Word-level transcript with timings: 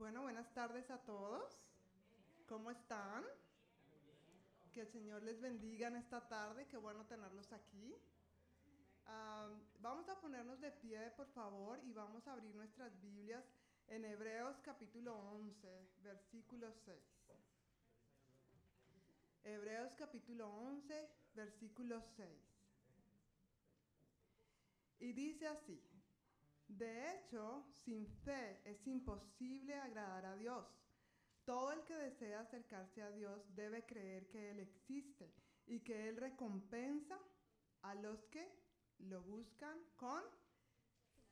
Bueno, 0.00 0.22
buenas 0.22 0.50
tardes 0.54 0.90
a 0.90 0.96
todos. 1.02 1.60
¿Cómo 2.48 2.70
están? 2.70 3.22
Que 4.72 4.80
el 4.80 4.88
Señor 4.88 5.22
les 5.22 5.38
bendiga 5.42 5.88
en 5.88 5.96
esta 5.96 6.26
tarde. 6.26 6.66
Qué 6.68 6.78
bueno 6.78 7.04
tenerlos 7.04 7.52
aquí. 7.52 7.94
Am, 9.04 9.60
vamos 9.82 10.08
a 10.08 10.18
ponernos 10.18 10.58
de 10.62 10.70
pie, 10.70 11.10
por 11.18 11.26
favor, 11.34 11.78
y 11.84 11.92
vamos 11.92 12.26
a 12.26 12.32
abrir 12.32 12.54
nuestras 12.54 12.98
Biblias 13.02 13.44
en 13.88 14.06
Hebreos 14.06 14.56
capítulo 14.62 15.18
11, 15.32 15.68
versículo 16.02 16.72
6. 16.72 16.98
Hebreos 19.44 19.94
capítulo 19.96 20.48
11, 20.48 21.10
versículo 21.34 22.02
6. 22.16 22.26
Y 25.00 25.12
dice 25.12 25.46
así, 25.46 25.78
de 26.78 27.14
hecho, 27.14 27.64
sin 27.84 28.06
fe 28.24 28.60
es 28.64 28.86
imposible 28.86 29.74
agradar 29.74 30.24
a 30.26 30.36
Dios. 30.36 30.66
Todo 31.44 31.72
el 31.72 31.82
que 31.82 31.94
desea 31.94 32.40
acercarse 32.40 33.02
a 33.02 33.10
Dios 33.10 33.42
debe 33.56 33.84
creer 33.84 34.28
que 34.28 34.50
Él 34.50 34.60
existe 34.60 35.32
y 35.66 35.80
que 35.80 36.08
Él 36.08 36.16
recompensa 36.16 37.18
a 37.82 37.94
los 37.94 38.22
que 38.26 38.46
lo 38.98 39.22
buscan 39.22 39.78
con 39.96 40.22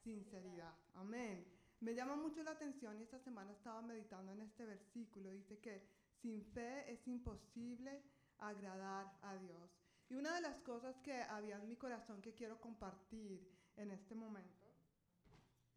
sinceridad. 0.02 0.74
Amén. 0.95 1.46
Me 1.80 1.95
llama 1.95 2.16
mucho 2.16 2.43
la 2.43 2.52
atención 2.52 2.98
y 2.98 3.02
esta 3.02 3.20
semana 3.20 3.52
estaba 3.52 3.80
meditando 3.82 4.32
en 4.32 4.41
este 4.41 4.65
versículo. 4.65 5.30
Dice 5.30 5.59
que 5.60 5.87
sin 6.20 6.43
fe 6.43 6.91
es 6.91 7.07
imposible 7.07 8.02
agradar 8.38 9.16
a 9.23 9.37
Dios. 9.37 9.70
Y 10.09 10.16
una 10.16 10.34
de 10.34 10.41
las 10.41 10.59
cosas 10.62 10.96
que 11.01 11.23
había 11.23 11.57
en 11.57 11.68
mi 11.68 11.77
corazón 11.77 12.20
que 12.23 12.34
quiero 12.34 12.60
compartir 12.60 13.46
en 13.77 13.93
este 13.93 14.15
momento 14.15 14.57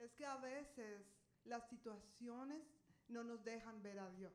es 0.04 0.14
que 0.14 0.26
a 0.26 0.38
veces 0.38 1.06
las 1.46 1.68
situaciones 1.70 2.64
no 3.08 3.24
nos 3.24 3.44
dejan 3.44 3.82
ver 3.82 4.00
a 4.00 4.10
Dios 4.12 4.34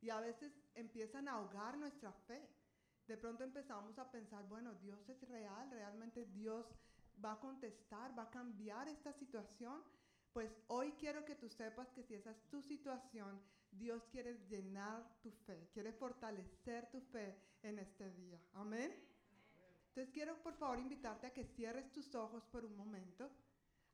y 0.00 0.10
a 0.10 0.20
veces 0.20 0.52
empiezan 0.74 1.28
a 1.28 1.32
ahogar 1.32 1.76
nuestra 1.76 2.12
fe. 2.12 2.48
De 3.06 3.16
pronto 3.16 3.44
empezamos 3.44 3.98
a 3.98 4.10
pensar, 4.10 4.46
bueno, 4.48 4.74
Dios 4.74 5.08
es 5.08 5.20
real, 5.28 5.70
realmente 5.70 6.24
Dios 6.26 6.66
va 7.22 7.32
a 7.32 7.40
contestar, 7.40 8.16
va 8.18 8.24
a 8.24 8.30
cambiar 8.30 8.88
esta 8.88 9.12
situación. 9.12 9.82
Pues 10.32 10.50
hoy 10.68 10.92
quiero 10.92 11.24
que 11.24 11.34
tú 11.34 11.48
sepas 11.48 11.88
que 11.90 12.02
si 12.04 12.14
esa 12.14 12.30
es 12.30 12.48
tu 12.48 12.62
situación, 12.62 13.40
Dios 13.72 14.04
quiere 14.10 14.34
llenar 14.48 15.20
tu 15.20 15.30
fe, 15.30 15.68
quiere 15.72 15.92
fortalecer 15.92 16.90
tu 16.90 17.00
fe 17.00 17.36
en 17.62 17.78
este 17.78 18.10
día. 18.12 18.40
Amén. 18.54 18.94
Entonces 19.88 20.12
quiero 20.14 20.40
por 20.42 20.54
favor 20.54 20.78
invitarte 20.78 21.26
a 21.26 21.32
que 21.32 21.44
cierres 21.44 21.90
tus 21.92 22.14
ojos 22.14 22.44
por 22.46 22.64
un 22.64 22.76
momento, 22.76 23.28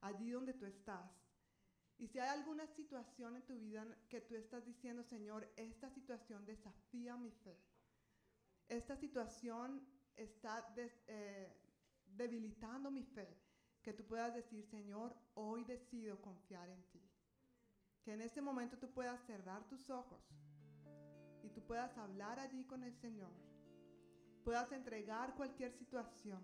allí 0.01 0.31
donde 0.31 0.55
tú 0.55 0.65
estás. 0.67 1.11
Y 1.99 2.09
si 2.09 2.19
hay 2.19 2.29
alguna 2.29 2.67
situación 2.67 3.37
en 3.37 3.43
tu 3.47 3.59
vida 3.59 3.87
que 4.09 4.21
tú 4.21 4.35
estás 4.37 4.65
diciendo, 4.67 5.03
Señor, 5.03 5.51
esta 5.57 5.89
situación 5.91 6.45
desafía 6.45 7.17
mi 7.17 7.31
fe. 7.31 7.59
Esta 8.69 8.97
situación 8.97 9.81
está 10.17 10.61
des- 10.75 11.03
eh, 11.07 11.57
debilitando 12.07 12.91
mi 12.91 13.03
fe. 13.03 13.29
Que 13.83 13.93
tú 13.93 14.05
puedas 14.05 14.35
decir, 14.35 14.65
Señor, 14.67 15.15
hoy 15.35 15.65
decido 15.65 16.21
confiar 16.21 16.69
en 16.69 16.83
ti. 16.91 17.01
Que 18.03 18.13
en 18.13 18.21
este 18.21 18.43
momento 18.43 18.77
tú 18.79 18.91
puedas 18.93 19.21
cerrar 19.27 19.67
tus 19.69 19.89
ojos 19.91 20.21
y 21.43 21.49
tú 21.51 21.63
puedas 21.63 21.97
hablar 21.97 22.39
allí 22.41 22.65
con 22.65 22.83
el 22.83 22.95
Señor. 22.95 23.33
Puedas 24.45 24.71
entregar 24.73 25.35
cualquier 25.35 25.73
situación 25.73 26.43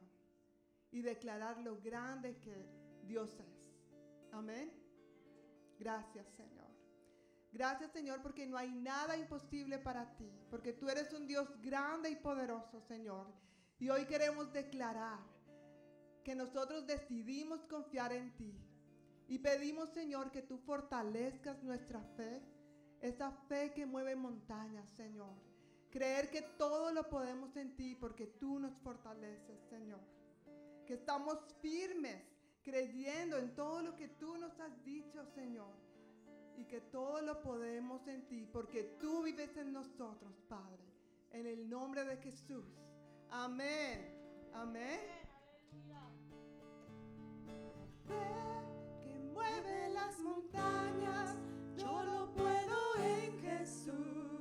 y 0.91 1.03
declarar 1.03 1.59
lo 1.61 1.81
grande 1.81 2.39
que 2.39 2.82
Dios 3.07 3.31
es. 3.39 4.33
Amén. 4.33 4.73
Gracias, 5.79 6.27
Señor. 6.37 6.63
Gracias, 7.53 7.93
Señor, 7.93 8.23
porque 8.23 8.47
no 8.47 8.57
hay 8.57 8.71
nada 8.71 9.17
imposible 9.17 9.79
para 9.79 10.17
ti, 10.17 10.31
porque 10.51 10.73
tú 10.73 10.89
eres 10.89 11.13
un 11.13 11.27
Dios 11.27 11.49
grande 11.61 12.09
y 12.11 12.17
poderoso, 12.17 12.81
Señor. 12.81 13.27
Y 13.79 13.91
hoy 13.91 14.07
queremos 14.07 14.53
declarar 14.53 15.19
que 16.25 16.35
nosotros 16.35 16.87
decidimos 16.87 17.67
confiar 17.67 18.13
en 18.13 18.35
ti. 18.37 18.55
Y 19.29 19.39
pedimos, 19.39 19.91
Señor, 19.91 20.31
que 20.31 20.43
tú 20.43 20.57
fortalezcas 20.59 21.63
nuestra 21.63 22.01
fe, 22.17 22.43
esa 23.01 23.31
fe 23.49 23.73
que 23.75 23.85
mueve 23.85 24.17
montañas, 24.17 24.89
Señor. 24.97 25.35
Creer 25.91 26.31
que 26.31 26.43
todo 26.43 26.91
lo 26.93 27.11
podemos 27.11 27.55
en 27.57 27.77
ti 27.77 27.95
porque 27.95 28.27
tú 28.27 28.59
nos 28.59 28.79
fortaleces, 28.79 29.61
Señor. 29.69 30.01
Que 30.87 30.95
estamos 30.95 31.39
firmes 31.61 32.32
creyendo 32.63 33.37
en 33.39 33.55
todo 33.55 33.83
lo 33.83 33.97
que 33.97 34.09
tú 34.09 34.37
nos 34.39 34.59
has 34.61 34.85
dicho, 34.85 35.25
Señor. 35.35 35.75
Y 36.57 36.65
que 36.65 36.81
todo 36.81 37.23
lo 37.23 37.41
podemos 37.43 38.07
en 38.07 38.27
ti 38.27 38.47
porque 38.53 38.97
tú 39.01 39.23
vives 39.23 39.57
en 39.57 39.73
nosotros, 39.73 40.33
Padre. 40.49 40.85
En 41.31 41.47
el 41.47 41.69
nombre 41.69 42.05
de 42.05 42.17
Jesús. 42.19 42.65
Amén. 43.31 44.23
Amén. 44.53 45.01
Que 49.03 49.19
mueve 49.33 49.89
las 49.91 50.19
montañas, 50.19 51.37
yo 51.77 52.03
lo 52.03 52.33
puedo 52.35 52.97
en 52.99 53.41
Jesús. 53.41 54.32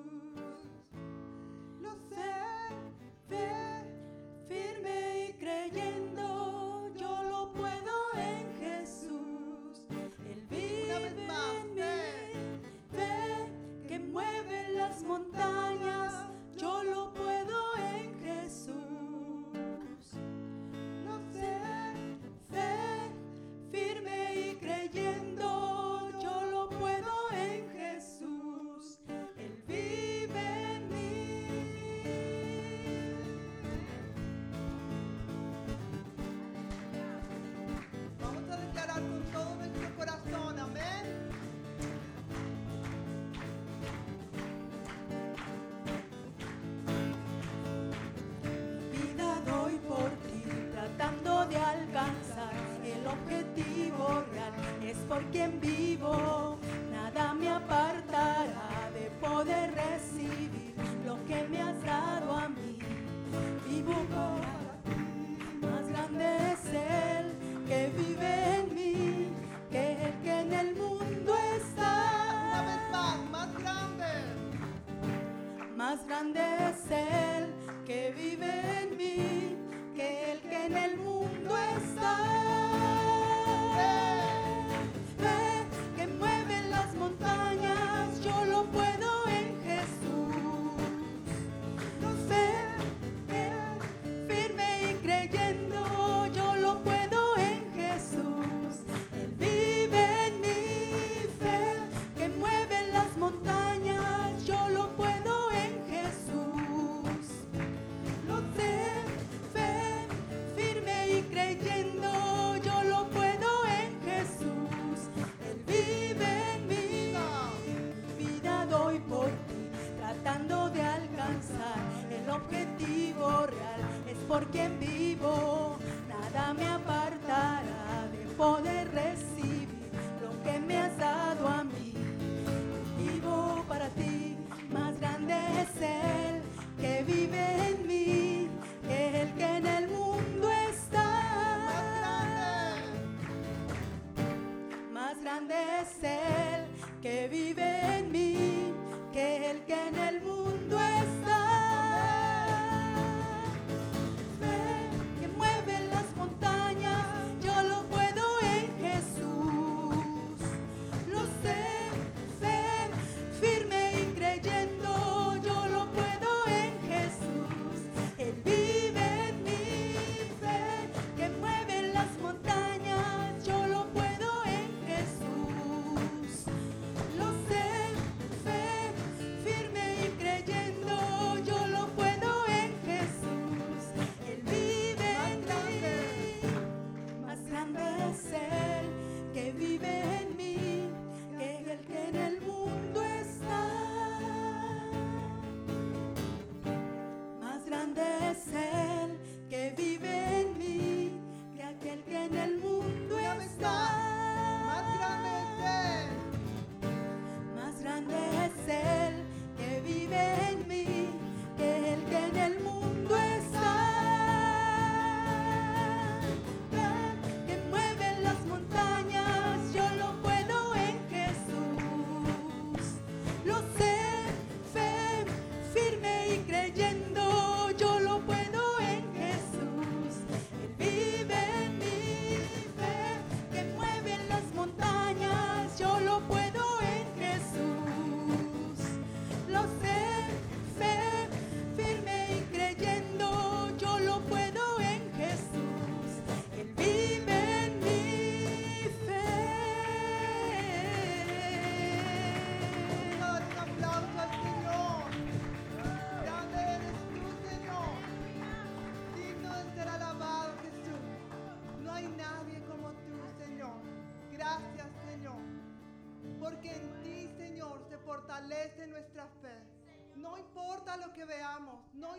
Es 55.33 55.60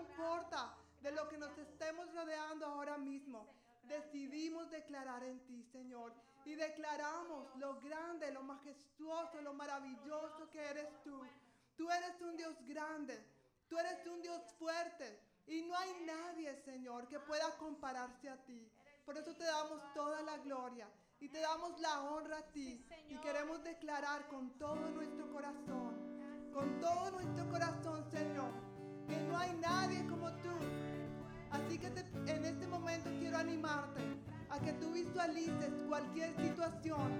importa 0.02 0.74
de 1.00 1.12
lo 1.12 1.28
que 1.28 1.38
nos 1.38 1.56
estemos 1.58 2.12
rodeando 2.14 2.66
ahora 2.66 2.98
mismo. 2.98 3.46
Decidimos 3.84 4.70
declarar 4.70 5.22
en 5.24 5.38
ti, 5.46 5.62
Señor. 5.72 6.12
Y 6.44 6.54
declaramos 6.54 7.54
lo 7.56 7.80
grande, 7.80 8.32
lo 8.32 8.42
majestuoso, 8.42 9.40
lo 9.42 9.54
maravilloso 9.54 10.50
que 10.50 10.60
eres 10.60 10.88
tú. 11.02 11.20
Tú 11.76 11.90
eres 11.90 12.20
un 12.20 12.36
Dios 12.36 12.54
grande. 12.66 13.24
Tú 13.68 13.78
eres 13.78 14.06
un 14.06 14.20
Dios 14.22 14.40
fuerte. 14.58 15.20
Y 15.46 15.62
no 15.62 15.76
hay 15.76 15.92
nadie, 16.04 16.54
Señor, 16.64 17.08
que 17.08 17.18
pueda 17.20 17.56
compararse 17.58 18.28
a 18.28 18.36
ti. 18.44 18.70
Por 19.04 19.16
eso 19.16 19.34
te 19.34 19.44
damos 19.44 19.80
toda 19.94 20.22
la 20.22 20.38
gloria 20.38 20.88
y 21.20 21.28
te 21.28 21.40
damos 21.40 21.78
la 21.80 22.02
honra 22.02 22.38
a 22.38 22.52
ti. 22.52 22.84
Y 23.08 23.16
queremos 23.18 23.62
declarar 23.62 24.28
con 24.28 24.56
todo 24.58 24.90
nuestro 24.90 25.30
corazón, 25.32 26.50
con 26.52 26.80
todo 26.80 27.10
nuestro 27.10 27.48
corazón, 27.48 28.04
Señor, 28.10 28.52
que 29.12 29.20
no 29.28 29.38
hay 29.38 29.52
nadie 29.60 30.06
como 30.06 30.30
tú. 30.42 30.56
Así 31.50 31.78
que 31.78 31.88
en 31.88 32.44
este 32.44 32.66
momento 32.66 33.10
quiero 33.18 33.36
animarte 33.36 34.00
a 34.48 34.58
que 34.58 34.72
tú 34.74 34.92
visualices 34.92 35.70
cualquier 35.88 36.34
situación 36.36 37.12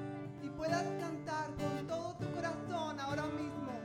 y 0.43 0.49
puedas 0.49 0.85
cantar 0.99 1.55
con 1.55 1.87
todo 1.87 2.17
tu 2.17 2.31
corazón 2.33 2.99
ahora 2.99 3.27
mismo. 3.27 3.82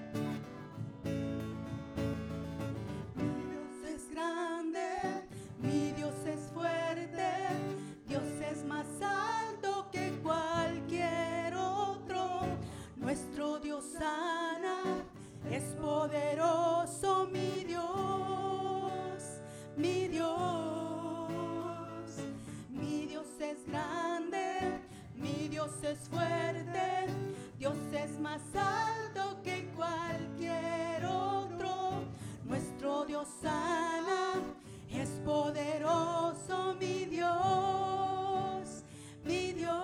Grande, 23.78 24.82
mi 25.16 25.48
Dios 25.50 25.72
es 25.84 26.00
fuerte, 26.10 27.08
Dios 27.58 27.78
es 27.94 28.20
más 28.20 28.42
alto 28.56 29.42
que 29.44 29.70
cualquier 29.76 31.06
otro. 31.06 32.04
Nuestro 32.46 33.06
Dios 33.06 33.28
sana, 33.42 34.34
es 34.90 35.10
poderoso, 35.26 36.76
mi 36.80 37.06
Dios, 37.06 38.84
mi 39.24 39.54
Dios. 39.54 39.76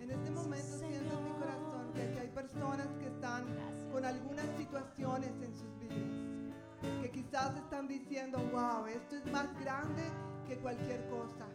En 0.00 0.10
este 0.10 0.30
momento 0.30 0.78
siento 0.78 1.18
en 1.18 1.24
mi 1.24 1.32
corazón 1.38 1.92
que 1.94 2.02
aquí 2.02 2.18
hay 2.18 2.28
personas 2.28 2.86
que 2.98 3.06
están 3.06 3.44
con 3.92 4.04
algunas 4.04 4.46
situaciones 4.56 5.32
en 5.42 5.56
sus 5.56 5.69
quizás 7.12 7.56
están 7.56 7.88
diciendo, 7.88 8.38
wow, 8.52 8.86
esto 8.86 9.16
es 9.16 9.32
más 9.32 9.48
grande 9.60 10.02
que 10.48 10.56
cualquier 10.56 11.06
cosa. 11.08 11.46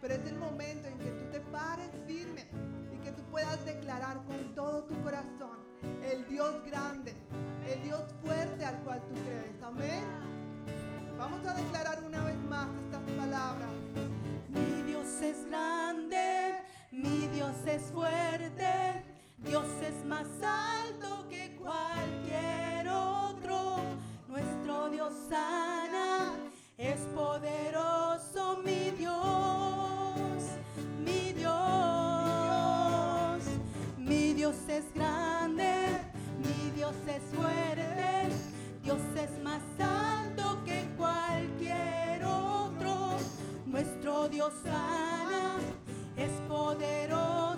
Pero 0.00 0.14
es 0.14 0.26
el 0.26 0.38
momento 0.38 0.88
en 0.88 0.98
que 0.98 1.10
tú 1.10 1.30
te 1.30 1.40
pares 1.40 1.90
firme 2.06 2.46
y 2.92 2.98
que 3.04 3.12
tú 3.12 3.22
puedas 3.30 3.64
declarar 3.64 4.22
con 4.24 4.54
todo 4.54 4.84
tu 4.84 5.00
corazón 5.02 5.58
el 6.02 6.26
Dios 6.28 6.54
grande, 6.66 7.14
el 7.68 7.82
Dios 7.82 8.02
fuerte 8.22 8.64
al 8.64 8.78
cual 8.82 9.00
tú 9.08 9.14
crees. 9.14 9.62
Amén. 9.62 10.04
Vamos 11.18 11.44
a 11.46 11.54
declarar 11.54 12.02
una 12.02 12.24
vez 12.24 12.38
más 12.48 12.68
estas 12.84 13.02
palabras. 13.16 13.70
Mi 14.48 14.82
Dios 14.82 15.06
es 15.20 15.46
grande, 15.46 16.62
mi 16.90 17.28
Dios 17.28 17.56
es 17.66 17.82
fuerte, 17.92 19.04
Dios 19.38 19.66
es 19.82 20.04
más 20.06 20.28
alto 20.42 21.28
que 21.28 21.56
cualquier 21.56 22.88
otro. 22.88 23.76
Nuestro 24.30 24.88
Dios 24.90 25.12
sana, 25.28 26.36
es 26.78 27.00
poderoso, 27.16 28.58
mi 28.64 28.92
Dios, 28.96 30.44
mi 31.04 31.32
Dios. 31.32 31.50
Mi 33.98 34.32
Dios 34.32 34.54
es 34.68 34.84
grande, 34.94 35.98
mi 36.38 36.70
Dios 36.76 36.94
es 37.08 37.22
fuerte, 37.36 38.28
Dios 38.84 39.00
es 39.16 39.42
más 39.42 39.62
alto 39.80 40.62
que 40.64 40.88
cualquier 40.96 42.24
otro. 42.24 43.16
Nuestro 43.66 44.28
Dios 44.28 44.52
sana, 44.62 45.56
es 46.16 46.30
poderoso, 46.48 47.49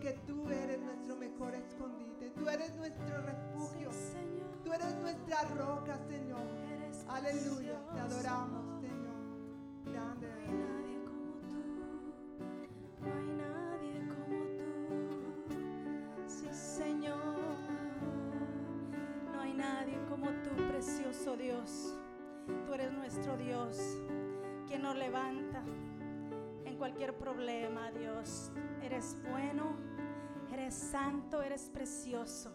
que 0.00 0.12
tú 0.26 0.48
eres 0.48 0.80
nuestro 0.80 1.16
mejor 1.16 1.54
escondite, 1.54 2.30
tú 2.30 2.48
eres 2.48 2.74
nuestro 2.76 3.22
refugio, 3.22 3.90
tú 4.64 4.72
eres 4.72 4.94
nuestra 4.96 5.42
roca, 5.56 5.98
Señor. 6.08 6.42
Aleluya, 7.08 7.80
te 7.92 8.00
adoramos, 8.00 8.80
Señor. 8.80 9.92
Grande 9.92 10.26
eres. 10.26 10.70
Dios. 21.36 21.94
Tú 22.66 22.74
eres 22.74 22.92
nuestro 22.92 23.36
Dios, 23.36 23.78
quien 24.66 24.82
nos 24.82 24.96
levanta, 24.96 25.62
cualquier 26.80 27.14
problema, 27.14 27.90
Dios. 27.90 28.50
Eres 28.82 29.18
bueno, 29.30 29.76
eres 30.50 30.72
santo, 30.72 31.42
eres 31.42 31.68
precioso. 31.68 32.50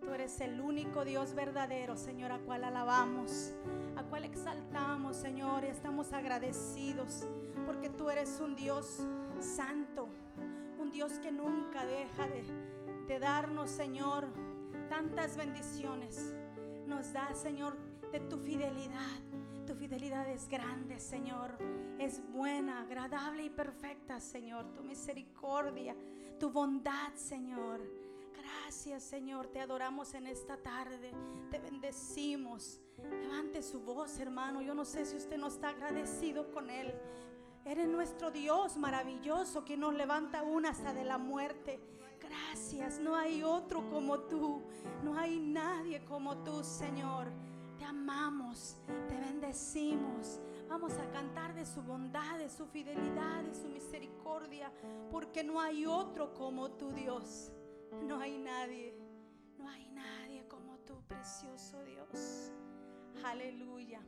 Tú 0.00 0.12
eres 0.12 0.40
el 0.40 0.60
único 0.60 1.04
Dios 1.04 1.34
verdadero, 1.34 1.96
Señor, 1.96 2.30
a 2.30 2.38
cual 2.38 2.62
alabamos, 2.62 3.52
a 3.96 4.04
cual 4.04 4.24
exaltamos, 4.24 5.16
Señor, 5.16 5.64
y 5.64 5.66
estamos 5.66 6.12
agradecidos 6.12 7.26
porque 7.66 7.90
tú 7.90 8.08
eres 8.08 8.38
un 8.38 8.54
Dios 8.54 9.04
santo, 9.40 10.08
un 10.78 10.92
Dios 10.92 11.14
que 11.14 11.32
nunca 11.32 11.84
deja 11.84 12.28
de, 12.28 12.44
de 13.08 13.18
darnos, 13.18 13.68
Señor, 13.68 14.28
tantas 14.88 15.36
bendiciones. 15.36 16.36
Nos 16.86 17.12
da, 17.12 17.34
Señor, 17.34 17.76
de 18.12 18.20
tu 18.20 18.38
fidelidad 18.38 19.25
tu 19.66 19.74
fidelidad 19.74 20.28
es 20.30 20.48
grande, 20.48 21.00
Señor. 21.00 21.58
Es 21.98 22.22
buena, 22.30 22.82
agradable 22.82 23.42
y 23.42 23.50
perfecta, 23.50 24.20
Señor. 24.20 24.72
Tu 24.72 24.84
misericordia, 24.84 25.96
tu 26.38 26.50
bondad, 26.50 27.12
Señor. 27.14 27.80
Gracias, 28.32 29.02
Señor. 29.02 29.48
Te 29.48 29.60
adoramos 29.60 30.14
en 30.14 30.28
esta 30.28 30.56
tarde. 30.56 31.12
Te 31.50 31.58
bendecimos. 31.58 32.80
Levante 33.20 33.60
su 33.60 33.80
voz, 33.80 34.20
hermano. 34.20 34.62
Yo 34.62 34.72
no 34.72 34.84
sé 34.84 35.04
si 35.04 35.16
usted 35.16 35.36
no 35.36 35.48
está 35.48 35.70
agradecido 35.70 36.52
con 36.52 36.70
Él. 36.70 36.94
Eres 37.64 37.88
nuestro 37.88 38.30
Dios 38.30 38.76
maravilloso 38.76 39.64
que 39.64 39.76
nos 39.76 39.92
levanta 39.94 40.40
aún 40.40 40.66
hasta 40.66 40.92
de 40.92 41.04
la 41.04 41.18
muerte. 41.18 41.80
Gracias, 42.20 43.00
no 43.00 43.16
hay 43.16 43.42
otro 43.42 43.88
como 43.90 44.20
tú, 44.20 44.62
no 45.02 45.16
hay 45.18 45.40
nadie 45.40 46.04
como 46.04 46.36
tú, 46.44 46.62
Señor. 46.62 47.26
Amamos, 47.88 48.76
te 49.08 49.16
bendecimos. 49.16 50.40
Vamos 50.68 50.92
a 50.94 51.08
cantar 51.10 51.54
de 51.54 51.64
su 51.64 51.82
bondad, 51.82 52.38
de 52.38 52.50
su 52.50 52.66
fidelidad, 52.66 53.44
de 53.44 53.54
su 53.54 53.68
misericordia, 53.68 54.72
porque 55.10 55.44
no 55.44 55.60
hay 55.60 55.86
otro 55.86 56.34
como 56.34 56.72
tu 56.72 56.90
Dios. 56.92 57.52
No 58.02 58.18
hay 58.18 58.38
nadie, 58.38 58.98
no 59.56 59.68
hay 59.68 59.88
nadie 59.90 60.46
como 60.48 60.78
tú, 60.78 61.00
precioso 61.06 61.82
Dios. 61.84 62.52
Aleluya. 63.24 64.00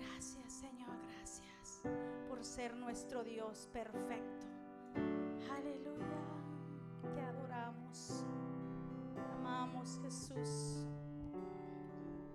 Gracias, 0.00 0.52
Señor, 0.52 0.96
gracias 1.02 1.82
por 2.28 2.44
ser 2.44 2.74
nuestro 2.74 3.22
Dios 3.22 3.68
perfecto. 3.72 4.46
Aleluya. 5.56 7.14
Te 7.14 7.20
adoramos. 7.20 8.24
Te 9.14 9.20
amamos, 9.20 10.00
Jesús. 10.02 10.88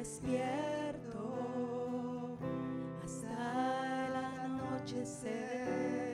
despierto. 0.00 1.18
Hasta 3.04 4.06
el 4.06 4.14
anochecer 4.16 6.09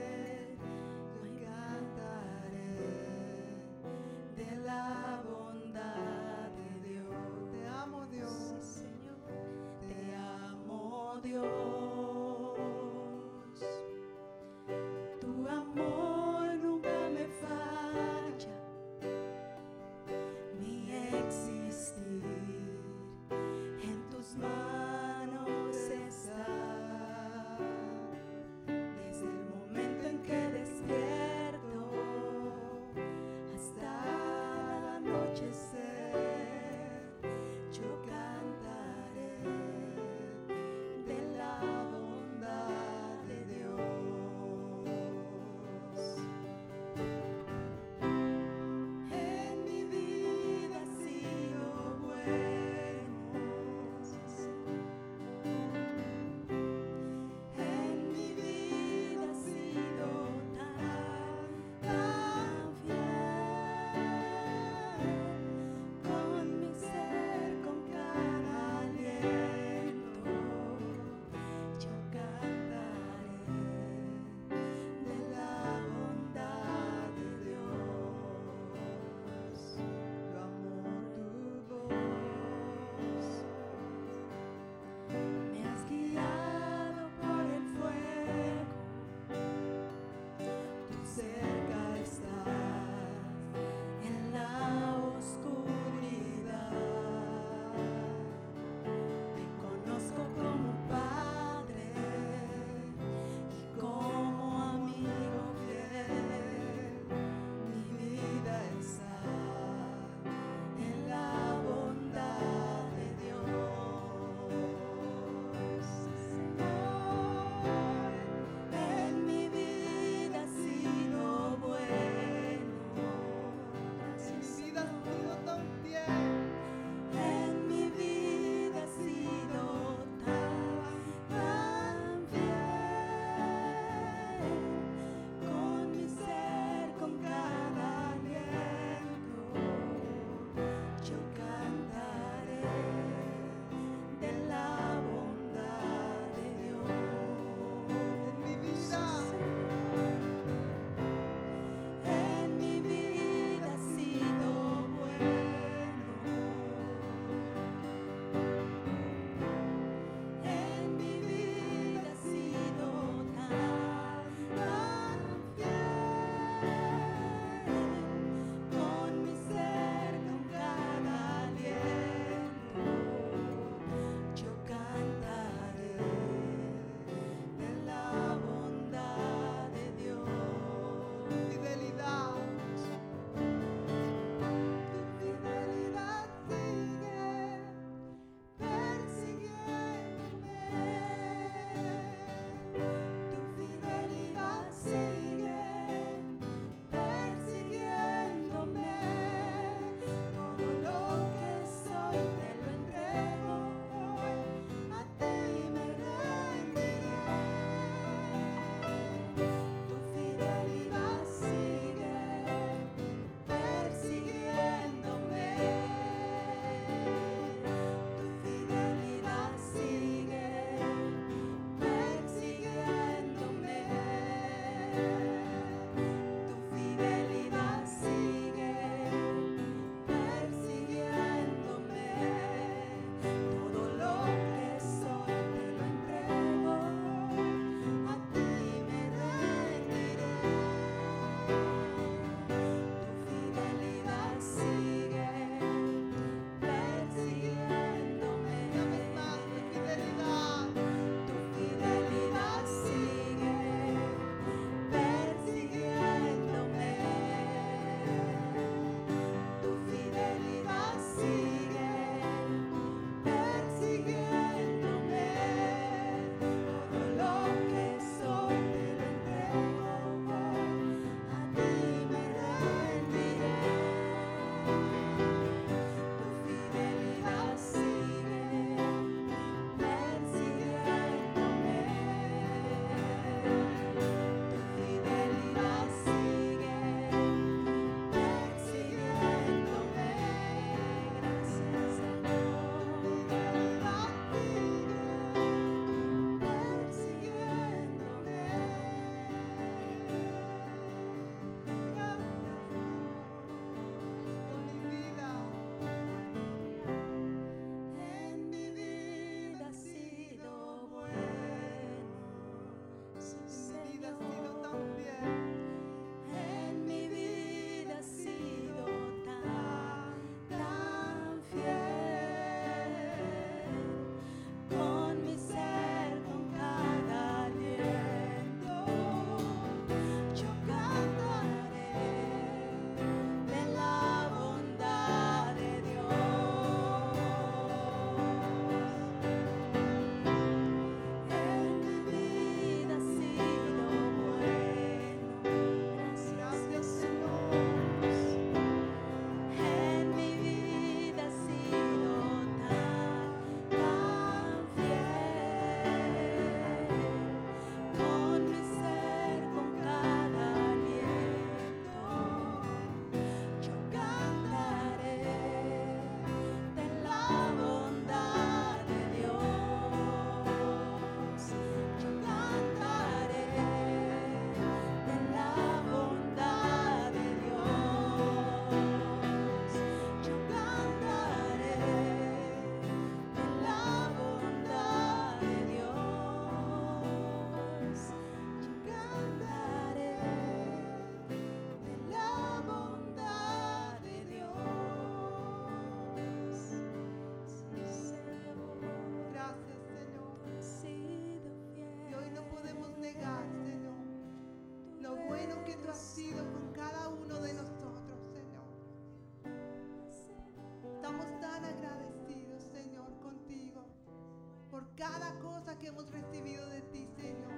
cada 415.10 415.38
cosa 415.38 415.78
que 415.78 415.88
hemos 415.88 416.10
recibido 416.10 416.68
de 416.68 416.82
ti, 416.82 417.06
Señor. 417.16 417.52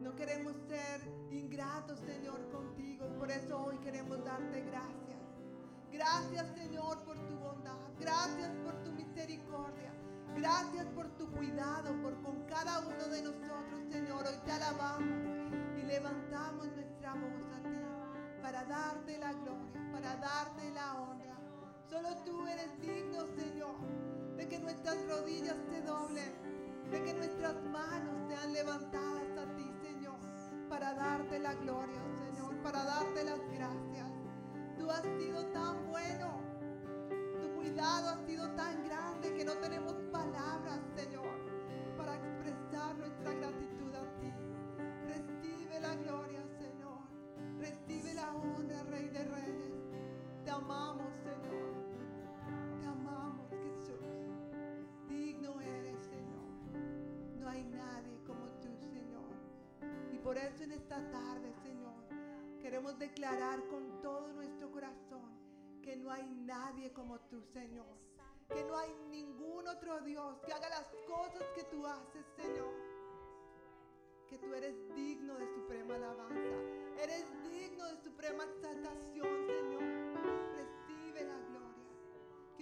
No 0.00 0.14
queremos 0.16 0.56
ser 0.68 1.00
ingratos, 1.30 2.00
Señor, 2.00 2.50
contigo. 2.50 3.06
Por 3.18 3.30
eso 3.30 3.64
hoy 3.64 3.78
queremos 3.78 4.24
darte 4.24 4.60
gracias. 4.62 5.20
Gracias, 5.90 6.46
Señor, 6.56 7.04
por 7.04 7.16
tu 7.26 7.36
bondad. 7.36 7.76
Gracias 8.00 8.50
por 8.64 8.74
tu 8.84 8.92
misericordia. 8.92 9.92
Gracias 10.34 10.86
por 10.86 11.08
tu 11.18 11.30
cuidado, 11.30 11.94
por 12.02 12.20
con 12.22 12.44
cada 12.46 12.80
uno 12.80 13.06
de 13.08 13.22
nosotros, 13.22 13.82
Señor. 13.90 14.26
Hoy 14.26 14.38
te 14.46 14.52
alabamos 14.52 15.52
y 15.76 15.82
levantamos 15.82 16.68
nuestra 16.68 17.12
voz 17.14 17.42
a 17.54 17.68
ti 17.68 18.42
para 18.42 18.64
darte 18.64 19.18
la 19.18 19.32
gloria, 19.32 19.92
para 19.92 20.16
darte 20.16 20.70
la 20.70 21.02
honra. 21.02 21.31
Solo 21.92 22.08
tú 22.24 22.46
eres 22.46 22.80
digno, 22.80 23.26
Señor, 23.36 23.76
de 24.38 24.48
que 24.48 24.58
nuestras 24.60 24.96
rodillas 25.06 25.58
se 25.70 25.82
doblen, 25.82 26.32
de 26.90 27.02
que 27.04 27.12
nuestras 27.12 27.62
manos 27.64 28.16
sean 28.28 28.50
levantadas 28.54 29.28
a 29.36 29.56
ti, 29.56 29.70
Señor, 29.82 30.16
para 30.70 30.94
darte 30.94 31.38
la 31.38 31.52
gloria, 31.52 32.00
Señor, 32.24 32.56
para 32.62 32.82
darte 32.82 33.24
las 33.24 33.40
gracias. 33.52 34.08
Tú 34.78 34.90
has 34.90 35.02
sido 35.02 35.44
tan 35.48 35.86
bueno, 35.90 36.40
tu 37.42 37.54
cuidado 37.56 38.08
ha 38.08 38.26
sido 38.26 38.48
tan 38.52 38.84
grande 38.84 39.34
que 39.34 39.44
no 39.44 39.52
tenemos 39.58 39.92
palabras, 40.10 40.80
Señor, 40.96 41.28
para 41.98 42.16
expresar 42.16 42.96
nuestra 42.96 43.34
gratitud 43.34 43.94
a 43.94 44.18
ti. 44.18 44.32
Recibe 45.08 45.78
la 45.78 45.94
gloria, 45.96 46.40
Señor. 46.58 47.02
Recibe 47.58 48.14
la 48.14 48.34
honra, 48.34 48.82
Rey 48.84 49.10
de 49.10 49.24
Reyes. 49.24 49.71
Amamos, 50.52 51.14
Señor. 51.24 51.72
Te 52.78 52.86
amamos, 52.86 53.48
Jesús. 53.50 54.04
Digno 55.08 55.58
eres, 55.62 55.98
Señor. 56.04 56.44
No 57.40 57.48
hay 57.48 57.64
nadie 57.64 58.22
como 58.26 58.44
tú, 58.60 58.68
Señor. 58.78 59.32
Y 60.12 60.18
por 60.18 60.36
eso 60.36 60.64
en 60.64 60.72
esta 60.72 60.96
tarde, 61.10 61.54
Señor, 61.62 61.94
queremos 62.60 62.98
declarar 62.98 63.66
con 63.68 64.02
todo 64.02 64.30
nuestro 64.34 64.70
corazón 64.70 65.32
que 65.82 65.96
no 65.96 66.10
hay 66.10 66.26
nadie 66.26 66.92
como 66.92 67.18
tú, 67.20 67.42
Señor. 67.54 67.96
Que 68.48 68.62
no 68.64 68.76
hay 68.76 68.94
ningún 69.08 69.66
otro 69.66 70.02
Dios 70.02 70.36
que 70.44 70.52
haga 70.52 70.68
las 70.68 70.86
cosas 71.08 71.44
que 71.54 71.64
tú 71.64 71.86
haces, 71.86 72.26
Señor. 72.36 72.74
Que 74.28 74.36
tú 74.36 74.52
eres 74.52 74.74
digno 74.94 75.34
de 75.34 75.46
suprema 75.54 75.94
alabanza. 75.94 76.56
Eres 76.98 77.24
digno 77.42 77.86
de 77.86 77.96
suprema 77.96 78.44
exaltación, 78.44 79.46
Señor. 79.46 80.01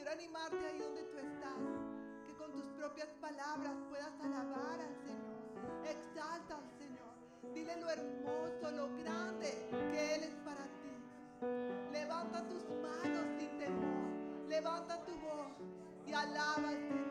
Quiero 0.01 0.13
animarte 0.13 0.57
ahí 0.67 0.79
donde 0.79 1.03
tú 1.03 1.19
estás. 1.19 1.61
Que 2.27 2.35
con 2.35 2.51
tus 2.53 2.65
propias 2.73 3.09
palabras 3.21 3.75
puedas 3.91 4.19
alabar 4.25 4.81
al 4.81 4.97
Señor. 5.05 5.85
Exalta 5.85 6.57
al 6.57 6.71
Señor. 6.79 7.53
Dile 7.53 7.77
lo 7.77 7.91
hermoso, 7.91 8.71
lo 8.71 8.97
grande 8.97 9.69
que 9.93 10.15
Él 10.15 10.23
es 10.23 10.35
para 10.37 10.65
ti. 10.81 11.93
Levanta 11.93 12.49
tus 12.49 12.65
manos 12.81 13.27
sin 13.39 13.59
temor. 13.59 14.49
Levanta 14.49 15.05
tu 15.05 15.13
voz 15.19 15.53
y 16.07 16.15
alaba 16.15 16.71
al 16.71 16.79
Señor. 16.79 17.11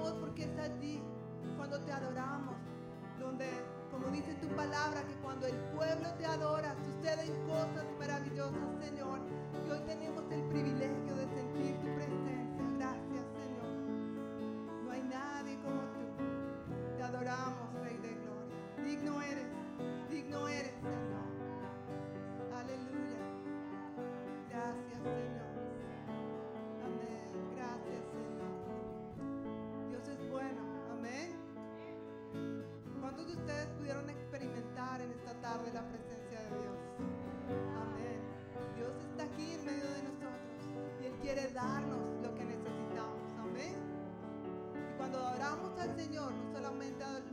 Porque 0.00 0.44
es 0.44 0.58
allí 0.58 1.02
cuando 1.56 1.78
te 1.80 1.92
adoramos, 1.92 2.54
donde, 3.18 3.46
como 3.90 4.08
dice 4.08 4.34
tu 4.36 4.48
palabra, 4.56 5.02
que 5.06 5.14
cuando 5.22 5.46
el 5.46 5.56
pueblo 5.76 6.08
te 6.16 6.24
adora, 6.24 6.74
suceden 6.86 7.32
cosas 7.46 7.84
maravillosas, 7.98 8.60
Señor. 8.82 9.20
Y 9.66 9.70
hoy 9.70 9.80
tenemos 9.86 10.24
el 10.30 10.42
privilegio 10.44 10.79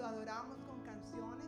adoramos 0.07 0.57
con 0.65 0.79
canciones, 0.83 1.47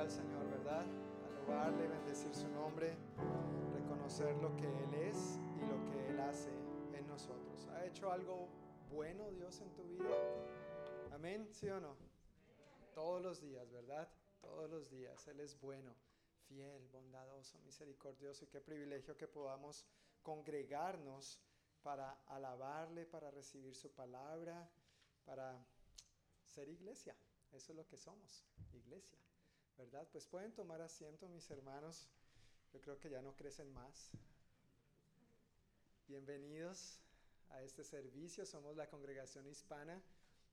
al 0.00 0.10
Señor, 0.10 0.48
¿verdad? 0.48 0.86
Alabarle, 1.26 1.86
bendecir 1.86 2.34
su 2.34 2.48
nombre, 2.48 2.96
reconocer 3.74 4.34
lo 4.36 4.56
que 4.56 4.66
Él 4.66 4.94
es 4.94 5.38
y 5.54 5.60
lo 5.66 5.84
que 5.84 6.08
Él 6.08 6.20
hace 6.20 6.50
en 6.94 7.06
nosotros. 7.06 7.68
¿Ha 7.68 7.84
hecho 7.84 8.10
algo 8.10 8.48
bueno 8.90 9.30
Dios 9.30 9.60
en 9.60 9.70
tu 9.74 9.84
vida? 9.84 10.08
Amén, 11.12 11.46
¿sí 11.52 11.68
o 11.68 11.78
no? 11.80 11.96
Todos 12.94 13.20
los 13.20 13.42
días, 13.42 13.70
¿verdad? 13.70 14.08
Todos 14.40 14.70
los 14.70 14.88
días. 14.88 15.28
Él 15.28 15.40
es 15.40 15.60
bueno, 15.60 15.94
fiel, 16.48 16.88
bondadoso, 16.88 17.58
misericordioso 17.66 18.44
y 18.44 18.48
qué 18.48 18.62
privilegio 18.62 19.18
que 19.18 19.28
podamos 19.28 19.84
congregarnos 20.22 21.42
para 21.82 22.10
alabarle, 22.26 23.04
para 23.04 23.30
recibir 23.30 23.74
su 23.74 23.92
palabra, 23.92 24.66
para 25.26 25.62
ser 26.42 26.70
iglesia. 26.70 27.14
Eso 27.52 27.72
es 27.72 27.76
lo 27.76 27.86
que 27.86 27.98
somos, 27.98 28.46
iglesia, 28.72 29.18
¿verdad? 29.80 30.06
Pues 30.12 30.26
pueden 30.26 30.52
tomar 30.52 30.82
asiento, 30.82 31.26
mis 31.30 31.50
hermanos. 31.50 32.06
Yo 32.70 32.82
creo 32.82 32.98
que 32.98 33.08
ya 33.08 33.22
no 33.22 33.34
crecen 33.34 33.72
más. 33.72 34.10
Bienvenidos 36.06 37.00
a 37.48 37.62
este 37.62 37.82
servicio. 37.82 38.44
Somos 38.44 38.76
la 38.76 38.86
congregación 38.88 39.46
hispana 39.46 39.98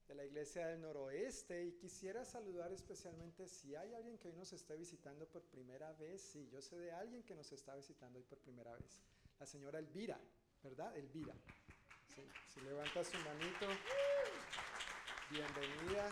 de 0.06 0.14
la 0.14 0.24
iglesia 0.24 0.68
del 0.68 0.80
noroeste 0.80 1.66
y 1.66 1.72
quisiera 1.72 2.24
saludar 2.24 2.72
especialmente 2.72 3.46
si 3.46 3.76
hay 3.76 3.92
alguien 3.92 4.16
que 4.16 4.28
hoy 4.28 4.34
nos 4.34 4.54
esté 4.54 4.76
visitando 4.76 5.28
por 5.28 5.42
primera 5.42 5.92
vez. 5.92 6.22
Sí, 6.22 6.48
yo 6.48 6.62
sé 6.62 6.78
de 6.78 6.92
alguien 6.92 7.22
que 7.22 7.34
nos 7.34 7.52
está 7.52 7.74
visitando 7.74 8.18
hoy 8.18 8.24
por 8.24 8.38
primera 8.38 8.72
vez. 8.76 9.02
La 9.38 9.44
señora 9.44 9.78
Elvira, 9.78 10.18
¿verdad? 10.62 10.96
Elvira. 10.96 11.34
Si 12.46 12.62
levanta 12.62 13.04
su 13.04 13.18
manito. 13.18 13.66
Bienvenida, 15.30 16.10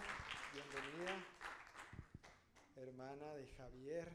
bienvenida, 0.53 1.25
hermana 2.83 3.35
de 3.35 3.47
Javier. 3.47 4.13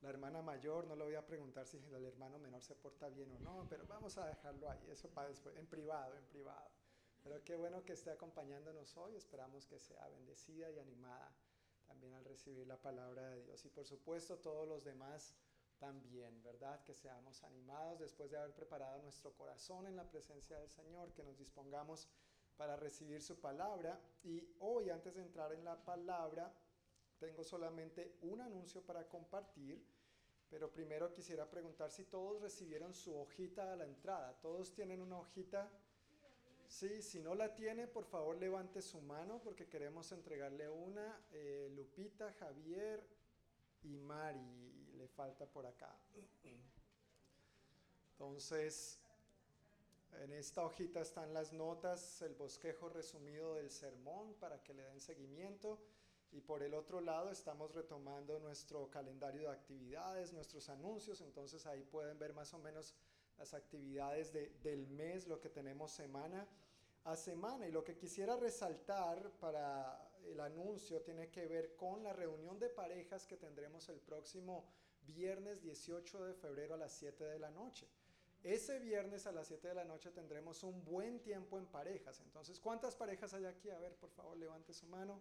La 0.00 0.10
hermana 0.10 0.42
mayor, 0.42 0.86
no 0.86 0.96
le 0.96 1.04
voy 1.04 1.14
a 1.14 1.24
preguntar 1.24 1.66
si 1.66 1.76
el 1.76 2.04
hermano 2.04 2.38
menor 2.38 2.62
se 2.62 2.74
porta 2.74 3.08
bien 3.08 3.30
o 3.30 3.38
no, 3.38 3.66
pero 3.68 3.86
vamos 3.86 4.18
a 4.18 4.26
dejarlo 4.26 4.68
ahí, 4.68 4.90
eso 4.90 5.08
para 5.08 5.28
después, 5.28 5.56
en 5.56 5.66
privado, 5.66 6.16
en 6.16 6.24
privado. 6.26 6.70
Pero 7.22 7.44
qué 7.44 7.54
bueno 7.54 7.84
que 7.84 7.92
esté 7.92 8.10
acompañándonos 8.10 8.96
hoy, 8.96 9.14
esperamos 9.14 9.66
que 9.66 9.78
sea 9.78 10.08
bendecida 10.08 10.70
y 10.70 10.78
animada 10.80 11.32
también 11.86 12.14
al 12.14 12.24
recibir 12.24 12.66
la 12.66 12.80
palabra 12.80 13.28
de 13.28 13.42
Dios. 13.42 13.64
Y 13.64 13.68
por 13.68 13.86
supuesto 13.86 14.38
todos 14.38 14.66
los 14.66 14.82
demás 14.82 15.34
también, 15.78 16.42
¿verdad? 16.42 16.82
Que 16.84 16.94
seamos 16.94 17.42
animados 17.44 18.00
después 18.00 18.30
de 18.30 18.38
haber 18.38 18.54
preparado 18.54 19.02
nuestro 19.02 19.32
corazón 19.34 19.86
en 19.86 19.96
la 19.96 20.08
presencia 20.08 20.58
del 20.58 20.70
Señor, 20.70 21.12
que 21.12 21.22
nos 21.22 21.38
dispongamos 21.38 22.08
para 22.56 22.76
recibir 22.76 23.22
su 23.22 23.40
palabra. 23.40 24.00
Y 24.22 24.56
hoy, 24.60 24.90
antes 24.90 25.14
de 25.14 25.22
entrar 25.22 25.52
en 25.52 25.64
la 25.64 25.84
palabra, 25.84 26.52
tengo 27.22 27.44
solamente 27.44 28.16
un 28.22 28.40
anuncio 28.40 28.82
para 28.82 29.08
compartir, 29.08 29.80
pero 30.50 30.72
primero 30.72 31.12
quisiera 31.12 31.48
preguntar 31.48 31.88
si 31.92 32.04
todos 32.04 32.42
recibieron 32.42 32.92
su 32.92 33.16
hojita 33.16 33.72
a 33.72 33.76
la 33.76 33.84
entrada. 33.84 34.36
¿Todos 34.42 34.74
tienen 34.74 35.00
una 35.00 35.20
hojita? 35.20 35.70
Sí, 36.66 37.00
si 37.00 37.20
no 37.20 37.36
la 37.36 37.54
tiene, 37.54 37.86
por 37.86 38.04
favor 38.06 38.36
levante 38.38 38.82
su 38.82 39.00
mano 39.02 39.40
porque 39.44 39.68
queremos 39.68 40.10
entregarle 40.10 40.68
una. 40.68 41.24
Eh, 41.30 41.70
Lupita, 41.76 42.32
Javier, 42.32 43.06
y 43.84 43.96
Mari, 43.96 44.90
le 44.96 45.06
falta 45.06 45.46
por 45.46 45.64
acá. 45.64 45.96
Entonces, 48.10 48.98
en 50.22 50.32
esta 50.32 50.64
hojita 50.64 51.00
están 51.00 51.32
las 51.32 51.52
notas, 51.52 52.20
el 52.22 52.34
bosquejo 52.34 52.88
resumido 52.88 53.54
del 53.54 53.70
sermón 53.70 54.34
para 54.40 54.60
que 54.62 54.74
le 54.74 54.82
den 54.82 55.00
seguimiento. 55.00 55.78
Y 56.32 56.40
por 56.40 56.62
el 56.62 56.72
otro 56.72 57.00
lado 57.00 57.30
estamos 57.30 57.74
retomando 57.74 58.38
nuestro 58.38 58.88
calendario 58.90 59.42
de 59.42 59.48
actividades, 59.48 60.32
nuestros 60.32 60.68
anuncios, 60.70 61.20
entonces 61.20 61.66
ahí 61.66 61.82
pueden 61.82 62.18
ver 62.18 62.32
más 62.32 62.54
o 62.54 62.58
menos 62.58 62.94
las 63.38 63.52
actividades 63.52 64.32
del 64.32 64.86
mes, 64.88 65.26
lo 65.26 65.40
que 65.40 65.50
tenemos 65.50 65.92
semana 65.92 66.48
a 67.04 67.16
semana. 67.16 67.68
Y 67.68 67.72
lo 67.72 67.84
que 67.84 67.96
quisiera 67.96 68.36
resaltar 68.36 69.30
para 69.40 70.10
el 70.24 70.40
anuncio 70.40 71.02
tiene 71.02 71.28
que 71.30 71.46
ver 71.46 71.76
con 71.76 72.02
la 72.02 72.12
reunión 72.12 72.58
de 72.58 72.70
parejas 72.70 73.26
que 73.26 73.36
tendremos 73.36 73.88
el 73.88 74.00
próximo 74.00 74.64
viernes 75.06 75.60
18 75.60 76.24
de 76.24 76.34
febrero 76.34 76.74
a 76.74 76.78
las 76.78 76.92
7 76.92 77.24
de 77.24 77.38
la 77.38 77.50
noche. 77.50 77.86
Ese 78.42 78.78
viernes 78.80 79.26
a 79.26 79.32
las 79.32 79.46
7 79.48 79.68
de 79.68 79.74
la 79.74 79.84
noche 79.84 80.10
tendremos 80.10 80.62
un 80.64 80.84
buen 80.84 81.20
tiempo 81.20 81.58
en 81.58 81.66
parejas. 81.66 82.20
Entonces, 82.20 82.58
¿cuántas 82.58 82.96
parejas 82.96 83.34
hay 83.34 83.44
aquí? 83.44 83.70
A 83.70 83.78
ver, 83.78 83.94
por 83.96 84.10
favor, 84.10 84.36
levante 84.36 84.72
su 84.72 84.86
mano. 84.86 85.20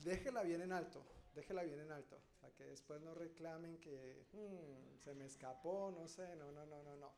Déjela 0.00 0.42
bien 0.42 0.62
en 0.62 0.72
alto, 0.72 1.04
déjela 1.34 1.62
bien 1.62 1.80
en 1.80 1.92
alto, 1.92 2.18
para 2.40 2.52
que 2.54 2.64
después 2.64 3.00
no 3.02 3.14
reclamen 3.14 3.78
que 3.78 4.26
hmm, 4.32 4.96
se 4.98 5.14
me 5.14 5.26
escapó, 5.26 5.90
no 5.90 6.08
sé, 6.08 6.34
no, 6.36 6.50
no, 6.50 6.66
no, 6.66 6.82
no, 6.82 6.96
no. 6.96 7.12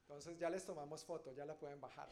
Entonces 0.00 0.38
ya 0.38 0.50
les 0.50 0.64
tomamos 0.64 1.04
foto, 1.04 1.32
ya 1.32 1.46
la 1.46 1.56
pueden 1.56 1.80
bajar. 1.80 2.10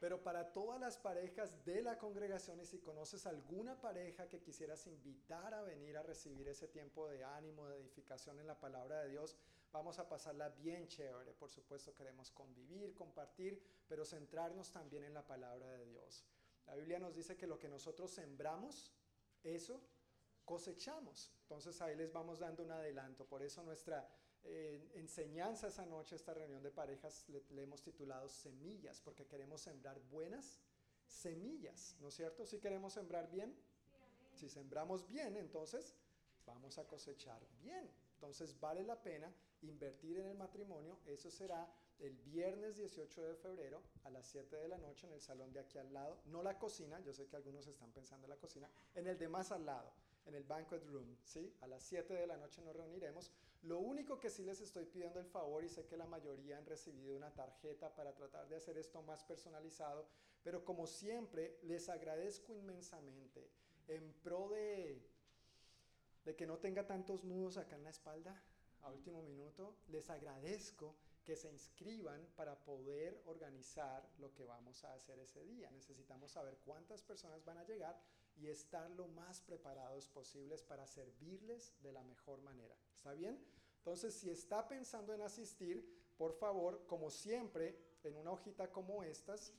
Pero 0.00 0.22
para 0.22 0.52
todas 0.52 0.80
las 0.80 0.96
parejas 0.96 1.64
de 1.64 1.82
la 1.82 1.98
congregación 1.98 2.60
y 2.60 2.66
si 2.66 2.78
conoces 2.78 3.26
alguna 3.26 3.80
pareja 3.80 4.28
que 4.28 4.40
quisieras 4.40 4.86
invitar 4.86 5.52
a 5.54 5.62
venir 5.62 5.96
a 5.96 6.02
recibir 6.02 6.46
ese 6.48 6.68
tiempo 6.68 7.08
de 7.08 7.24
ánimo, 7.24 7.66
de 7.66 7.78
edificación 7.78 8.38
en 8.38 8.46
la 8.46 8.58
palabra 8.58 9.02
de 9.02 9.10
Dios, 9.10 9.36
vamos 9.72 9.98
a 9.98 10.08
pasarla 10.08 10.50
bien 10.50 10.86
chévere. 10.86 11.32
Por 11.34 11.50
supuesto 11.50 11.94
queremos 11.94 12.30
convivir, 12.30 12.94
compartir, 12.94 13.60
pero 13.88 14.04
centrarnos 14.04 14.70
también 14.70 15.02
en 15.02 15.14
la 15.14 15.26
palabra 15.26 15.68
de 15.72 15.84
Dios. 15.86 16.24
La 16.68 16.74
Biblia 16.74 16.98
nos 16.98 17.14
dice 17.14 17.36
que 17.36 17.46
lo 17.46 17.58
que 17.58 17.68
nosotros 17.68 18.10
sembramos, 18.10 18.92
eso 19.42 19.80
cosechamos. 20.44 21.32
Entonces 21.42 21.80
ahí 21.80 21.96
les 21.96 22.12
vamos 22.12 22.38
dando 22.38 22.62
un 22.62 22.70
adelanto. 22.70 23.26
Por 23.26 23.42
eso 23.42 23.62
nuestra 23.62 24.08
enseñanza 24.94 25.68
esa 25.68 25.84
noche, 25.84 26.16
esta 26.16 26.32
reunión 26.32 26.62
de 26.62 26.70
parejas, 26.70 27.26
le, 27.28 27.62
hemos 27.62 27.82
titulado 27.82 28.28
Semillas, 28.28 29.00
porque 29.00 29.26
queremos 29.26 29.60
sembrar 29.60 29.98
buenas 30.10 30.60
semillas, 31.06 31.96
¿no 32.00 32.08
es 32.08 32.14
cierto? 32.14 32.46
Si 32.46 32.58
queremos 32.58 32.92
sembrar 32.92 33.30
bien, 33.30 33.54
si 34.34 34.48
sembramos 34.48 35.08
bien, 35.08 35.36
entonces 35.36 35.94
vamos 36.46 36.78
a 36.78 36.86
cosechar 36.86 37.42
bien. 37.60 37.90
Entonces 38.14 38.58
vale 38.60 38.82
la 38.84 39.00
pena 39.00 39.32
invertir 39.62 40.18
en 40.18 40.26
el 40.26 40.36
matrimonio. 40.36 40.98
Eso 41.06 41.30
será 41.30 41.68
el 42.00 42.16
viernes 42.18 42.76
18 42.76 43.22
de 43.22 43.34
febrero 43.34 43.82
a 44.04 44.10
las 44.10 44.26
7 44.26 44.56
de 44.56 44.68
la 44.68 44.78
noche 44.78 45.06
en 45.06 45.12
el 45.12 45.20
salón 45.20 45.52
de 45.52 45.60
aquí 45.60 45.78
al 45.78 45.92
lado. 45.92 46.18
No 46.26 46.42
la 46.42 46.58
cocina, 46.58 47.00
yo 47.00 47.12
sé 47.12 47.26
que 47.26 47.36
algunos 47.36 47.66
están 47.66 47.90
pensando 47.92 48.26
en 48.26 48.30
la 48.30 48.36
cocina, 48.36 48.70
en 48.94 49.06
el 49.06 49.18
de 49.18 49.28
más 49.28 49.50
al 49.52 49.66
lado, 49.66 49.92
en 50.26 50.34
el 50.34 50.44
banquet 50.44 50.84
room, 50.84 51.16
¿sí? 51.24 51.54
A 51.60 51.66
las 51.66 51.82
7 51.82 52.14
de 52.14 52.26
la 52.26 52.36
noche 52.36 52.62
nos 52.62 52.76
reuniremos 52.76 53.30
lo 53.62 53.80
único 53.80 54.20
que 54.20 54.30
sí 54.30 54.44
les 54.44 54.60
estoy 54.60 54.84
pidiendo 54.84 55.18
el 55.18 55.26
favor, 55.26 55.64
y 55.64 55.68
sé 55.68 55.86
que 55.86 55.96
la 55.96 56.06
mayoría 56.06 56.58
han 56.58 56.66
recibido 56.66 57.16
una 57.16 57.34
tarjeta 57.34 57.94
para 57.94 58.14
tratar 58.14 58.48
de 58.48 58.56
hacer 58.56 58.78
esto 58.78 59.02
más 59.02 59.24
personalizado, 59.24 60.06
pero 60.44 60.64
como 60.64 60.86
siempre, 60.86 61.58
les 61.62 61.88
agradezco 61.88 62.54
inmensamente 62.54 63.50
en 63.88 64.12
pro 64.22 64.48
de, 64.48 65.02
de 66.24 66.36
que 66.36 66.46
no 66.46 66.58
tenga 66.58 66.86
tantos 66.86 67.24
nudos 67.24 67.56
acá 67.56 67.74
en 67.74 67.84
la 67.84 67.90
espalda 67.90 68.40
a 68.82 68.90
último 68.90 69.22
minuto, 69.22 69.74
les 69.88 70.08
agradezco 70.08 70.94
que 71.28 71.36
se 71.36 71.50
inscriban 71.50 72.26
para 72.36 72.58
poder 72.64 73.20
organizar 73.26 74.02
lo 74.16 74.32
que 74.32 74.46
vamos 74.46 74.82
a 74.84 74.94
hacer 74.94 75.18
ese 75.18 75.44
día. 75.44 75.70
Necesitamos 75.70 76.32
saber 76.32 76.56
cuántas 76.64 77.02
personas 77.02 77.44
van 77.44 77.58
a 77.58 77.64
llegar 77.64 78.00
y 78.34 78.46
estar 78.46 78.90
lo 78.92 79.08
más 79.08 79.42
preparados 79.42 80.08
posibles 80.08 80.62
para 80.62 80.86
servirles 80.86 81.74
de 81.82 81.92
la 81.92 82.02
mejor 82.02 82.40
manera. 82.40 82.74
¿Está 82.94 83.12
bien? 83.12 83.44
Entonces, 83.76 84.14
si 84.14 84.30
está 84.30 84.66
pensando 84.66 85.12
en 85.12 85.20
asistir, 85.20 85.86
por 86.16 86.32
favor, 86.32 86.86
como 86.86 87.10
siempre, 87.10 87.78
en 88.04 88.16
una 88.16 88.30
hojita 88.30 88.72
como 88.72 89.02
estas, 89.02 89.52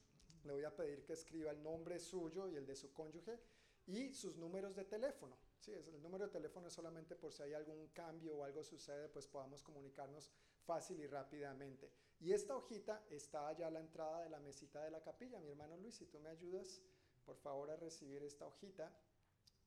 le 0.46 0.54
voy 0.54 0.64
a 0.64 0.76
pedir 0.76 1.06
que 1.06 1.14
escriba 1.14 1.52
el 1.52 1.62
nombre 1.62 2.00
suyo 2.00 2.48
y 2.48 2.56
el 2.56 2.66
de 2.66 2.76
su 2.76 2.92
cónyuge 2.94 3.40
y 3.86 4.12
sus 4.16 4.38
números 4.38 4.76
de 4.76 4.86
teléfono. 4.86 5.38
Sí, 5.60 5.72
el 5.72 6.02
número 6.02 6.26
de 6.26 6.32
teléfono 6.32 6.68
es 6.68 6.74
solamente 6.74 7.16
por 7.16 7.32
si 7.32 7.44
hay 7.44 7.54
algún 7.54 7.90
cambio 7.90 8.38
o 8.38 8.44
algo 8.44 8.64
sucede, 8.64 9.08
pues 9.10 9.28
podamos 9.28 9.62
comunicarnos 9.62 10.32
fácil 10.70 11.00
y 11.02 11.08
rápidamente. 11.08 11.90
Y 12.20 12.32
esta 12.32 12.56
hojita 12.56 13.04
está 13.10 13.48
allá 13.48 13.66
a 13.68 13.72
la 13.72 13.80
entrada 13.80 14.22
de 14.22 14.30
la 14.30 14.40
mesita 14.40 14.84
de 14.84 14.92
la 14.92 15.02
capilla. 15.02 15.40
Mi 15.40 15.50
hermano 15.50 15.76
Luis, 15.78 15.96
si 15.96 16.06
tú 16.06 16.20
me 16.20 16.30
ayudas, 16.30 16.80
por 17.26 17.38
favor, 17.38 17.72
a 17.72 17.76
recibir 17.76 18.22
esta 18.22 18.46
hojita 18.46 18.92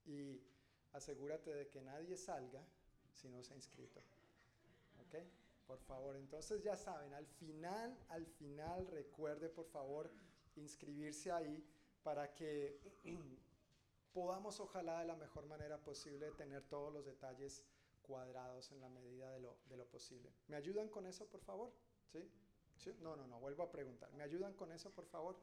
y 0.07 0.41
asegúrate 0.93 1.53
de 1.53 1.69
que 1.69 1.81
nadie 1.83 2.17
salga 2.17 2.65
si 3.13 3.29
no 3.29 3.43
se 3.43 3.53
ha 3.53 3.57
inscrito. 3.57 4.01
¿Ok? 5.05 5.17
Por 5.67 5.81
favor, 5.81 6.15
entonces 6.15 6.63
ya 6.63 6.77
saben, 6.77 7.13
al 7.15 7.27
final, 7.27 7.99
al 8.09 8.27
final 8.27 8.87
recuerde 8.87 9.49
por 9.49 9.67
favor 9.67 10.09
inscribirse 10.55 11.33
ahí 11.33 11.67
para 12.05 12.33
que 12.33 12.79
podamos 14.13 14.61
ojalá 14.61 15.01
de 15.01 15.07
la 15.07 15.17
mejor 15.17 15.47
manera 15.47 15.79
posible 15.79 16.31
tener 16.33 16.63
todos 16.69 16.93
los 16.93 17.05
detalles 17.05 17.65
cuadrados 18.03 18.71
en 18.73 18.81
la 18.81 18.89
medida 18.89 19.31
de 19.31 19.41
lo, 19.41 19.59
de 19.67 19.77
lo 19.77 19.87
posible. 19.87 20.33
¿Me 20.49 20.57
ayudan 20.57 20.89
con 20.89 21.07
eso, 21.07 21.27
por 21.27 21.41
favor? 21.41 21.73
¿Sí? 22.11 22.29
¿Sí? 22.77 22.95
No, 23.01 23.17
no, 23.17 23.27
no, 23.27 23.41
vuelvo 23.41 23.63
a 23.63 23.71
preguntar. 23.71 24.13
¿Me 24.13 24.23
ayudan 24.23 24.55
con 24.55 24.73
eso, 24.73 24.91
por 24.91 25.07
favor? 25.07 25.37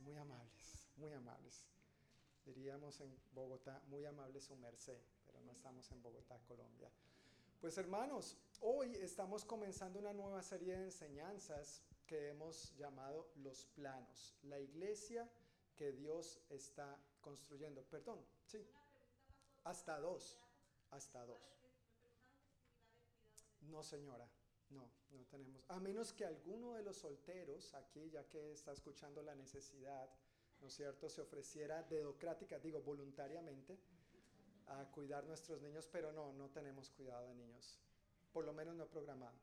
muy 0.00 0.16
amables, 0.16 0.88
muy 0.96 1.12
amables. 1.12 1.64
Diríamos 2.44 3.00
en 3.00 3.16
Bogotá, 3.32 3.80
muy 3.86 4.04
amable 4.04 4.40
su 4.40 4.56
merced, 4.56 4.98
pero 5.26 5.40
no 5.42 5.52
estamos 5.52 5.90
en 5.92 6.02
Bogotá, 6.02 6.40
Colombia. 6.46 6.90
Pues 7.60 7.76
hermanos, 7.78 8.36
hoy 8.60 8.96
estamos 8.96 9.44
comenzando 9.44 9.98
una 9.98 10.12
nueva 10.12 10.42
serie 10.42 10.76
de 10.76 10.84
enseñanzas 10.84 11.82
que 12.06 12.28
hemos 12.28 12.74
llamado 12.76 13.30
los 13.36 13.66
planos, 13.66 14.34
la 14.42 14.58
iglesia 14.58 15.30
que 15.76 15.92
Dios 15.92 16.40
está 16.48 16.98
construyendo. 17.20 17.82
Perdón, 17.84 18.18
sí. 18.46 18.66
Hasta 19.64 20.00
dos, 20.00 20.38
hasta 20.90 21.24
dos. 21.26 21.60
No, 23.62 23.82
señora. 23.82 24.28
No, 24.70 24.88
no 25.10 25.24
tenemos. 25.26 25.64
A 25.68 25.80
menos 25.80 26.12
que 26.12 26.24
alguno 26.24 26.74
de 26.74 26.82
los 26.82 26.96
solteros 26.96 27.74
aquí, 27.74 28.08
ya 28.10 28.28
que 28.28 28.52
está 28.52 28.72
escuchando 28.72 29.22
la 29.22 29.34
necesidad, 29.34 30.08
¿no 30.60 30.68
es 30.68 30.74
cierto?, 30.74 31.08
se 31.08 31.20
ofreciera 31.20 31.82
dedocrática, 31.82 32.58
digo, 32.58 32.80
voluntariamente, 32.80 33.78
a 34.68 34.84
cuidar 34.92 35.24
nuestros 35.24 35.60
niños, 35.60 35.88
pero 35.90 36.12
no, 36.12 36.32
no 36.32 36.48
tenemos 36.50 36.90
cuidado 36.90 37.26
de 37.26 37.34
niños. 37.34 37.80
Por 38.32 38.44
lo 38.44 38.52
menos 38.52 38.76
no 38.76 38.86
programado. 38.86 39.36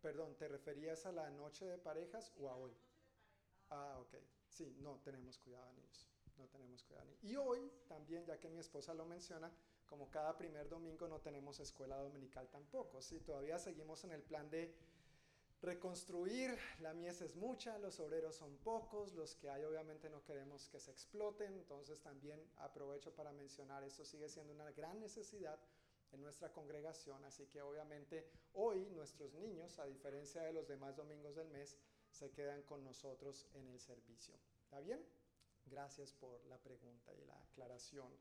Perdón, 0.00 0.36
¿te 0.36 0.46
referías 0.46 1.04
a 1.06 1.12
la 1.12 1.28
noche 1.30 1.64
de 1.66 1.76
parejas 1.76 2.32
o 2.38 2.48
a 2.48 2.56
hoy? 2.56 2.72
Ah, 3.70 3.98
ok. 4.00 4.14
Sí, 4.58 4.74
no 4.80 4.98
tenemos 5.04 5.38
cuidado 5.38 5.66
de 5.66 5.74
niños. 5.74 6.08
No 6.36 6.48
tenemos 6.48 6.82
cuidado 6.82 7.06
de 7.06 7.12
niños. 7.12 7.24
Y 7.30 7.36
hoy 7.36 7.72
también, 7.86 8.26
ya 8.26 8.40
que 8.40 8.48
mi 8.48 8.58
esposa 8.58 8.92
lo 8.92 9.06
menciona, 9.06 9.52
como 9.86 10.10
cada 10.10 10.36
primer 10.36 10.68
domingo 10.68 11.06
no 11.06 11.20
tenemos 11.20 11.60
escuela 11.60 11.96
dominical 11.98 12.48
tampoco, 12.48 13.00
¿sí? 13.00 13.20
Todavía 13.20 13.60
seguimos 13.60 14.02
en 14.02 14.10
el 14.10 14.20
plan 14.20 14.50
de 14.50 14.74
reconstruir, 15.62 16.58
la 16.80 16.92
mies 16.92 17.20
es 17.20 17.36
mucha, 17.36 17.78
los 17.78 18.00
obreros 18.00 18.34
son 18.34 18.56
pocos, 18.56 19.12
los 19.12 19.36
que 19.36 19.48
hay 19.48 19.62
obviamente 19.62 20.10
no 20.10 20.24
queremos 20.24 20.68
que 20.68 20.80
se 20.80 20.90
exploten, 20.90 21.54
entonces 21.54 22.00
también 22.00 22.40
aprovecho 22.56 23.14
para 23.14 23.30
mencionar, 23.30 23.84
esto 23.84 24.04
sigue 24.04 24.28
siendo 24.28 24.52
una 24.52 24.72
gran 24.72 24.98
necesidad 24.98 25.60
en 26.10 26.20
nuestra 26.20 26.52
congregación, 26.52 27.24
así 27.24 27.46
que 27.46 27.62
obviamente 27.62 28.28
hoy 28.54 28.86
nuestros 28.90 29.34
niños, 29.34 29.78
a 29.78 29.86
diferencia 29.86 30.42
de 30.42 30.52
los 30.52 30.66
demás 30.66 30.96
domingos 30.96 31.36
del 31.36 31.48
mes, 31.48 31.78
se 32.18 32.30
quedan 32.32 32.62
con 32.62 32.82
nosotros 32.82 33.46
en 33.54 33.68
el 33.68 33.78
servicio. 33.78 34.34
¿Está 34.64 34.80
bien? 34.80 35.00
Gracias 35.66 36.12
por 36.12 36.44
la 36.46 36.58
pregunta 36.58 37.14
y 37.14 37.24
la 37.24 37.40
aclaración. 37.42 38.12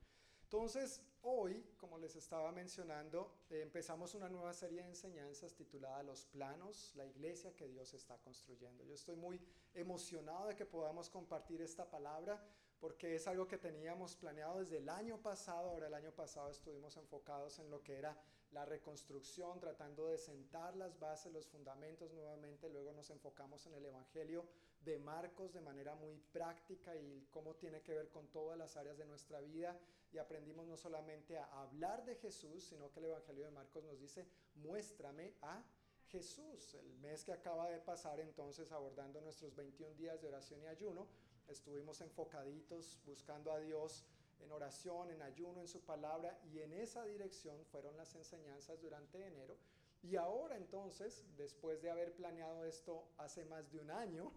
Entonces, 0.43 1.01
hoy, 1.23 1.63
como 1.77 1.97
les 1.97 2.15
estaba 2.15 2.51
mencionando, 2.51 3.33
eh, 3.49 3.61
empezamos 3.61 4.13
una 4.13 4.29
nueva 4.29 4.53
serie 4.53 4.81
de 4.83 4.89
enseñanzas 4.89 5.55
titulada 5.55 6.03
Los 6.03 6.25
planos, 6.25 6.93
la 6.95 7.05
iglesia 7.05 7.55
que 7.55 7.67
Dios 7.67 7.93
está 7.95 8.17
construyendo. 8.19 8.83
Yo 8.83 8.93
estoy 8.93 9.15
muy 9.15 9.41
emocionado 9.73 10.47
de 10.47 10.55
que 10.55 10.65
podamos 10.65 11.09
compartir 11.09 11.61
esta 11.61 11.89
palabra 11.89 12.41
porque 12.79 13.15
es 13.15 13.27
algo 13.27 13.47
que 13.47 13.57
teníamos 13.57 14.15
planeado 14.15 14.59
desde 14.59 14.77
el 14.77 14.89
año 14.89 15.17
pasado. 15.17 15.69
Ahora 15.69 15.87
el 15.87 15.93
año 15.93 16.11
pasado 16.11 16.49
estuvimos 16.49 16.95
enfocados 16.97 17.59
en 17.59 17.69
lo 17.69 17.81
que 17.83 17.97
era 17.97 18.17
la 18.51 18.65
reconstrucción, 18.65 19.59
tratando 19.59 20.07
de 20.07 20.17
sentar 20.17 20.75
las 20.75 20.99
bases, 20.99 21.33
los 21.33 21.47
fundamentos 21.47 22.13
nuevamente. 22.13 22.69
Luego 22.69 22.93
nos 22.93 23.09
enfocamos 23.09 23.65
en 23.67 23.73
el 23.73 23.85
Evangelio 23.85 24.45
de 24.81 24.99
Marcos 24.99 25.53
de 25.53 25.61
manera 25.61 25.95
muy 25.95 26.17
práctica 26.31 26.95
y 26.95 27.27
cómo 27.31 27.55
tiene 27.55 27.81
que 27.81 27.93
ver 27.93 28.09
con 28.09 28.27
todas 28.27 28.57
las 28.57 28.77
áreas 28.77 28.97
de 28.97 29.05
nuestra 29.05 29.39
vida. 29.41 29.77
Y 30.11 30.17
aprendimos 30.17 30.65
no 30.67 30.77
solamente 30.77 31.37
a 31.37 31.61
hablar 31.61 32.05
de 32.05 32.15
Jesús, 32.15 32.63
sino 32.63 32.91
que 32.91 32.99
el 32.99 33.07
Evangelio 33.07 33.45
de 33.45 33.51
Marcos 33.51 33.83
nos 33.83 33.99
dice, 33.99 34.25
muéstrame 34.55 35.33
a 35.41 35.63
Jesús. 36.07 36.73
El 36.75 36.93
mes 36.99 37.23
que 37.23 37.33
acaba 37.33 37.69
de 37.69 37.79
pasar 37.79 38.19
entonces 38.19 38.71
abordando 38.71 39.19
nuestros 39.21 39.55
21 39.55 39.95
días 39.95 40.21
de 40.21 40.27
oración 40.27 40.61
y 40.63 40.67
ayuno, 40.67 41.07
estuvimos 41.47 42.01
enfocaditos 42.01 42.99
buscando 43.05 43.51
a 43.51 43.59
Dios 43.59 44.05
en 44.39 44.51
oración, 44.51 45.09
en 45.11 45.21
ayuno, 45.21 45.61
en 45.61 45.67
su 45.67 45.81
palabra, 45.81 46.39
y 46.51 46.59
en 46.59 46.73
esa 46.73 47.05
dirección 47.05 47.65
fueron 47.65 47.97
las 47.97 48.15
enseñanzas 48.15 48.79
durante 48.81 49.25
enero. 49.25 49.57
Y 50.03 50.15
ahora 50.15 50.57
entonces, 50.57 51.25
después 51.35 51.81
de 51.81 51.89
haber 51.89 52.13
planeado 52.13 52.65
esto 52.65 53.09
hace 53.17 53.45
más 53.45 53.71
de 53.71 53.79
un 53.79 53.89
año, 53.89 54.31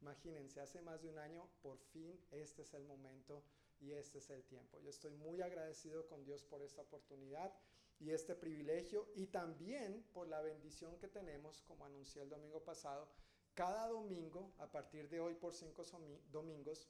imagínense, 0.00 0.60
hace 0.60 0.80
más 0.80 1.02
de 1.02 1.10
un 1.10 1.18
año, 1.18 1.48
por 1.62 1.78
fin 1.78 2.18
este 2.30 2.62
es 2.62 2.74
el 2.74 2.84
momento 2.84 3.42
y 3.80 3.92
este 3.92 4.18
es 4.18 4.30
el 4.30 4.42
tiempo. 4.44 4.80
Yo 4.80 4.90
estoy 4.90 5.12
muy 5.12 5.42
agradecido 5.42 6.06
con 6.06 6.24
Dios 6.24 6.42
por 6.44 6.62
esta 6.62 6.82
oportunidad 6.82 7.52
y 8.00 8.10
este 8.10 8.34
privilegio 8.34 9.06
y 9.14 9.26
también 9.26 10.04
por 10.12 10.28
la 10.28 10.40
bendición 10.40 10.96
que 10.98 11.08
tenemos, 11.08 11.62
como 11.62 11.84
anuncié 11.84 12.22
el 12.22 12.30
domingo 12.30 12.62
pasado, 12.64 13.08
cada 13.54 13.88
domingo, 13.88 14.52
a 14.58 14.66
partir 14.66 15.08
de 15.08 15.20
hoy 15.20 15.34
por 15.34 15.54
cinco 15.54 15.84
domingos, 16.30 16.88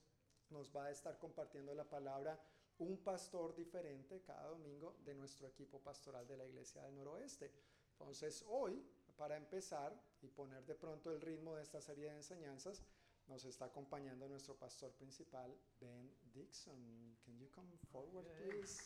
nos 0.51 0.75
va 0.75 0.87
a 0.87 0.91
estar 0.91 1.19
compartiendo 1.19 1.75
la 1.75 1.85
palabra 1.85 2.41
un 2.79 2.99
pastor 2.99 3.55
diferente 3.55 4.23
cada 4.23 4.49
domingo 4.49 4.97
de 5.05 5.15
nuestro 5.15 5.47
equipo 5.47 5.81
pastoral 5.81 6.27
de 6.27 6.37
la 6.37 6.47
Iglesia 6.47 6.83
del 6.83 6.97
Noroeste. 6.97 7.53
Entonces, 7.93 8.45
hoy, 8.49 8.85
para 9.17 9.37
empezar 9.37 9.95
y 10.23 10.29
poner 10.29 10.65
de 10.67 10.75
pronto 10.75 11.13
el 11.13 11.21
ritmo 11.21 11.55
de 11.55 11.63
esta 11.63 11.81
serie 11.81 12.07
de 12.07 12.17
enseñanzas, 12.17 12.83
nos 13.29 13.45
está 13.45 13.67
acompañando 13.67 14.29
nuestro 14.29 14.55
pastor 14.55 14.93
principal, 14.93 15.55
Ben 15.81 16.11
Dixon. 16.33 17.17
Can 17.25 17.39
you 17.39 17.49
come 17.51 17.71
forward, 17.91 18.27
please? 18.37 18.83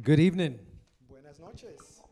Good 0.00 0.20
evening. 0.20 0.67
Buenas 1.38 1.62
noches. 1.62 2.02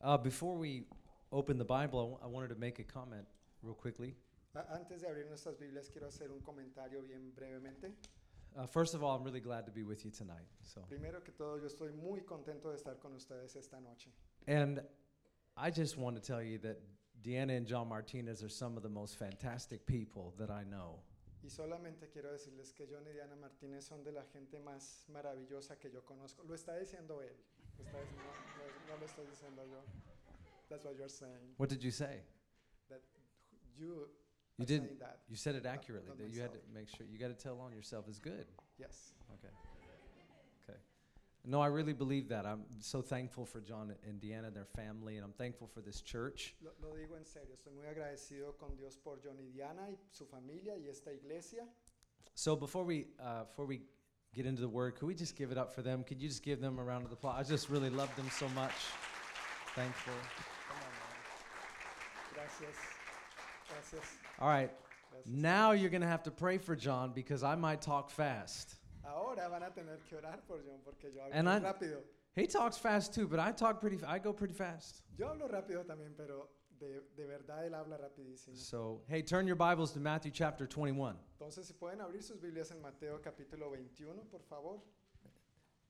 Uh, 0.00 0.16
before 0.16 0.56
we 0.56 0.84
open 1.32 1.58
the 1.58 1.64
Bible, 1.64 2.20
I 2.22 2.26
wanted 2.28 2.48
to 2.50 2.54
make 2.54 2.78
a 2.78 2.84
comment 2.84 3.26
real 3.62 3.74
quickly. 3.74 4.14
A- 4.54 4.74
Antes 4.76 5.02
de 5.02 5.08
abrir 5.08 5.26
nuestras 5.28 5.56
Biblias, 5.56 5.88
quiero 5.90 6.06
hacer 6.08 6.30
un 6.30 6.40
comentario 6.40 7.02
bien 7.02 7.32
brevemente. 7.34 7.90
Uh, 8.56 8.66
first 8.66 8.94
of 8.94 9.02
all, 9.02 9.16
I'm 9.16 9.24
really 9.24 9.40
glad 9.40 9.66
to 9.66 9.72
be 9.72 9.82
with 9.82 10.04
you 10.04 10.10
tonight. 10.10 10.46
So, 10.62 10.80
Primero 10.88 11.20
que 11.24 11.32
todo, 11.36 11.56
yo 11.58 11.66
estoy 11.66 11.90
muy 12.00 12.20
contento 12.20 12.70
de 12.70 12.76
estar 12.76 12.98
con 13.00 13.12
ustedes 13.14 13.56
esta 13.56 13.78
noche. 13.80 14.10
and 14.46 14.80
I 15.56 15.70
just 15.70 15.98
want 15.98 16.14
to 16.16 16.22
tell 16.22 16.42
you 16.42 16.58
that 16.58 16.78
Deanna 17.22 17.56
and 17.56 17.66
John 17.66 17.88
Martinez 17.88 18.42
are 18.44 18.48
some 18.48 18.76
of 18.76 18.82
the 18.84 18.88
most 18.88 19.16
fantastic 19.18 19.84
people 19.86 20.32
that 20.38 20.50
I 20.50 20.62
know. 20.62 21.00
Y 21.42 21.50
solamente 21.50 22.08
quiero 22.08 22.32
decirles 22.32 22.72
que 22.72 22.86
John 22.90 23.06
y 23.06 23.12
Diana 23.12 23.36
Martínez 23.36 23.84
son 23.84 24.02
de 24.04 24.12
la 24.12 24.24
gente 24.24 24.58
más 24.58 25.04
maravillosa 25.08 25.78
que 25.78 25.90
yo 25.90 26.04
conozco. 26.04 26.42
Lo 26.44 26.54
está 26.54 26.76
diciendo 26.76 27.22
él. 27.22 27.36
Lo 27.78 27.84
está 27.84 28.00
diciendo- 28.00 28.24
no, 28.24 28.94
no 28.94 28.96
lo 29.00 29.06
estoy 29.06 29.26
diciendo 29.26 29.64
yo. 29.66 29.82
That's 30.68 30.84
what 30.84 30.96
you're 30.96 31.08
saying. 31.08 31.54
What 31.56 31.70
did 31.70 31.80
you 31.80 31.90
say? 31.90 32.22
That 32.88 33.00
you, 33.76 34.08
You 34.58 34.66
that. 34.98 35.20
You 35.28 35.36
said 35.36 35.54
it 35.54 35.64
accurately. 35.66 36.16
That 36.16 36.30
you 36.34 36.42
had 36.42 36.52
to 36.52 36.60
make 36.72 36.88
sure 36.88 37.06
you 37.06 37.16
got 37.18 37.28
to 37.28 37.36
tell 37.36 37.60
on 37.60 37.72
yourself 37.72 38.08
is 38.08 38.18
good. 38.20 38.46
Yes. 38.76 39.14
Okay. 39.34 39.52
No, 41.44 41.60
I 41.60 41.68
really 41.68 41.92
believe 41.94 42.28
that. 42.28 42.44
I'm 42.44 42.64
so 42.80 43.00
thankful 43.00 43.46
for 43.46 43.60
John 43.60 43.94
and 44.06 44.20
Deanna 44.20 44.48
and 44.48 44.56
their 44.56 44.66
family, 44.66 45.16
and 45.16 45.24
I'm 45.24 45.32
thankful 45.32 45.66
for 45.66 45.80
this 45.80 46.00
church. 46.02 46.54
Lo, 46.62 46.70
lo 46.82 46.94
digo 46.94 47.16
en 47.16 47.24
serio. 47.24 47.54
Estoy 47.54 47.72
muy 47.74 47.86
agradecido 47.86 48.58
con 48.58 48.76
Dios 48.76 48.96
por 48.96 49.18
John 49.24 49.36
y 49.38 49.50
Diana 49.54 49.88
y 49.88 49.96
su 50.10 50.26
familia 50.26 50.74
y 50.76 50.88
esta 50.90 51.10
iglesia. 51.12 51.64
So 52.34 52.54
before 52.54 52.84
we 52.84 53.06
uh, 53.20 53.44
before 53.44 53.64
we 53.66 53.80
get 54.34 54.46
into 54.46 54.60
the 54.60 54.68
word, 54.68 54.96
could 54.96 55.06
we 55.06 55.14
just 55.14 55.36
give 55.36 55.50
it 55.50 55.58
up 55.58 55.74
for 55.74 55.82
them? 55.82 56.04
Could 56.04 56.20
you 56.20 56.28
just 56.28 56.42
give 56.42 56.60
them 56.60 56.78
a 56.78 56.84
round 56.84 57.06
of 57.06 57.12
applause? 57.12 57.46
I 57.46 57.48
just 57.48 57.70
really 57.70 57.90
love 57.90 58.14
them 58.16 58.28
so 58.30 58.48
much. 58.50 58.74
Thankful. 59.74 60.12
Come 60.68 60.76
on, 60.76 60.92
man. 60.92 61.14
Gracias. 62.34 62.76
Gracias. 63.68 64.04
All 64.40 64.48
right, 64.48 64.70
Gracias. 65.10 65.26
now 65.32 65.72
you're 65.72 65.90
gonna 65.90 66.06
have 66.06 66.22
to 66.24 66.30
pray 66.30 66.58
for 66.58 66.76
John 66.76 67.12
because 67.12 67.42
I 67.42 67.54
might 67.54 67.80
talk 67.80 68.10
fast. 68.10 68.74
Ahora 69.08 69.48
van 69.48 69.62
a 69.62 69.70
tener 69.72 69.98
que 70.08 70.16
orar 70.16 70.42
por 70.46 70.58
John 70.64 70.80
porque 70.84 71.12
yo 71.12 71.22
hablo 71.22 71.34
And 71.34 71.48
I- 71.48 71.60
rápido. 71.60 72.02
He 72.36 72.46
talks 72.46 72.76
fast 72.78 73.14
too, 73.14 73.26
but 73.26 73.40
I 73.40 73.52
talk 73.52 73.80
pretty. 73.80 73.98
I 74.06 74.18
go 74.18 74.32
pretty 74.32 74.54
fast. 74.54 75.02
Yo 75.16 75.26
hablo 75.28 75.48
rápido 75.48 75.84
también, 75.84 76.14
pero 76.16 76.48
de, 76.78 77.00
de 77.16 77.26
verdad 77.26 77.64
él 77.66 77.74
habla 77.74 77.96
rapidísimo. 77.98 78.54
So 78.56 79.02
hey, 79.08 79.22
turn 79.22 79.46
your 79.46 79.56
Bibles 79.56 79.92
to 79.92 80.00
Matthew 80.00 80.30
chapter 80.32 80.66
21. 80.66 81.16
Entonces, 81.40 81.66
si 81.66 81.72
pueden 81.74 82.00
abrir 82.00 82.22
sus 82.22 82.38
Biblias 82.38 82.70
en 82.70 82.80
Mateo 82.80 83.18
capítulo 83.20 83.70
21, 83.70 84.22
por 84.30 84.40
favor. 84.48 84.80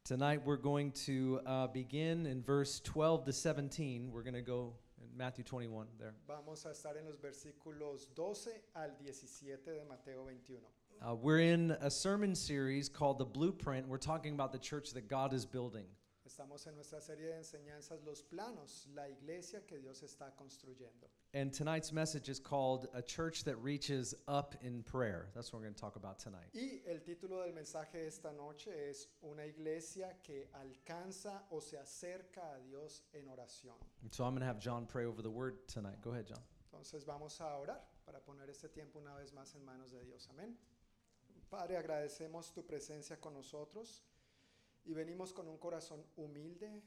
Tonight 0.05 0.41
we're 0.47 0.57
going 0.57 0.91
to 0.93 1.41
uh, 1.45 1.67
begin 1.67 2.25
in 2.25 2.43
verse 2.43 2.81
12 2.81 3.27
to 3.27 3.33
17. 3.33 4.11
We're 4.11 4.23
gonna 4.23 4.41
go 4.41 4.73
in 5.03 5.15
Matthew 5.15 5.45
21 5.45 5.87
there. 5.99 6.15
Vamos 6.27 6.65
a 6.65 6.71
estar 6.71 6.97
en 6.97 7.05
los 7.05 7.19
versículos 7.19 8.07
12 8.15 8.51
al 8.75 8.93
17 8.99 9.71
de 9.71 9.85
Mateo 9.85 10.25
21. 10.25 10.63
Uh, 11.01 11.15
we're 11.15 11.39
in 11.39 11.71
a 11.81 11.91
sermon 11.91 12.35
series 12.35 12.89
called 12.89 13.19
The 13.19 13.25
Blueprint. 13.25 13.87
We're 13.87 13.99
talking 13.99 14.35
about 14.35 14.53
the 14.53 14.59
church 14.59 14.93
that 14.95 15.09
God 15.09 15.33
is 15.33 15.47
building. 15.47 15.85
Estamos 16.27 16.67
en 16.67 16.75
nuestra 16.75 17.01
serie 17.01 17.29
de 17.29 17.39
enseñanzas 17.39 18.05
Los 18.05 18.23
Planos, 18.23 18.87
la 18.95 19.05
iglesia 19.05 19.61
que 19.67 19.79
Dios 19.79 20.03
está 20.03 20.33
construyendo. 20.37 21.09
And 21.35 21.53
tonight's 21.53 21.93
message 21.93 22.29
is 22.29 22.41
called 22.41 22.89
A 22.95 23.01
Church 23.01 23.45
That 23.45 23.57
Reaches 23.63 24.15
Up 24.27 24.57
in 24.61 24.83
Prayer. 24.83 25.29
That's 25.35 25.53
what 25.53 25.61
we're 25.61 25.67
going 25.67 25.75
to 25.75 25.81
talk 25.81 25.97
about 25.97 26.19
tonight. 26.19 26.49
Y 26.53 26.81
el 26.87 26.99
título 26.99 27.45
del 27.45 27.55
mensaje 27.55 28.05
esta 28.07 28.33
noche 28.37 28.71
es 28.91 29.07
Una 29.23 29.45
iglesia 29.45 30.15
que 30.23 30.49
alcanza 30.61 31.43
o 31.51 31.61
se 31.61 31.77
acerca 31.77 32.43
a 32.43 32.61
Dios 32.69 33.03
en 33.15 33.23
oración. 33.29 33.77
And 34.03 34.13
so 34.13 34.25
I'm 34.25 34.33
going 34.33 34.41
to 34.41 34.47
have 34.47 34.59
John 34.59 34.85
pray 34.85 35.07
over 35.07 35.23
the 35.23 35.31
word 35.31 35.69
tonight. 35.69 36.01
Go 36.03 36.11
ahead, 36.11 36.27
John. 36.27 36.43
Entonces 36.73 37.07
vamos 37.07 37.41
a 37.41 37.45
orar 37.45 37.81
para 38.05 38.19
poner 38.19 38.51
este 38.51 38.69
tiempo 38.69 38.99
una 38.99 39.15
vez 39.15 39.33
más 39.33 39.55
en 39.55 39.65
manos 39.65 39.93
de 39.93 40.05
Dios. 40.05 40.29
Amén. 40.35 40.55
Padre, 41.49 41.79
agradecemos 41.79 42.53
tu 42.53 42.67
presencia 42.67 43.19
con 43.19 43.33
nosotros 43.33 44.05
y 44.85 44.93
venimos 44.93 45.33
con 45.33 45.49
un 45.49 45.57
corazón 45.57 46.05
humilde 46.17 46.83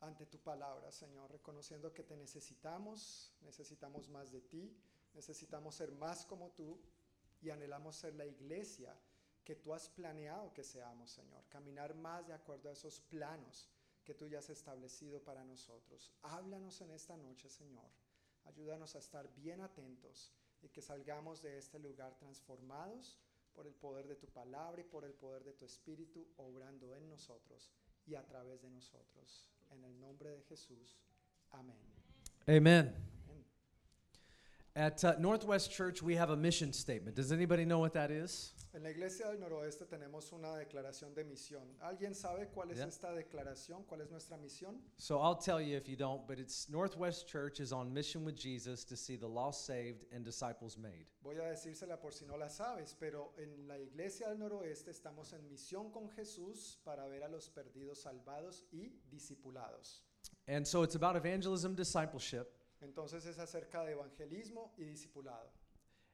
ante 0.00 0.24
tu 0.24 0.38
palabra, 0.38 0.90
Señor, 0.90 1.30
reconociendo 1.30 1.92
que 1.92 2.02
te 2.02 2.16
necesitamos, 2.16 3.34
necesitamos 3.42 4.08
más 4.08 4.32
de 4.32 4.40
ti, 4.40 4.74
necesitamos 5.12 5.74
ser 5.74 5.92
más 5.92 6.24
como 6.24 6.52
tú 6.52 6.80
y 7.42 7.50
anhelamos 7.50 7.96
ser 7.96 8.14
la 8.14 8.24
iglesia 8.24 8.98
que 9.44 9.56
tú 9.56 9.74
has 9.74 9.90
planeado 9.90 10.54
que 10.54 10.64
seamos, 10.64 11.10
Señor, 11.10 11.44
caminar 11.50 11.94
más 11.94 12.26
de 12.26 12.32
acuerdo 12.32 12.70
a 12.70 12.72
esos 12.72 12.98
planos 12.98 13.68
que 14.04 14.14
tú 14.14 14.26
ya 14.26 14.38
has 14.38 14.48
establecido 14.48 15.22
para 15.22 15.44
nosotros. 15.44 16.10
Háblanos 16.22 16.80
en 16.80 16.92
esta 16.92 17.16
noche, 17.16 17.50
Señor. 17.50 17.90
Ayúdanos 18.44 18.96
a 18.96 19.00
estar 19.00 19.28
bien 19.34 19.60
atentos 19.60 20.32
y 20.62 20.70
que 20.70 20.80
salgamos 20.80 21.42
de 21.42 21.58
este 21.58 21.78
lugar 21.78 22.16
transformados 22.16 23.18
por 23.54 23.66
el 23.66 23.74
poder 23.74 24.06
de 24.08 24.16
tu 24.16 24.26
palabra 24.28 24.80
y 24.80 24.84
por 24.84 25.04
el 25.04 25.12
poder 25.12 25.44
de 25.44 25.52
tu 25.52 25.64
espíritu 25.64 26.26
obrando 26.36 26.94
en 26.94 27.08
nosotros 27.08 27.72
y 28.06 28.14
a 28.14 28.24
través 28.26 28.62
de 28.62 28.70
nosotros. 28.70 29.48
En 29.70 29.84
el 29.84 29.98
nombre 30.00 30.30
de 30.30 30.42
Jesús. 30.42 30.98
Amén. 31.50 31.78
Amén. 32.46 33.21
At 34.74 35.04
uh, 35.04 35.14
Northwest 35.18 35.70
Church, 35.70 36.02
we 36.02 36.14
have 36.16 36.30
a 36.30 36.36
mission 36.36 36.72
statement. 36.72 37.14
Does 37.14 37.30
anybody 37.30 37.66
know 37.66 37.78
what 37.78 37.92
that 37.92 38.10
is? 38.10 38.54
En 38.74 38.82
la 38.82 38.88
iglesia 38.88 39.26
del 39.26 39.38
noroeste 39.38 39.84
tenemos 39.86 40.32
una 40.32 40.48
declaración 40.56 41.14
de 41.14 41.24
misión. 41.24 41.60
¿Alguien 41.82 42.14
sabe 42.14 42.48
cuál 42.54 42.70
es 42.70 42.78
Yeah. 42.78 42.86
esta 42.86 43.08
declaración? 43.12 43.84
¿Cuál 43.86 44.00
es 44.00 44.10
nuestra 44.10 44.38
misión? 44.38 44.76
So 44.96 45.20
I'll 45.20 45.36
tell 45.36 45.60
you 45.60 45.76
if 45.76 45.86
you 45.90 45.96
don't, 45.96 46.26
but 46.26 46.38
it's 46.38 46.70
Northwest 46.70 47.28
Church 47.28 47.60
is 47.60 47.70
on 47.70 47.92
mission 47.92 48.24
with 48.24 48.34
Jesus 48.34 48.82
to 48.86 48.96
see 48.96 49.16
the 49.16 49.28
lost 49.28 49.66
saved 49.66 50.06
and 50.10 50.24
disciples 50.24 50.78
made. 50.78 51.04
Voy 51.22 51.34
a 51.34 51.50
decírsela 51.52 52.00
por 52.00 52.12
si 52.12 52.24
no 52.24 52.36
la 52.38 52.48
sabes, 52.48 52.94
pero 52.98 53.32
en 53.36 53.68
la 53.68 53.76
iglesia 53.76 54.28
del 54.30 54.38
noroeste 54.38 54.90
estamos 54.90 55.34
en 55.34 55.46
misión 55.50 55.92
con 55.92 56.08
Jesús 56.16 56.78
para 56.82 57.06
ver 57.08 57.22
a 57.24 57.28
los 57.28 57.50
perdidos 57.50 58.00
salvados 58.00 58.64
y 58.72 58.90
discipulados. 59.10 60.00
And 60.48 60.66
so 60.66 60.82
it's 60.82 60.94
about 60.94 61.14
evangelism, 61.14 61.74
discipleship. 61.74 62.48
Entonces 62.82 63.26
es 63.26 63.38
acerca 63.38 63.84
de 63.84 63.92
evangelismo 63.92 64.72
y 64.76 64.84
discipulado. 64.84 65.50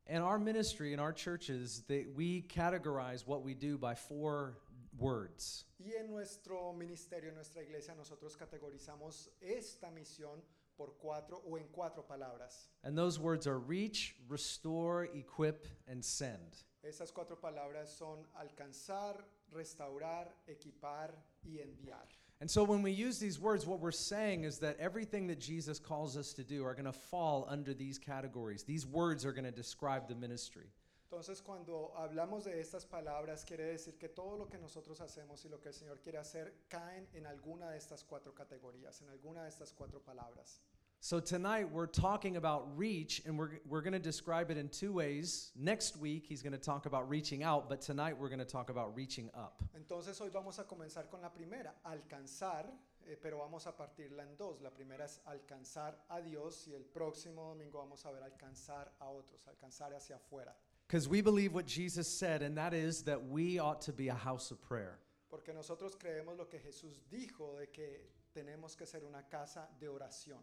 And 0.06 0.22
our 0.22 0.38
ministry 0.38 0.94
in 0.94 1.00
our 1.00 1.12
churches, 1.12 1.82
they, 1.86 2.06
we 2.06 2.42
categorize 2.42 3.26
what 3.26 3.42
we 3.42 3.54
do 3.54 3.76
by 3.76 3.94
four 3.94 4.58
words. 4.98 5.64
Y 5.78 5.92
en 5.98 6.10
nuestro 6.10 6.72
ministerio, 6.72 7.28
en 7.28 7.34
nuestra 7.34 7.62
iglesia, 7.62 7.94
nosotros 7.94 8.36
categorizamos 8.36 9.28
esta 9.40 9.90
misión 9.90 10.40
por 10.78 10.94
cuatro 10.98 11.42
o 11.46 11.56
en 11.56 11.66
cuatro 11.72 12.02
palabras. 12.02 12.68
And 12.84 12.96
those 12.96 13.18
words 13.18 13.46
are 13.46 13.58
reach, 13.58 14.14
restore, 14.28 15.08
equip, 15.14 15.66
and 15.86 16.02
send. 16.02 16.64
Esas 16.82 17.12
cuatro 17.12 17.36
palabras 17.36 17.90
son 17.90 18.24
alcanzar, 18.40 19.16
restaurar, 19.52 20.28
equipar 20.46 21.10
y 21.44 21.58
enviar. 21.58 22.06
And 22.40 22.48
so 22.48 22.62
when 22.62 22.82
we 22.82 22.92
use 22.92 23.18
these 23.18 23.40
words, 23.40 23.66
what 23.66 23.80
we're 23.80 23.90
saying 23.90 24.44
is 24.44 24.58
that 24.58 24.76
everything 24.78 25.26
that 25.26 25.40
Jesus 25.40 25.80
calls 25.80 26.16
us 26.16 26.32
to 26.34 26.44
do 26.44 26.64
are 26.64 26.74
going 26.74 26.84
to 26.84 26.92
fall 26.92 27.46
under 27.50 27.74
these 27.74 27.98
categories. 27.98 28.62
These 28.62 28.86
words 28.86 29.24
are 29.24 29.32
going 29.32 29.44
to 29.44 29.50
describe 29.50 30.06
the 30.08 30.14
ministry. 30.14 30.70
Entonces, 31.10 31.40
cuando 31.42 31.90
hablamos 31.96 32.44
de 32.44 32.60
estas 32.60 32.84
palabras, 32.84 33.44
quiere 33.44 33.64
decir 33.64 33.98
que 33.98 34.08
todo 34.08 34.36
lo 34.36 34.46
que 34.46 34.58
nosotros 34.58 35.00
hacemos 35.00 35.44
y 35.44 35.48
lo 35.48 35.58
que 35.58 35.70
el 35.70 35.74
Señor 35.74 36.00
quiere 36.00 36.18
hacer 36.18 36.52
caen 36.68 37.08
en 37.14 37.26
alguna 37.26 37.70
de 37.70 37.78
estas 37.78 38.04
cuatro 38.04 38.34
categorías, 38.34 39.00
en 39.00 39.08
alguna 39.08 39.42
de 39.42 39.48
estas 39.48 39.72
cuatro 39.72 40.00
palabras. 40.00 40.60
So 41.00 41.20
tonight 41.20 41.70
we're 41.70 41.86
talking 41.86 42.36
about 42.36 42.76
reach, 42.76 43.22
and 43.24 43.38
we're, 43.38 43.60
we're 43.68 43.82
going 43.82 43.92
to 43.92 44.00
describe 44.00 44.50
it 44.50 44.58
in 44.58 44.68
two 44.68 44.92
ways. 44.92 45.52
Next 45.54 45.96
week, 45.96 46.24
he's 46.28 46.42
going 46.42 46.54
to 46.54 46.58
talk 46.58 46.86
about 46.86 47.08
reaching 47.08 47.44
out, 47.44 47.68
but 47.68 47.80
tonight 47.80 48.18
we're 48.18 48.28
going 48.28 48.40
to 48.40 48.44
talk 48.44 48.68
about 48.68 48.96
reaching 48.96 49.30
up. 49.32 49.62
Entonces, 49.76 50.20
hoy 50.20 50.28
vamos 50.28 50.58
a 50.58 50.64
comenzar 50.64 51.08
con 51.08 51.20
la 51.22 51.28
primera, 51.28 51.70
alcanzar, 51.86 52.64
eh, 53.08 53.14
pero 53.22 53.38
vamos 53.38 53.64
a 53.68 53.72
partirla 53.76 54.22
en 54.22 54.36
dos. 54.36 54.60
La 54.60 54.70
primera 54.70 55.04
es 55.04 55.20
alcanzar 55.28 55.94
a 56.10 56.20
Dios 56.20 56.66
y 56.66 56.74
el 56.74 56.82
próximo 56.82 57.54
domingo 57.54 57.78
vamos 57.78 58.04
a 58.04 58.10
ver 58.10 58.24
alcanzar 58.24 58.90
a 59.00 59.08
otros, 59.08 59.46
alcanzar 59.46 59.94
hacia 59.94 60.16
afuera. 60.16 60.52
Because 60.88 61.08
we 61.08 61.20
believe 61.20 61.54
what 61.54 61.66
Jesus 61.66 62.08
said, 62.08 62.42
and 62.42 62.58
that 62.58 62.74
is 62.74 63.04
that 63.04 63.24
we 63.24 63.60
ought 63.60 63.80
to 63.82 63.92
be 63.92 64.08
a 64.08 64.14
house 64.14 64.50
of 64.50 64.60
prayer. 64.60 64.98
Porque 65.30 65.54
nosotros 65.54 65.94
creemos 65.94 66.36
lo 66.36 66.46
que 66.46 66.58
Jesús 66.58 67.02
dijo 67.08 67.56
de 67.56 67.68
que 67.68 68.00
tenemos 68.34 68.76
que 68.76 68.84
ser 68.84 69.04
una 69.04 69.22
casa 69.30 69.68
de 69.78 69.86
oración. 69.86 70.40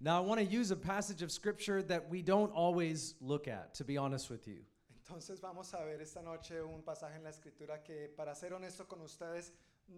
Now, 0.00 0.18
I 0.18 0.20
want 0.20 0.40
to 0.40 0.46
use 0.46 0.70
a 0.70 0.76
passage 0.76 1.22
of 1.22 1.30
scripture 1.30 1.82
that 1.82 2.10
we 2.10 2.20
don't 2.20 2.52
always 2.52 3.14
look 3.20 3.48
at, 3.48 3.74
to 3.74 3.84
be 3.84 3.96
honest 3.96 4.28
with 4.28 4.46
you. 4.46 4.58
Entonces 5.06 5.40
vamos 5.40 5.72
a 5.74 5.84
ver 5.84 6.00
esta 6.00 6.20
noche 6.22 6.62
un 6.62 6.82
pasaje 6.82 7.16
en 7.16 7.22
la 7.22 7.30
escritura 7.30 7.82
que, 7.84 8.08
para 8.16 8.34
ser 8.34 8.50
honesto 8.52 8.88
con 8.88 9.00
ustedes, 9.00 9.52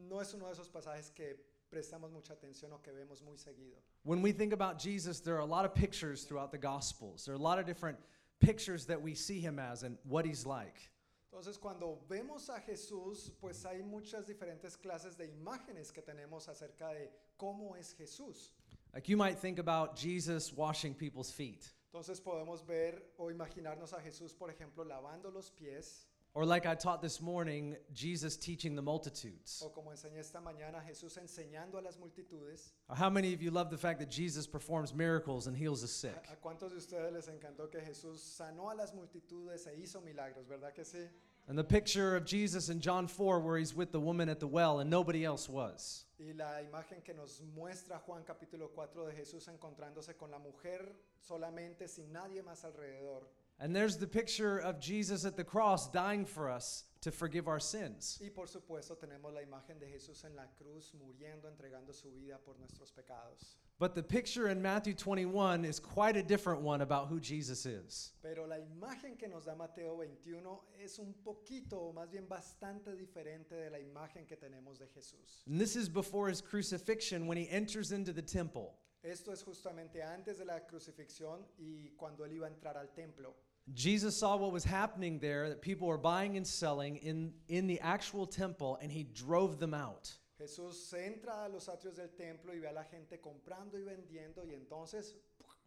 no 0.09 0.21
es 0.21 0.35
uno 0.35 0.47
de 0.47 0.53
esos 0.53 0.69
pasajes 0.69 1.11
que 1.15 1.37
prestamos 1.71 2.11
mucha 2.13 2.35
atención 2.35 2.73
o 2.73 2.79
que 2.79 2.93
vemos 2.93 3.23
muy 3.23 3.37
seguido. 3.37 3.77
When 4.05 4.21
we 4.23 4.33
think 4.33 4.53
about 4.53 4.79
Jesus, 4.79 5.21
there 5.21 5.35
are 5.37 5.41
a 5.41 5.47
lot 5.47 5.65
of 5.65 5.75
pictures 5.75 6.25
throughout 6.25 6.51
the 6.51 6.59
Gospels. 6.59 7.25
There 7.25 7.35
are 7.35 7.39
a 7.39 7.43
lot 7.43 7.59
of 7.59 7.67
different 7.67 7.99
pictures 8.41 8.85
that 8.87 9.01
we 9.01 9.15
see 9.15 9.41
him 9.41 9.59
as 9.59 9.83
and 9.83 9.97
what 10.05 10.25
he's 10.25 10.45
like. 10.45 10.91
Entonces 11.33 11.59
cuando 11.59 11.99
vemos 12.09 12.49
a 12.49 12.61
Jesús, 12.61 13.31
pues 13.41 13.65
hay 13.65 13.83
muchas 13.83 14.27
diferentes 14.27 14.77
clases 14.77 15.17
de 15.17 15.27
imágenes 15.27 15.93
que 15.93 16.03
tenemos 16.03 16.49
acerca 16.49 16.93
de 16.93 17.11
cómo 17.39 17.77
es 17.77 17.93
Jesús. 17.95 18.53
Like 18.97 19.11
you 19.11 19.19
might 19.19 19.39
think 19.39 19.59
about 19.59 19.95
Jesus 19.95 20.55
washing 20.55 20.95
people's 20.95 21.31
feet, 21.31 21.71
Entonces 21.93 22.19
podemos 22.19 22.67
ver 22.67 22.95
o 23.19 23.27
imaginarnos 23.31 23.93
a 23.93 24.01
Jesús, 24.01 24.33
por 24.33 24.49
ejemplo, 24.49 24.87
lavando 24.87 25.31
los 25.31 25.51
pies, 25.51 26.07
or 26.33 26.47
like 26.47 26.65
I 26.65 26.75
taught 26.75 27.03
this 27.03 27.21
morning, 27.21 27.77
Jesus 27.93 28.39
teaching 28.39 28.75
the 28.75 28.81
multitudes. 28.81 29.63
o 29.63 29.69
como 29.69 29.91
enseñé 29.91 30.21
esta 30.21 30.41
mañana, 30.41 30.83
Jesús 30.83 31.19
enseñando 31.19 31.77
a 31.77 31.83
las 31.83 31.99
multitudes. 31.99 32.73
Or 32.89 32.97
how 32.97 33.11
many 33.11 33.35
of 33.35 33.43
you 33.43 33.51
love 33.51 33.69
the 33.69 33.77
fact 33.77 33.99
that 33.99 34.09
Jesus 34.09 34.47
performs 34.47 34.95
miracles 34.95 35.47
and 35.47 35.55
heals 35.55 35.83
the 35.83 35.89
sick? 35.89 36.17
¿A, 36.31 36.33
a 36.33 36.37
cuántos 36.37 36.71
de 36.71 36.79
ustedes 36.79 37.13
les 37.13 37.29
encantó 37.29 37.71
que 37.71 37.83
Jesús 37.83 38.23
sanó 38.23 38.71
a 38.71 38.75
las 38.75 38.95
multitudes 38.95 39.67
e 39.67 39.77
hizo 39.79 40.01
milagros, 40.01 40.49
verdad 40.49 40.73
que 40.73 40.87
sí? 40.87 41.07
And 41.49 41.57
the 41.57 41.65
picture 41.65 42.17
of 42.17 42.25
Jesus 42.25 42.71
in 42.71 42.81
John 42.81 43.07
4 43.07 43.39
where 43.39 43.57
he's 43.57 43.73
with 43.75 43.93
the 43.93 44.01
woman 44.01 44.29
at 44.29 44.41
the 44.41 44.49
well 44.49 44.81
and 44.81 44.91
nobody 44.91 45.25
else 45.25 45.49
was. 45.49 46.05
Y 46.19 46.33
la 46.37 46.61
imagen 46.61 47.05
que 47.05 47.15
nos 47.15 47.41
muestra 47.57 48.01
Juan 48.05 48.23
capítulo 48.25 48.69
4 48.75 49.07
de 49.07 49.13
Jesús 49.13 49.49
encontrándose 49.49 50.17
con 50.19 50.31
la 50.33 50.39
mujer 50.39 50.81
solamente 51.21 51.89
sin 51.89 52.13
nadie 52.13 52.43
más 52.43 52.65
alrededor. 52.65 53.23
And 53.61 53.75
there's 53.75 53.97
the 53.97 54.09
picture 54.09 54.59
of 54.59 54.81
Jesus 54.81 55.25
at 55.25 55.37
the 55.37 55.45
cross 55.45 55.89
dying 55.89 56.27
for 56.27 56.51
us 56.51 56.85
to 57.03 57.13
forgive 57.13 57.47
our 57.47 57.61
sins. 57.61 58.19
Y 58.21 58.31
por 58.31 58.47
supuesto 58.47 58.97
tenemos 58.97 59.33
la 59.33 59.41
imagen 59.41 59.79
de 59.79 59.87
Jesús 59.87 60.25
en 60.25 60.35
la 60.35 60.47
cruz 60.59 60.93
muriendo, 60.99 61.49
entregando 61.49 61.95
su 61.95 62.11
vida 62.11 62.39
por 62.45 62.59
nuestros 62.59 62.91
pecados. 62.91 63.57
But 63.79 63.95
the 63.95 64.03
picture 64.03 64.49
in 64.49 64.63
Matthew 64.63 64.95
21 64.95 65.67
is 65.67 65.79
quite 65.79 66.17
a 66.17 66.23
different 66.23 66.63
one 66.63 66.81
about 66.81 67.09
who 67.09 67.21
Jesus 67.21 67.67
is. 67.67 68.13
Pero 68.23 68.47
la 68.47 68.57
imagen 68.57 69.19
que 69.19 69.29
nos 69.29 69.45
da 69.45 69.55
Mateo 69.55 69.97
21 69.97 70.61
es 70.83 70.99
un 70.99 71.15
poquito, 71.23 71.75
o 71.75 71.93
más 71.93 72.11
bien 72.11 72.27
bastante 72.27 72.97
diferente 72.97 73.51
de 73.51 73.69
la 73.71 73.79
imagen 73.79 74.27
que 74.27 74.37
tenemos 74.37 74.79
de 74.79 74.87
Jesús. 74.97 75.43
And 75.47 75.61
this 75.61 75.77
is 75.77 75.91
before 75.91 76.29
his 76.29 76.41
crucifixion 76.41 77.27
when 77.27 77.37
he 77.37 77.51
enters 77.51 77.93
into 77.93 78.15
the 78.15 78.23
temple. 78.23 78.79
Esto 79.05 79.31
es 79.31 79.43
justamente 79.43 80.03
antes 80.03 80.39
de 80.39 80.47
la 80.47 80.61
crucifixión 80.61 81.45
y 81.59 81.91
cuando 81.99 82.25
él 82.25 82.33
iba 82.33 82.47
a 82.47 82.51
entrar 82.51 82.79
al 82.79 82.89
templo. 82.95 83.35
Jesus 83.75 84.17
saw 84.17 84.37
what 84.37 84.53
was 84.53 84.65
happening 84.65 85.19
there, 85.19 85.51
that 85.51 85.61
people 85.61 85.87
were 85.87 85.99
buying 85.99 86.37
and 86.37 86.47
selling 86.47 86.97
in, 86.97 87.33
in 87.49 87.67
the 87.67 87.79
actual 87.81 88.27
temple, 88.27 88.79
and 88.81 88.91
he 88.91 89.03
drove 89.03 89.59
them 89.59 89.75
out. 89.75 90.13
Jesús 90.39 90.93
entra 90.93 91.45
a 91.45 91.49
los 91.49 91.69
atrios 91.69 91.97
del 91.97 92.11
templo 92.11 92.55
y 92.55 92.61
ve 92.61 92.69
a 92.69 92.73
la 92.73 92.85
gente 92.85 93.21
comprando 93.21 93.79
y 93.79 93.83
vendiendo 93.83 94.45
y 94.45 94.53
entonces 94.55 95.17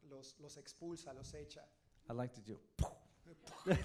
los, 0.10 0.40
los 0.40 0.58
expulsa, 0.58 1.14
los 1.14 1.34
echa. 1.34 1.66
I 2.10 2.14
like 2.14 2.34
to 2.34 2.42
do. 2.42 2.60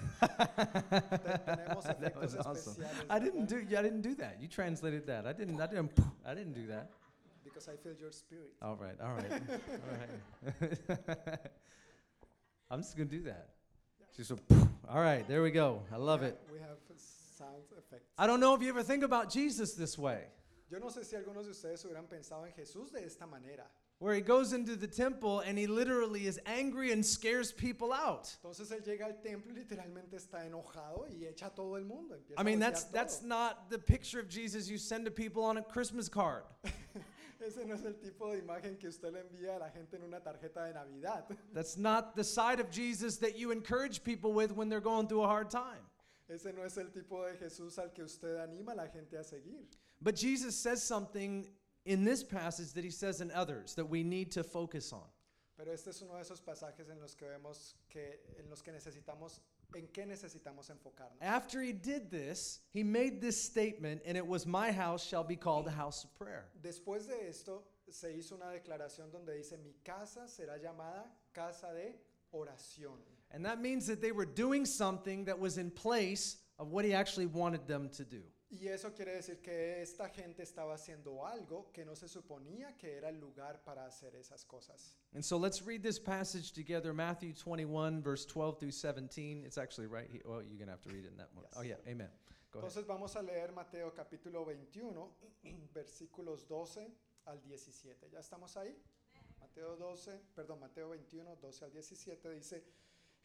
That 1.99 2.15
was 2.19 2.35
awesome. 2.35 2.83
I 3.09 3.19
didn't 3.19 3.45
do. 3.47 3.57
I 3.57 3.81
didn't 3.81 4.01
do 4.01 4.15
that. 4.15 4.37
You 4.41 4.47
translated 4.47 5.05
that. 5.07 5.27
I 5.27 5.33
didn't. 5.33 5.59
I 5.61 5.67
didn't. 5.67 5.91
I 6.25 6.33
didn't 6.33 6.53
do 6.53 6.67
that. 6.67 6.89
Because 7.43 7.67
I 7.67 7.75
feel 7.75 7.93
your 7.99 8.11
spirit. 8.11 8.53
All 8.61 8.75
right. 8.75 8.99
All 8.99 9.13
right. 9.13 9.31
all 9.31 10.59
right. 11.29 11.39
I'm 12.71 12.81
just 12.81 12.97
gonna 12.97 13.09
do 13.09 13.21
that. 13.23 13.49
Just 14.17 14.31
a, 14.31 14.37
all 14.89 15.01
right. 15.01 15.27
There 15.27 15.43
we 15.43 15.51
go. 15.51 15.83
I 15.93 15.97
love 15.97 16.21
Yeah, 16.21 16.29
it. 16.29 16.41
We 16.51 16.59
have 16.59 16.77
sound 17.37 17.63
effects. 17.77 18.09
I 18.17 18.25
don't 18.27 18.39
know 18.39 18.55
if 18.55 18.61
you 18.61 18.69
ever 18.69 18.81
think 18.81 19.03
about 19.03 19.29
Jesus 19.29 19.73
this 19.75 19.97
way, 19.97 20.23
Yo 20.69 20.79
no 20.79 20.87
sé 20.89 21.03
si 21.05 21.15
algunos 21.15 21.45
de 21.45 21.51
ustedes 21.51 21.83
hubieran 21.85 22.07
pensado 22.07 22.45
en 22.45 22.53
Jesús 22.53 22.91
de 22.91 23.05
esta 23.05 23.25
manera. 23.27 23.69
where 23.99 24.13
he 24.13 24.19
goes 24.21 24.51
into 24.51 24.75
the 24.75 24.87
temple 24.87 25.39
and 25.39 25.57
he 25.57 25.67
literally 25.67 26.27
is 26.27 26.37
angry 26.45 26.91
and 26.91 27.05
scares 27.05 27.51
people 27.53 27.93
out. 27.93 28.35
Entonces 28.43 28.69
él 28.71 28.83
llega 28.85 29.05
al 29.05 29.13
templo 29.23 29.53
y 29.53 29.55
literalmente 29.63 30.15
está 30.17 30.45
enojado 30.45 31.07
y 31.09 31.25
echa 31.25 31.45
a 31.47 31.49
todo 31.49 31.75
el 31.75 31.85
mundo. 31.85 32.15
empieza 32.15 32.37
I 32.37 32.41
a 32.41 32.43
mean, 32.43 32.59
golpear 32.59 32.71
that's 32.73 32.83
that's 32.85 33.19
todo. 33.19 33.29
not 33.29 33.69
the 33.69 33.79
picture 33.79 34.19
of 34.19 34.27
Jesus 34.27 34.67
you 34.69 34.77
send 34.77 35.05
to 35.05 35.11
people 35.11 35.43
on 35.43 35.57
a 35.57 35.61
Christmas 35.63 36.09
card. 36.09 36.43
Ese 37.39 37.63
no 37.65 37.75
es 37.75 37.85
el 37.85 37.93
tipo 37.93 38.31
de 38.31 38.39
imagen 38.41 38.77
que 38.79 38.87
usted 38.89 39.13
le 39.13 39.21
envía 39.21 39.55
a 39.55 39.59
la 39.59 39.69
gente 39.69 39.95
en 39.95 40.03
una 40.03 40.19
tarjeta 40.19 40.65
de 40.67 40.73
Navidad. 40.73 41.25
That's 41.53 41.77
not 41.77 42.15
the 42.15 42.23
side 42.23 42.59
of 42.59 42.69
Jesus 42.71 43.17
that 43.17 43.37
you 43.37 43.51
encourage 43.51 44.03
people 44.03 44.33
with 44.33 44.51
when 44.51 44.67
they're 44.67 44.81
going 44.81 45.07
through 45.07 45.21
a 45.23 45.27
hard 45.27 45.49
time. 45.49 45.85
Ese 46.27 46.51
no 46.53 46.63
es 46.63 46.75
el 46.77 46.87
tipo 46.87 47.23
de 47.23 47.37
Jesús 47.37 47.77
al 47.77 47.89
que 47.93 48.03
usted 48.03 48.37
anima 48.41 48.71
a 48.73 48.75
la 48.75 48.87
gente 48.87 49.15
a 49.17 49.23
seguir. 49.23 49.67
But 50.01 50.15
Jesus 50.15 50.55
says 50.55 50.83
something 50.83 51.47
in 51.85 52.03
this 52.03 52.23
passage 52.23 52.73
that 52.73 52.83
he 52.83 52.89
says 52.89 53.21
in 53.21 53.31
others 53.31 53.75
that 53.75 53.85
we 53.85 54.03
need 54.03 54.31
to 54.31 54.43
focus 54.43 54.91
on. 54.91 55.07
Pero 55.57 55.71
este 55.71 55.87
es 55.87 56.01
uno 56.01 56.15
de 56.15 56.21
esos 56.21 56.41
pasajes 56.41 56.89
en 56.91 56.99
los 56.99 57.15
que 57.15 57.27
vemos 57.27 57.75
que 57.89 58.19
en 58.37 58.49
los 58.49 58.61
que 58.61 58.73
necesitamos 58.73 59.39
en 59.73 59.87
qué 59.87 60.05
necesitamos 60.05 60.69
enfocarnos. 60.69 61.21
After 61.21 61.61
he 61.61 61.71
did 61.71 62.09
this, 62.11 62.59
he 62.71 62.83
made 62.83 63.21
this 63.21 63.41
statement, 63.41 64.01
and 64.05 64.17
it 64.17 64.25
was, 64.25 64.45
My 64.45 64.71
house 64.71 65.05
shall 65.05 65.23
be 65.23 65.35
called 65.35 65.67
a 65.67 65.71
house 65.71 66.03
of 66.03 66.13
prayer. 66.15 66.45
Después 66.61 67.07
de 67.07 67.27
esto 67.27 67.63
se 67.89 68.09
hizo 68.09 68.33
una 68.33 68.51
declaración 68.51 69.11
donde 69.11 69.33
dice 69.35 69.57
mi 69.63 69.73
casa 69.83 70.27
será 70.27 70.57
llamada 70.61 71.05
casa 71.33 71.67
de 71.73 71.95
oración. 72.33 72.97
And 73.31 73.45
that 73.45 73.61
means 73.61 73.87
that 73.87 74.01
they 74.01 74.11
were 74.11 74.25
doing 74.25 74.65
something 74.65 75.25
that 75.25 75.39
was 75.39 75.57
in 75.57 75.71
place 75.71 76.37
of 76.57 76.71
what 76.71 76.85
he 76.85 76.93
actually 76.93 77.25
wanted 77.25 77.67
them 77.67 77.89
to 77.89 78.03
do. 78.03 78.21
Y 78.57 78.67
eso 78.69 78.93
quiere 78.93 79.15
decir 79.15 79.41
que 79.41 79.81
esta 79.81 80.07
gente 80.09 80.43
estaba 80.43 80.75
haciendo 80.75 81.25
algo 81.25 81.71
que 81.73 81.83
no 81.83 81.93
se 81.95 82.07
suponía 82.07 82.77
que 82.77 82.95
era 82.95 83.09
el 83.09 83.19
lugar 83.19 83.63
para 83.63 83.85
hacer 83.85 84.15
esas 84.15 84.45
cosas. 84.45 84.95
And 85.13 85.23
so 85.23 85.37
let's 85.37 85.61
read 85.61 85.81
this 85.81 85.99
passage 85.99 86.53
together 86.53 86.93
Matthew 86.93 87.33
21, 87.33 88.01
verse 88.01 88.25
12 88.25 88.59
through 88.59 88.71
17. 88.71 89.43
It's 89.45 89.57
actually 89.57 89.87
right 89.87 90.09
here. 90.09 90.21
Oh, 90.25 90.39
you're 90.39 90.57
going 90.57 90.67
to 90.67 90.71
have 90.71 90.81
to 90.83 90.89
read 90.89 91.03
it 91.03 91.11
in 91.11 91.17
that 91.17 91.29
one. 91.33 91.43
Yes. 91.43 91.57
Oh, 91.57 91.63
yeah, 91.63 91.75
amen. 91.91 92.09
Go 92.51 92.59
ahead. 92.59 92.69
Entonces 92.69 92.87
vamos 92.87 93.15
a 93.15 93.21
leer 93.21 93.51
Mateo 93.51 93.93
capítulo 93.93 94.45
21, 94.45 95.09
versículos 95.73 96.47
12 96.47 96.87
al 97.25 97.41
17. 97.41 98.09
¿Ya 98.09 98.19
estamos 98.19 98.55
ahí? 98.55 98.73
Mateo 99.39 99.75
12, 99.75 100.11
perdón, 100.33 100.59
Mateo 100.59 100.89
21, 100.89 101.35
12 101.35 101.65
al 101.65 101.71
17 101.71 102.29
dice, 102.31 102.63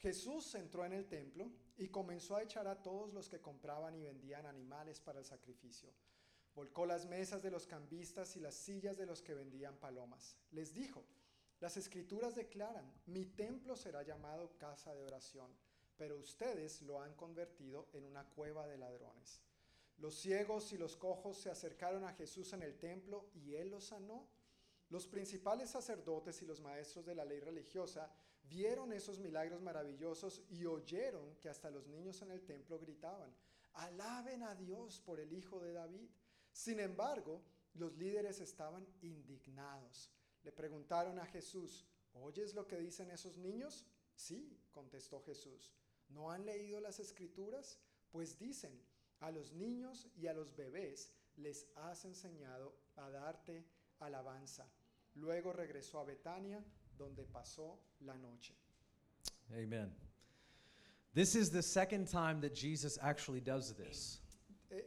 Jesús 0.02 0.54
entró 0.54 0.84
en 0.84 0.94
el 0.94 1.06
templo 1.06 1.50
y 1.76 1.88
comenzó 1.88 2.36
a 2.36 2.42
echar 2.42 2.66
a 2.66 2.82
todos 2.82 3.12
los 3.12 3.28
que 3.28 3.40
compraban 3.40 3.94
y 3.94 4.02
vendían 4.02 4.46
animales 4.46 4.98
para 5.00 5.18
el 5.18 5.24
sacrificio. 5.24 5.90
Volcó 6.54 6.86
las 6.86 7.06
mesas 7.06 7.42
de 7.42 7.50
los 7.50 7.66
cambistas 7.66 8.34
y 8.36 8.40
las 8.40 8.54
sillas 8.54 8.96
de 8.96 9.06
los 9.06 9.22
que 9.22 9.34
vendían 9.34 9.76
palomas. 9.76 10.36
Les 10.52 10.72
dijo, 10.74 11.04
las 11.60 11.76
escrituras 11.76 12.34
declaran, 12.34 12.90
mi 13.06 13.26
templo 13.26 13.76
será 13.76 14.02
llamado 14.02 14.56
casa 14.56 14.94
de 14.94 15.04
oración, 15.04 15.50
pero 15.96 16.16
ustedes 16.18 16.80
lo 16.80 17.02
han 17.02 17.14
convertido 17.14 17.88
en 17.92 18.06
una 18.06 18.24
cueva 18.24 18.66
de 18.66 18.78
ladrones. 18.78 19.42
Los 19.98 20.14
ciegos 20.14 20.72
y 20.72 20.78
los 20.78 20.96
cojos 20.96 21.36
se 21.36 21.50
acercaron 21.50 22.04
a 22.04 22.14
Jesús 22.14 22.54
en 22.54 22.62
el 22.62 22.78
templo 22.78 23.28
y 23.34 23.56
él 23.56 23.68
los 23.68 23.84
sanó. 23.84 24.26
Los 24.90 25.06
principales 25.06 25.70
sacerdotes 25.70 26.42
y 26.42 26.46
los 26.46 26.60
maestros 26.60 27.06
de 27.06 27.14
la 27.14 27.24
ley 27.24 27.38
religiosa 27.38 28.12
vieron 28.42 28.92
esos 28.92 29.20
milagros 29.20 29.62
maravillosos 29.62 30.42
y 30.50 30.66
oyeron 30.66 31.36
que 31.36 31.48
hasta 31.48 31.70
los 31.70 31.86
niños 31.86 32.20
en 32.22 32.32
el 32.32 32.44
templo 32.44 32.78
gritaban, 32.78 33.32
alaben 33.74 34.42
a 34.42 34.56
Dios 34.56 35.00
por 35.00 35.20
el 35.20 35.32
Hijo 35.32 35.60
de 35.60 35.72
David. 35.72 36.10
Sin 36.52 36.80
embargo, 36.80 37.40
los 37.74 37.96
líderes 37.96 38.40
estaban 38.40 38.84
indignados. 39.00 40.10
Le 40.42 40.50
preguntaron 40.50 41.20
a 41.20 41.26
Jesús, 41.26 41.86
¿oyes 42.14 42.54
lo 42.54 42.66
que 42.66 42.80
dicen 42.80 43.12
esos 43.12 43.38
niños? 43.38 43.86
Sí, 44.16 44.60
contestó 44.72 45.20
Jesús. 45.22 45.72
¿No 46.08 46.32
han 46.32 46.44
leído 46.44 46.80
las 46.80 46.98
escrituras? 46.98 47.78
Pues 48.10 48.36
dicen, 48.40 48.82
a 49.20 49.30
los 49.30 49.52
niños 49.52 50.08
y 50.16 50.26
a 50.26 50.34
los 50.34 50.56
bebés 50.56 51.12
les 51.36 51.68
has 51.76 52.04
enseñado 52.04 52.74
a 52.96 53.08
darte 53.08 53.64
alabanza. 54.00 54.66
Luego 55.16 55.52
regresó 55.52 56.00
a 56.00 56.04
Betania, 56.04 56.62
donde 56.96 57.24
pasó 57.24 57.78
la 58.04 58.14
noche. 58.16 58.54
Amen. 59.54 59.90
This 61.14 61.34
is 61.34 61.50
the 61.50 61.62
second 61.62 62.06
time 62.08 62.40
that 62.40 62.54
Jesus 62.54 62.98
actually 63.02 63.40
does 63.40 63.72
this. 63.72 64.20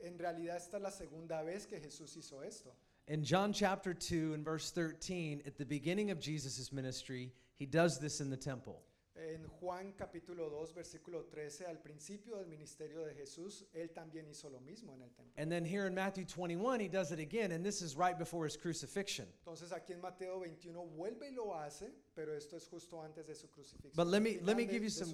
En 0.05 0.17
realidad 0.17 0.55
esta 0.55 0.77
es 0.77 0.83
la 0.83 0.89
segunda 0.89 1.43
vez 1.43 1.65
que 1.65 1.79
Jesús 1.79 2.15
hizo 2.15 2.41
esto. 2.41 2.71
In 3.07 3.23
John 3.23 3.51
chapter 3.51 3.93
2 3.93 4.33
and 4.33 4.45
verse 4.45 4.71
13, 4.71 5.41
at 5.45 5.57
the 5.57 5.65
beginning 5.65 6.09
of 6.09 6.21
Jesus' 6.21 6.71
ministry, 6.71 7.33
he 7.55 7.65
does 7.65 7.99
this 7.99 8.21
in 8.21 8.29
the 8.29 8.37
temple. 8.37 8.81
En 9.15 9.45
Juan 9.59 9.93
capítulo 9.93 10.49
2, 10.49 10.73
versículo 10.73 11.25
13, 11.25 11.67
al 11.67 11.77
principio 11.79 12.35
del 12.37 12.47
ministerio 12.47 13.03
de 13.05 13.13
Jesús, 13.13 13.63
él 13.71 13.91
también 13.91 14.27
hizo 14.27 14.49
lo 14.49 14.59
mismo 14.59 14.95
en 14.95 15.03
el 15.03 15.11
templo. 15.11 15.31
And 15.37 15.51
then 15.51 15.63
here 15.63 15.85
in 15.85 15.93
Matthew 15.93 16.25
21, 16.25 16.79
he 16.79 16.87
does 16.89 17.11
it 17.11 17.19
again, 17.19 17.51
and 17.51 17.63
this 17.63 17.83
is 17.83 17.95
right 17.95 18.17
before 18.17 18.43
his 18.47 18.57
crucifixion. 18.57 19.27
Entonces 19.45 19.71
aquí 19.71 19.93
en 19.93 20.01
Mateo 20.01 20.39
21 20.39 20.83
vuelve 20.97 21.27
y 21.29 21.31
lo 21.31 21.53
hace, 21.53 21.91
pero 22.15 22.33
esto 22.35 22.57
es 22.57 22.67
justo 22.67 22.99
antes 23.03 23.27
de 23.27 23.35
su 23.35 23.47
crucifixión. 23.51 23.93
But 23.95 24.07
let 24.07 24.19
me- 24.21 24.39
let 24.41 24.55
me 24.55 24.65
give 24.65 24.83
you 24.83 24.89
some-. 24.89 25.11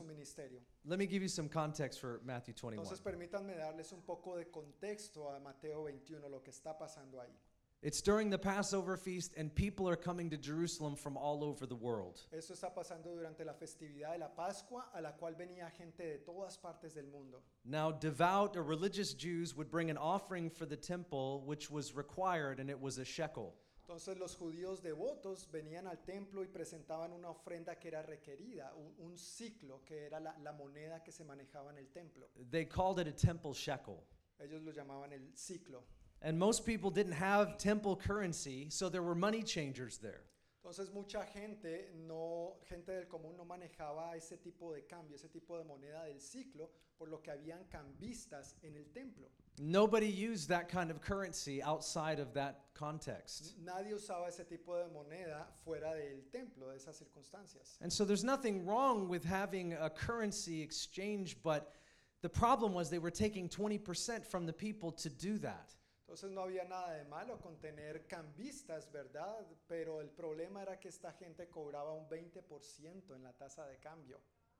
Let 0.86 0.98
me 0.98 1.06
give 1.06 1.22
you 1.22 1.28
some 1.30 1.50
context 1.50 2.00
for 2.00 2.22
Matthew 2.24 2.54
21. 2.54 2.82
Entonces 2.86 3.02
permítanme 3.02 3.56
darles 3.58 3.92
un 3.92 4.02
poco 4.02 4.38
de 4.38 4.46
contexto 4.50 5.30
a 5.30 5.40
Mateo 5.42 5.84
21, 5.84 6.30
lo 6.30 6.42
que 6.42 6.52
está 6.52 6.78
pasando 6.78 7.20
ahí. 7.20 7.36
It's 7.82 8.02
during 8.02 8.30
the 8.30 8.38
Passover 8.38 8.98
feast, 8.98 9.34
and 9.38 9.56
people 9.56 9.88
are 9.88 9.96
coming 9.96 10.30
to 10.32 10.38
Jerusalem 10.38 10.98
from 10.98 11.16
all 11.16 11.46
over 11.46 11.66
the 11.66 11.76
world. 11.76 12.20
Esto 12.34 12.54
está 12.54 12.74
pasando 12.76 13.16
durante 13.16 13.46
la 13.46 13.54
festividad 13.54 14.12
de 14.12 14.20
la 14.20 14.28
Pascua, 14.28 14.84
a 14.94 15.02
la 15.02 15.12
cual 15.12 15.34
venía 15.36 15.72
gente 15.72 16.04
de 16.04 16.18
todas 16.18 16.58
partes 16.58 16.94
del 16.94 17.06
mundo. 17.06 17.42
Now, 17.64 17.90
devout 17.90 18.58
or 18.58 18.64
religious 18.64 19.14
Jews 19.14 19.56
would 19.56 19.72
bring 19.72 19.90
an 19.90 19.98
offering 19.98 20.50
for 20.50 20.66
the 20.66 20.76
temple, 20.76 21.42
which 21.46 21.72
was 21.72 21.96
required, 21.96 22.60
and 22.60 22.70
it 22.70 22.78
was 22.78 22.98
a 22.98 23.06
shekel. 23.06 23.56
Entonces 23.88 24.20
los 24.20 24.36
judíos 24.36 24.82
devotos 24.82 25.48
venían 25.50 25.88
al 25.88 26.04
templo 26.06 26.44
y 26.44 26.48
presentaban 26.48 27.14
una 27.14 27.30
ofrenda 27.30 27.80
que 27.80 27.88
era 27.88 28.04
requerida, 28.04 28.74
un, 28.76 28.94
un 29.00 29.18
siclo 29.18 29.82
que 29.86 30.06
era 30.06 30.20
la, 30.20 30.36
la 30.44 30.52
moneda 30.52 31.02
que 31.02 31.14
se 31.14 31.24
manejaba 31.24 31.72
en 31.72 31.78
el 31.78 31.88
templo. 31.88 32.28
They 32.52 32.66
called 32.66 33.00
it 33.00 33.08
a 33.08 33.14
temple 33.14 33.54
shekel. 33.54 34.04
Ellos 34.38 34.62
lo 34.62 34.74
llamaban 34.74 35.14
el 35.14 35.32
siclo. 35.34 35.86
And 36.22 36.38
most 36.38 36.66
people 36.66 36.90
didn't 36.90 37.14
have 37.14 37.58
temple 37.58 37.96
currency, 37.96 38.68
so 38.70 38.90
there 38.90 39.04
were 39.04 39.16
money 39.16 39.42
changers 39.42 39.98
there. 39.98 40.24
Entonces 40.70 40.94
mucha 40.94 41.26
gente, 41.34 41.86
no, 42.08 42.58
gente 42.70 42.92
del 42.92 43.06
común 43.06 43.38
no 43.38 43.46
manejaba 43.46 44.16
ese 44.16 44.38
tipo 44.44 44.74
de 44.74 44.82
cambio, 44.82 45.16
ese 45.16 45.30
tipo 45.30 45.58
de 45.58 45.64
moneda 45.64 46.06
del 46.06 46.20
siclo, 46.20 46.70
por 46.98 47.08
lo 47.08 47.20
que 47.20 47.32
habían 47.32 47.64
cambistas 47.72 48.56
en 48.62 48.76
el 48.76 48.84
templo. 48.94 49.30
Nobody 49.58 50.08
used 50.08 50.50
that 50.50 50.70
kind 50.70 50.92
of 50.92 51.02
currency 51.02 51.64
outside 51.64 52.20
of 52.20 52.34
that 52.34 52.66
context. 52.74 53.56
Nadie 53.64 53.94
usaba 53.94 54.28
ese 54.28 54.46
tipo 54.48 54.76
de 54.76 54.90
moneda 54.94 55.46
fuera 55.66 55.96
del 55.96 56.24
templo, 56.32 56.68
de 56.72 56.78
esas 56.78 57.00
circunstancias. 57.00 57.78
And 57.82 57.92
so 57.92 58.04
there's 58.06 58.24
nothing 58.24 58.66
wrong 58.66 59.08
with 59.08 59.24
having 59.24 59.74
a 59.74 59.90
currency 59.90 60.62
exchange, 60.62 61.38
but 61.42 61.74
the 62.22 62.30
problem 62.30 62.74
was 62.74 62.90
they 62.90 63.00
were 63.00 63.10
taking 63.10 63.48
20% 63.48 64.26
from 64.26 64.46
the 64.46 64.54
people 64.54 64.92
to 64.92 65.10
do 65.10 65.38
that. 65.40 65.74
Entonces 66.10 66.32
no 66.32 66.42
había 66.42 66.64
nada 66.64 66.94
de 66.94 67.04
malo 67.04 67.40
con 67.40 67.56
tener 67.58 68.08
cambistas, 68.08 68.92
¿verdad? 68.92 69.46
Pero 69.68 70.02
el 70.02 70.10
problema 70.10 70.64
era 70.64 70.80
que 70.80 70.88
esta 70.88 71.12
gente 71.12 71.48
cobraba 71.50 71.94
un 71.94 72.10
20% 72.10 73.14
en 73.14 73.22
la 73.22 73.32
tasa 73.34 73.68
de 73.68 73.78
cambio. 73.78 74.18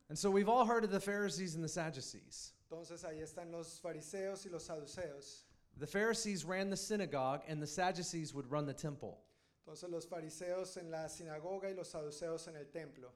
And 0.10 0.18
so 0.18 0.30
we've 0.30 0.48
all 0.48 0.64
heard 0.64 0.84
of 0.84 0.92
the 0.92 1.00
Pharisees 1.00 1.56
and 1.56 1.64
the 1.64 1.68
Sadducees. 1.68 2.54
Entonces 2.70 3.04
ahí 3.04 3.24
están 3.24 3.50
los 3.52 3.80
fariseos 3.80 4.46
y 4.46 4.52
los 4.52 4.68
saduceos. 4.68 5.46
The 5.80 5.88
Pharisees 5.88 6.46
ran 6.46 6.70
the 6.70 6.78
synagogue, 6.78 7.42
and 7.48 7.60
the 7.60 7.66
Sadducees 7.66 8.32
would 8.32 8.46
run 8.52 8.68
the 8.68 8.74
temple. 8.76 9.18
Entonces 9.66 9.90
los 9.90 10.06
fariseos 10.06 10.78
en 10.78 10.92
la 10.92 11.08
sinagoga 11.08 11.64
y 11.64 11.74
los 11.74 11.92
saduceos 11.92 12.48
en 12.48 12.58
el 12.58 12.66
templo. 12.66 13.10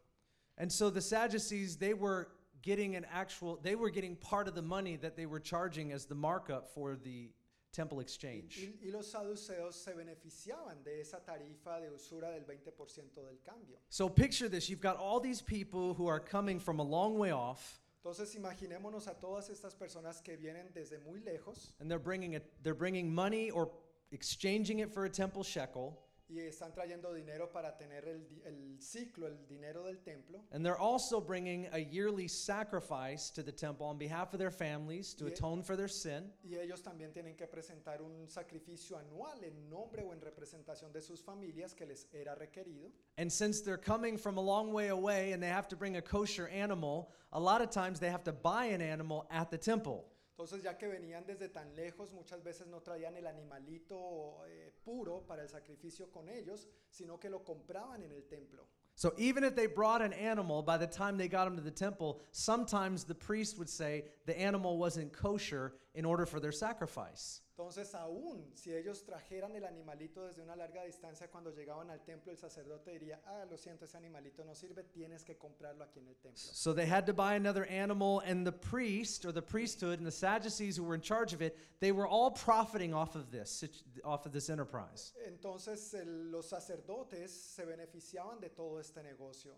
And 0.58 0.72
so 0.72 0.90
the 0.90 1.02
Sadducees, 1.02 1.78
they 1.78 1.94
were 1.94 2.30
getting 2.64 2.96
an 2.96 3.06
actual, 3.14 3.60
they 3.62 3.76
were 3.76 3.92
getting 3.92 4.16
part 4.16 4.48
of 4.48 4.56
the 4.56 4.64
money 4.64 4.96
that 4.96 5.16
they 5.16 5.28
were 5.28 5.40
charging 5.40 5.92
as 5.92 6.06
the 6.08 6.16
markup 6.16 6.74
for 6.74 6.96
the 6.96 7.30
temple 7.74 8.00
exchange. 8.00 8.58
y- 8.58 8.88
y 8.88 8.92
los 8.92 9.08
saduceos 9.12 9.76
se 9.76 9.94
beneficiaban 9.94 10.82
de 10.84 11.02
esa 11.02 11.20
tarifa 11.26 11.82
de 11.82 11.90
usura 11.92 12.30
del 12.32 12.46
20% 12.46 13.26
del 13.26 13.40
cambio. 13.44 13.78
So 13.90 14.08
picture 14.08 14.48
this 14.48 14.70
you've 14.70 14.80
got 14.82 14.96
all 14.98 15.20
these 15.20 15.42
people 15.42 15.94
who 15.94 16.08
are 16.08 16.20
coming 16.22 16.60
from 16.60 16.80
a 16.80 16.84
long 16.84 17.18
way 17.18 17.32
off, 17.32 17.80
Entonces 18.06 18.36
imaginémonos 18.36 19.08
a 19.08 19.14
todas 19.20 19.50
estas 19.50 19.76
personas 19.76 20.22
que 20.22 20.38
vienen 20.38 20.72
desde 20.74 21.00
muy 21.04 21.20
lejos 21.22 21.74
and 21.80 21.90
they're 21.90 22.00
bringing, 22.00 22.36
a, 22.36 22.42
they're 22.62 22.74
bringing 22.78 23.14
money 23.14 23.50
or 23.50 23.72
exchanging 24.12 24.80
it 24.80 24.92
for 24.94 25.06
a 25.06 25.10
temple 25.10 25.44
shekel. 25.44 25.98
Y 26.34 26.40
están 26.40 26.74
trayendo 26.74 27.14
dinero 27.14 27.52
para 27.52 27.78
tener 27.78 28.08
el, 28.08 28.26
el 28.44 28.82
siclo, 28.82 29.28
el 29.28 29.46
dinero 29.48 29.84
del 29.84 30.00
templo. 30.02 30.42
And 30.52 30.66
they're 30.66 30.80
also 30.80 31.22
bringing 31.22 31.68
a 31.72 31.78
yearly 31.80 32.28
sacrifice 32.28 33.30
to 33.32 33.44
the 33.44 33.52
temple 33.52 33.86
on 33.86 34.00
behalf 34.00 34.34
of 34.34 34.40
their 34.40 34.50
families 34.50 35.14
to 35.16 35.26
Yeah. 35.26 35.34
atone 35.34 35.62
for 35.62 35.76
their 35.76 35.88
sin. 35.88 36.32
Y 36.44 36.56
ellos 36.58 36.82
también 36.82 37.14
tienen 37.14 37.36
que 37.38 37.46
presentar 37.46 38.02
un 38.02 38.28
sacrificio 38.28 38.98
anual 38.98 39.44
en 39.44 39.70
nombre 39.70 40.04
o 40.04 40.12
en 40.12 40.22
representación 40.22 40.92
de 40.92 41.02
sus 41.02 41.22
familias 41.22 41.76
que 41.76 41.86
les 41.86 42.08
era 42.12 42.34
requerido. 42.36 42.90
And 43.18 43.32
since 43.32 43.62
they're 43.62 43.78
coming 43.78 44.18
from 44.18 44.38
a 44.38 44.42
long 44.42 44.74
way 44.74 44.88
away 44.88 45.34
and 45.34 45.42
they 45.44 45.50
have 45.50 45.68
to 45.68 45.76
bring 45.76 45.98
a 45.98 46.02
kosher 46.02 46.48
animal, 46.48 47.12
a 47.32 47.40
lot 47.40 47.62
of 47.62 47.70
times 47.70 48.00
they 48.00 48.10
have 48.10 48.24
to 48.24 48.34
buy 48.34 48.66
an 48.66 48.82
animal 48.82 49.28
at 49.30 49.52
the 49.52 49.58
temple. 49.60 50.06
Entonces 50.34 50.64
ya 50.64 50.76
que 50.80 50.88
venían 50.88 51.24
desde 51.28 51.48
tan 51.48 51.76
lejos, 51.76 52.12
muchas 52.12 52.44
veces 52.44 52.66
no 52.66 52.82
traían 52.82 53.16
el 53.16 53.28
animalito 53.28 54.44
eh, 54.48 54.74
puro 54.84 55.22
para 55.28 55.44
el 55.44 55.50
sacrificio 55.50 56.10
con 56.10 56.28
ellos, 56.28 56.68
sino 56.90 57.20
que 57.20 57.30
lo 57.30 57.44
compraban 57.44 58.02
en 58.02 58.12
el 58.12 58.24
templo. 58.24 58.68
So 58.96 59.14
even 59.18 59.44
if 59.44 59.56
they 59.56 59.68
brought 59.68 60.02
an 60.02 60.12
animal, 60.14 60.64
by 60.64 60.78
the 60.78 60.88
time 60.88 61.18
they 61.18 61.28
got 61.28 61.48
him 61.48 61.56
to 61.56 61.62
the 61.62 61.72
temple, 61.72 62.20
sometimes 62.32 63.04
the 63.04 63.14
priest 63.14 63.60
would 63.60 63.70
say 63.70 64.06
the 64.26 64.40
animal 64.40 64.80
wasn't 64.80 65.14
kosher 65.14 65.76
in 65.94 66.04
order 66.04 66.26
for 66.26 66.40
their 66.40 66.52
sacrifice. 66.52 67.42
Entonces 67.56 67.94
aún 67.94 68.52
si 68.56 68.74
ellos 68.74 69.04
trajeran 69.06 69.56
el 69.56 69.64
animalito 69.64 70.26
desde 70.26 70.42
una 70.42 70.56
larga 70.56 70.84
distancia, 70.86 71.30
cuando 71.30 71.52
llegaban 71.52 71.92
al 71.92 72.04
templo 72.04 72.32
el 72.32 72.38
sacerdote 72.38 72.92
diría, 72.94 73.22
ah, 73.28 73.46
lo 73.48 73.58
siento, 73.58 73.86
ese 73.86 73.96
animalito 73.96 74.44
no 74.44 74.56
sirve, 74.56 74.84
tienes 74.84 75.24
que 75.24 75.38
comprarlo 75.38 75.84
aquí 75.84 76.00
en 76.00 76.08
el 76.08 76.16
templo. 76.16 76.36
So 76.36 76.74
they 76.74 76.88
had 76.88 77.06
to 77.06 77.14
buy 77.14 77.36
another 77.36 77.66
animal, 77.70 78.22
and 78.26 78.44
the 78.44 78.52
priest 78.52 79.24
or 79.24 79.32
the 79.32 79.42
priesthood 79.44 80.00
and 80.00 80.08
the 80.08 80.12
Sadducees 80.12 80.78
who 80.78 80.84
were 80.84 80.96
in 80.96 81.02
charge 81.02 81.32
of 81.32 81.44
it, 81.44 81.56
they 81.80 81.92
were 81.92 82.08
all 82.08 82.32
profiting 82.32 82.92
off 82.92 83.14
of 83.16 83.30
this, 83.30 83.64
off 84.04 84.26
of 84.26 84.32
this 84.32 84.50
enterprise. 84.50 85.14
Entonces 85.28 85.94
el- 85.94 86.32
los 86.32 86.48
sacerdotes 86.50 87.30
se 87.32 87.66
beneficiaban 87.66 88.40
de 88.42 88.50
todo 88.50 88.80
este 88.80 89.04
negocio. 89.04 89.54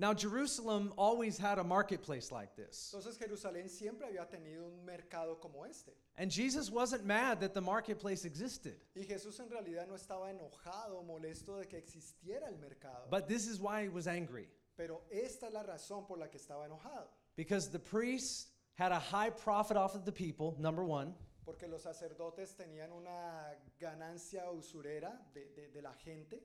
Now, 0.00 0.14
Jerusalem 0.14 0.94
always 0.96 1.36
had 1.36 1.58
a 1.58 1.62
marketplace 1.62 2.32
like 2.32 2.56
this. 2.56 2.90
Entonces 2.94 3.18
Jerusalén 3.18 3.68
siempre 3.68 4.06
había 4.06 4.26
tenido 4.30 4.64
un 4.66 4.82
mercado 4.86 5.38
como 5.38 5.64
este. 5.64 5.92
And 6.16 6.30
Jesus 6.32 6.70
wasn't 6.70 7.04
mad 7.04 7.40
that 7.40 7.52
the 7.52 7.60
marketplace 7.60 8.24
existed. 8.24 8.76
Y 8.96 9.02
Jesús 9.02 9.38
en 9.40 9.50
realidad 9.50 9.86
no 9.86 9.94
estaba 9.94 10.30
enojado 10.30 11.04
molesto 11.06 11.58
de 11.58 11.66
que 11.66 11.76
existiera 11.76 12.48
el 12.48 12.56
mercado. 12.56 13.08
But 13.10 13.28
this 13.28 13.46
is 13.46 13.60
why 13.60 13.82
he 13.82 13.90
was 13.90 14.06
angry. 14.06 14.48
Pero 14.74 15.02
esta 15.10 15.48
es 15.48 15.52
la 15.52 15.62
razón 15.64 16.06
por 16.06 16.16
la 16.16 16.28
que 16.28 16.38
estaba 16.38 16.64
enojado. 16.66 17.06
Because 17.36 17.68
the 17.70 17.78
priests 17.78 18.46
had 18.78 18.92
a 18.92 18.98
high 18.98 19.28
profit 19.28 19.76
off 19.76 19.94
of 19.94 20.06
the 20.06 20.12
people, 20.12 20.56
number 20.58 20.82
one. 20.82 21.14
Porque 21.44 21.68
los 21.68 21.82
sacerdotes 21.82 22.54
tenían 22.56 22.90
una 22.92 23.54
ganancia 23.78 24.50
usurera 24.50 25.12
de, 25.34 25.44
de- 25.54 25.68
de 25.68 25.82
la 25.82 25.92
gente. 25.92 26.40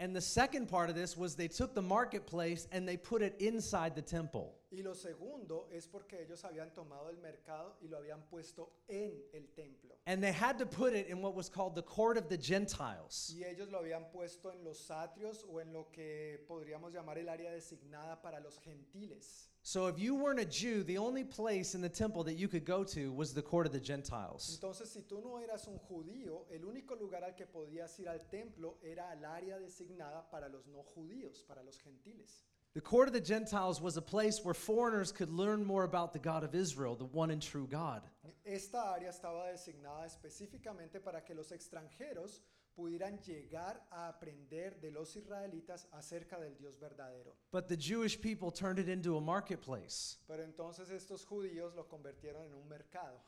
And 0.00 0.14
the 0.14 0.20
second 0.20 0.68
part 0.68 0.90
of 0.90 0.94
this 0.94 1.16
was 1.16 1.34
they 1.34 1.48
took 1.48 1.74
the 1.74 1.82
marketplace 1.82 2.68
and 2.70 2.86
they 2.86 2.96
put 2.96 3.20
it 3.20 3.34
inside 3.40 3.96
the 3.96 4.02
temple. 4.02 4.54
Y 4.70 4.82
lo 4.84 4.92
segundo 4.94 5.66
es 5.72 5.86
porque 5.86 6.20
ellos 6.20 6.44
habían 6.44 6.72
tomado 6.72 7.08
el 7.08 7.16
mercado 7.16 7.74
y 7.82 7.88
lo 7.88 7.98
habían 7.98 8.22
puesto 8.30 8.68
en 8.88 9.12
el 9.34 9.48
templo. 9.56 9.96
And 10.06 10.22
they 10.22 10.30
had 10.30 10.58
to 10.58 10.66
put 10.66 10.92
it 10.94 11.08
in 11.08 11.20
what 11.20 11.34
was 11.34 11.48
called 11.48 11.74
the 11.74 11.82
court 11.82 12.16
of 12.16 12.28
the 12.28 12.36
Gentiles. 12.36 13.34
Y 13.34 13.44
ellos 13.44 13.70
lo 13.72 13.80
habían 13.80 14.10
puesto 14.12 14.52
en 14.52 14.62
los 14.62 14.88
atrios 14.90 15.44
o 15.50 15.58
en 15.58 15.72
lo 15.72 15.88
que 15.90 16.44
podríamos 16.46 16.92
llamar 16.92 17.18
el 17.18 17.28
área 17.28 17.50
designada 17.50 18.20
para 18.22 18.38
los 18.40 18.58
gentiles. 18.58 19.47
So 19.62 19.86
if 19.86 19.98
you 19.98 20.14
weren't 20.14 20.40
a 20.40 20.44
Jew, 20.44 20.82
the 20.82 20.98
only 20.98 21.24
place 21.24 21.74
in 21.74 21.80
the 21.80 21.88
temple 21.88 22.24
that 22.24 22.34
you 22.34 22.48
could 22.48 22.64
go 22.64 22.84
to 22.84 23.12
was 23.12 23.34
the 23.34 23.42
court 23.42 23.66
of 23.66 23.72
the 23.72 23.80
Gentiles. 23.80 24.58
Entonces, 24.60 24.88
si 24.88 25.00
tú 25.02 25.22
no 25.22 25.38
eras 25.38 25.66
un 25.66 25.78
judío, 25.78 26.46
el 26.50 26.64
único 26.64 26.98
lugar 26.98 27.22
al 27.22 27.34
que 27.34 27.46
podías 27.46 27.98
ir 27.98 28.08
al 28.08 28.20
templo 28.30 28.76
era 28.82 29.10
al 29.10 29.24
área 29.24 29.58
designada 29.58 30.24
para 30.30 30.48
los 30.48 30.66
no 30.68 30.82
judíos, 30.96 31.44
para 31.46 31.62
los 31.62 31.76
gentiles. 31.76 32.42
The 32.74 32.82
court 32.82 33.08
of 33.08 33.14
the 33.14 33.20
Gentiles 33.20 33.80
was 33.80 33.96
a 33.96 34.02
place 34.02 34.44
where 34.44 34.54
foreigners 34.54 35.10
could 35.10 35.30
learn 35.30 35.64
more 35.64 35.84
about 35.84 36.12
the 36.12 36.18
God 36.18 36.44
of 36.44 36.54
Israel, 36.54 36.94
the 36.94 37.06
one 37.06 37.30
and 37.30 37.42
true 37.42 37.66
God. 37.66 38.02
Esta 38.44 38.78
área 38.78 39.10
estaba 39.10 39.50
designada 39.50 40.06
específicamente 40.06 41.02
para 41.02 41.22
que 41.22 41.34
los 41.34 41.50
extranjeros 41.50 42.40
pudieran 42.78 43.18
llegar 43.26 43.84
a 43.90 44.06
aprender 44.06 44.80
de 44.80 44.92
los 44.92 45.16
israelitas 45.16 45.88
acerca 45.90 46.38
del 46.38 46.56
Dios 46.56 46.78
verdadero. 46.78 47.34
But 47.50 47.66
the 47.66 47.76
Jewish 47.76 48.20
people 48.20 48.52
turned 48.52 48.78
it 48.78 48.88
into 48.88 49.16
a 49.16 49.20
marketplace. 49.20 50.18
Pero 50.28 50.44
entonces 50.44 50.88
estos 50.90 51.24
judíos 51.24 51.74
lo 51.74 51.88
convirtieron 51.88 52.46
en 52.46 52.54
un 52.54 52.68
mercado. 52.68 53.20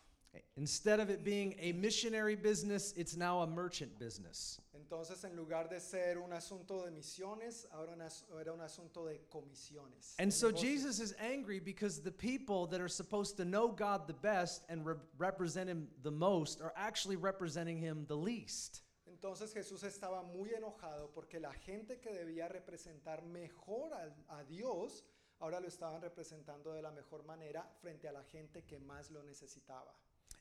Instead 0.57 1.01
of 1.01 1.11
it 1.11 1.25
being 1.25 1.57
a 1.59 1.73
missionary 1.73 2.37
business, 2.37 2.95
it's 2.97 3.17
now 3.17 3.41
a 3.41 3.47
merchant 3.49 3.99
business. 3.99 4.61
Entonces, 4.73 5.25
en 5.25 5.35
lugar 5.35 5.69
de 5.69 5.81
ser 5.81 6.19
un 6.19 6.33
asunto 6.33 6.85
de 6.85 6.93
misiones, 6.93 7.67
ahora 7.75 7.97
era 8.41 8.53
un 8.53 8.61
asunto 8.61 9.07
de 9.07 9.19
comisiones. 9.29 10.15
And 10.21 10.33
so. 10.33 10.53
Jesus 10.53 11.01
is 11.01 11.15
angry 11.19 11.59
because 11.59 12.01
the 12.01 12.13
people 12.13 12.67
that 12.69 12.81
are 12.81 12.89
supposed 12.89 13.37
to 13.39 13.45
know 13.45 13.69
God 13.69 14.07
the 14.07 14.15
best 14.15 14.63
and 14.69 14.87
re- 14.87 14.95
represent 15.19 15.69
Him 15.69 15.89
the 16.05 16.13
most 16.13 16.61
are 16.61 16.73
actually 16.77 17.17
representing 17.17 17.79
Him 17.79 18.05
the 18.07 18.17
least. 18.17 18.83
Entonces 19.23 19.53
Jesús 19.53 19.83
estaba 19.83 20.23
muy 20.23 20.49
enojado 20.55 21.11
porque 21.13 21.39
la 21.39 21.53
gente 21.53 22.01
que 22.01 22.11
debía 22.11 22.49
representar 22.49 23.23
mejor 23.23 23.93
a, 23.93 24.43
Dios, 24.45 25.05
ahora 25.41 25.61
lo 25.61 25.69
estaban 25.69 26.01
representando 26.01 26.73
de 26.73 26.81
la 26.81 26.91
mejor 26.91 27.23
manera 27.27 27.69
frente 27.83 28.09
a 28.09 28.13
la 28.13 28.23
gente 28.25 28.65
que 28.65 28.79
más 28.79 29.11
lo 29.11 29.23
necesitaba. 29.23 29.95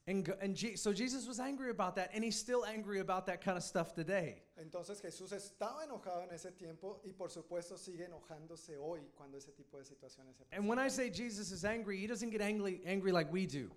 And, 0.07 0.25
go- 0.25 0.37
and 0.41 0.55
Je- 0.55 0.77
so 0.77 0.93
Jesus 0.93 1.27
was 1.27 1.41
angry 1.41 1.69
about 1.71 1.93
that, 1.95 2.09
and 2.15 2.23
he's 2.23 2.37
still 2.39 2.63
angry 2.63 2.99
about 3.01 3.25
that 3.25 3.41
kind 3.43 3.57
of 3.57 3.63
stuff 3.63 3.93
today. 3.93 4.45
Entonces 4.55 5.01
Jesús 5.01 5.33
estaba 5.33 5.83
enojado 5.83 6.23
en 6.23 6.31
ese 6.33 6.53
tiempo 6.53 7.01
y 7.03 7.11
por 7.11 7.29
supuesto 7.29 7.77
sigue 7.77 8.05
enojándose 8.05 8.77
hoy 8.77 9.11
cuando 9.13 9.37
ese 9.37 9.51
tipo 9.51 9.77
de 9.77 9.83
situaciones 9.83 10.37
se 10.37 10.45
And 10.55 10.69
when 10.69 10.79
I 10.79 10.83
presentan. 10.87 10.91
say 10.91 11.09
Jesus 11.11 11.51
is 11.51 11.65
angry, 11.65 11.97
he 11.99 12.07
doesn't 12.07 12.31
get 12.31 12.39
angry, 12.41 12.81
angry 12.85 13.11
like 13.11 13.29
we 13.29 13.45
do. 13.45 13.69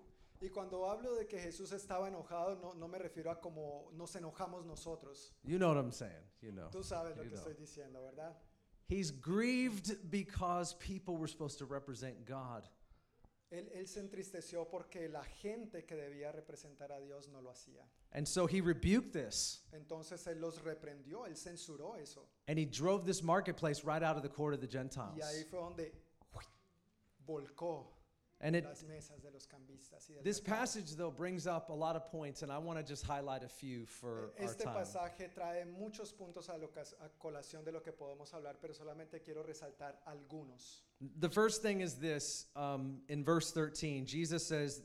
Y 0.43 0.49
cuando 0.49 0.89
hablo 0.89 1.15
de 1.15 1.25
que 1.25 1.39
Jesús 1.39 1.71
estaba 1.71 2.09
enojado, 2.09 2.57
no, 2.57 2.73
no 2.73 2.87
me 2.89 2.97
refiero 2.97 3.31
a 3.31 3.39
como 3.39 3.89
nos 3.93 4.13
enojamos 4.17 4.65
nosotros. 4.65 5.33
You 5.43 5.57
know 5.57 5.69
what 5.69 5.77
I'm 5.77 5.91
saying. 5.93 6.21
You 6.41 6.51
know. 6.51 6.69
Tú 6.69 6.83
sabes 6.83 7.15
lo 7.15 7.23
You 7.23 7.29
que 7.29 7.35
know. 7.37 7.47
estoy 7.47 7.53
diciendo, 7.55 8.03
¿verdad? 8.03 8.35
He's 8.89 9.09
grieved 9.11 10.09
because 10.11 10.75
people 10.75 11.15
were 11.15 11.29
supposed 11.29 11.57
to 11.59 11.65
represent 11.65 12.25
God. 12.27 12.67
Él, 13.51 13.69
él 13.73 13.87
se 13.87 14.01
entristeció 14.01 14.67
porque 14.69 15.07
la 15.07 15.23
gente 15.23 15.85
que 15.85 15.95
debía 15.95 16.33
representar 16.33 16.91
a 16.91 16.99
Dios 16.99 17.29
no 17.29 17.39
lo 17.39 17.49
hacía. 17.49 17.87
And 18.11 18.27
so 18.27 18.45
he 18.45 18.59
rebuked 18.59 19.13
this, 19.13 19.61
Entonces 19.71 20.27
él 20.27 20.41
los 20.41 20.61
reprendió, 20.61 21.25
él 21.25 21.37
censuró 21.37 21.95
eso. 21.95 22.27
and 22.49 22.59
he 22.59 22.65
drove 22.65 23.05
this 23.05 23.23
marketplace 23.23 23.85
right 23.85 24.03
out 24.03 24.17
of 24.17 24.23
the 24.23 24.29
court 24.29 24.53
of 24.53 24.59
the 24.59 24.67
Gentiles. 24.67 25.15
Y 25.15 25.21
ahí 25.21 25.45
fue 25.45 25.59
donde 25.59 25.93
volcó 27.25 27.92
And 28.43 28.57
it, 28.57 28.65
las 28.65 28.83
mesas 28.83 29.21
de 29.21 29.31
los 29.31 29.47
cambistas. 29.47 30.09
Y 30.09 30.15
del 30.15 30.23
this 30.23 30.41
passage, 30.41 30.95
though, 30.97 31.09
brings 31.09 31.47
up 31.47 31.69
a 31.69 31.73
lot 31.73 31.95
of 31.95 32.11
points, 32.11 32.41
and 32.43 32.51
I 32.51 32.57
want 32.57 32.77
to 32.77 32.83
just 32.83 33.05
highlight 33.05 33.41
a 33.41 33.47
few 33.47 33.85
for 33.85 34.33
our 34.37 34.53
time. 34.53 34.75
pasaje 34.75 35.33
trae 35.33 35.65
muchos 35.65 36.11
puntos 36.11 36.49
a, 36.49 36.57
lo 36.57 36.67
a 36.67 37.09
colación 37.21 37.63
de 37.63 37.71
lo 37.71 37.79
que 37.79 37.93
podemos 37.93 38.33
hablar, 38.33 38.55
pero 38.61 38.73
solamente 38.73 39.21
quiero 39.23 39.43
resaltar 39.43 39.93
algunos. 40.05 40.81
The 41.19 41.29
first 41.29 41.61
thing 41.61 41.79
is 41.79 41.95
this 41.95 42.47
um, 42.57 43.01
in 43.07 43.23
verse 43.23 43.51
13, 43.51 44.05
Jesus 44.05 44.45
says, 44.45 44.81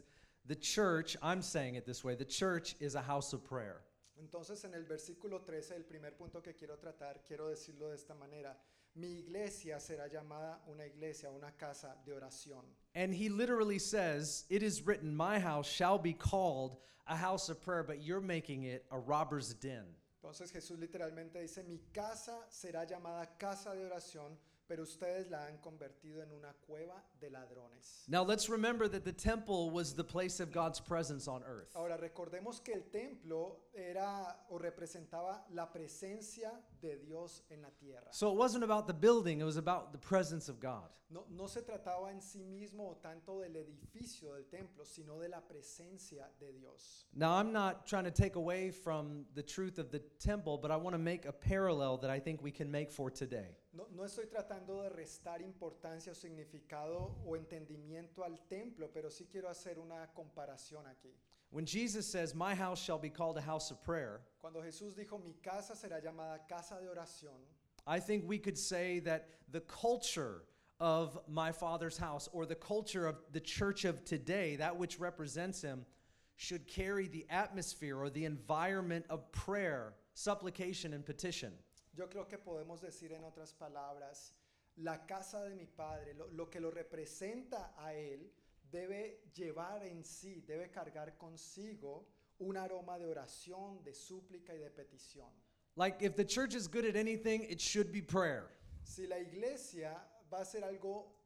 The 0.47 0.55
church, 0.55 1.17
I'm 1.21 1.43
saying 1.43 1.75
it 1.75 1.85
this 1.85 2.05
way, 2.05 2.15
the 2.15 2.25
church 2.25 2.77
is 2.79 2.95
a 2.95 3.03
house 3.03 3.33
of 3.33 3.45
prayer. 3.45 3.83
Entonces 4.21 4.65
en 4.65 4.75
el 4.75 4.85
versículo 4.85 5.45
13, 5.45 5.77
el 5.77 5.85
primer 5.85 6.13
punto 6.13 6.41
que 6.41 6.55
quiero 6.55 6.77
tratar, 6.77 7.23
quiero 7.27 7.49
decirlo 7.49 7.89
de 7.89 7.97
esta 7.97 8.15
manera. 8.15 8.57
Mi 8.95 9.21
iglesia 9.21 9.79
será 9.79 10.09
llamada 10.09 10.61
una 10.67 10.85
iglesia, 10.85 11.31
una 11.31 11.53
casa 11.57 11.95
de 12.05 12.13
oración. 12.13 12.65
And 12.99 13.15
he 13.15 13.29
literally 13.29 13.79
says, 13.79 14.45
It 14.51 14.65
is 14.65 14.85
written, 14.85 15.15
My 15.15 15.39
house 15.39 15.71
shall 15.71 15.99
be 15.99 16.13
called 16.13 16.79
a 17.07 17.15
house 17.15 17.49
of 17.49 17.63
prayer, 17.63 17.85
but 17.85 18.03
you're 18.03 18.21
making 18.21 18.65
it 18.65 18.85
a 18.91 18.99
robber's 18.99 19.55
den. 19.55 19.85
Entonces 20.21 20.51
Jesús 20.51 20.81
literalmente 20.81 21.41
dice, 21.41 21.63
mi 21.69 21.79
casa 21.95 22.35
será 22.51 22.85
llamada 22.85 23.29
casa 23.39 23.73
de 23.73 23.85
oración, 23.85 24.37
pero 24.69 24.83
ustedes 24.83 25.31
la 25.31 25.47
han 25.47 25.59
convertido 25.59 26.23
en 26.23 26.31
una 26.31 26.53
cueva 26.67 27.03
de 27.19 27.31
ladrones. 27.31 28.05
Now 28.07 28.23
let's 28.23 28.49
remember 28.49 28.89
that 28.89 29.05
the 29.05 29.13
temple 29.13 29.71
was 29.71 29.95
the 29.95 30.05
place 30.05 30.41
of 30.41 30.53
God's 30.53 30.79
presence 30.79 31.27
on 31.27 31.43
earth. 31.43 31.75
Ahora 31.75 31.97
recordemos 31.97 32.63
que 32.63 32.75
el 32.75 32.83
templo 32.91 33.71
era 33.75 34.45
o 34.51 34.59
representaba 34.59 35.47
la 35.51 35.73
presencia 35.73 36.53
de 36.81 36.97
Dios 36.99 37.43
en 37.51 37.63
la 37.63 37.71
tierra. 37.71 38.13
So 38.13 38.31
it 38.31 38.37
wasn't 38.37 38.63
about 38.63 38.87
the 38.87 38.95
building, 38.95 39.41
it 39.41 39.45
was 39.45 39.57
about 39.57 39.93
the 39.93 39.99
presence 39.99 40.49
of 40.49 40.61
God. 40.61 40.91
No, 41.11 41.25
no 41.31 41.47
se 41.47 41.63
trataba 41.63 42.11
en 42.11 42.21
sí 42.21 42.45
mismo 42.45 42.91
o 42.91 42.97
tanto 42.97 43.41
del 43.41 43.57
edificio 43.57 44.35
del 44.35 44.45
templo, 44.45 44.85
sino 44.85 45.19
de 45.19 45.29
la 45.29 45.41
presencia 45.41 46.29
de 46.39 46.53
Dios. 46.53 47.07
Now, 47.15 47.33
I'm 47.33 47.51
not 47.51 47.87
trying 47.87 48.05
to 48.05 48.11
take 48.11 48.37
away 48.37 48.71
from 48.71 49.25
the 49.35 49.43
truth 49.43 49.79
of 49.79 49.91
the 49.91 50.01
temple, 50.21 50.59
but 50.59 50.71
I 50.71 50.77
want 50.77 50.93
to 50.93 50.99
make 50.99 51.25
a 51.25 51.33
parallel 51.33 51.97
that 51.99 52.11
I 52.11 52.21
think 52.21 52.43
we 52.43 52.51
can 52.51 52.71
make 52.71 52.91
for 52.91 53.11
today. 53.11 53.57
No, 53.79 53.87
no 53.95 54.03
estoy 54.03 54.27
tratando 54.27 54.83
de 54.83 54.89
restar 54.89 55.41
importancia 55.41 56.11
o 56.11 56.15
significado 56.15 57.15
o 57.25 57.37
entendimiento 57.37 58.25
al 58.25 58.41
templo, 58.49 58.91
pero 58.93 59.09
sí 59.09 59.29
quiero 59.31 59.49
hacer 59.49 59.79
una 59.79 60.13
comparación 60.13 60.85
aquí. 60.87 61.15
When 61.51 61.65
Jesus 61.65 62.05
says, 62.05 62.35
My 62.35 62.57
house 62.57 62.81
shall 62.83 62.99
be 62.99 63.09
called 63.09 63.39
a 63.39 63.41
house 63.41 63.71
of 63.71 63.81
prayer, 63.85 64.21
Cuando 64.41 64.61
Jesús 64.63 64.97
dijo, 64.97 65.23
mi 65.25 65.35
casa 65.41 65.77
será 65.77 66.03
llamada 66.03 66.41
casa 66.49 66.81
de 66.81 66.89
oración, 66.89 67.39
I 67.87 68.01
think 68.01 68.25
we 68.27 68.39
could 68.39 68.59
say 68.59 68.99
that 69.01 69.29
the 69.53 69.61
culture 69.61 70.43
of 70.81 71.17
my 71.29 71.53
father's 71.53 71.97
house 71.97 72.29
or 72.33 72.47
the 72.47 72.57
culture 72.57 73.07
of 73.07 73.23
the 73.31 73.41
church 73.41 73.85
of 73.85 74.05
today, 74.05 74.57
that 74.57 74.77
which 74.77 74.99
represents 74.99 75.63
him, 75.63 75.87
should 76.35 76.67
carry 76.67 77.07
the 77.07 77.25
atmosphere 77.31 77.97
or 77.97 78.11
the 78.11 78.25
environment 78.25 79.05
of 79.09 79.31
prayer, 79.31 79.95
supplication, 80.15 80.93
and 80.95 81.07
petition. 81.07 81.53
Yo 81.99 82.09
creo 82.09 82.29
que 82.29 82.39
podemos 82.39 82.81
decir 82.81 83.13
en 83.13 83.25
otras 83.25 83.53
palabras, 83.53 84.33
la 84.77 85.05
casa 85.05 85.43
de 85.43 85.57
mi 85.57 85.67
padre, 85.67 86.15
lo, 86.15 86.29
lo 86.29 86.49
que 86.49 86.61
lo 86.61 86.71
representa 86.71 87.75
a 87.77 87.93
él, 87.93 88.33
debe 88.71 89.25
llevar 89.35 89.85
en 89.85 90.05
sí, 90.05 90.41
debe 90.43 90.71
cargar 90.71 91.19
consigo 91.19 92.07
un 92.39 92.57
aroma 92.57 93.01
de 93.01 93.07
oración, 93.07 93.83
de 93.83 93.95
súplica 93.95 94.55
y 94.55 94.59
de 94.59 94.71
petición. 94.71 95.29
Like, 95.75 96.01
if 96.01 96.15
the 96.15 96.25
church 96.25 96.55
is 96.55 96.69
good 96.69 96.85
at 96.85 96.95
anything, 96.95 97.43
it 97.43 97.61
should 97.61 97.91
be 97.91 98.01
prayer. 98.01 98.49
Si 98.85 99.09
la 99.09 99.19
iglesia 99.19 100.01
va 100.33 100.43
a 100.43 100.45
ser 100.45 100.63
algo 100.63 101.18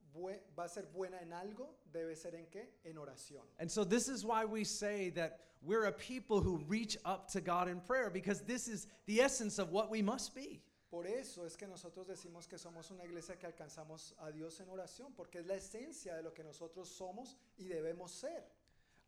va 0.56 0.64
a 0.64 0.68
ser 0.68 0.84
buena 0.94 1.18
en 1.22 1.32
algo, 1.32 1.68
debe 1.92 2.16
ser 2.16 2.34
en 2.34 2.46
qué? 2.50 2.66
En 2.84 2.96
oración. 2.96 3.42
And 3.58 3.70
so, 3.70 3.84
this 3.84 4.08
is 4.08 4.24
why 4.24 4.44
we 4.44 4.64
say 4.64 5.10
that 5.10 5.40
we're 5.62 5.84
a 5.84 5.92
people 5.92 6.40
who 6.40 6.58
reach 6.66 6.96
up 7.04 7.30
to 7.32 7.40
God 7.40 7.68
in 7.68 7.80
prayer 7.80 8.10
because 8.10 8.42
this 8.42 8.68
is 8.68 8.86
the 9.06 9.20
essence 9.20 9.58
of 9.58 9.70
what 9.70 9.90
we 9.90 10.02
must 10.02 10.34
be. 10.34 10.60
Por 10.90 11.06
eso 11.06 11.44
es 11.44 11.56
que 11.56 11.66
nosotros 11.66 12.06
decimos 12.06 12.46
que 12.46 12.58
somos 12.58 12.90
una 12.90 13.04
iglesia 13.04 13.36
que 13.36 13.48
alcanzamos 13.48 14.12
a 14.26 14.30
Dios 14.30 14.60
en 14.60 14.66
oración, 14.66 15.14
porque 15.16 15.36
es 15.36 15.46
la 15.46 15.54
esencia 15.54 16.16
de 16.16 16.22
lo 16.22 16.32
que 16.32 16.44
nosotros 16.44 16.86
somos 16.88 17.36
y 17.58 17.64
debemos 17.64 18.10
ser. 18.10 18.42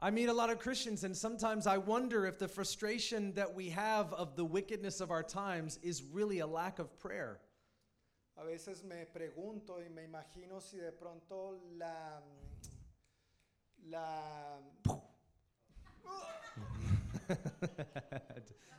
I 0.00 0.10
meet 0.10 0.28
a 0.28 0.32
lot 0.32 0.50
of 0.50 0.58
Christians, 0.58 1.04
and 1.04 1.16
sometimes 1.16 1.66
I 1.66 1.76
wonder 1.78 2.26
if 2.26 2.38
the 2.38 2.48
frustration 2.48 3.32
that 3.34 3.54
we 3.54 3.68
have 3.70 4.12
of 4.14 4.34
the 4.34 4.44
wickedness 4.44 5.00
of 5.00 5.10
our 5.10 5.22
times 5.22 5.78
is 5.82 6.02
really 6.02 6.40
a 6.40 6.46
lack 6.46 6.78
of 6.78 6.98
prayer. 6.98 7.38
A 8.36 8.42
veces 8.42 8.82
me 8.84 9.06
pregunto 9.06 9.80
y 9.82 9.88
me 9.88 10.02
imagino 10.04 10.60
si 10.60 10.76
de 10.78 10.92
pronto 10.92 11.52
la 11.76 12.22
la 13.86 14.60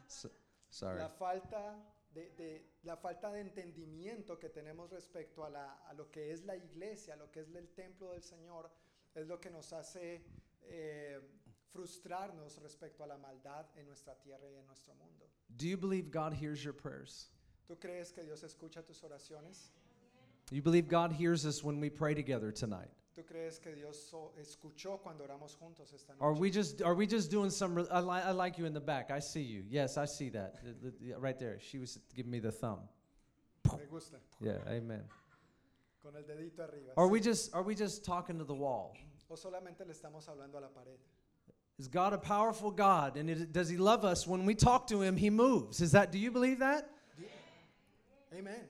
So- 0.08 0.32
sorry. 0.70 0.98
la 1.00 1.10
falta 1.10 1.76
de, 2.14 2.30
de- 2.32 2.76
la 2.84 2.96
falta 2.98 3.32
de 3.32 3.42
entendimiento 3.42 4.38
que 4.38 4.50
tenemos 4.50 4.90
respecto 4.92 5.44
a, 5.44 5.50
la, 5.50 5.74
a 5.88 5.94
lo 5.94 6.10
que 6.12 6.32
es 6.32 6.44
la 6.46 6.56
iglesia, 6.56 7.14
a 7.16 7.18
lo 7.18 7.32
que 7.32 7.42
es 7.42 7.54
el 7.56 7.70
templo 7.74 8.12
del 8.12 8.22
Señor, 8.24 8.70
es 9.14 9.28
lo 9.28 9.40
que 9.40 9.50
nos 9.50 9.74
hace 9.74 10.24
eh, 10.64 11.20
frustrarnos 11.72 12.58
respecto 12.62 13.04
a 13.04 13.08
la 13.08 13.18
maldad 13.18 13.66
en 13.76 13.88
nuestra 13.88 14.16
tierra 14.20 14.50
y 14.50 14.56
en 14.56 14.66
nuestro 14.66 14.94
mundo. 14.96 15.30
Do 15.50 15.66
you 15.66 15.78
believe 15.78 16.10
God 16.12 16.34
hears 16.34 16.62
your 16.64 16.76
prayers? 16.76 17.30
¿Tú 17.68 17.76
crees 17.80 18.12
que 18.12 18.24
Dios 18.24 18.44
escucha 18.44 18.82
tus 18.86 19.02
oraciones? 19.02 19.72
You 20.52 20.62
believe 20.62 20.88
God 20.88 21.12
hears 21.12 21.46
us 21.46 21.64
when 21.64 21.80
we 21.80 21.90
pray 21.90 22.14
together 22.14 22.52
tonight? 22.52 22.90
¿Tú 23.18 23.24
crees 23.26 23.60
que 23.60 23.72
Dios 23.74 23.98
so- 24.12 24.32
escuchó 24.40 25.00
cuando 25.02 25.24
oramos 25.24 25.56
juntos 25.58 25.94
esta 25.94 26.14
noche? 26.14 26.22
Are 26.22 26.34
we 26.34 26.52
just 26.52 26.82
are 26.82 26.94
we 26.94 27.08
just 27.08 27.32
doing 27.32 27.50
some? 27.50 27.76
Re- 27.76 27.88
I, 27.90 28.02
li- 28.02 28.22
I 28.22 28.32
like 28.32 28.58
you 28.58 28.66
in 28.66 28.74
the 28.74 28.82
back. 28.82 29.10
I 29.10 29.20
see 29.20 29.42
you. 29.42 29.64
Yes, 29.70 29.98
I 29.98 30.06
see 30.06 30.30
that 30.30 30.56
right 31.18 31.40
there. 31.40 31.58
She 31.60 31.80
was 31.80 31.98
giving 32.14 32.32
me 32.32 32.40
the 32.40 32.52
thumb. 32.52 32.80
Me 33.72 33.86
gusta. 33.90 34.18
Yeah, 34.42 34.58
amen. 34.68 35.02
Con 36.04 36.14
el 36.16 36.24
dedito 36.24 36.60
arriba. 36.60 36.92
Are 36.98 37.08
we 37.08 37.20
just 37.20 37.54
are 37.56 37.64
we 37.64 37.74
just 37.74 38.04
talking 38.04 38.38
to 38.38 38.44
the 38.44 38.54
wall? 38.54 38.96
¿O 39.32 39.36
solamente 39.36 39.80
le 39.88 39.94
estamos 39.94 40.28
hablando 40.28 40.58
a 40.58 40.62
la 40.62 40.68
pared? 40.68 41.00
Is 41.80 41.88
God 41.88 42.14
a 42.14 42.18
powerful 42.18 42.70
God? 42.70 43.18
And 43.18 43.30
it, 43.30 43.52
does 43.52 43.70
He 43.70 43.78
love 43.78 44.06
us? 44.06 44.28
When 44.28 44.46
we 44.46 44.54
talk 44.56 44.88
to 44.88 45.02
Him, 45.02 45.18
He 45.18 45.30
moves. 45.30 45.82
Is 45.82 45.94
that? 45.94 46.12
Do 46.12 46.20
you 46.20 46.32
believe 46.32 46.60
that? 46.60 46.90
Amen. 48.38 48.68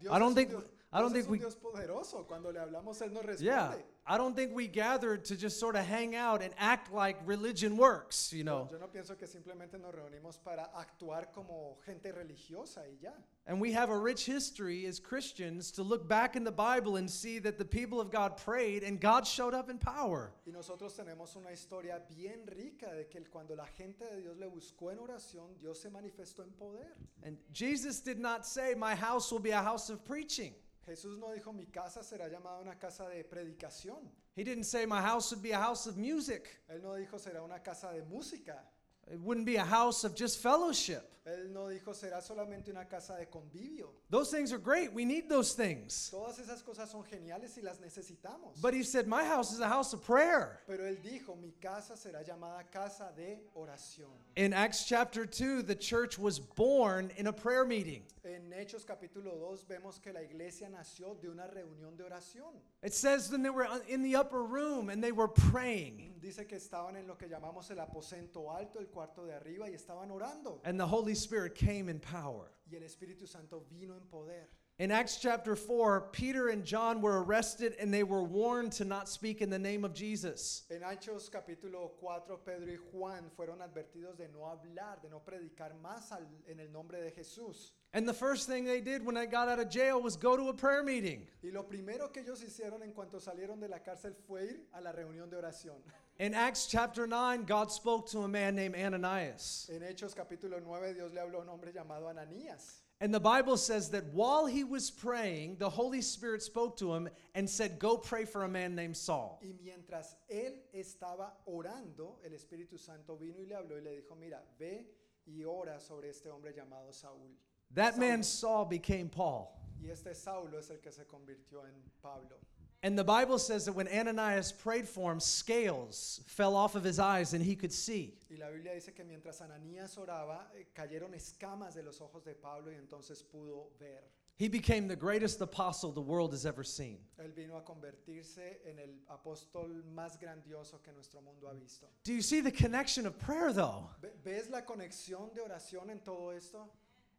Dios 0.00 0.12
I 0.12 0.18
don't 0.18 0.34
think 0.34 0.50
I 0.90 1.00
don't 1.00 1.12
Dios 1.12 1.26
think 1.26 1.30
we 1.30 1.38
Dios 1.38 1.54
poderoso. 1.54 2.26
Cuando 2.26 2.50
le 2.50 2.60
hablamos, 2.60 3.02
Él 3.02 3.12
nos 3.12 3.24
responde. 3.24 3.42
Yeah, 3.42 3.74
I 4.06 4.16
don't 4.16 4.34
think 4.34 4.54
we 4.54 4.66
gathered 4.66 5.22
to 5.26 5.36
just 5.36 5.60
sort 5.60 5.76
of 5.76 5.84
hang 5.84 6.14
out 6.14 6.42
and 6.42 6.54
act 6.56 6.90
like 6.90 7.18
religion 7.26 7.76
works, 7.76 8.32
you 8.32 8.42
know. 8.42 8.70
Yo 8.72 8.78
no 8.78 8.86
pienso 8.86 9.18
que 9.18 9.26
simplemente 9.26 9.78
nos 9.78 9.92
reunimos 9.92 10.42
para 10.42 10.70
actuar 10.74 11.30
como 11.30 11.76
gente 11.84 12.10
religiosa 12.10 12.78
y 12.78 12.96
ya. 13.02 13.10
And 13.46 13.60
we 13.60 13.70
have 13.72 13.90
a 13.90 13.98
rich 13.98 14.24
history 14.24 14.86
as 14.86 14.98
Christians 14.98 15.70
to 15.72 15.82
look 15.82 16.08
back 16.08 16.36
in 16.36 16.44
the 16.44 16.50
Bible 16.50 16.96
and 16.96 17.10
see 17.10 17.38
that 17.40 17.58
the 17.58 17.66
people 17.66 18.00
of 18.00 18.10
God 18.10 18.38
prayed 18.38 18.82
and 18.82 18.98
God 18.98 19.26
showed 19.26 19.52
up 19.52 19.68
in 19.68 19.76
power. 19.76 20.32
Y 20.46 20.52
nosotros 20.52 20.96
tenemos 20.96 21.36
una 21.36 21.50
historia 21.50 22.00
bien 22.08 22.46
rica 22.46 22.94
de 22.96 23.04
que 23.04 23.20
cuando 23.30 23.54
la 23.54 23.66
gente 23.76 24.06
de 24.10 24.22
Dios 24.22 24.36
le 24.38 24.46
buscó 24.46 24.90
en 24.90 24.98
oración, 24.98 25.48
Dios 25.60 25.82
se 25.82 25.90
manifestó 25.90 26.44
en 26.44 26.50
poder. 26.58 26.94
And 27.22 27.36
Jesus 27.52 28.00
did 28.00 28.18
not 28.18 28.46
say, 28.46 28.74
My 28.74 28.94
house 28.94 29.30
will 29.30 29.38
be 29.38 29.50
a 29.50 29.62
house 29.62 29.90
of 29.90 30.02
preaching. 30.06 30.54
Jesús 30.88 31.18
no 31.18 31.32
dijo, 31.32 31.52
mi 31.52 31.66
casa 31.66 32.02
será 32.02 32.28
llamada 32.28 32.60
una 32.60 32.78
casa 32.78 33.08
de 33.08 33.22
predicación. 33.22 34.10
He 34.34 34.42
didn't 34.42 34.64
say, 34.64 34.86
My 34.86 35.02
house 35.02 35.30
would 35.32 35.42
be 35.42 35.52
a 35.52 35.58
house 35.58 35.86
of 35.86 35.96
music. 35.96 36.62
Él 36.68 36.80
no 36.80 36.94
dijo, 36.94 37.18
será 37.18 37.42
una 37.42 37.62
casa 37.62 37.92
de 37.92 38.02
música. 38.02 38.64
It 39.10 39.20
wouldn't 39.20 39.46
be 39.46 39.56
a 39.56 39.64
house 39.64 40.04
of 40.04 40.14
just 40.14 40.38
fellowship. 40.42 41.04
Él 41.28 41.52
no 41.52 41.68
dijo, 41.68 41.92
será 41.92 42.22
solamente 42.22 42.70
una 42.70 42.86
casa 42.86 43.16
de 43.18 43.26
convivio. 43.26 43.90
Those 44.08 44.30
things 44.30 44.52
are 44.52 44.58
great. 44.58 44.92
We 44.92 45.04
need 45.04 45.28
those 45.28 45.52
things. 45.52 46.10
Todas 46.10 46.38
esas 46.38 46.62
cosas 46.62 46.90
son 46.90 47.04
geniales 47.04 47.56
y 47.58 47.62
las 47.62 47.78
necesitamos. 47.80 48.60
But 48.62 48.72
he 48.72 48.82
said, 48.82 49.06
My 49.06 49.24
house 49.24 49.52
is 49.52 49.60
a 49.60 49.68
house 49.68 49.92
of 49.92 50.02
prayer. 50.02 50.60
Pero 50.66 50.84
él 50.84 50.96
dijo, 51.02 51.36
mi 51.38 51.52
casa 51.60 51.94
será 51.94 52.24
llamada 52.24 52.64
casa 52.70 53.12
de 53.14 53.40
oración. 53.54 54.08
In 54.36 54.54
Acts 54.54 54.86
chapter 54.86 55.26
2, 55.26 55.62
the 55.62 55.74
church 55.74 56.18
was 56.18 56.38
born 56.38 57.10
in 57.18 57.26
a 57.26 57.32
prayer 57.32 57.66
meeting. 57.66 58.02
En 58.24 58.52
Hechos 58.52 58.84
capítulo 58.84 59.38
2 59.38 59.64
vemos 59.64 59.98
que 60.02 60.12
la 60.12 60.20
iglesia 60.20 60.68
nació 60.68 61.14
de 61.20 61.28
una 61.28 61.46
reunión 61.46 61.96
de 61.96 62.04
oración. 62.04 62.52
It 62.82 62.92
says 62.92 63.30
then 63.30 63.42
they 63.42 63.50
were 63.50 63.66
in 63.88 64.02
the 64.02 64.16
upper 64.16 64.42
room 64.42 64.90
and 64.90 65.02
they 65.02 65.12
were 65.12 65.28
praying. 65.28 66.14
Dice 66.20 66.46
que 66.46 66.56
estaban 66.56 66.96
en 66.96 67.06
lo 67.06 67.16
que 67.16 67.28
llamamos 67.28 67.70
el 67.70 67.78
aposento 67.78 68.50
alto, 68.50 68.80
el 68.80 68.86
cuarto 68.98 69.24
de 69.24 69.32
arriba, 69.32 69.68
y 69.70 69.74
estaban 69.74 70.10
orando. 70.10 70.60
And 70.64 70.78
the 70.78 70.86
Holy 70.86 71.14
Spirit 71.14 71.54
came 71.54 71.88
in 71.88 72.00
power. 72.00 72.50
Y 72.68 72.76
el 72.76 72.82
Espíritu 72.82 73.28
Santo 73.28 73.62
vino 73.70 73.94
en 73.94 74.06
poder. 74.10 74.48
In 74.80 74.90
Acts 74.92 75.18
chapter 75.20 75.56
4, 75.56 76.10
Peter 76.12 76.48
and 76.50 76.64
John 76.64 77.00
were 77.00 77.22
arrested 77.24 77.74
and 77.80 77.92
they 77.92 78.04
were 78.04 78.22
warned 78.22 78.70
to 78.72 78.84
not 78.84 79.08
speak 79.08 79.40
in 79.40 79.50
the 79.50 79.58
name 79.58 79.84
of 79.84 79.92
Jesus. 79.92 80.64
En 80.70 80.82
Hechos 80.82 81.28
capítulo 81.30 81.90
4, 82.00 82.36
Pedro 82.44 82.72
y 82.72 82.76
Juan 82.92 83.30
fueron 83.36 83.58
advertidos 83.60 84.16
de 84.16 84.28
no 84.28 84.46
hablar, 84.46 85.00
de 85.02 85.08
no 85.08 85.20
predicar 85.20 85.72
más 85.82 86.12
al- 86.12 86.26
en 86.48 86.60
el 86.60 86.70
nombre 86.70 87.00
de 87.00 87.10
Jesús. 87.10 87.72
And 87.92 88.06
the 88.08 88.14
first 88.14 88.48
thing 88.48 88.64
they 88.64 88.80
did 88.80 89.04
when 89.04 89.14
they 89.14 89.26
got 89.26 89.48
out 89.48 89.58
of 89.58 89.68
jail 89.70 90.00
was 90.00 90.16
go 90.16 90.36
to 90.36 90.48
a 90.48 90.54
prayer 90.54 90.82
meeting. 90.84 91.26
Y 91.42 91.50
lo 91.52 91.62
primero 91.64 92.12
que 92.12 92.22
ellos 92.22 92.42
hicieron 92.42 92.82
en 92.82 92.92
cuanto 92.92 93.18
salieron 93.18 93.58
de 93.60 93.68
la 93.68 93.78
cárcel 93.78 94.14
fue 94.28 94.42
ir 94.44 94.60
a 94.74 94.80
la 94.80 94.92
reunión 94.92 95.28
de 95.30 95.36
oración. 95.38 95.76
In 96.18 96.34
Acts 96.34 96.66
chapter 96.66 97.06
9, 97.06 97.44
God 97.44 97.70
spoke 97.70 98.10
to 98.10 98.20
a 98.20 98.28
man 98.28 98.56
named 98.56 98.74
Ananias. 98.74 99.70
En 99.72 99.82
Hechos 99.82 100.16
capítulo 100.16 100.60
9, 100.60 100.94
Dios 100.94 101.12
le 101.14 101.20
habló 101.20 101.36
a 101.36 101.42
un 101.42 101.48
hombre 101.48 101.70
llamado 101.72 102.10
Ananías. 102.10 102.80
And 103.00 103.14
the 103.14 103.20
Bible 103.20 103.56
says 103.56 103.90
that 103.90 104.04
while 104.06 104.44
he 104.46 104.64
was 104.64 104.90
praying, 104.90 105.58
the 105.58 105.70
Holy 105.70 106.02
Spirit 106.02 106.42
spoke 106.42 106.76
to 106.78 106.92
him 106.92 107.08
and 107.36 107.48
said, 107.48 107.78
Go 107.78 107.96
pray 107.96 108.24
for 108.24 108.42
a 108.42 108.48
man 108.48 108.74
named 108.74 108.96
Saul. 108.96 109.38
Y 109.40 109.52
mientras 109.64 110.16
él 110.28 110.54
estaba 110.74 111.30
orando, 111.46 112.16
el 112.26 112.32
Espíritu 112.32 112.76
Santo 112.80 113.14
vino 113.14 113.36
y 113.38 113.46
le 113.48 113.54
habló 113.54 113.78
y 113.78 113.84
le 113.84 114.00
dijo, 114.00 114.16
mira, 114.20 114.40
ve 114.58 114.86
y 115.24 115.44
ora 115.44 115.78
sobre 115.78 116.08
este 116.08 116.30
hombre 116.30 116.52
llamado 116.52 116.92
Saúl. 116.92 117.30
That 117.76 117.94
Saul. 117.94 118.00
man 118.00 118.22
Saul 118.24 118.64
became 118.64 119.08
Paul. 119.08 119.52
Y 119.80 119.88
este 119.88 120.12
Saulo 120.16 120.58
es 120.58 120.68
el 120.70 120.80
que 120.80 120.90
se 120.90 121.04
convirtió 121.04 121.64
en 121.64 121.80
Pablo. 122.02 122.40
And 122.82 122.96
the 122.96 123.04
Bible 123.04 123.38
says 123.38 123.64
that 123.64 123.72
when 123.72 123.88
Ananias 123.88 124.52
prayed 124.52 124.88
for 124.88 125.10
him, 125.10 125.18
scales 125.18 126.20
fell 126.26 126.54
off 126.54 126.76
of 126.76 126.84
his 126.84 127.00
eyes 127.00 127.34
and 127.34 127.44
he 127.44 127.56
could 127.56 127.72
see. 127.72 128.14
Y 128.30 128.36
la 128.38 128.50
Biblia 128.50 128.74
dice 128.74 128.94
que 128.94 129.04
mientras 129.04 129.40
Ananías 129.40 129.96
oraba, 129.98 130.42
eh, 130.56 130.66
cayeron 130.76 131.12
escamas 131.12 131.74
de 131.74 131.82
los 131.82 132.00
ojos 132.00 132.24
de 132.24 132.34
Pablo 132.34 132.70
y 132.70 132.76
entonces 132.76 133.22
pudo 133.22 133.70
ver. 133.80 134.04
He 134.36 134.46
became 134.46 134.86
the 134.86 134.94
greatest 134.94 135.40
apostle 135.40 135.90
the 135.90 136.00
world 136.00 136.30
has 136.32 136.46
ever 136.46 136.62
seen. 136.62 136.98
Él 137.18 137.34
vino 137.34 137.56
a 137.56 137.62
convertirse 137.62 138.58
en 138.64 138.78
el 138.78 139.00
apóstol 139.10 139.82
más 139.92 140.16
grandioso 140.16 140.80
que 140.80 140.92
nuestro 140.92 141.20
mundo 141.20 141.48
ha 141.48 141.54
visto. 141.54 141.88
Do 142.04 142.12
you 142.12 142.22
see 142.22 142.40
the 142.40 142.52
connection 142.52 143.06
of 143.06 143.18
prayer 143.18 143.52
though? 143.52 143.90
¿Ves 144.22 144.48
la 144.50 144.60
conexión 144.60 145.34
de 145.34 145.40
oración 145.42 145.90
en 145.90 145.98
todo 146.04 146.30
esto? 146.30 146.70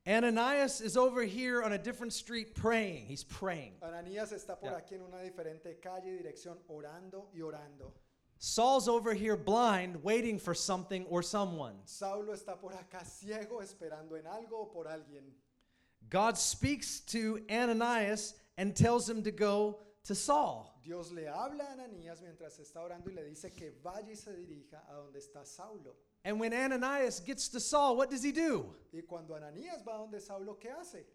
Ananias 0.08 0.82
is 0.82 0.98
over 0.98 1.24
here 1.24 1.62
on 1.62 1.74
a 1.74 1.78
different 1.78 2.14
street 2.14 2.56
praying. 2.56 3.06
He's 3.06 3.24
praying. 3.24 3.74
Ananías 3.84 4.32
está 4.32 4.60
por 4.60 4.72
Yeah. 4.72 4.78
aquí 4.80 4.94
en 4.96 5.02
una 5.02 5.22
diferente 5.24 5.80
calle 5.82 6.18
dirección 6.18 6.58
orando 6.70 7.28
y 7.34 7.42
orando. 7.42 7.94
Saul's 8.40 8.88
over 8.88 9.14
here 9.14 9.36
blind, 9.36 10.02
waiting 10.02 10.40
for 10.40 10.56
something 10.56 11.06
or 11.08 11.22
someone. 11.22 11.76
Saulo 11.86 12.32
está 12.34 12.58
por 12.60 12.72
acá 12.72 13.04
ciego 13.06 13.62
esperando 13.62 14.16
en 14.18 14.26
algo 14.26 14.62
o 14.62 14.66
por 14.68 14.86
alguien. 14.88 15.34
God 16.10 16.38
speaks 16.38 17.02
to 17.02 17.44
Ananias 17.50 18.36
and 18.58 18.74
tells 18.76 19.10
him 19.10 19.22
to 19.24 19.32
go 19.32 19.80
to 20.06 20.16
Saul. 20.16 20.74
Dios 20.82 21.12
le 21.12 21.24
habla 21.28 21.66
a 21.66 21.74
Ananías 21.74 22.22
mientras 22.22 22.58
está 22.60 22.78
orando 22.82 23.10
y 23.10 23.14
le 23.14 23.24
dice 23.30 23.52
que 23.54 23.74
vaya 23.84 24.10
y 24.10 24.16
se 24.16 24.32
dirija 24.32 24.80
a 24.90 24.94
donde 24.96 25.18
está 25.20 25.46
Saulo. 25.46 25.98
And 26.26 26.40
when 26.40 26.54
Ananias 26.54 27.20
gets 27.22 27.48
to 27.50 27.60
Saul, 27.60 27.96
what 27.96 28.10
does 28.10 28.24
he 28.24 28.32
do? 28.32 28.66
Y 28.94 29.02
cuando 29.08 29.36
Ananías 29.36 29.84
va 29.86 29.98
donde 29.98 30.20
Saulo, 30.22 30.58
¿qué 30.60 30.70
hace? 30.80 31.06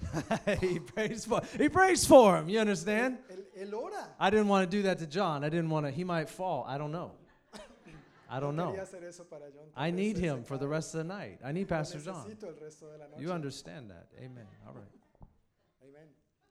he 0.60 0.78
prays 0.78 1.24
for 1.24 1.42
he 1.58 1.68
prays 1.68 2.06
for 2.06 2.38
him. 2.38 2.48
You 2.48 2.60
understand? 2.60 3.18
Él, 3.30 3.68
él 3.68 3.74
ora. 3.74 4.08
I 4.18 4.30
didn't 4.30 4.48
want 4.48 4.70
to 4.70 4.76
do 4.76 4.82
that 4.84 4.98
to 4.98 5.06
John. 5.06 5.44
I 5.44 5.48
didn't 5.48 5.70
want 5.70 5.86
to. 5.86 5.92
He 5.92 6.04
might 6.04 6.28
fall. 6.28 6.64
I 6.68 6.78
don't 6.78 6.92
know. 6.92 7.12
I 8.30 8.40
don't 8.40 8.56
know. 8.56 8.72
quería 8.72 8.82
hacer 8.82 9.04
eso 9.06 9.24
para 9.24 9.50
John, 9.50 9.66
tal 9.74 9.84
I 9.84 9.90
need 9.90 10.16
him 10.16 10.44
for 10.44 10.56
the 10.56 10.68
rest 10.68 10.94
of 10.94 10.98
the 10.98 11.04
night. 11.04 11.38
I 11.44 11.52
need 11.52 11.68
Pastor 11.68 11.98
John. 11.98 12.24
necesito 12.24 12.48
el 12.48 12.54
resto 12.54 12.90
de 12.90 12.98
la 12.98 13.06
noche. 13.06 13.20
You 13.20 13.32
understand 13.32 13.90
that? 13.90 14.06
Amen. 14.18 14.46
All 14.66 14.74
right. 14.74 14.97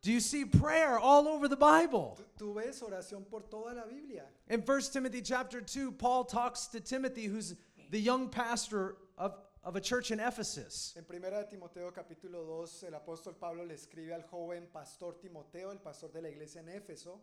Do 0.02 0.12
you 0.12 0.20
see 0.20 0.46
prayer 0.46 0.98
all 0.98 1.28
over 1.28 1.48
the 1.48 1.58
Bible? 1.58 2.20
Tú, 2.40 2.56
ves 2.56 2.82
oración 2.82 3.28
por 3.30 3.42
toda 3.42 3.74
la 3.74 3.84
Biblia. 3.86 4.24
In 4.50 4.62
1 4.62 4.82
Timothy 4.94 5.22
chapter 5.22 5.60
2, 5.60 5.92
Paul 5.92 6.24
talks 6.24 6.68
to 6.68 6.80
Timothy, 6.80 7.26
who's 7.26 7.56
the 7.90 8.00
young 8.00 8.30
pastor 8.30 8.96
of, 9.18 9.36
of 9.64 9.76
a 9.76 9.82
church 9.82 10.12
in 10.12 10.20
Ephesus. 10.20 10.94
En 10.98 11.04
1 11.10 11.22
de 11.22 11.46
Timoteo 11.50 11.92
capítulo 11.92 12.46
2, 12.46 12.86
el 12.88 12.94
apóstol 12.94 13.34
Pablo 13.40 13.64
le 13.66 13.74
escribe 13.74 14.14
al 14.14 14.24
joven 14.32 14.68
pastor 14.72 15.14
Timoteo, 15.20 15.72
el 15.72 15.80
pastor 15.80 16.10
de 16.14 16.22
la 16.22 16.30
iglesia 16.30 16.62
en 16.62 16.80
Éfeso, 16.80 17.20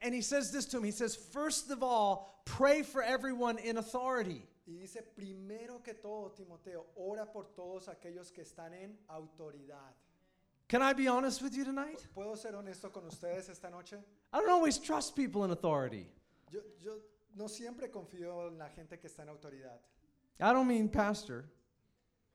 And 0.00 0.14
he 0.14 0.20
says 0.20 0.52
this 0.52 0.66
to 0.66 0.76
him. 0.78 0.84
He 0.84 0.92
says, 0.92 1.16
First 1.16 1.70
of 1.70 1.82
all, 1.82 2.40
pray 2.44 2.82
for 2.82 3.02
everyone 3.02 3.58
in 3.58 3.78
authority. 3.78 4.46
y 4.64 4.74
dice, 4.74 5.02
primero 5.16 5.82
que 5.82 5.94
todo, 5.94 6.30
Timoteo, 6.36 6.84
ora 6.96 7.26
por 7.26 7.46
todos 7.56 7.88
aquellos 7.88 8.32
que 8.32 8.44
están 8.44 8.72
en 8.74 8.96
autoridad. 9.10 9.92
Can 10.72 10.80
I 10.80 10.94
be 10.94 11.06
honest 11.06 11.42
with 11.42 11.54
you 11.54 11.66
tonight? 11.66 12.02
¿Puedo 12.16 12.34
ser 12.34 12.52
honesto 12.52 12.90
con 12.90 13.02
ustedes 13.02 13.50
esta 13.50 13.68
noche? 13.68 13.96
I 14.32 14.38
don't 14.38 14.48
always 14.48 14.78
trust 14.78 15.14
people 15.14 15.44
in 15.44 15.50
authority. 15.50 16.06
Yo, 16.50 16.60
yo 16.82 16.92
no 17.36 17.46
siempre 17.46 17.88
confío 17.88 18.48
en 18.48 18.56
la 18.56 18.68
gente 18.74 18.96
que 18.96 19.06
está 19.06 19.20
en 19.20 19.28
autoridad. 19.28 19.80
I 20.40 20.54
don't 20.54 20.66
mean 20.66 20.88
pastor. 20.88 21.44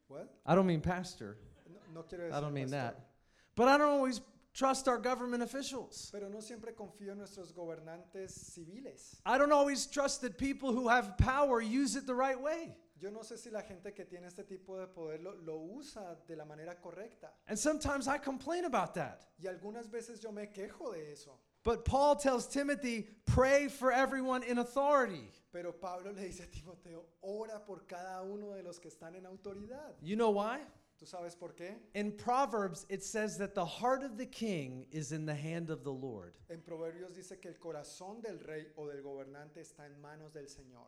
What? 0.08 0.30
I 0.46 0.54
don't 0.54 0.68
mean 0.68 0.82
pastor. 0.82 1.38
No, 1.68 1.80
no 1.96 2.04
quiero 2.04 2.26
decir 2.26 2.38
I 2.38 2.40
don't 2.40 2.54
mean 2.54 2.66
pastor. 2.66 2.78
that. 2.78 3.08
But 3.56 3.70
I 3.70 3.78
don't 3.80 3.90
always 3.90 4.22
trust 4.54 4.88
our 4.88 5.00
government 5.00 5.42
officials. 5.42 6.12
Pero 6.12 6.30
no 6.30 6.40
siempre 6.40 6.76
confío 6.76 7.14
en 7.14 7.18
nuestros 7.18 7.52
gobernantes 7.52 8.30
civiles. 8.30 9.20
I 9.26 9.40
don't 9.40 9.52
always 9.52 9.88
trust 9.88 10.22
that 10.22 10.38
people 10.38 10.72
who 10.72 10.90
have 10.90 11.18
power 11.18 11.60
use 11.60 11.96
it 11.96 12.06
the 12.06 12.14
right 12.14 12.40
way. 12.40 12.76
Yo 13.00 13.12
no 13.12 13.22
sé 13.22 13.38
si 13.38 13.50
la 13.50 13.62
gente 13.62 13.94
que 13.94 14.06
tiene 14.06 14.28
este 14.28 14.44
tipo 14.44 14.78
de 14.80 14.88
poder 14.88 15.22
lo, 15.22 15.36
lo 15.36 15.58
usa 15.58 16.18
de 16.28 16.36
la 16.36 16.46
manera 16.46 16.80
correcta. 16.82 17.32
And 17.48 17.58
sometimes 17.58 18.08
I 18.08 18.18
complain 18.18 18.66
about 18.66 18.94
that. 18.96 19.26
Y 19.40 19.48
algunas 19.48 19.88
veces 19.90 20.20
yo 20.20 20.32
me 20.32 20.48
quejo 20.48 20.92
de 20.92 21.12
eso. 21.12 21.40
But 21.64 21.86
Paul 21.86 22.16
tells 22.16 22.48
Timothy, 22.48 23.10
pray 23.26 23.68
for 23.68 23.92
everyone 23.92 24.42
in 24.44 24.58
authority. 24.58 25.30
Pero 25.52 25.74
Pablo 25.74 26.12
le 26.12 26.22
dice 26.22 26.42
a 26.42 26.48
Timoteo, 26.48 27.04
ora 27.22 27.60
por 27.66 27.82
cada 27.88 28.24
uno 28.24 28.54
de 28.54 28.64
los 28.64 28.80
que 28.80 28.90
están 28.90 29.16
en 29.16 29.26
autoridad. 29.26 29.96
You 30.02 30.16
know 30.16 30.32
why? 30.32 30.60
¿Tú 30.98 31.06
sabes 31.06 31.36
por 31.36 31.54
qué? 31.54 31.76
In 31.94 32.12
Proverbs, 32.12 32.86
it 32.90 33.04
says 33.04 33.38
that 33.38 33.54
the 33.54 33.66
heart 33.66 34.02
of 34.02 34.18
the 34.18 34.26
king 34.26 34.86
is 34.92 35.12
in 35.12 35.26
the 35.26 35.36
hand 35.36 35.70
of 35.70 35.84
the 35.84 35.92
Lord. 35.92 36.34
En 36.50 36.62
Proverbios 36.62 37.14
dice 37.16 37.40
que 37.40 37.50
el 37.50 37.60
corazón 37.60 38.22
del 38.22 38.40
rey 38.40 38.66
o 38.78 38.88
del 38.88 39.04
gobernante 39.04 39.62
está 39.62 39.86
en 39.86 40.00
manos 40.02 40.34
del 40.34 40.48
Señor. 40.48 40.88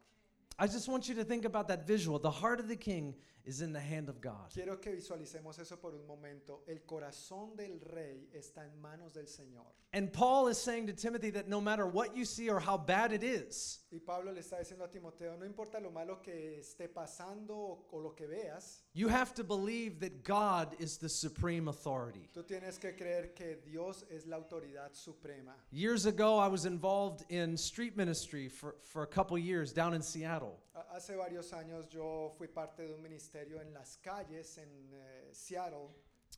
I 0.62 0.68
just 0.68 0.90
want 0.90 1.08
you 1.08 1.16
to 1.16 1.24
think 1.24 1.46
about 1.46 1.70
that 1.70 1.88
visual. 1.88 2.20
The 2.20 2.30
heart 2.30 2.60
of 2.60 2.68
the 2.68 2.76
king 2.76 3.16
is 3.50 3.62
in 3.62 3.74
the 3.74 3.80
hand 3.80 4.10
of 4.10 4.22
God. 4.22 4.52
Quiero 4.54 4.78
que 4.80 4.92
visualicemos 4.92 5.60
eso 5.60 5.76
por 5.78 5.96
un 5.96 6.06
momento. 6.08 6.60
El 6.68 6.82
corazón 6.86 7.58
del 7.58 7.80
rey 7.92 8.30
está 8.32 8.64
en 8.64 8.80
manos 8.80 9.14
del 9.14 9.26
Señor. 9.26 9.66
And 9.92 10.14
Paul 10.14 10.50
is 10.50 10.60
saying 10.60 10.86
to 10.86 10.94
Timothy 10.94 11.32
that 11.32 11.48
no 11.48 11.60
matter 11.60 11.88
what 11.88 12.16
you 12.16 12.24
see 12.24 12.48
or 12.48 12.60
how 12.60 12.78
bad 12.78 13.12
it 13.12 13.24
is, 13.24 13.80
Y 13.92 13.98
Pablo 14.06 14.32
le 14.32 14.42
está 14.42 14.60
diciendo 14.60 14.84
a 14.84 14.88
Timoteo, 14.88 15.36
no 15.36 15.46
importa 15.46 15.80
lo 15.82 15.90
malo 15.90 16.18
que 16.22 16.60
esté 16.60 16.88
pasando 16.88 17.56
o, 17.56 17.86
o 17.92 17.98
lo 17.98 18.12
que 18.12 18.28
veas, 18.28 18.84
you 18.94 19.08
have 19.08 19.34
to 19.34 19.44
believe 19.44 20.00
that 20.00 20.24
God 20.24 20.76
is 20.78 20.98
the 20.98 21.10
supreme 21.10 21.68
authority. 21.68 22.30
tú 22.32 22.44
tienes 22.44 22.78
que 22.80 22.92
creer 22.94 23.34
que 23.34 23.58
Dios 23.66 24.06
es 24.12 24.28
la 24.28 24.38
autoridad 24.38 24.94
suprema. 24.94 25.56
Years 25.72 26.06
ago, 26.06 26.38
I 26.38 26.48
was 26.48 26.66
involved 26.66 27.26
in 27.30 27.58
street 27.58 27.98
ministry 27.98 28.48
for, 28.48 28.76
for 28.84 29.02
a 29.02 29.08
couple 29.08 29.40
years 29.40 29.74
down 29.74 29.96
in 29.96 30.04
Seattle. 30.04 30.60
Ha- 30.80 30.96
Hace 30.96 31.16
varios 31.16 31.52
años 31.54 31.88
yo 31.90 32.32
fui 32.38 32.48
parte 32.48 32.88
de 32.88 32.94
un 32.94 33.02
ministerio 33.02 33.60
en 33.62 33.74
las 33.74 33.98
calles 33.98 34.58
en 34.58 34.94
eh, 34.94 35.30
Seattle. 35.34 35.90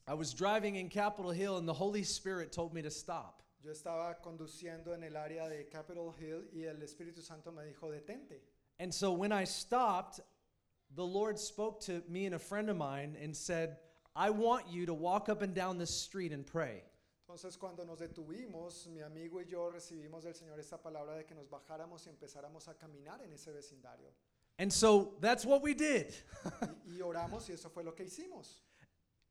I 0.07 0.13
was 0.13 0.33
driving 0.33 0.75
in 0.77 0.89
Capitol 0.89 1.31
Hill, 1.31 1.57
and 1.57 1.67
the 1.67 1.73
Holy 1.73 2.03
Spirit 2.03 2.51
told 2.51 2.73
me 2.73 2.81
to 2.81 2.89
stop. 2.89 3.43
Yo 3.63 3.71
estaba 3.71 4.15
conduciendo 4.21 4.93
en 4.93 5.03
el 5.03 5.15
área 5.15 5.47
de 5.47 5.65
Capitol 5.69 6.11
Hill 6.19 6.47
y 6.51 6.63
el 6.63 6.81
Espíritu 6.81 7.21
Santo 7.21 7.51
me 7.51 7.61
dijo, 7.63 7.91
detente. 7.91 8.39
And 8.79 8.91
so 8.91 9.11
when 9.11 9.31
I 9.31 9.43
stopped, 9.43 10.19
the 10.95 11.05
Lord 11.05 11.37
spoke 11.37 11.79
to 11.81 12.01
me 12.09 12.25
and 12.25 12.33
a 12.33 12.39
friend 12.39 12.69
of 12.71 12.77
mine 12.77 13.15
and 13.21 13.35
said, 13.35 13.77
I 14.15 14.31
want 14.31 14.67
you 14.71 14.87
to 14.87 14.93
walk 14.95 15.29
up 15.29 15.43
and 15.43 15.53
down 15.53 15.77
this 15.77 15.91
street 15.91 16.31
and 16.33 16.45
pray. 16.45 16.83
Entonces 17.29 17.57
cuando 17.57 17.85
nos 17.85 17.99
detuvimos, 17.99 18.87
mi 18.87 19.01
amigo 19.01 19.39
y 19.39 19.45
yo 19.47 19.69
recibimos 19.71 20.23
del 20.23 20.33
Señor 20.33 20.59
esta 20.59 20.77
palabra 20.81 21.15
de 21.15 21.23
que 21.25 21.35
nos 21.35 21.47
bajáramos 21.47 22.05
y 22.07 22.09
empezáramos 22.09 22.67
a 22.67 22.73
caminar 22.73 23.21
en 23.23 23.31
ese 23.31 23.51
vecindario. 23.53 24.09
And 24.61 24.71
so 24.71 25.13
that's 25.19 25.43
what 25.43 25.63
we 25.63 25.73
did. 25.73 26.13
Y, 26.45 26.67
y 26.97 27.01
oramos 27.01 27.49
y 27.49 27.53
eso 27.53 27.69
fue 27.69 27.81
lo 27.83 27.93
que 27.93 28.05
hicimos. 28.05 28.59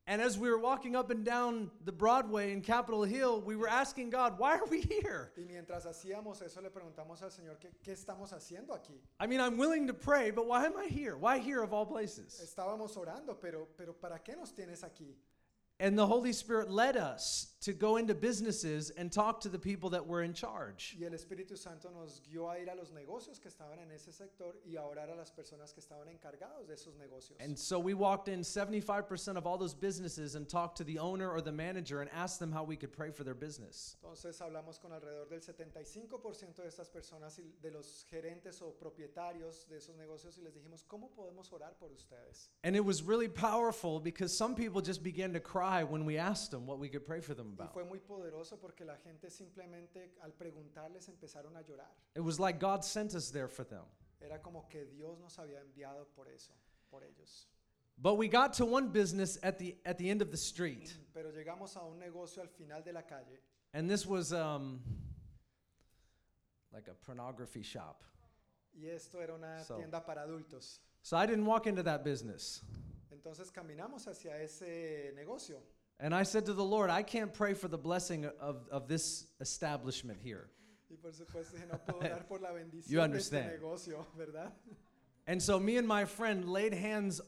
And 0.09 0.21
as 0.21 0.37
we 0.37 0.51
were 0.51 0.59
walking 0.59 0.97
up 0.97 1.11
and 1.11 1.25
down 1.25 1.71
the 1.85 1.93
Broadway 1.93 2.53
in 2.53 2.63
Capitol 2.63 3.05
Hill, 3.05 3.41
we 3.43 3.55
were 3.55 3.69
asking 3.69 4.11
God, 4.11 4.41
why 4.41 4.57
are 4.57 4.67
we 4.67 4.81
here? 4.81 5.31
Y 5.37 5.45
mientras 5.45 5.87
hacíamos 5.87 6.43
eso 6.43 6.61
le 6.61 6.71
preguntamos 6.71 7.23
al 7.23 7.31
Señor, 7.31 7.61
¿qué, 7.61 7.69
qué 7.81 7.93
estamos 7.93 8.33
haciendo 8.33 8.71
aquí? 8.71 8.99
I 9.21 9.29
mean, 9.29 9.41
I'm 9.41 9.57
willing 9.57 9.87
to 9.87 9.95
pray, 9.95 10.33
but 10.33 10.49
why 10.49 10.67
am 10.67 10.77
I 10.77 10.87
here? 10.87 11.17
Why 11.17 11.39
here 11.39 11.63
of 11.63 11.73
all 11.73 11.87
places? 11.87 12.41
Estábamos 12.43 12.97
orando, 12.97 13.39
pero, 13.41 13.69
pero 13.77 13.93
¿para 13.93 14.19
qué 14.19 14.35
nos 14.37 14.51
tienes 14.51 14.83
aquí? 14.83 15.15
And 15.81 15.99
the 15.99 16.07
Holy 16.07 16.35
Spirit 16.35 16.71
led 16.71 16.99
us 16.99 17.55
to 17.63 17.73
go 17.73 17.97
into 17.97 18.15
businesses 18.15 18.91
and 18.91 19.11
talk 19.11 19.41
to 19.41 19.49
the 19.49 19.59
people 19.59 19.91
that 19.91 20.07
were 20.07 20.23
in 20.23 20.35
charge. 20.35 20.95
Y 20.99 21.07
el 21.07 21.13
Espíritu 21.13 21.57
Santo 21.57 21.91
nos 21.91 22.21
guió 22.21 22.51
a 22.51 22.59
ir 22.59 22.69
a 22.71 22.75
los 22.75 22.91
negocios 22.91 23.41
que 23.41 23.51
estaban 23.51 23.79
en 23.79 23.91
ese 23.91 24.13
sector 24.13 24.57
y 24.67 24.77
a 24.77 24.83
orar 24.83 25.11
a 25.11 25.17
las 25.17 25.31
personas 25.31 25.73
que 25.73 25.81
estaban 25.81 26.09
encargados 26.09 26.67
de 26.69 26.75
esos 26.75 26.97
negocios. 26.97 27.37
And 27.41 27.59
so 27.59 27.79
we 27.79 27.95
walked 27.95 28.29
in 28.29 28.41
75% 28.41 29.37
of 29.37 29.47
all 29.47 29.57
those 29.57 29.75
businesses 29.75 30.35
and 30.35 30.47
talked 30.47 30.77
to 30.79 30.85
the 30.85 30.99
owner 30.99 31.31
or 31.31 31.41
the 31.41 31.53
manager 31.53 32.03
and 32.03 32.11
asked 32.15 32.41
them 32.41 32.53
how 32.53 32.63
we 32.63 32.77
could 32.77 32.93
pray 32.93 33.11
for 33.11 33.25
their 33.25 33.35
business. 33.35 33.97
Entonces 34.03 34.39
hablamos 34.41 34.79
con 34.81 34.93
alrededor 34.93 35.29
del 35.31 35.41
75% 35.41 36.57
de 36.57 36.69
estas 36.69 36.91
personas 36.91 37.39
y 37.39 37.53
de 37.63 37.71
los 37.71 38.05
gerentes 38.11 38.61
o 38.61 38.75
propietarios 38.79 39.67
de 39.69 39.77
esos 39.77 39.97
negocios 39.97 40.39
y 40.39 40.43
les 40.43 40.55
dijimos, 40.55 40.85
¿cómo 40.87 41.11
podemos 41.11 41.51
orar 41.53 41.79
por 41.79 41.91
ustedes? 41.91 42.51
And 42.65 42.77
it 42.77 42.85
was 42.85 43.03
really 43.03 43.29
powerful 43.29 43.99
because 43.99 44.37
some 44.37 44.55
people 44.55 44.83
just 44.83 45.03
began 45.03 45.33
to 45.33 45.41
cry 45.41 45.70
when 45.85 46.05
we 46.05 46.19
asked 46.19 46.51
them 46.51 46.67
what 46.67 46.79
we 46.79 46.89
could 46.89 47.05
pray 47.07 47.21
for 47.21 47.35
them 47.35 47.49
Y 47.59 47.63
about. 47.63 47.73
fue 47.73 47.85
muy 47.85 47.99
poderoso 47.99 48.57
porque 48.61 48.85
la 48.85 48.97
gente 48.97 49.31
simplemente 49.31 50.11
al 50.23 50.33
preguntarles 50.33 51.09
empezaron 51.09 51.57
a 51.57 51.63
llorar. 51.63 51.91
It 52.15 52.21
was 52.23 52.39
like 52.39 52.59
God 52.59 52.85
sent 52.85 53.15
us 53.15 53.31
there 53.31 53.49
for 53.49 53.65
them. 53.65 53.85
Era 54.21 54.39
como 54.39 54.67
que 54.69 54.85
Dios 54.85 55.19
nos 55.21 55.37
había 55.39 55.61
enviado 55.61 56.07
por 56.15 56.27
eso, 56.29 56.53
por 56.91 57.03
ellos. 57.03 57.47
But 57.97 58.17
we 58.17 58.29
got 58.29 58.53
to 58.55 58.65
one 58.67 58.89
business 58.89 59.39
at 59.43 59.59
the 59.59 59.77
at 59.85 59.97
the 59.99 60.09
end 60.11 60.23
of 60.23 60.31
the 60.31 60.37
street. 60.37 60.93
Pero 61.15 61.31
llegamos 61.33 61.77
a 61.77 61.81
un 61.85 61.99
negocio 61.99 62.43
al 62.43 62.49
final 62.49 62.83
de 62.83 62.93
la 62.93 63.03
calle 63.03 63.41
And 63.73 63.89
this 63.89 64.05
was 64.07 64.33
um 64.33 64.81
like 66.73 66.89
a 66.89 66.95
pornography 66.95 67.63
shop. 67.63 68.03
y 68.75 68.87
esto 68.87 69.19
era 69.21 69.35
una 69.35 69.63
So. 69.65 69.77
tienda 69.77 70.01
para 70.05 70.23
adultos. 70.23 70.79
So 71.03 71.17
I 71.17 71.27
didn't 71.27 71.45
walk 71.47 71.67
into 71.67 71.83
that 71.83 72.05
business. 72.05 72.63
Entonces 73.23 73.51
caminamos 73.53 74.07
hacia 74.07 74.41
ese 74.43 75.13
negocio 75.15 75.59
And 76.03 76.15
I 76.15 76.23
said 76.23 76.47
to 76.47 76.55
the 76.55 76.65
Lord, 76.65 76.89
I 76.89 77.03
can't 77.03 77.31
pray 77.33 77.53
for 77.53 77.69
the 77.69 77.77
blessing 77.77 78.25
of, 78.41 78.67
of 78.71 78.89
this 78.89 79.27
establishment 79.41 80.19
here. 80.23 80.49
y 80.89 80.97
por 80.97 81.13
supuesto 81.13 81.55
dije, 81.57 81.69
no 81.69 81.77
puedo 81.79 82.01
orar 82.01 82.27
por 82.27 82.41
la 82.41 82.51
bendición 82.55 82.89
You 82.91 83.01
understand. 83.03 83.51
negocio. 83.53 84.05
And 85.27 85.43
so 85.43 85.61
me 85.61 85.77
and 85.77 85.87
my 85.87 86.07
friend 86.07 86.49
laid 86.49 86.73
hands 86.73 87.21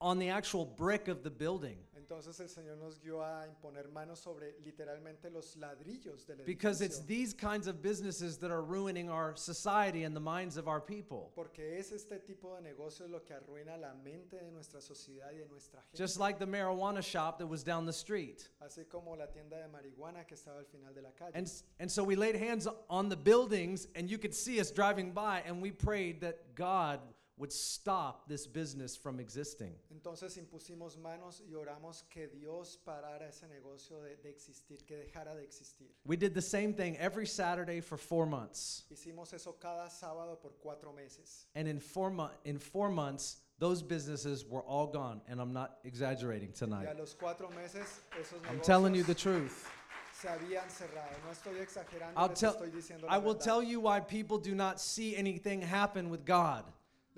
on 0.00 0.18
the 0.18 0.30
actual 0.30 0.64
brick 0.64 1.06
of 1.08 1.22
the 1.22 1.30
building 1.30 1.78
Entonces 2.08 2.40
el 2.40 2.48
Señor 2.48 2.78
nos 2.78 2.98
guió 2.98 3.22
a 3.22 3.46
imponer 3.46 3.90
manos 3.90 4.18
sobre 4.18 4.58
literalmente 4.64 5.28
los 5.28 5.56
ladrillos 5.56 6.26
del 6.26 6.38
because 6.46 6.80
it's 6.80 7.00
these 7.04 7.34
kinds 7.34 7.66
of 7.66 7.82
businesses 7.82 8.38
that 8.38 8.50
are 8.50 8.62
ruining 8.62 9.10
our 9.10 9.36
society 9.36 10.04
and 10.04 10.16
the 10.16 10.20
minds 10.20 10.56
of 10.56 10.66
our 10.66 10.80
people. 10.80 11.30
Porque 11.34 11.76
es 11.78 11.92
este 11.92 12.18
tipo 12.26 12.56
de 12.56 12.62
negocios 12.62 13.10
lo 13.10 13.20
que 13.20 13.34
arruina 13.34 13.76
la 13.78 13.92
mente 14.02 14.38
de 14.38 14.50
nuestra 14.50 14.80
sociedad 14.80 15.30
y 15.32 15.36
de 15.36 15.46
nuestra 15.50 15.82
gente. 15.82 15.98
Just 15.98 16.18
like 16.18 16.38
the 16.38 16.46
marijuana 16.46 17.02
shop 17.02 17.38
that 17.38 17.46
was 17.46 17.62
down 17.62 17.84
the 17.84 17.92
street. 17.92 18.48
Así 18.62 18.88
como 18.88 19.14
la 19.14 19.26
tienda 19.26 19.58
de 19.58 19.68
marihuana 19.68 20.26
que 20.26 20.34
estaba 20.34 20.60
al 20.60 20.64
final 20.64 20.94
de 20.94 21.02
la 21.02 21.10
calle. 21.10 21.32
And, 21.34 21.46
and 21.78 21.90
so 21.90 22.02
we 22.02 22.16
laid 22.16 22.36
hands 22.36 22.66
on 22.88 23.10
the 23.10 23.16
buildings, 23.16 23.86
and 23.94 24.08
you 24.08 24.16
could 24.16 24.34
see 24.34 24.60
us 24.60 24.70
driving 24.70 25.12
by, 25.12 25.42
and 25.46 25.60
we 25.60 25.72
prayed 25.72 26.22
that 26.22 26.54
God 26.54 27.00
would 27.38 27.52
stop 27.52 28.28
this 28.28 28.46
business 28.46 28.96
from 28.96 29.20
existing. 29.20 29.72
Entonces 29.92 30.36
impusimos 30.36 30.98
manos 30.98 31.40
y 31.48 31.54
oramos 31.54 32.02
que 32.10 32.26
Dios 32.28 32.76
parara 32.84 33.28
ese 33.28 33.44
negocio 33.48 34.00
de, 34.02 34.16
de 34.22 34.28
existir, 34.30 34.78
que 34.86 34.96
dejara 34.96 35.34
de 35.36 35.42
existir. 35.44 35.86
We 36.04 36.16
did 36.16 36.34
the 36.34 36.42
same 36.42 36.72
thing 36.72 36.96
every 36.98 37.26
Saturday 37.26 37.80
for 37.80 37.96
four 37.96 38.26
months. 38.26 38.84
Hicimos 38.92 39.32
eso 39.32 39.52
cada 39.60 39.88
sábado 39.88 40.36
por 40.40 40.50
cuatro 40.60 40.92
meses. 40.92 41.46
And 41.54 41.68
in 41.68 41.78
four, 41.78 42.10
mo- 42.10 42.30
in 42.44 42.58
four 42.58 42.88
months, 42.90 43.36
those 43.60 43.82
businesses 43.82 44.44
were 44.44 44.62
all 44.62 44.86
gone. 44.88 45.20
And 45.28 45.40
I'm 45.40 45.52
not 45.52 45.78
exaggerating 45.84 46.50
Y 46.50 46.58
tonight. 46.58 46.88
a 46.88 46.98
los 46.98 47.14
cuatro 47.14 47.48
meses 47.50 48.00
esos 48.20 48.38
I'm 48.50 48.60
telling 48.60 48.94
you 48.94 49.02
negocios 49.02 49.06
the 49.06 49.14
truth. 49.14 49.68
se 50.12 50.26
habían 50.28 50.68
cerrado. 50.68 51.14
No 51.24 51.30
estoy 51.32 51.60
exagerando, 51.60 52.14
I'll 52.16 52.28
les 52.30 52.40
tell- 52.40 52.54
estoy 52.54 52.70
diciendo 52.72 53.04
la 53.06 53.14
I 53.14 53.18
will 53.18 53.34
verdad. 53.34 53.44
tell 53.44 53.62
you 53.62 53.78
why 53.80 54.00
people 54.00 54.38
do 54.38 54.54
not 54.56 54.80
see 54.80 55.14
anything 55.16 55.60
happen 55.62 56.10
with 56.10 56.24
God. 56.24 56.64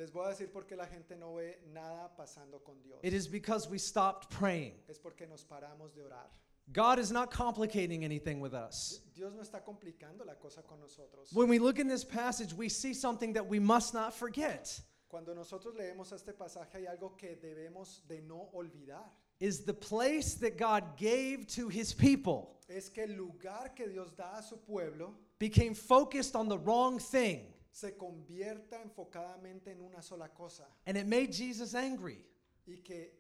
Les 0.01 0.11
voy 0.11 0.25
a 0.25 0.29
decir 0.31 0.51
por 0.51 0.65
qué 0.67 0.77
la 0.77 0.87
gente 0.87 1.15
no 1.15 1.35
ve 1.35 1.59
nada 1.75 2.09
pasando 2.17 2.65
con 2.65 2.81
Dios. 2.83 2.99
It 3.03 3.13
is 3.13 3.29
because 3.29 3.69
we 3.69 3.77
stopped 3.77 4.31
praying. 4.31 4.73
Es 4.89 4.99
porque 4.99 5.27
nos 5.29 5.45
paramos 5.45 5.95
de 5.95 6.01
orar. 6.01 6.25
God 6.73 6.99
is 6.99 7.13
not 7.13 7.31
complicating 7.31 8.03
anything 8.03 8.41
with 8.41 8.55
us. 8.55 9.03
Dios 9.15 9.35
no 9.35 9.43
está 9.43 9.63
complicando 9.63 10.25
la 10.25 10.37
cosa 10.37 10.63
con 10.63 10.81
nosotros. 10.81 11.31
When 11.35 11.51
we 11.51 11.59
look 11.59 11.79
in 11.79 11.87
this 11.87 12.03
passage, 12.03 12.55
we 12.55 12.71
see 12.71 12.95
something 12.95 13.35
that 13.35 13.47
we 13.47 13.59
must 13.59 13.93
not 13.93 14.15
forget. 14.15 14.81
Cuando 15.07 15.35
nosotros 15.35 15.75
leemos 15.75 16.11
este 16.15 16.33
pasaje 16.33 16.77
hay 16.77 16.87
algo 16.87 17.15
que 17.19 17.37
debemos 17.37 18.01
de 18.09 18.23
no 18.23 18.49
olvidar. 18.55 19.05
Is 19.39 19.67
the 19.67 19.75
place 19.75 20.33
that 20.37 20.57
God 20.57 20.97
gave 20.97 21.47
to 21.49 21.69
his 21.69 21.93
people 21.93 22.59
Es 22.71 22.89
que 22.89 23.03
el 23.03 23.17
lugar 23.17 23.75
que 23.77 23.87
Dios 23.87 24.13
da 24.13 24.39
a 24.39 24.43
su 24.43 24.57
pueblo 24.57 25.15
became 25.39 25.75
focused 25.75 26.35
on 26.35 26.49
the 26.49 26.59
wrong 26.59 26.99
thing, 26.99 27.53
se 27.73 27.93
convierta 27.97 28.81
enfocadamente 28.83 29.69
en 29.71 29.81
una 29.81 30.03
sola 30.03 30.29
cosa 30.29 30.67
and 30.87 30.97
it 30.97 31.07
made 31.07 31.33
Jesus 31.33 31.75
angry. 31.75 32.25
y 32.67 32.77
que, 32.85 33.11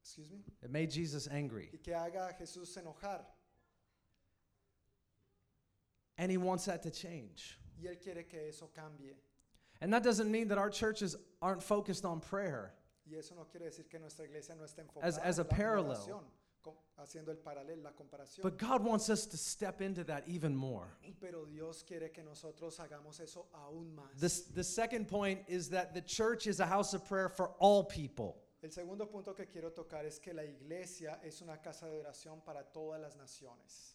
excuse 0.00 0.30
me, 0.30 0.38
It 0.62 0.70
made 0.70 0.90
Jesus 0.90 1.28
angry. 1.28 1.68
y 1.72 1.78
que 1.82 1.92
haga 1.94 2.28
a 2.28 2.32
Jesús 2.34 2.76
enojar. 2.76 3.24
And 6.18 6.30
he 6.30 6.36
wants 6.36 6.66
that 6.66 6.82
to 6.82 6.90
change. 6.90 7.58
Y 7.82 7.88
Él 7.88 7.98
quiere 8.00 8.24
que 8.28 8.48
eso 8.48 8.70
cambie. 8.74 9.14
And 9.80 9.92
that 9.92 10.02
doesn't 10.04 10.30
mean 10.30 10.48
that 10.48 10.58
our 10.58 10.70
churches 10.70 11.16
aren't 11.40 11.62
focused 11.62 12.04
on 12.04 12.20
prayer. 12.20 12.74
Y 13.10 13.16
eso 13.16 13.34
no 13.34 13.44
quiere 13.44 13.66
decir 13.66 13.88
que 13.90 13.98
nuestra 13.98 14.24
iglesia 14.24 14.54
no 14.54 14.62
esté 14.64 14.82
enfocada 14.82 15.04
As- 15.04 15.18
as 15.18 15.38
a 15.38 15.42
en 15.42 15.48
parallel. 15.48 16.22
Haciendo 16.98 17.30
el 17.30 17.38
paralelo, 17.38 17.82
la 17.82 17.90
comparación. 17.92 18.42
But 18.42 18.58
God 18.58 18.84
wants 18.84 19.08
us 19.10 19.26
to 19.26 19.36
step 19.36 19.80
into 19.80 20.04
that 20.04 20.24
even 20.28 20.54
more. 20.56 20.86
Pero 21.20 21.44
Dios 21.46 21.82
quiere 21.82 22.10
que 22.12 22.22
nosotros 22.22 22.78
hagamos 22.78 23.20
eso 23.20 23.46
aún 23.54 23.94
más. 23.94 24.18
This, 24.20 24.42
the 24.54 24.64
second 24.64 25.08
point 25.08 25.40
is 25.48 25.68
that 25.70 25.94
the 25.94 26.00
church 26.02 26.46
is 26.46 26.60
a 26.60 26.66
house 26.66 26.94
of 26.94 27.04
prayer 27.06 27.28
for 27.28 27.50
all 27.58 27.84
people. 27.84 28.36
El 28.62 28.70
segundo 28.70 29.06
punto 29.06 29.32
que 29.34 29.46
quiero 29.46 29.70
tocar 29.70 30.04
es 30.06 30.18
que 30.18 30.32
la 30.32 30.42
iglesia 30.44 31.18
es 31.24 31.42
una 31.42 31.56
casa 31.56 31.86
de 31.86 31.96
oración 31.96 32.44
para 32.44 32.62
todas 32.72 33.00
las 33.00 33.16
naciones. 33.16 33.94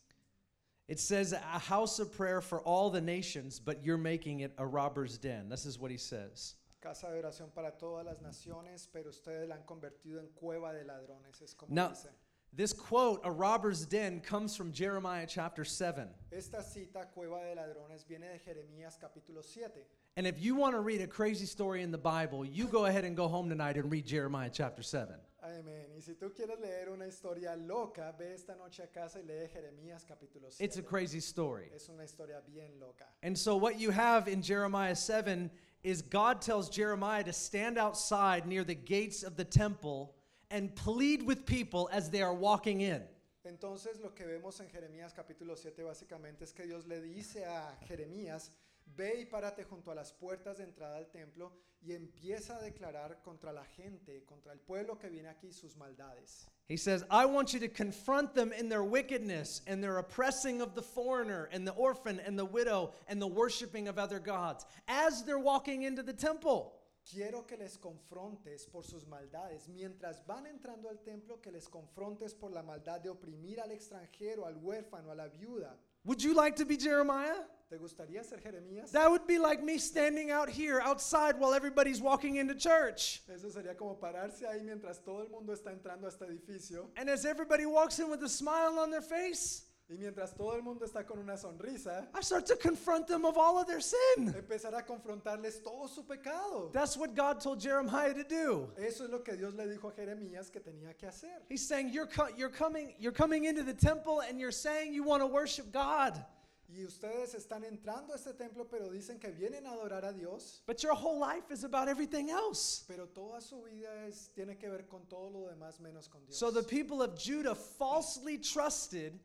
It 0.90 1.00
says 1.00 1.34
a 1.34 1.38
house 1.60 2.00
of 2.00 2.12
prayer 2.12 2.40
for 2.42 2.62
all 2.62 2.90
the 2.90 3.02
nations, 3.02 3.60
but 3.60 3.84
you're 3.84 3.98
making 3.98 4.40
it 4.42 4.54
a 4.58 4.66
robber's 4.66 5.18
den. 5.18 5.50
This 5.50 5.66
is 5.66 5.78
what 5.78 5.92
he 5.92 5.98
says. 5.98 6.56
Casa 6.82 7.08
de 7.08 7.22
oración 7.22 7.54
para 7.54 7.72
todas 7.72 8.06
las 8.06 8.22
naciones, 8.22 8.88
pero 8.92 9.10
ustedes 9.10 9.48
la 9.50 9.56
han 9.56 9.64
convertido 9.66 10.20
en 10.20 10.28
cueva 10.36 10.72
de 10.74 10.84
ladrones. 10.86 11.42
Es 11.42 11.54
como 11.54 11.74
Now- 11.74 11.90
dice. 11.90 12.10
This 12.54 12.74
quote, 12.74 13.22
a 13.24 13.32
robber's 13.32 13.86
den, 13.86 14.20
comes 14.20 14.56
from 14.56 14.72
Jeremiah 14.72 15.28
chapter 15.28 15.64
7. 15.64 16.08
Esta 16.32 16.64
cita, 16.64 17.06
Cueva 17.14 17.40
de 17.44 17.56
Ladrones, 17.56 18.04
viene 18.08 18.26
de 18.34 18.40
Jeremías 18.40 18.98
capítulo 18.98 19.44
7. 19.44 19.82
And 20.16 20.26
if 20.26 20.42
you 20.42 20.56
want 20.56 20.74
to 20.74 20.80
read 20.80 21.02
a 21.02 21.08
crazy 21.08 21.46
story 21.46 21.84
in 21.84 21.92
the 21.92 21.98
Bible, 22.00 22.44
you 22.44 22.66
go 22.66 22.86
ahead 22.86 23.06
and 23.06 23.16
go 23.16 23.28
home 23.28 23.48
tonight 23.48 23.78
and 23.78 23.92
read 23.92 24.08
Jeremiah 24.08 24.50
chapter 24.52 24.82
7. 24.82 25.14
Amén. 25.44 25.86
Y 25.96 26.02
si 26.02 26.14
tú 26.14 26.32
quieres 26.36 26.60
leer 26.60 26.90
una 26.92 27.06
historia 27.06 27.56
loca, 27.56 28.14
ve 28.18 28.34
esta 28.34 28.56
noche 28.56 28.82
a 28.84 28.88
casa 28.88 29.20
y 29.20 29.26
lee 29.28 29.48
Jeremías 29.54 30.04
capítulo 30.04 30.50
7. 30.50 30.66
It's 30.66 30.78
a 30.78 30.82
crazy 30.82 31.20
story. 31.20 31.70
Es 31.76 31.90
una 31.90 32.04
historia 32.04 32.42
bien 32.52 32.72
loca. 32.82 33.06
And 33.24 33.38
so, 33.38 33.56
what 33.56 33.80
you 33.80 33.92
have 33.92 34.28
in 34.28 34.42
Jeremiah 34.42 34.96
7 34.96 35.52
is 35.84 36.02
God 36.02 36.42
tells 36.42 36.70
Jeremiah 36.70 37.24
to 37.24 37.34
stand 37.34 37.78
outside 37.78 38.48
near 38.48 38.64
the 38.64 38.76
gates 38.76 39.24
of 39.24 39.38
the 39.38 39.46
temple 39.46 40.16
and 40.52 40.76
plead 40.76 41.24
with 41.24 41.46
people 41.46 41.90
as 41.92 42.10
they 42.10 42.22
are 42.22 42.34
walking 42.34 42.82
in. 42.82 43.02
Entonces 43.46 44.02
lo 44.02 44.10
que 44.10 44.26
vemos 44.26 44.60
en 44.60 44.68
Jeremías 44.68 45.14
capítulo 45.14 45.56
7 45.56 45.84
básicamente 45.84 46.44
es 46.44 46.54
que 46.54 46.66
Dios 46.66 46.86
le 46.86 47.00
dice 47.00 47.46
a 47.46 47.78
Jeremías, 47.88 48.52
ve 48.96 49.22
y 49.22 49.26
párate 49.26 49.64
junto 49.64 49.92
a 49.92 49.96
las 49.96 50.12
puertas 50.12 50.58
de 50.58 50.66
entrada 50.66 50.98
al 50.98 51.08
templo 51.08 51.54
y 51.82 51.94
empieza 51.94 52.58
a 52.58 52.62
declarar 52.62 53.22
contra 53.24 53.54
la 53.54 53.64
gente, 53.64 54.24
contra 54.26 54.52
el 54.52 54.60
pueblo 54.60 54.98
que 54.98 55.10
viene 55.10 55.30
aquí 55.30 55.52
sus 55.54 55.76
maldades. 55.78 56.48
He 56.68 56.76
says, 56.76 57.06
I 57.10 57.26
want 57.26 57.54
you 57.54 57.60
to 57.62 57.70
confront 57.70 58.34
them 58.34 58.52
in 58.52 58.68
their 58.68 58.84
wickedness 58.84 59.62
and 59.68 59.82
their 59.82 60.00
oppressing 60.00 60.62
of 60.62 60.76
the 60.76 60.82
foreigner 60.82 61.48
and 61.54 61.66
the 61.66 61.72
orphan 61.74 62.20
and 62.26 62.38
the 62.38 62.46
widow 62.46 62.92
and 63.08 63.22
the 63.22 63.28
worshiping 63.28 63.88
of 63.88 63.98
other 63.98 64.20
gods 64.20 64.66
as 64.88 65.24
they're 65.24 65.40
walking 65.40 65.84
into 65.84 66.04
the 66.04 66.14
temple. 66.14 66.74
Quiero 67.10 67.46
que 67.46 67.56
les 67.56 67.78
confrontes 67.78 68.66
por 68.66 68.84
sus 68.84 69.08
maldades. 69.08 69.70
Mientras 69.70 70.26
van 70.26 70.46
entrando 70.46 70.90
al 70.90 71.00
templo, 71.00 71.40
que 71.42 71.52
les 71.52 71.70
confrontes 71.70 72.34
por 72.34 72.52
la 72.52 72.62
maldad 72.62 73.00
de 73.00 73.10
oprimir 73.10 73.62
al 73.62 73.72
extranjero, 73.72 74.46
al 74.46 74.58
huérfano, 74.58 75.12
a 75.12 75.16
la 75.16 75.28
viuda. 75.28 75.78
Would 76.04 76.22
you 76.22 76.34
like 76.34 76.56
to 76.58 76.66
be 76.66 76.78
Jeremiah? 76.78 77.46
¿Te 77.70 77.78
gustaría 77.78 78.24
ser 78.24 78.40
Jeremías? 78.40 78.92
That 78.92 79.10
would 79.10 79.28
be 79.28 79.38
like 79.38 79.62
me 79.62 79.78
standing 79.78 80.32
out 80.32 80.50
here 80.50 80.80
outside 80.82 81.38
while 81.38 81.54
everybody's 81.54 82.02
walking 82.02 82.38
into 82.38 82.56
church. 82.56 83.22
Eso 83.28 83.50
sería 83.50 83.76
como 83.76 83.96
pararse 83.96 84.48
ahí 84.48 84.64
mientras 84.64 85.04
todo 85.04 85.22
el 85.22 85.30
mundo 85.30 85.54
está 85.54 85.72
entrando 85.72 86.08
a 86.08 86.10
este 86.10 86.26
edificio 86.26 86.90
And 86.96 87.10
as 87.10 87.26
everybody 87.26 87.66
walks 87.66 88.00
in 88.00 88.10
with 88.10 88.24
a 88.24 88.30
smile 88.30 88.80
on 88.80 88.90
their 88.90 89.02
face, 89.02 89.67
y 89.90 89.96
mientras 89.98 90.36
todo 90.36 90.54
el 90.56 90.62
mundo 90.64 90.84
está 90.86 91.06
con 91.06 91.18
una 91.20 91.38
sonrisa, 91.38 92.10
I 92.14 92.22
start 92.22 92.46
to 92.48 92.56
confront 92.58 93.08
them 93.08 93.24
of 93.26 93.38
all 93.38 93.58
of 93.58 93.68
their 93.68 93.82
sin. 93.82 94.34
empezar 94.36 94.74
a 94.76 94.84
confrontarles 94.84 95.64
todo 95.64 95.88
su 95.88 96.04
pecado. 96.04 96.70
That's 96.74 96.98
what 96.98 97.16
God 97.16 97.40
told 97.40 97.62
Jeremiah 97.62 98.14
to 98.14 98.24
do. 98.24 98.70
Eso 98.78 99.06
es 99.06 99.10
lo 99.10 99.20
que 99.20 99.36
Dios 99.38 99.54
le 99.54 99.66
dijo 99.66 99.88
a 99.90 99.94
Jeremías 99.94 100.52
que 100.52 100.60
tenía 100.60 100.94
que 100.98 101.08
hacer. 101.08 101.42
He's 101.50 101.66
saying 101.66 101.90
you're 101.94 102.08
co- 102.08 102.28
you're 102.36 102.50
coming 102.50 102.94
you're 103.00 103.14
coming 103.14 103.46
into 103.46 103.64
the 103.64 103.74
temple 103.74 104.22
and 104.22 104.40
you're 104.40 104.52
saying 104.52 104.94
you 104.94 105.04
want 105.04 105.22
to 105.22 105.28
worship 105.28 105.72
God, 105.72 106.22
Y 106.70 106.84
ustedes 106.84 107.34
están 107.34 107.64
entrando 107.64 108.12
a 108.12 108.18
este 108.18 108.34
templo, 108.38 108.66
pero 108.70 108.90
dicen 108.92 109.18
que 109.22 109.32
vienen 109.32 109.66
a 109.66 109.72
adorar 109.72 110.04
a 110.04 110.12
Dios, 110.12 110.64
but 110.68 110.84
your 110.84 110.94
whole 110.94 111.18
life 111.18 111.50
is 111.50 111.64
about 111.64 111.88
everything 111.88 112.30
else. 112.30 112.84
pero 112.90 113.06
toda 113.06 113.40
su 113.40 113.62
vida 113.62 113.88
es, 114.06 114.32
tiene 114.36 114.58
que 114.60 114.70
ver 114.70 114.86
con 114.90 115.06
todo 115.08 115.30
lo 115.30 115.48
demás 115.48 115.80
menos 115.80 116.10
con 116.10 116.26
Dios. 116.26 116.38
So 116.38 116.52
the 116.52 116.64
people 116.64 117.02
of 117.02 117.18
Judah 117.18 117.56
falsely 117.56 118.38
trusted 118.38 119.18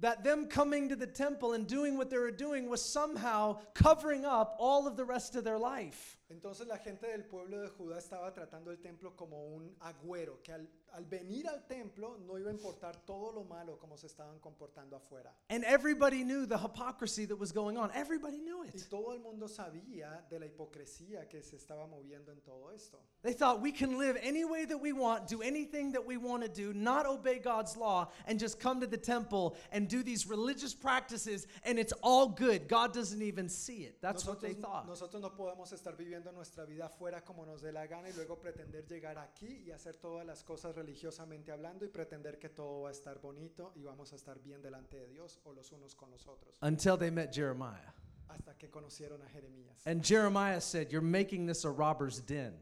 that 0.00 0.22
them 0.22 0.46
coming 0.46 0.88
to 0.88 0.96
the 0.96 1.06
temple 1.06 1.54
and 1.54 1.66
doing 1.66 1.96
what 1.96 2.10
they 2.10 2.18
were 2.18 2.30
doing 2.30 2.68
was 2.68 2.84
somehow 2.84 3.58
covering 3.74 4.24
up 4.24 4.56
all 4.58 4.86
of 4.86 4.96
the 4.96 5.04
rest 5.04 5.34
of 5.36 5.44
their 5.44 5.58
life. 5.58 6.16
Entonces 6.30 6.66
la 6.66 6.76
gente 6.76 7.06
del 7.06 7.22
pueblo 7.22 7.62
de 7.62 7.68
Judá 7.68 7.98
estaba 7.98 8.32
tratando 8.32 8.70
el 8.70 8.76
templo 8.76 9.12
como 9.16 9.56
un 9.56 9.70
agüero, 9.80 10.42
que 10.42 10.52
al, 10.52 10.68
al 10.94 11.04
venir 11.04 11.46
al 11.48 11.66
templo 11.66 12.16
no 12.26 12.38
iba 12.38 12.50
a 12.50 12.52
importar 12.52 12.96
todo 13.04 13.32
lo 13.32 13.44
malo 13.44 13.78
como 13.78 13.96
se 13.96 14.06
estaban 14.06 14.38
comportando 14.40 14.96
afuera. 14.96 15.32
And 15.50 15.64
everybody 15.64 16.24
knew 16.24 16.46
the 16.46 16.58
hypocrisy 16.58 17.26
that 17.26 17.36
was 17.38 17.52
going 17.52 17.76
on. 17.76 17.90
Everybody 17.94 18.38
knew 18.40 18.64
Y 18.64 18.68
it. 18.74 18.88
todo 18.90 19.12
el 19.12 19.20
mundo 19.20 19.46
sabía 19.48 20.24
de 20.30 20.38
la 20.38 20.46
hipocresía 20.46 21.28
que 21.28 21.42
se 21.42 21.56
estaba 21.56 21.86
moviendo 21.86 22.32
en 22.32 22.40
todo 22.40 22.70
esto. 22.74 22.98
They 23.22 23.32
thought 23.32 23.60
we 23.60 23.72
can 23.72 23.98
live 23.98 24.16
any 24.22 24.44
way 24.44 24.64
that 24.66 24.78
we 24.80 24.92
want, 24.92 25.26
do 25.28 25.42
anything 25.42 25.92
that 25.92 26.04
we 26.04 26.16
want 26.16 26.42
to 26.42 26.48
do, 26.48 26.72
not 26.72 27.04
obey 27.06 27.38
God's 27.38 27.76
law, 27.76 28.10
and 28.26 28.38
just 28.38 28.60
come 28.60 28.80
to 28.80 28.86
the 28.86 28.96
temple 28.96 29.56
and 29.72 29.88
do 29.88 30.02
these 30.02 30.26
religious 30.26 30.74
practices, 30.74 31.46
and 31.64 31.78
it's 31.78 31.92
all 32.02 32.28
good. 32.28 32.68
God 32.68 32.92
doesn't 32.92 33.22
even 33.22 33.48
see 33.48 33.84
it. 33.84 34.00
That's 34.00 34.24
what 34.24 34.40
they 34.40 34.54
Nosotros, 34.54 34.62
thought. 34.64 34.86
nosotros 34.86 35.22
no 35.22 35.30
podemos 35.30 35.72
estar 35.72 35.96
viviendo 35.96 36.32
nuestra 36.32 36.64
vida 36.64 36.86
afuera 36.86 37.22
como 37.24 37.44
nos 37.44 37.60
dé 37.62 37.72
la 37.72 37.86
gana 37.86 38.08
y 38.08 38.12
luego 38.16 38.36
pretender 38.40 38.86
llegar 38.88 39.18
aquí 39.18 39.64
y 39.66 39.70
hacer 39.72 39.96
todas 39.96 40.24
las 40.26 40.42
cosas 40.44 40.74
religiosamente 40.78 41.52
hablando 41.52 41.84
y 41.84 41.88
pretender 41.88 42.38
que 42.38 42.48
todo 42.48 42.82
va 42.82 42.88
a 42.88 42.92
estar 42.92 43.20
bonito 43.20 43.72
y 43.74 43.82
vamos 43.82 44.12
a 44.12 44.16
estar 44.16 44.40
bien 44.40 44.62
delante 44.62 44.96
de 44.96 45.08
Dios 45.08 45.40
o 45.44 45.52
los 45.52 45.72
unos 45.72 45.94
con 45.94 46.10
los 46.10 46.26
otros. 46.26 46.56
Until 46.62 46.96
they 46.96 47.10
met 47.10 47.32
Jeremiah. 47.32 47.92
Hasta 48.28 48.54
que 48.56 48.70
conocieron 48.70 49.20
a 49.22 49.28
Jeremías. 49.28 49.86
And 49.86 50.02
Jeremiah 50.04 50.60
said, 50.60 50.90
You're 50.90 51.06
making 51.06 51.46
this 51.46 51.64
a 51.64 51.70
robber's 51.70 52.20
den. 52.20 52.54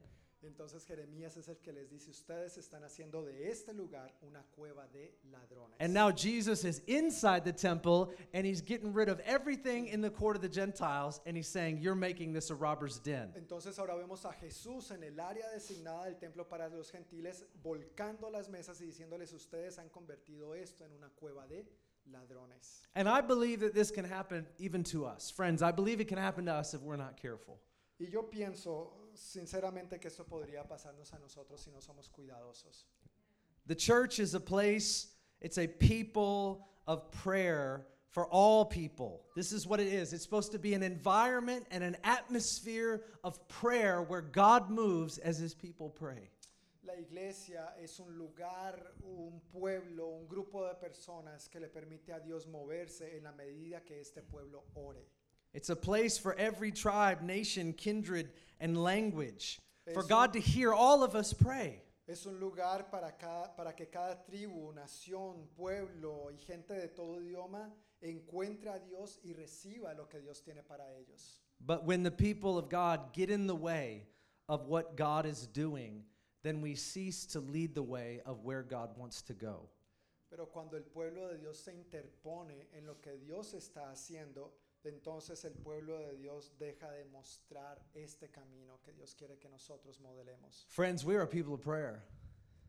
Entonces 0.47 0.85
Jeremías 0.87 1.37
es 1.37 1.49
el 1.49 1.57
que 1.59 1.73
les 1.73 1.91
dice, 1.91 2.11
ustedes 2.11 2.57
están 2.57 2.85
haciendo 2.85 3.25
de 3.25 3.51
este 3.51 3.73
lugar 3.75 4.15
una 4.23 4.43
cueva 4.55 4.87
de 4.89 5.13
ladrones. 5.31 5.77
And 5.81 5.93
now 5.93 6.11
Jesus 6.11 6.65
is 6.65 6.83
inside 6.87 7.45
the 7.45 7.53
temple 7.53 8.15
and 8.33 8.47
he's 8.47 8.63
getting 8.63 8.93
rid 8.93 9.09
of 9.09 9.21
everything 9.21 9.89
in 9.89 10.01
the 10.01 10.11
court 10.11 10.37
of 10.37 10.43
the 10.43 10.49
Gentiles 10.49 11.21
and 11.27 11.37
he's 11.37 11.49
saying, 11.49 11.79
You're 11.79 11.97
making 11.97 12.33
this 12.33 12.51
a 12.51 12.55
robber's 12.55 12.99
den. 12.99 13.33
Entonces 13.37 13.79
ahora 13.79 13.97
vemos 13.97 14.25
a 14.25 14.33
Jesús 14.33 14.91
en 14.91 15.03
el 15.03 15.19
área 15.21 15.49
designada 15.53 16.05
del 16.05 16.17
templo 16.19 16.45
para 16.49 16.69
los 16.69 16.91
gentiles, 16.91 17.45
volcando 17.63 18.31
las 18.31 18.49
mesas 18.49 18.81
y 18.81 18.87
diciéndoles, 18.87 19.33
ustedes 19.33 19.79
han 19.79 19.89
convertido 19.89 20.55
esto 20.55 20.85
en 20.85 20.93
una 20.93 21.09
cueva 21.11 21.47
de 21.47 21.67
ladrones. 22.13 22.83
And 22.95 23.09
I 23.09 23.21
believe 23.21 23.61
that 23.61 23.75
this 23.75 23.91
can 23.91 24.05
happen 24.05 24.47
even 24.59 24.85
to 24.85 25.07
us. 25.07 25.31
Friends, 25.31 25.63
I 25.63 25.73
believe 25.73 26.01
it 26.01 26.09
can 26.09 26.19
happen 26.19 26.47
to 26.47 26.53
us 26.53 26.75
if 26.75 26.83
we're 26.83 26.97
not 26.97 27.17
careful. 27.17 27.59
Y 27.99 28.07
yo 28.11 28.25
pienso 28.25 28.93
sinceramente 29.17 29.99
que 30.01 30.09
esto 30.09 30.25
podría 30.25 30.67
pasarnos 30.67 31.13
a 31.13 31.19
nosotros 31.19 31.61
si 31.61 31.71
no 31.71 31.81
somos 31.81 32.09
cuidadosos. 32.09 32.85
The 33.67 33.75
church 33.75 34.19
is 34.21 34.35
a 34.35 34.41
place, 34.41 35.09
it's 35.41 35.59
a 35.59 35.67
people 35.67 36.69
of 36.87 37.11
prayer 37.11 37.87
for 38.11 38.27
all 38.29 38.65
people. 38.65 39.25
This 39.35 39.53
is 39.53 39.67
what 39.67 39.81
it 39.81 39.89
is. 39.89 40.13
It's 40.13 40.23
supposed 40.23 40.53
to 40.53 40.59
be 40.59 40.75
an 40.75 40.83
environment 40.83 41.67
and 41.71 41.85
an 41.85 41.97
atmosphere 42.05 43.03
of 43.25 43.47
prayer 43.49 44.03
where 44.03 44.23
God 44.23 44.71
moves 44.71 45.19
as 45.19 45.37
his 45.37 45.53
people 45.53 45.91
pray. 45.91 46.31
La 46.87 46.95
iglesia 46.95 47.73
es 47.83 47.99
un 47.99 48.17
lugar, 48.17 48.75
un 49.05 49.41
pueblo, 49.53 50.21
un 50.21 50.27
grupo 50.29 50.67
de 50.69 50.75
personas 50.75 51.51
que 51.51 51.61
le 51.61 51.67
permite 51.67 52.13
a 52.13 52.21
Dios 52.21 52.47
moverse 52.47 53.17
en 53.17 53.25
la 53.25 53.33
medida 53.33 53.81
que 53.85 54.01
este 54.01 54.23
pueblo 54.23 54.63
ore. 54.75 55.05
It's 55.57 55.71
a 55.71 55.75
place 55.75 56.19
for 56.19 56.35
every 56.35 56.71
tribe, 56.71 57.23
nation, 57.23 57.73
kindred, 57.73 58.29
and 58.61 58.77
language. 58.77 59.59
For 59.95 60.03
God 60.03 60.35
to 60.35 60.39
hear 60.39 60.75
all 60.75 61.03
of 61.03 61.15
us 61.15 61.33
pray. 61.33 61.81
Es 62.07 62.27
un 62.27 62.39
lugar 62.39 62.91
para, 62.91 63.15
cada, 63.19 63.57
para 63.57 63.73
que 63.73 63.87
cada 63.87 64.19
tribu, 64.31 64.75
nación, 64.75 65.47
pueblo 65.57 66.31
y 66.31 66.37
gente 66.47 66.75
de 66.75 66.89
todo 66.89 67.21
idioma 67.21 67.71
encuentre 68.03 68.69
a 68.69 68.79
Dios 68.79 69.19
y 69.25 69.33
reciba 69.33 69.97
lo 69.97 70.05
que 70.05 70.21
Dios 70.21 70.43
tiene 70.43 70.61
para 70.63 70.85
ellos. 71.01 71.41
But 71.59 71.87
when 71.87 72.03
the 72.03 72.11
people 72.11 72.59
of 72.59 72.69
God 72.69 73.15
get 73.15 73.31
in 73.31 73.47
the 73.47 73.57
way 73.57 74.05
of 74.51 74.67
what 74.67 74.95
God 74.95 75.25
is 75.25 75.47
doing, 75.47 76.05
then 76.43 76.61
we 76.61 76.75
cease 76.75 77.25
to 77.29 77.41
lead 77.41 77.75
the 77.75 77.83
way 77.83 78.21
of 78.27 78.45
where 78.45 78.63
God 78.63 78.91
wants 78.99 79.23
to 79.23 79.33
go. 79.33 79.71
Pero 80.29 80.45
cuando 80.53 80.77
el 80.77 80.83
pueblo 80.83 81.29
de 81.31 81.39
Dios 81.39 81.65
se 81.65 81.73
interpone 81.73 82.67
en 82.77 82.87
lo 82.87 82.97
que 83.01 83.17
Dios 83.17 83.55
está 83.55 83.91
haciendo, 83.91 84.51
entonces 84.85 85.45
el 85.45 85.55
pueblo 85.55 85.99
de 85.99 86.17
Dios 86.17 86.53
deja 86.59 86.91
de 86.91 87.05
mostrar 87.05 87.81
este 87.95 88.31
camino 88.31 88.81
que 88.83 88.93
Dios 88.93 89.15
quiere 89.15 89.39
que 89.39 89.49
nosotros 89.49 90.01
modelemos. 90.01 90.67
Friends, 90.69 91.05
we 91.05 91.17
are 91.17 91.23
a 91.23 91.27
people 91.27 91.55
of 91.55 91.61
prayer. 91.61 92.03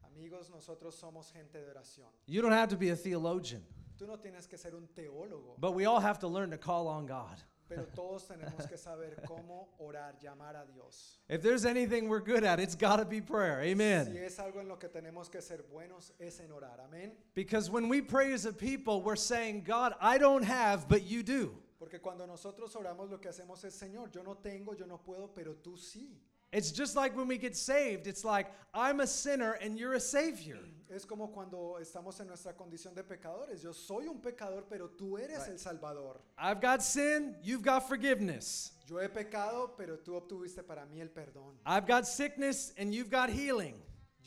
Amigos, 0.03 0.49
nosotros 0.49 0.95
somos 0.95 1.31
gente 1.31 1.59
de 1.59 1.69
oración. 1.69 2.09
You 2.25 2.41
don't 2.41 2.53
have 2.53 2.69
to 2.69 2.77
be 2.77 2.89
a 2.89 2.95
theologian, 2.95 3.63
Tú 3.97 4.05
no 4.07 4.17
tienes 4.17 4.47
que 4.47 4.57
ser 4.57 4.75
un 4.75 4.87
teólogo, 4.95 5.59
but 5.59 5.73
we 5.73 5.85
all 5.85 5.99
have 5.99 6.19
to 6.19 6.27
learn 6.27 6.51
to 6.51 6.57
call 6.57 6.87
on 6.87 7.05
God. 7.05 7.41
pero 7.67 7.85
todos 7.95 8.27
tenemos 8.27 8.67
que 8.67 8.77
saber 8.77 9.21
cómo 9.27 9.69
orar, 9.79 10.17
llamar 10.19 10.55
a 10.55 10.65
Dios. 10.65 11.19
If 11.29 11.41
there's 11.41 11.65
anything 11.65 12.07
we're 12.07 12.21
good 12.21 12.43
at, 12.43 12.59
it's 12.59 12.75
got 12.75 12.97
to 12.97 13.05
be 13.05 13.21
prayer. 13.21 13.61
Si 13.63 14.17
es 14.17 14.39
algo 14.39 14.59
en 14.59 14.67
lo 14.67 14.77
que 14.77 14.89
tenemos 14.89 15.29
que 15.29 15.41
ser 15.41 15.63
buenos, 15.71 16.11
es 16.19 16.39
en 16.39 16.51
orar. 16.51 16.79
Amén. 16.87 17.11
Because 17.33 17.69
when 17.69 17.89
we 17.89 18.01
pray 18.01 18.33
as 18.33 18.45
a 18.45 18.53
people, 18.53 19.01
we're 19.01 19.15
saying, 19.15 19.63
God, 19.63 19.93
I 19.99 20.17
don't 20.17 20.43
have, 20.43 20.87
but 20.87 21.03
you 21.03 21.23
do. 21.23 21.55
Porque 21.77 21.99
cuando 22.01 22.25
nosotros 22.25 22.75
oramos, 22.75 23.09
lo 23.09 23.19
que 23.19 23.29
hacemos 23.29 23.63
es, 23.63 23.73
Señor, 23.75 24.09
yo 24.11 24.23
no 24.23 24.35
tengo, 24.37 24.73
yo 24.73 24.87
no 24.87 24.97
puedo, 25.03 25.33
pero 25.33 25.55
tú 25.55 25.77
sí. 25.77 26.19
It's 26.51 26.71
just 26.71 26.95
like 26.95 27.15
when 27.15 27.27
we 27.27 27.37
get 27.37 27.55
saved. 27.55 28.07
It's 28.07 28.23
like, 28.23 28.49
I'm 28.73 29.01
a 29.01 29.05
sinner 29.07 29.57
and 29.61 29.77
you're 29.77 29.95
a 29.95 29.99
savior. 29.99 30.59
Es 30.89 31.05
como 31.05 31.27
cuando 31.33 31.77
estamos 31.81 32.17
en 32.21 32.27
nuestra 32.27 32.53
condición 32.55 32.95
de 32.95 33.03
pecadores. 33.03 33.61
Yo 33.61 33.73
soy 33.73 34.07
un 34.07 34.21
pecador, 34.21 34.63
pero 34.69 34.87
tú 34.89 35.17
eres 35.17 35.39
Right. 35.41 35.49
el 35.51 35.59
Salvador. 35.59 36.21
I've 36.37 36.61
got 36.61 36.81
sin, 36.81 37.35
you've 37.43 37.61
got 37.63 37.87
forgiveness. 37.89 38.71
Yo 38.85 38.97
he 39.01 39.09
pecado, 39.09 39.75
pero 39.77 39.97
tú 39.99 40.15
obtuviste 40.15 40.63
para 40.63 40.85
mí 40.85 41.01
el 41.01 41.09
perdón. 41.09 41.59
I've 41.65 41.85
got 41.85 42.07
sickness 42.07 42.73
and 42.77 42.93
you've 42.95 43.09
got 43.11 43.29
healing. 43.29 43.75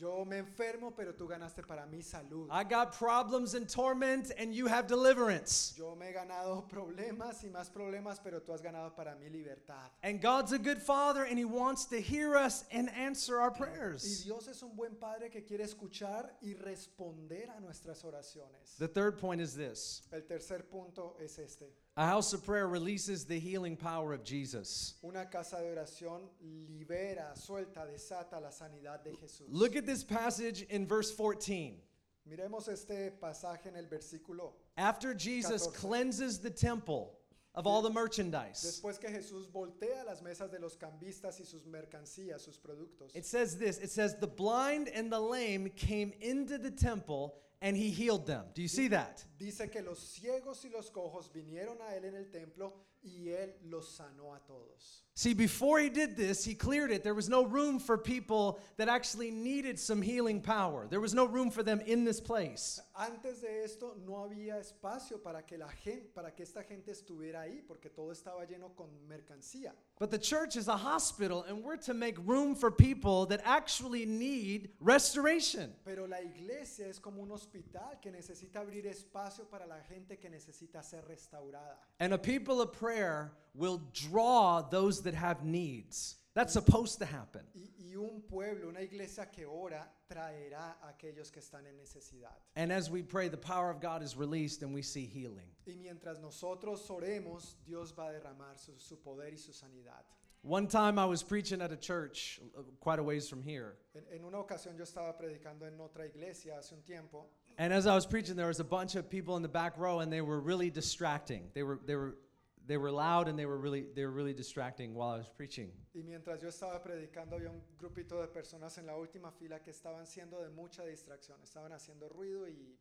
Yo 0.01 0.25
me 0.25 0.39
enfermo, 0.39 0.95
pero 0.95 1.13
tú 1.13 1.27
ganaste 1.27 1.61
para 1.61 1.85
mí 1.85 2.01
salud. 2.01 2.47
I 2.49 2.63
got 2.63 2.97
problems 2.97 3.53
and 3.53 3.69
torment, 3.69 4.31
and 4.35 4.51
you 4.51 4.65
have 4.65 4.87
deliverance. 4.87 5.75
Yo 5.77 5.95
me 5.95 6.07
he 6.07 6.11
ganado 6.11 6.67
problemas 6.73 7.43
y 7.43 7.49
más 7.49 7.69
problemas, 7.69 8.19
pero 8.23 8.39
tú 8.39 8.51
has 8.51 8.63
ganado 8.63 8.95
para 8.95 9.13
mí 9.13 9.29
libertad. 9.31 9.91
And 10.01 10.19
God's 10.19 10.53
a 10.53 10.57
good 10.57 10.79
father, 10.81 11.23
and 11.25 11.37
He 11.37 11.45
wants 11.45 11.85
to 11.85 12.01
hear 12.01 12.35
us 12.35 12.65
and 12.71 12.89
answer 12.89 13.39
our 13.39 13.51
prayers. 13.51 14.03
Y. 14.03 14.23
Dios 14.25 14.47
es 14.47 14.63
un 14.63 14.75
buen 14.75 14.95
padre 14.95 15.29
que 15.29 15.43
quiere 15.43 15.63
escuchar 15.63 16.31
y 16.41 16.55
responder 16.55 17.51
a 17.55 17.59
nuestras 17.59 18.03
oraciones. 18.03 18.75
The 18.79 18.87
third 18.87 19.19
point 19.19 19.39
is 19.39 19.53
this 19.53 20.01
El 20.11 20.21
tercer 20.21 20.63
punto 20.67 21.15
es 21.19 21.37
este. 21.37 21.67
A 21.97 22.05
house 22.05 22.33
of 22.33 22.45
prayer 22.45 22.67
releases 22.67 23.25
the 23.25 23.37
healing 23.37 23.75
power 23.75 24.13
of 24.13 24.23
Jesus. 24.23 24.95
Una 25.03 25.25
casa 25.25 25.57
de 25.57 25.75
oración 25.75 26.21
libera, 26.41 27.35
suelta, 27.35 27.85
desata 27.91 28.41
la 28.41 28.49
sanidad 28.49 29.03
de 29.03 29.11
Jesús. 29.11 29.47
Look 29.49 29.75
at 29.75 29.85
this 29.85 30.03
passage 30.03 30.61
in 30.69 30.85
verse 30.85 31.11
14. 31.11 31.81
Miremos 32.29 32.69
este 32.69 33.11
pasaje 33.21 33.67
en 33.67 33.75
el 33.75 33.85
versículo. 33.85 34.51
After 34.77 35.13
Jesus 35.13 35.67
14. 35.67 35.79
cleanses 35.79 36.39
the 36.39 36.49
temple 36.49 37.17
of 37.55 37.67
all 37.67 37.81
the 37.81 37.89
merchandise, 37.89 38.63
Después 38.63 38.97
que 38.97 39.09
Jesús 39.09 39.51
voltea 39.51 40.05
las 40.05 40.21
mesas 40.21 40.49
de 40.49 40.59
los 40.59 40.77
cambistas 40.77 41.41
y 41.41 41.45
sus 41.45 41.65
mercancías, 41.65 42.39
sus 42.39 42.57
productos. 42.57 43.13
it 43.13 43.25
says 43.25 43.57
this 43.57 43.77
it 43.79 43.91
says, 43.91 44.15
The 44.15 44.27
blind 44.27 44.87
and 44.87 45.11
the 45.11 45.19
lame 45.19 45.69
came 45.75 46.13
into 46.21 46.57
the 46.57 46.71
temple 46.71 47.35
and 47.61 47.75
he 47.75 47.89
healed 47.89 48.25
them. 48.25 48.45
Do 48.53 48.61
you 48.61 48.69
see 48.69 48.87
that? 48.89 49.25
Dice 49.41 49.71
que 49.71 49.81
los 49.81 49.97
ciegos 49.97 50.63
y 50.65 50.69
los 50.69 50.91
cojos 50.91 51.31
vinieron 51.33 51.81
a 51.81 51.95
él 51.95 52.05
en 52.05 52.15
el 52.15 52.29
templo 52.29 52.75
y 53.01 53.29
él 53.29 53.55
los 53.63 53.89
sanó 53.89 54.35
a 54.35 54.39
todos. 54.45 55.03
See, 55.13 55.33
before 55.33 55.79
he 55.79 55.89
did 55.89 56.15
this, 56.15 56.45
he 56.45 56.55
cleared 56.55 56.91
it. 56.91 57.03
There 57.03 57.13
was 57.13 57.27
no 57.27 57.43
room 57.43 57.79
for 57.79 57.97
people 57.97 58.59
that 58.77 58.87
actually 58.87 59.29
needed 59.29 59.77
some 59.77 60.01
healing 60.01 60.41
power. 60.41 60.87
There 60.89 61.01
was 61.01 61.13
no 61.13 61.25
room 61.25 61.49
for 61.49 61.63
them 61.63 61.81
in 61.81 62.05
this 62.05 62.21
place. 62.21 62.79
Antes 62.95 63.41
de 63.41 63.63
esto 63.63 63.95
no 64.05 64.25
había 64.25 64.59
espacio 64.59 65.21
para 65.21 65.41
que 65.41 65.57
la 65.57 65.67
gente, 65.67 66.13
para 66.13 66.31
que 66.31 66.43
esta 66.43 66.61
gente 66.63 66.91
estuviera 66.91 67.41
ahí, 67.41 67.61
porque 67.67 67.89
todo 67.89 68.11
estaba 68.11 68.45
lleno 68.47 68.75
con 68.75 68.87
mercancía. 69.09 69.73
But 69.99 70.11
the 70.11 70.17
church 70.17 70.55
is 70.55 70.67
a 70.67 70.77
hospital, 70.77 71.45
and 71.47 71.63
we're 71.63 71.77
to 71.77 71.93
make 71.93 72.15
room 72.25 72.55
for 72.55 72.71
people 72.71 73.25
that 73.27 73.41
actually 73.43 74.05
need 74.05 74.69
restoration. 74.79 75.73
Pero 75.83 76.05
la 76.07 76.21
iglesia 76.21 76.87
es 76.87 76.99
como 76.99 77.21
un 77.21 77.31
hospital 77.31 77.99
que 78.01 78.11
necesita 78.11 78.61
abrir 78.61 78.85
espacio 78.85 79.30
para 79.49 79.65
la 79.65 79.79
gente 79.89 80.17
que 80.17 80.29
necesita 80.29 80.83
ser 80.83 81.01
restaurada. 81.07 81.77
And 81.99 82.13
a 82.13 82.17
people 82.17 82.61
of 82.61 82.73
prayer 82.73 83.31
will 83.53 83.81
draw 83.93 84.61
those 84.61 85.01
that 85.03 85.13
have 85.13 85.43
needs. 85.43 86.15
That's 86.33 86.53
supposed 86.53 86.99
to 86.99 87.05
happen. 87.05 87.41
Y, 87.53 87.69
y 87.77 87.95
un 87.95 88.21
pueblo, 88.21 88.69
una 88.69 88.81
iglesia 88.81 89.25
que 89.29 89.45
ora, 89.45 89.85
traerá 90.09 90.75
a 90.81 90.93
aquellos 90.93 91.29
que 91.31 91.41
están 91.41 91.65
en 91.67 91.77
necesidad. 91.77 92.35
And 92.55 92.71
as 92.71 92.89
we 92.89 93.01
pray, 93.01 93.27
the 93.27 93.37
power 93.37 93.69
of 93.69 93.81
God 93.81 94.01
is 94.01 94.15
released 94.15 94.61
and 94.61 94.73
we 94.73 94.81
see 94.81 95.05
healing. 95.05 95.49
Y 95.67 95.75
mientras 95.75 96.19
nosotros 96.19 96.87
oremos, 96.89 97.55
Dios 97.65 97.91
va 97.91 98.09
a 98.09 98.13
derramar 98.13 98.57
su, 98.57 98.71
su 98.77 98.95
poder 98.95 99.31
y 99.33 99.37
su 99.37 99.51
sanidad. 99.51 100.03
One 100.43 100.67
time 100.67 100.97
I 100.97 101.05
was 101.05 101.21
preaching 101.21 101.61
at 101.61 101.71
a 101.71 101.77
church 101.77 102.39
uh, 102.57 102.63
quite 102.79 102.97
a 102.97 103.03
ways 103.03 103.29
from 103.29 103.43
here. 103.43 103.75
En, 103.93 104.03
en 104.11 104.25
una 104.25 104.37
ocasión 104.37 104.75
yo 104.77 104.85
estaba 104.85 105.15
predicando 105.15 105.67
en 105.67 105.79
otra 105.79 106.05
iglesia 106.05 106.57
hace 106.57 106.73
un 106.73 106.81
tiempo 106.81 107.27
And 107.61 107.71
as 107.71 107.85
I 107.85 107.93
was 107.93 108.07
preaching, 108.07 108.35
there 108.35 108.47
was 108.47 108.59
a 108.59 108.63
bunch 108.63 108.95
of 108.95 109.07
people 109.07 109.35
in 109.35 109.43
the 109.43 109.47
back 109.47 109.77
row, 109.77 109.99
and 109.99 110.11
they 110.11 110.21
were 110.21 110.39
really 110.39 110.71
distracting. 110.71 111.43
They 111.53 111.61
were 111.61 111.79
they 111.85 111.95
were 111.95 112.17
they 112.65 112.75
were 112.75 112.89
loud, 112.89 113.27
and 113.27 113.37
they 113.37 113.45
were 113.45 113.59
really 113.59 113.85
they 113.95 114.03
were 114.03 114.09
really 114.11 114.33
distracting 114.33 114.95
while 114.95 115.11
I 115.11 115.17
was 115.17 115.29
preaching. 115.29 115.69
y 115.93 116.01
mientras 116.01 116.41
yo 116.41 116.47
estaba 116.47 116.81
predicando 116.81 117.35
había 117.35 117.51
un 117.51 117.61
grupito 117.77 118.19
de 118.19 118.29
personas 118.29 118.79
en 118.79 118.87
la 118.87 118.95
última 118.95 119.31
fila 119.31 119.59
que 119.59 119.69
estaban 119.69 120.07
siendo 120.07 120.41
de 120.41 120.49
mucha 120.49 120.83
distracción, 120.85 121.37
estaban 121.43 121.71
haciendo 121.71 122.09
ruido 122.09 122.47
y 122.47 122.75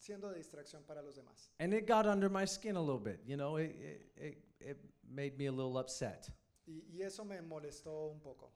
siendo 0.00 0.30
de 0.30 0.38
distracción 0.38 0.82
para 0.84 1.00
los 1.00 1.14
demás. 1.14 1.52
And 1.60 1.72
it 1.72 1.86
got 1.86 2.04
under 2.04 2.28
my 2.28 2.44
skin 2.44 2.74
a 2.74 2.80
little 2.80 2.98
bit. 2.98 3.20
You 3.24 3.36
know, 3.36 3.58
it 3.58 3.70
it, 3.70 4.10
it, 4.16 4.38
it 4.60 4.78
made 5.08 5.38
me 5.38 5.46
a 5.46 5.52
little 5.52 5.78
upset. 5.78 6.28
Y, 6.66 6.82
y 6.92 7.02
eso 7.02 7.24
me 7.24 7.40
molestó 7.40 8.10
un 8.10 8.18
poco. 8.18 8.50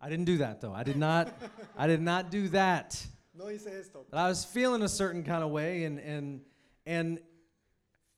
I 0.00 0.08
didn't 0.08 0.26
do 0.26 0.38
that 0.38 0.60
though. 0.60 0.72
I 0.72 0.84
did 0.84 0.96
not 0.96 1.34
I 1.76 1.88
did 1.88 2.00
not 2.00 2.30
do 2.30 2.50
that. 2.50 3.04
No 3.34 3.46
hice 3.46 3.66
esto, 3.66 4.06
But 4.10 4.18
I 4.18 4.28
was 4.28 4.44
feeling 4.44 4.82
a 4.82 4.88
certain 4.88 5.24
kind 5.24 5.42
of 5.42 5.50
way, 5.50 5.84
and 5.84 5.98
and 5.98 6.40
and 6.86 7.18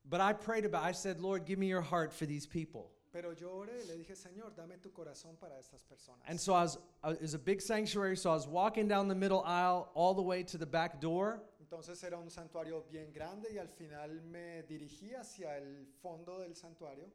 but 0.04 0.20
I 0.20 0.32
prayed 0.34 0.64
about. 0.64 0.84
I 0.84 0.92
said, 0.92 1.20
Lord, 1.20 1.46
give 1.46 1.58
me 1.58 1.66
your 1.66 1.80
heart 1.80 2.12
for 2.12 2.26
these 2.26 2.46
people. 2.46 2.90
pero 3.12 3.32
yo 3.32 3.48
oré 3.48 3.72
le 3.88 3.96
dije, 3.96 4.14
Señor, 4.14 4.54
dame 4.54 4.76
tu 4.82 4.90
corazón 4.90 5.38
para 5.40 5.54
estas 5.58 5.82
personas. 5.84 6.20
And 6.28 6.38
so 6.38 6.52
I 6.52 6.62
was, 6.64 6.78
I, 7.02 7.10
it 7.12 7.22
was 7.22 7.32
a 7.32 7.38
big 7.38 7.62
sanctuary, 7.62 8.14
so 8.14 8.30
I 8.30 8.34
was 8.34 8.46
walking 8.46 8.88
down 8.88 9.08
the 9.08 9.14
middle 9.14 9.42
aisle 9.46 9.90
all 9.94 10.12
the 10.12 10.20
way 10.22 10.42
to 10.42 10.58
the 10.58 10.66
back 10.66 11.00
door. 11.00 11.40
Entonces 11.58 12.04
era 12.04 12.18
un 12.18 12.28
santuario 12.28 12.84
bien 12.90 13.10
grande 13.14 13.48
y 13.50 13.58
al 13.58 13.68
final 13.68 14.20
me 14.30 14.62
dirigí 14.68 15.14
hacia 15.18 15.56
el 15.56 15.86
fondo 16.02 16.40
del 16.40 16.54
santuario. 16.54 17.06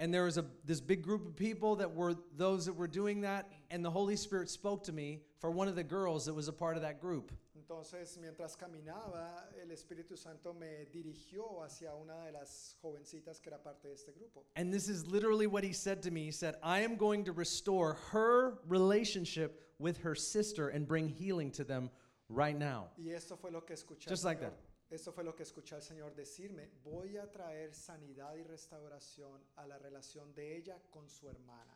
And 0.00 0.14
there 0.14 0.24
was 0.24 0.38
a 0.38 0.44
this 0.64 0.80
big 0.80 1.02
group 1.02 1.26
of 1.26 1.34
people 1.34 1.74
that 1.76 1.92
were 1.92 2.14
those 2.36 2.66
that 2.66 2.74
were 2.74 2.86
doing 2.86 3.22
that, 3.22 3.50
and 3.70 3.84
the 3.84 3.90
Holy 3.90 4.14
Spirit 4.14 4.48
spoke 4.48 4.84
to 4.84 4.92
me 4.92 5.22
for 5.40 5.50
one 5.50 5.66
of 5.66 5.74
the 5.74 5.82
girls 5.82 6.24
that 6.26 6.34
was 6.34 6.46
a 6.46 6.52
part 6.52 6.76
of 6.76 6.82
that 6.82 7.00
group. 7.00 7.32
Entonces, 7.58 8.16
mientras 8.18 8.56
caminaba, 8.56 9.26
el 9.60 9.68
Espíritu 9.74 10.16
Santo 10.16 10.54
me 10.54 10.86
dirigió 10.94 11.64
hacia 11.64 11.90
una 11.94 12.14
de 12.26 12.32
las 12.32 12.76
jovencitas 12.82 13.42
que 13.42 13.50
era 13.50 13.58
parte 13.58 13.88
de 13.88 13.94
este 13.94 14.12
grupo. 14.14 14.44
And 14.56 14.72
this 14.72 14.88
is 14.88 15.06
literally 15.06 15.46
what 15.46 15.64
he 15.64 15.72
said 15.72 16.02
to 16.04 16.10
me. 16.10 16.24
He 16.26 16.30
said, 16.30 16.54
I 16.62 16.80
am 16.80 16.96
going 16.96 17.24
to 17.24 17.32
restore 17.32 17.98
her 18.10 18.58
relationship 18.68 19.64
with 19.78 19.98
her 19.98 20.14
sister 20.14 20.68
and 20.68 20.86
bring 20.86 21.08
healing 21.08 21.50
to 21.52 21.64
them 21.64 21.90
right 22.28 22.56
now. 22.56 22.86
Y 22.96 23.12
esto 23.12 23.36
fue 23.36 23.50
lo 23.50 23.60
que 23.60 23.74
escuché. 23.74 24.08
Just 24.08 24.24
like 24.24 24.40
that. 24.40 24.54
Esto 24.90 25.12
fue 25.12 25.22
lo 25.22 25.34
que 25.34 25.42
escuché 25.42 25.74
al 25.74 25.82
Señor 25.82 26.14
decirme. 26.14 26.70
Voy 26.82 27.18
a 27.18 27.30
traer 27.30 27.74
sanidad 27.74 28.34
y 28.36 28.42
restauración 28.42 29.40
a 29.56 29.66
la 29.66 29.78
relación 29.78 30.34
de 30.34 30.56
ella 30.56 30.80
con 30.90 31.08
su 31.08 31.28
hermana. 31.28 31.74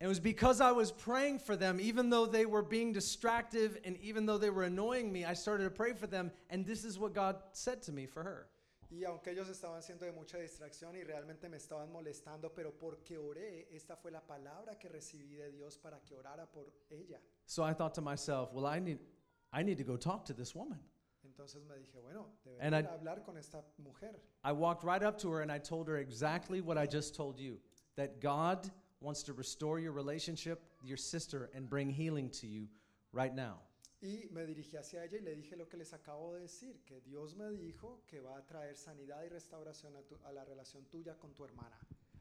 It 0.00 0.08
was 0.08 0.18
because 0.18 0.60
I 0.60 0.72
was 0.72 0.90
praying 0.90 1.38
for 1.38 1.56
them, 1.56 1.78
even 1.80 2.10
though 2.10 2.26
they 2.26 2.46
were 2.46 2.62
being 2.62 2.92
distractive 2.92 3.78
and 3.84 3.96
even 3.98 4.26
though 4.26 4.38
they 4.38 4.50
were 4.50 4.64
annoying 4.64 5.12
me, 5.12 5.24
I 5.24 5.34
started 5.34 5.64
to 5.64 5.70
pray 5.70 5.92
for 5.92 6.06
them. 6.06 6.32
And 6.50 6.66
this 6.66 6.84
is 6.84 6.98
what 6.98 7.14
God 7.14 7.36
said 7.52 7.82
to 7.82 7.92
me 7.92 8.06
for 8.06 8.22
her. 8.22 8.48
Y 8.90 9.04
aunque 9.04 9.32
ellos 9.32 9.48
estaban 9.48 9.82
siendo 9.82 10.04
de 10.04 10.12
mucha 10.12 10.38
distracción 10.38 10.96
y 10.96 11.02
realmente 11.02 11.48
me 11.48 11.56
estaban 11.56 11.90
molestando, 11.90 12.52
pero 12.54 12.72
porque 12.72 13.18
oré, 13.18 13.68
esta 13.72 13.96
fue 13.96 14.10
la 14.10 14.20
palabra 14.20 14.78
que 14.78 14.88
recibí 14.88 15.36
de 15.36 15.50
Dios 15.50 15.78
para 15.78 16.00
que 16.00 16.14
orara 16.14 16.46
por 16.46 16.72
ella. 16.90 17.20
So 17.46 17.64
I 17.64 17.72
thought 17.72 17.94
to 17.94 18.02
myself, 18.02 18.52
well, 18.52 18.66
I 18.66 18.80
need, 18.80 18.98
I 19.52 19.62
need 19.62 19.78
to 19.78 19.84
go 19.84 19.96
talk 19.96 20.24
to 20.26 20.32
this 20.32 20.54
woman. 20.54 20.80
Entonces 21.36 21.64
me 21.66 21.76
dije, 21.76 21.98
bueno, 22.00 22.26
And 22.60 22.72
debería 22.74 22.90
I- 22.90 22.94
hablar 22.94 23.22
con 23.24 23.36
esta 23.36 23.62
mujer. 23.78 24.20
I 24.44 24.52
walked 24.52 24.84
right 24.84 25.02
up 25.02 25.18
to 25.18 25.30
her 25.32 25.42
and 25.42 25.50
I 25.50 25.58
told 25.58 25.88
her 25.88 25.96
exactly 25.98 26.60
what 26.60 26.78
I 26.78 26.86
just 26.86 27.14
told 27.16 27.38
you 27.40 27.58
that 27.96 28.20
God 28.20 28.70
wants 29.00 29.22
to 29.24 29.32
restore 29.32 29.80
your 29.80 29.92
relationship, 29.92 30.60
your 30.84 30.96
sister, 30.96 31.50
and 31.54 31.68
bring 31.68 31.90
healing 31.90 32.30
to 32.40 32.46
you 32.46 32.68
right 33.12 33.34
now. 33.34 33.58
Y 34.00 34.28
me 34.30 34.42
dirigí 34.46 34.76
hacia 34.76 35.02
ella 35.04 35.16
y 35.18 35.24
le 35.24 35.34
dije 35.34 35.56
lo 35.56 35.66
que 35.66 35.76
les 35.78 35.92
acabo 35.92 36.34
de 36.34 36.40
decir, 36.42 36.76
que 36.86 37.00
Dios 37.00 37.34
me 37.34 37.50
dijo 37.50 38.02
que 38.06 38.20
va 38.20 38.36
a 38.38 38.42
traer 38.46 38.76
sanidad 38.76 39.24
y 39.24 39.28
restauración 39.28 39.96
a, 39.96 40.02
tu- 40.02 40.18
a 40.24 40.32
la 40.32 40.44
relación 40.44 40.84
tuya 40.90 41.14
con 41.18 41.32
tu 41.34 41.44
hermana. 41.44 41.76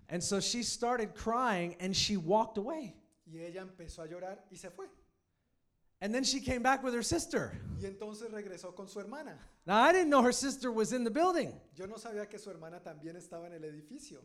And 0.09 0.23
so 0.23 0.39
she 0.39 0.63
started 0.63 1.13
crying 1.13 1.75
and 1.79 1.93
she 1.95 2.17
walked 2.17 2.57
away. 2.57 2.95
Y 3.27 3.37
ella 3.39 3.61
empezó 3.61 4.01
a 4.01 4.07
llorar 4.07 4.43
y 4.49 4.55
se 4.57 4.69
fue. 4.69 4.87
And 6.03 6.13
then 6.13 6.25
she 6.25 6.41
came 6.41 6.61
back 6.61 6.83
with 6.83 6.93
her 6.93 7.01
sister. 7.01 7.57
Y 7.79 7.87
entonces 7.87 8.29
regresó 8.29 8.75
con 8.75 8.89
su 8.89 8.99
hermana. 8.99 9.39
Now, 9.65 9.81
I 9.81 9.93
didn't 9.93 10.09
know 10.09 10.21
her 10.21 10.33
sister 10.33 10.69
was 10.69 10.91
in 10.91 11.05
the 11.05 11.09
building. 11.09 11.53
Yo 11.77 11.85
no 11.85 11.95
sabía 11.95 12.29
que 12.29 12.37
su 12.37 12.49
hermana 12.49 12.81
también 12.81 13.15
estaba 13.15 13.45
en 13.45 13.53
el 13.53 13.61
edificio. 13.61 14.17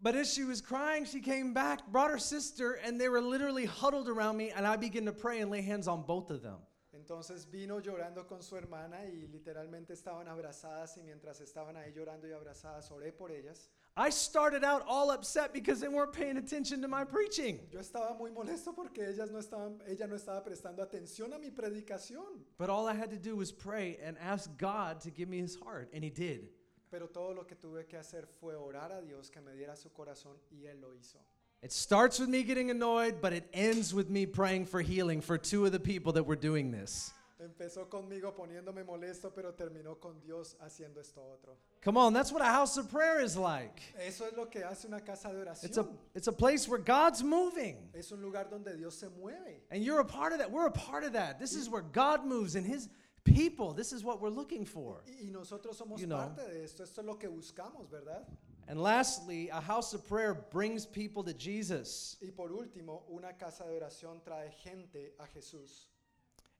But 0.00 0.16
as 0.16 0.32
she 0.32 0.44
was 0.44 0.62
crying, 0.62 1.04
she 1.04 1.20
came 1.20 1.52
back, 1.52 1.86
brought 1.88 2.10
her 2.10 2.18
sister, 2.18 2.78
and 2.82 2.98
they 2.98 3.10
were 3.10 3.20
literally 3.20 3.66
huddled 3.66 4.08
around 4.08 4.38
me. 4.38 4.52
And 4.52 4.66
I 4.66 4.76
began 4.76 5.04
to 5.04 5.12
pray 5.12 5.40
and 5.40 5.50
lay 5.50 5.60
hands 5.60 5.86
on 5.86 6.02
both 6.02 6.30
of 6.30 6.40
them. 6.40 6.56
Entonces 6.94 7.46
vino 7.50 7.78
llorando 7.80 8.26
con 8.26 8.42
su 8.42 8.56
hermana 8.56 9.04
y 9.04 9.26
literalmente 9.28 9.92
estaban 9.92 10.28
abrazadas 10.28 10.96
y 10.96 11.02
mientras 11.02 11.42
estaban 11.42 11.76
ahí 11.76 11.92
llorando 11.92 12.26
y 12.26 12.32
abrazadas 12.32 12.90
oré 12.90 13.12
por 13.12 13.30
ellas. 13.32 13.68
I 14.00 14.10
started 14.10 14.62
out 14.62 14.84
all 14.86 15.10
upset 15.10 15.52
because 15.52 15.80
they 15.80 15.88
weren't 15.88 16.12
paying 16.12 16.36
attention 16.36 16.80
to 16.82 16.88
my 16.88 17.02
preaching. 17.02 17.58
Yo 17.72 17.80
estaba 17.80 18.16
muy 18.16 18.30
molesto 18.30 18.72
porque 18.72 18.98
ellas 18.98 19.32
no 19.32 19.40
estaban, 19.40 19.80
ella 19.88 20.06
no 20.06 20.14
estaba 20.14 20.44
prestando 20.44 20.86
atención 20.86 21.34
a 21.34 21.38
mi 21.40 21.50
predicación. 21.50 22.44
But 22.58 22.70
all 22.70 22.86
I 22.86 22.94
had 22.94 23.10
to 23.10 23.16
do 23.16 23.34
was 23.34 23.50
pray 23.50 23.98
and 24.00 24.16
ask 24.18 24.56
God 24.56 25.00
to 25.00 25.10
give 25.10 25.28
me 25.28 25.38
his 25.38 25.56
heart, 25.56 25.90
and 25.92 26.04
he 26.04 26.10
did. 26.10 26.48
Pero 26.92 27.08
todo 27.08 27.34
lo 27.34 27.42
que 27.42 27.56
tuve 27.56 27.88
que 27.88 27.98
hacer 27.98 28.28
fue 28.40 28.54
orar 28.54 28.92
a 28.96 29.02
Dios 29.02 29.30
que 29.30 29.40
me 29.42 29.50
diera 29.50 29.76
su 29.76 29.88
corazón 29.88 30.36
y 30.52 30.68
Él 30.68 30.80
lo 30.80 30.90
hizo. 30.94 31.18
It 31.60 31.72
starts 31.72 32.20
with 32.20 32.28
me 32.28 32.44
getting 32.44 32.70
annoyed, 32.70 33.20
but 33.20 33.32
it 33.32 33.48
ends 33.52 33.92
with 33.92 34.08
me 34.08 34.26
praying 34.26 34.66
for 34.66 34.80
healing 34.80 35.20
for 35.20 35.36
two 35.36 35.66
of 35.66 35.72
the 35.72 35.80
people 35.80 36.12
that 36.12 36.22
were 36.22 36.36
doing 36.36 36.70
this. 36.70 37.12
Empezó 37.40 37.88
conmigo 37.88 38.34
poniéndome 38.34 38.82
molesto, 38.84 39.32
pero 39.32 39.54
terminó 39.54 40.00
con 40.00 40.20
Dios 40.20 40.56
haciendo 40.60 41.00
esto 41.00 41.22
otro. 41.24 41.56
Come 41.84 41.96
on, 41.98 42.12
that's 42.12 42.32
what 42.32 42.42
a 42.42 42.50
house 42.52 42.76
of 42.76 42.90
prayer 42.90 43.20
is 43.20 43.36
like. 43.36 43.80
Eso 43.96 44.26
es 44.26 44.36
lo 44.36 44.46
que 44.46 44.64
hace 44.64 44.86
una 44.88 45.00
casa 45.00 45.32
de 45.32 45.42
It's 45.62 45.78
a, 45.78 45.82
oración. 45.82 45.98
it's 46.16 46.26
a 46.26 46.32
place 46.32 46.68
where 46.68 46.78
God's 46.82 47.22
moving. 47.22 47.76
Es 47.94 48.10
un 48.10 48.20
lugar 48.20 48.48
donde 48.50 48.76
Dios 48.76 48.94
se 48.96 49.06
mueve. 49.08 49.60
And 49.70 49.84
you're 49.84 50.00
a 50.00 50.04
part 50.04 50.32
of 50.32 50.38
that. 50.40 50.50
We're 50.50 50.66
a 50.66 50.72
part 50.72 51.04
of 51.04 51.12
that. 51.12 51.38
This 51.38 51.54
is 51.54 51.68
where 51.70 51.82
God 51.82 52.24
moves 52.26 52.56
and 52.56 52.66
His 52.66 52.88
people. 53.22 53.72
This 53.72 53.92
is 53.92 54.02
what 54.02 54.20
we're 54.20 54.30
looking 54.30 54.64
for. 54.64 55.02
Y, 55.06 55.26
y 55.26 55.30
nosotros 55.30 55.76
somos 55.78 56.00
You 56.00 56.08
know. 56.08 56.16
parte 56.16 56.42
de 56.50 56.64
esto. 56.64 56.82
Esto 56.82 57.02
es 57.02 57.06
lo 57.06 57.14
que 57.18 57.28
buscamos, 57.28 57.88
¿verdad? 57.88 58.26
And 58.66 58.82
lastly, 58.82 59.48
a 59.50 59.60
house 59.60 59.94
of 59.94 60.06
prayer 60.08 60.34
brings 60.50 60.84
people 60.84 61.22
to 61.22 61.32
Jesus. 61.32 62.16
Y 62.20 62.30
por 62.36 62.50
último, 62.50 63.04
una 63.08 63.32
casa 63.38 63.64
de 63.64 63.76
oración 63.80 64.20
trae 64.24 64.50
gente 64.64 65.14
a 65.20 65.26
Jesús. 65.26 65.86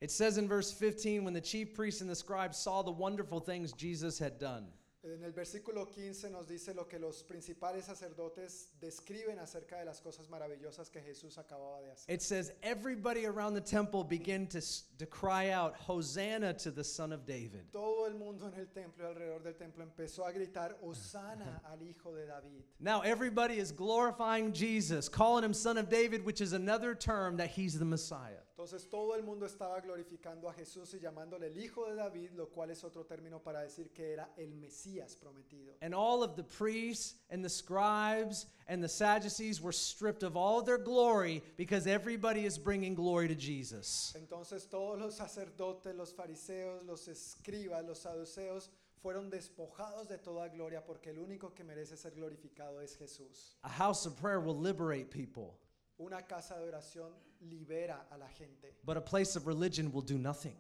It 0.00 0.10
says 0.10 0.38
in 0.38 0.46
verse 0.46 0.72
15 0.72 1.24
when 1.24 1.34
the 1.34 1.40
chief 1.40 1.74
priests 1.74 2.00
and 2.00 2.08
the 2.08 2.14
scribes 2.14 2.56
saw 2.56 2.82
the 2.82 2.90
wonderful 2.90 3.40
things 3.40 3.72
Jesus 3.72 4.18
had 4.18 4.38
done. 4.38 4.66
En 5.04 5.22
el 5.22 5.32
versículo 5.32 5.88
15 5.88 6.28
nos 6.28 6.48
dice 6.48 6.74
lo 6.74 6.88
que 6.88 6.98
los 6.98 7.22
principales 7.22 7.84
sacerdotes 7.84 8.72
describen 8.80 9.38
acerca 9.38 9.78
de 9.78 9.84
las 9.84 10.00
cosas 10.00 10.28
maravillosas 10.28 10.90
que 10.90 11.00
Jesús 11.00 11.38
acababa 11.38 11.80
de 11.80 11.92
hacer. 11.92 12.12
It 12.12 12.20
says 12.20 12.52
everybody 12.62 13.24
around 13.24 13.54
the 13.54 13.60
temple 13.60 14.02
began 14.02 14.48
to, 14.48 14.60
to 14.98 15.06
cry 15.06 15.52
out, 15.52 15.76
Hosanna 15.76 16.52
to 16.54 16.72
the 16.72 16.82
Son 16.82 17.12
of 17.12 17.24
David. 17.26 17.70
Todo 17.70 18.06
el 18.06 18.14
mundo 18.14 18.48
en 18.48 18.58
el 18.58 18.66
templo 18.66 19.04
y 19.04 19.14
alrededor 19.14 19.44
del 19.44 19.54
templo 19.54 19.84
empezó 19.84 20.26
a 20.26 20.32
gritar, 20.32 20.76
Osana 20.82 21.62
al 21.72 21.80
Hijo 21.80 22.12
de 22.12 22.26
David. 22.26 22.64
Now 22.80 23.02
everybody 23.02 23.58
is 23.58 23.70
glorifying 23.70 24.52
Jesus, 24.52 25.08
calling 25.08 25.44
him 25.44 25.54
Son 25.54 25.78
of 25.78 25.88
David, 25.88 26.24
which 26.24 26.40
is 26.40 26.52
another 26.52 26.96
term 26.96 27.36
that 27.36 27.50
he's 27.50 27.78
the 27.78 27.84
Messiah. 27.84 28.42
Entonces 28.56 28.88
todo 28.90 29.14
el 29.14 29.22
mundo 29.22 29.46
estaba 29.46 29.80
glorificando 29.80 30.48
a 30.48 30.52
Jesús 30.52 30.92
y 30.94 30.98
llamándole 30.98 31.46
el 31.46 31.56
Hijo 31.56 31.88
de 31.88 31.94
David, 31.94 32.32
lo 32.32 32.48
cual 32.48 32.72
es 32.72 32.82
otro 32.82 33.06
término 33.06 33.40
para 33.40 33.60
decir 33.60 33.92
que 33.92 34.12
era 34.12 34.32
el 34.36 34.52
Mesías 34.56 34.87
prometido. 34.96 35.72
And 35.82 35.94
all 35.94 36.22
of 36.22 36.36
the 36.36 36.42
priests 36.44 37.14
and 37.30 37.44
the 37.44 37.48
scribes 37.48 38.46
and 38.68 38.82
the 38.82 38.88
Sadducees 38.88 39.60
were 39.60 39.72
stripped 39.72 40.22
of 40.22 40.36
all 40.36 40.62
their 40.62 40.78
glory 40.78 41.42
because 41.56 41.86
everybody 41.86 42.44
is 42.44 42.58
bringing 42.58 42.94
glory 42.94 43.28
to 43.28 43.34
Jesus. 43.34 44.14
Entonces 44.16 44.68
todos 44.68 44.98
los 45.00 45.16
sacerdotes, 45.16 45.94
los 45.96 46.12
fariseos, 46.12 46.84
los 46.86 47.06
escribas, 47.08 47.84
los 47.86 48.00
saduceos 48.04 48.68
fueron 49.02 49.30
despojados 49.30 50.08
de 50.08 50.18
toda 50.18 50.48
gloria 50.48 50.80
porque 50.84 51.08
el 51.10 51.18
único 51.18 51.54
que 51.54 51.62
merece 51.64 51.96
ser 51.96 52.10
glorificado 52.12 52.80
es 52.82 52.96
Jesús. 52.96 53.54
A 53.64 53.68
house 53.68 54.06
of 54.06 54.16
prayer 54.20 54.40
will 54.40 54.58
liberate 54.58 55.10
people, 55.10 55.56
Una 56.00 56.22
casa 56.22 56.54
de 56.54 56.66
oración 56.70 57.10
libera 57.40 58.06
a 58.12 58.18
la 58.18 58.26
gente, 58.36 58.74
but 58.84 58.96
a 58.96 59.00
place 59.00 59.36
of 59.36 59.46
religion 59.46 59.90
will 59.92 60.02
do 60.02 60.18
nothing. 60.18 60.56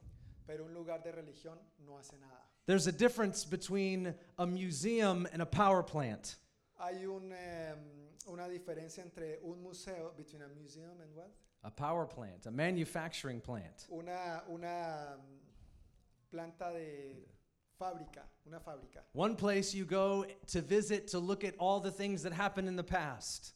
pero 0.46 0.64
un 0.64 0.72
lugar 0.72 1.02
de 1.02 1.10
religión 1.12 1.58
no 1.84 1.98
hace 1.98 2.16
nada. 2.20 2.47
There's 2.68 2.86
a 2.86 2.92
difference 2.92 3.46
between 3.46 4.14
a 4.36 4.46
museum 4.46 5.26
and 5.32 5.40
a 5.40 5.46
power 5.46 5.82
plant. 5.82 6.36
Hay 6.78 7.06
un, 7.06 7.32
em, 7.32 7.78
una 8.30 8.46
diferencia 8.46 8.98
entre 8.98 9.38
un 9.42 9.62
museo, 9.62 10.12
between 10.14 10.42
a 10.42 10.48
museum 10.60 11.00
and 11.00 11.10
what? 11.14 11.30
A 11.64 11.70
power 11.70 12.04
plant, 12.04 12.44
a 12.44 12.50
manufacturing 12.50 13.40
plant. 13.40 13.86
Una, 13.90 14.42
una 14.50 15.16
planta 16.30 16.70
de 16.74 17.24
fábrica, 17.80 18.24
una 18.46 18.60
fábrica. 18.60 19.00
One 19.14 19.34
place 19.34 19.72
you 19.72 19.86
go 19.86 20.26
to 20.48 20.60
visit 20.60 21.08
to 21.08 21.18
look 21.18 21.44
at 21.44 21.54
all 21.58 21.80
the 21.80 21.90
things 21.90 22.22
that 22.24 22.34
happened 22.34 22.68
in 22.68 22.76
the 22.76 22.84
past. 22.84 23.54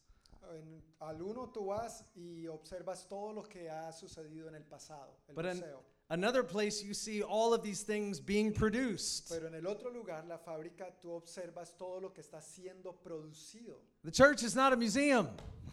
En, 0.55 0.81
al 1.03 1.21
uno 1.21 1.51
tú 1.55 1.67
vas 1.67 2.03
y 2.17 2.47
observas 2.47 3.07
todo 3.07 3.33
lo 3.35 3.43
que 3.43 3.69
ha 3.69 3.93
sucedido 3.93 4.49
en 4.49 4.55
el 4.55 4.63
pasado, 4.63 5.19
el 5.29 5.35
But 5.35 5.45
museo. 5.45 5.81
Another 6.11 6.43
place 6.43 6.83
you 6.83 6.95
see 6.95 7.23
all 7.23 7.55
of 7.55 7.63
these 7.63 7.83
things 7.83 8.21
being 8.21 8.53
produced. 8.53 9.29
Pero 9.31 9.47
en 9.47 9.55
el 9.55 9.71
otro 9.71 9.91
lugar, 9.91 10.25
la 10.29 10.39
fábrica, 10.39 10.93
tú 11.03 11.11
observas 11.11 11.77
todo 11.79 12.01
lo 12.01 12.11
que 12.11 12.23
está 12.23 12.41
siendo 12.41 12.95
producido. 13.05 13.77
The 14.05 14.11
church 14.11 14.43
is 14.43 14.55
not 14.55 14.73
a 14.73 14.77
museum. 14.77 15.29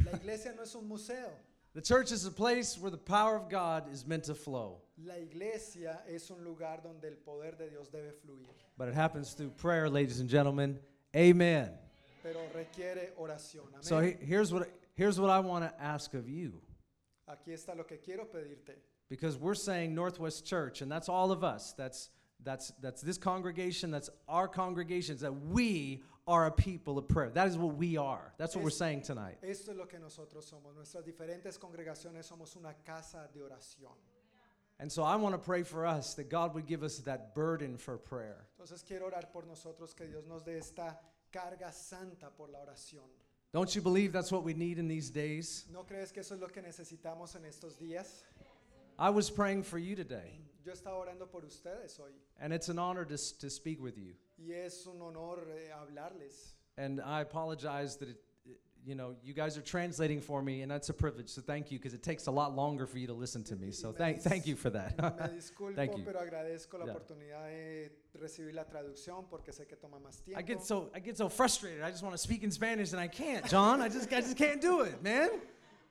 La 0.06 0.18
iglesia 0.18 0.54
no 0.56 0.64
es 0.64 0.76
un 0.76 0.88
museo. 0.88 1.30
The 1.74 1.82
church 1.82 2.12
is 2.12 2.26
a 2.26 2.32
place 2.32 2.80
where 2.80 2.90
the 2.90 2.98
power 2.98 3.36
of 3.36 3.48
God 3.50 3.92
is 3.92 4.06
meant 4.06 4.24
to 4.26 4.36
flow. 4.36 4.82
La 5.06 5.16
iglesia 5.16 6.00
es 6.08 6.30
un 6.32 6.44
lugar 6.44 6.80
donde 6.84 7.06
el 7.06 7.16
poder 7.24 7.52
de 7.58 7.70
Dios 7.70 7.90
debe 7.90 8.12
fluir. 8.26 8.48
But 8.78 8.90
it 8.90 8.96
happens 8.96 9.34
through 9.34 9.52
prayer, 9.52 9.90
ladies 9.90 10.20
and 10.20 10.30
gentlemen. 10.30 10.80
Amen. 11.16 11.70
Pero 12.24 12.40
requiere 12.54 13.12
oración. 13.20 13.68
Amén. 13.74 13.84
So 13.84 14.00
here's 14.00 14.52
what 14.52 14.70
here's 14.96 15.20
what 15.20 15.30
I 15.30 15.40
want 15.40 15.64
to 15.64 15.82
ask 15.82 16.14
of 16.14 16.28
you. 16.28 16.60
Aquí 17.30 17.54
está 17.54 17.76
lo 17.78 17.84
que 17.84 17.98
quiero 17.98 18.26
pedirte. 18.26 18.76
Because 19.10 19.38
we're 19.38 19.56
saying 19.56 19.96
Northwest 19.96 20.46
Church, 20.46 20.82
and 20.82 20.92
that's 20.92 21.10
all 21.10 21.32
of 21.32 21.44
us. 21.44 21.74
That's 21.78 22.10
that's 22.44 22.72
that's 22.82 23.02
this 23.02 23.18
congregation, 23.18 23.92
that's 23.92 24.10
our 24.28 24.48
congregations, 24.48 25.22
that 25.22 25.34
we 25.34 26.04
are 26.28 26.46
a 26.46 26.52
people 26.52 26.98
of 26.98 27.08
prayer. 27.08 27.32
That 27.32 27.48
is 27.48 27.58
what 27.58 27.76
we 27.76 27.98
are. 27.98 28.34
That's 28.38 28.56
what 28.56 28.64
we're 28.64 28.70
saying 28.70 29.02
tonight. 29.02 29.38
Esto 29.44 29.72
es 29.72 29.78
lo 29.78 29.86
que 29.86 29.98
nosotros 30.00 30.46
somos. 30.46 30.76
Nuestras 30.76 31.04
diferentes 31.04 31.58
congregaciones 31.58 32.26
somos 32.26 32.56
una 32.56 32.76
casa 32.86 33.28
de 33.34 33.42
oración. 33.42 33.96
And 34.80 34.90
so 34.90 35.04
I 35.04 35.16
want 35.18 35.34
to 35.34 35.40
pray 35.40 35.64
for 35.64 35.86
us 35.86 36.14
that 36.14 36.30
God 36.30 36.54
would 36.54 36.66
give 36.66 36.84
us 36.84 37.00
that 37.00 37.36
burden 37.36 37.78
for 37.78 37.98
prayer. 37.98 38.48
Entonces 38.58 38.84
quiero 38.86 39.10
orar 39.10 39.32
por 39.34 39.44
nosotros 39.44 39.94
que 39.94 40.06
Dios 40.06 40.24
nos 40.28 40.44
dé 40.44 40.58
esta 40.58 40.98
carga 41.34 41.74
santa 41.74 42.28
por 42.38 42.48
la 42.48 42.60
oración. 42.60 43.10
Don't 43.52 43.76
you 43.76 43.82
believe 43.82 44.14
that's 44.14 44.32
what 44.32 44.44
we 44.44 44.54
need 44.54 44.78
in 44.78 44.88
these 44.88 45.10
days? 45.10 45.66
¿No 45.74 45.84
crees 45.84 46.14
que 46.14 46.22
eso 46.22 46.36
es 46.36 46.40
lo 46.40 46.48
que 46.48 46.62
necesitamos 46.62 47.36
en 47.36 47.44
estos 47.46 47.78
días? 47.78 48.24
I 49.00 49.10
was 49.12 49.30
praying 49.30 49.64
for 49.64 49.78
you 49.80 49.96
today, 49.96 50.40
Yo 50.66 50.74
estaba 50.74 50.98
orando 50.98 51.26
por 51.32 51.42
ustedes 51.46 51.98
hoy 51.98 52.12
and 52.40 52.52
it's 52.54 52.68
an 52.70 52.78
honor 52.78 53.06
to, 53.06 53.14
s- 53.14 53.32
to 53.40 53.50
speak 53.50 53.82
with 53.82 53.98
you. 53.98 54.14
y 54.38 54.54
es 54.54 54.86
un 54.88 55.02
honor 55.02 55.40
eh, 55.52 55.72
hablarles. 55.74 56.54
And 56.78 57.00
I 57.02 57.22
apologize 57.22 57.96
that 57.98 58.10
it, 58.10 58.18
it- 58.46 58.60
you 58.86 58.96
know, 58.96 59.16
you 59.24 59.34
guys 59.34 59.58
are 59.58 59.62
translating 59.62 60.22
for 60.22 60.42
me, 60.42 60.62
and 60.62 60.70
that's 60.72 60.90
a 60.90 60.94
privilege. 60.94 61.30
So 61.30 61.42
thank 61.42 61.70
you, 61.72 61.78
because 61.80 61.94
it 61.94 62.02
takes 62.04 62.28
a 62.28 62.32
lot 62.32 62.56
longer 62.56 62.86
for 62.88 62.98
you 62.98 63.08
to 63.08 63.14
listen 63.14 63.44
to 63.46 63.56
me. 63.56 63.72
So 63.72 63.92
thank, 63.94 64.22
thank 64.22 64.46
you 64.48 64.56
for 64.56 64.70
that. 64.70 64.98
Me 64.98 65.10
disculpo, 65.38 65.76
Thank 65.76 65.98
you. 65.98 66.04
pero 66.06 66.20
agradezco 66.20 66.78
la 66.80 66.86
Yeah. 66.86 66.94
oportunidad 66.96 67.46
de 67.48 67.92
recibir 68.22 68.54
la 68.54 68.64
traducción 68.66 69.26
porque 69.30 69.52
sé 69.54 69.66
que 69.68 69.76
toma 69.78 69.98
más 70.00 70.22
tiempo. 70.24 70.40
I 70.40 70.44
get 70.44 70.62
so 70.64 70.90
I 70.94 71.00
get 71.00 71.18
so 71.18 71.30
frustrated. 71.30 71.82
I 71.84 71.90
just 71.92 72.04
want 72.04 72.14
to 72.16 72.18
speak 72.22 72.44
in 72.44 72.52
Spanish, 72.52 72.92
and 72.94 73.00
I 73.02 73.08
can't, 73.08 73.46
John. 73.50 73.82
I 73.82 73.88
just 73.90 74.12
I 74.14 74.22
just 74.22 74.38
can't 74.38 74.62
do 74.62 74.82
it, 74.82 75.02
man. 75.04 75.30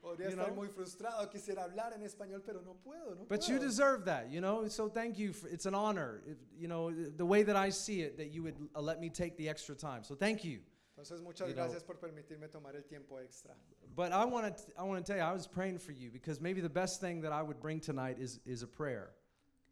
Podría 0.02 0.30
you 0.30 0.36
estar 0.36 0.46
know. 0.46 0.54
muy 0.54 0.68
frustrado, 0.68 1.28
quisiera 1.28 1.64
hablar 1.64 1.92
en 1.92 2.02
español, 2.02 2.42
pero 2.44 2.60
no 2.62 2.74
puedo, 2.74 3.16
no 3.16 3.24
But 3.28 3.48
you 3.48 3.58
deserve 3.58 4.04
that, 4.04 4.30
you 4.30 4.40
know. 4.40 4.68
So 4.68 4.88
thank 4.88 5.18
you. 5.18 5.32
For, 5.32 5.48
it's 5.48 5.66
an 5.66 5.74
honor, 5.74 6.22
If- 6.26 6.38
you 6.56 6.68
know, 6.68 6.92
the 6.92 7.26
way 7.26 7.42
that 7.42 7.56
I 7.56 7.70
see 7.70 8.02
it, 8.02 8.16
that 8.16 8.28
you 8.32 8.42
would 8.44 8.56
uh, 8.76 8.80
let 8.80 9.00
me 9.00 9.10
take 9.10 9.36
the 9.36 9.48
extra 9.48 9.74
time. 9.74 10.04
So 10.04 10.14
thank 10.14 10.44
you. 10.44 10.60
Entonces, 10.96 11.20
muchas 11.22 11.48
You 11.48 11.54
know. 11.54 11.62
gracias 11.64 11.82
por 11.82 11.96
permitirme 11.96 12.48
tomar 12.50 12.74
el 12.76 12.82
tiempo 12.82 13.18
extra. 13.18 13.54
But 13.94 14.12
I 14.12 14.24
want 14.24 14.56
to 14.56 14.62
I 14.78 14.84
want 14.84 15.04
to 15.04 15.12
tell 15.12 15.16
you, 15.20 15.24
I 15.28 15.32
was 15.32 15.46
praying 15.48 15.78
for 15.78 15.92
you 15.92 16.10
because 16.10 16.40
maybe 16.40 16.60
the 16.60 16.68
best 16.68 17.00
thing 17.00 17.20
that 17.22 17.32
I 17.32 17.42
would 17.42 17.60
bring 17.60 17.80
tonight 17.80 18.18
is 18.20 18.40
is 18.46 18.62
a 18.62 18.66
prayer. 18.68 19.10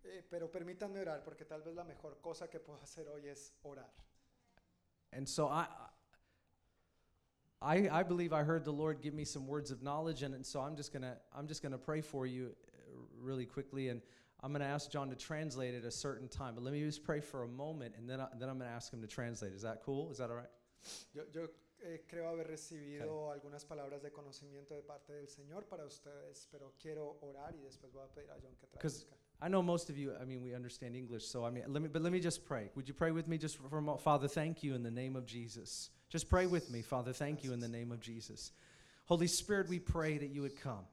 Eh, 0.05 0.23
pero 0.31 0.49
permítanme 0.49 1.01
orar 1.01 1.23
porque 1.25 1.45
tal 1.49 1.63
vez 1.63 1.75
la 1.75 1.85
mejor 1.85 2.17
cosa 2.23 2.47
que 2.49 2.59
puedo 2.61 2.81
hacer 2.83 3.07
hoy 3.09 3.29
es 3.29 3.53
orar. 3.65 3.91
And 5.13 5.29
so 5.29 5.47
I, 5.49 5.67
I, 7.63 7.89
I 7.91 8.03
believe 8.03 8.33
I 8.33 8.43
heard 8.43 8.65
the 8.65 8.73
Lord 8.73 9.01
give 9.01 9.15
me 9.15 9.25
some 9.25 9.47
words 9.47 9.71
of 9.71 9.83
knowledge, 9.83 10.23
and, 10.23 10.35
and 10.35 10.45
so 10.45 10.61
I'm 10.61 10.77
just 10.77 10.93
gonna, 10.93 11.17
I'm 11.37 11.47
just 11.47 11.63
gonna 11.63 11.79
pray 11.79 12.01
for 12.01 12.27
you 12.27 12.55
uh, 12.69 12.99
really 13.19 13.47
quickly, 13.47 13.89
and 13.89 14.03
I'm 14.43 14.53
gonna 14.53 14.67
ask 14.67 14.91
John 14.91 15.09
to 15.09 15.17
translate 15.17 15.75
at 15.75 15.85
a 15.85 15.91
certain 15.91 16.29
time. 16.29 16.55
But 16.55 16.65
let 16.65 16.73
me 16.73 16.81
just 16.81 17.03
pray 17.03 17.21
for 17.21 17.45
a 17.45 17.49
moment, 17.49 17.95
and 17.97 18.09
then, 18.09 18.21
I, 18.21 18.29
then 18.39 18.49
I'm 18.49 18.59
gonna 18.59 18.71
ask 18.71 18.93
him 18.93 19.01
to 19.01 19.07
translate. 19.07 19.53
Is 19.53 19.63
that 19.63 19.83
cool? 19.85 20.11
Is 20.11 20.19
that 20.19 20.31
all 20.31 20.37
right? 20.37 20.51
Yo, 21.15 21.23
yo, 21.33 21.49
eh, 21.83 22.03
creo 22.07 22.29
haber 22.29 22.47
recibido 22.47 23.31
algunas 23.33 23.65
palabras 23.65 24.03
de 24.03 24.11
conocimiento 24.13 24.75
de 24.75 24.83
parte 24.83 25.15
del 25.15 25.29
Señor 25.29 25.65
para 25.67 25.85
ustedes, 25.87 26.47
pero 26.51 26.75
quiero 26.79 27.19
orar 27.23 27.55
y 27.57 27.63
después 27.63 27.93
voy 27.93 28.05
a 28.05 28.09
pedir 28.09 28.31
a 28.31 28.35
John 28.35 28.55
que 28.61 28.67
traduzca. 28.67 29.17
I 29.41 29.49
know 29.49 29.63
most 29.63 29.91
of 29.91 29.99
you. 29.99 30.13
I 30.21 30.25
mean, 30.25 30.43
we 30.43 30.55
understand 30.55 30.97
English, 30.97 31.27
so 31.27 31.45
I 31.45 31.51
mean, 31.51 31.65
let 31.69 31.83
me, 31.83 31.89
but 31.93 32.03
let 32.03 32.13
me 32.13 32.21
just 32.21 32.45
pray. 32.47 32.71
Would 32.75 32.89
you 32.89 32.95
pray 32.95 33.11
with 33.11 33.29
me, 33.29 33.37
just 33.37 33.59
for 33.59 33.79
a 33.79 33.99
Father? 33.99 34.29
Thank 34.29 34.63
you 34.63 34.75
in 34.75 34.83
the 34.83 34.91
name 34.91 35.15
of 35.15 35.27
Jesus. 35.27 35.91
Just 36.09 36.31
pray 36.31 36.47
with 36.47 36.71
me, 36.71 36.83
Father. 36.83 37.13
Thank 37.13 37.45
you 37.45 37.53
in 37.53 37.61
the 37.61 37.69
name 37.69 37.93
of 37.93 38.01
Jesus. 38.01 38.53
Holy 39.05 39.27
Spirit, 39.27 39.69
we 39.69 39.79
pray 39.79 40.19
that 40.19 40.31
you 40.31 40.43
would 40.43 40.61
come. 40.61 40.85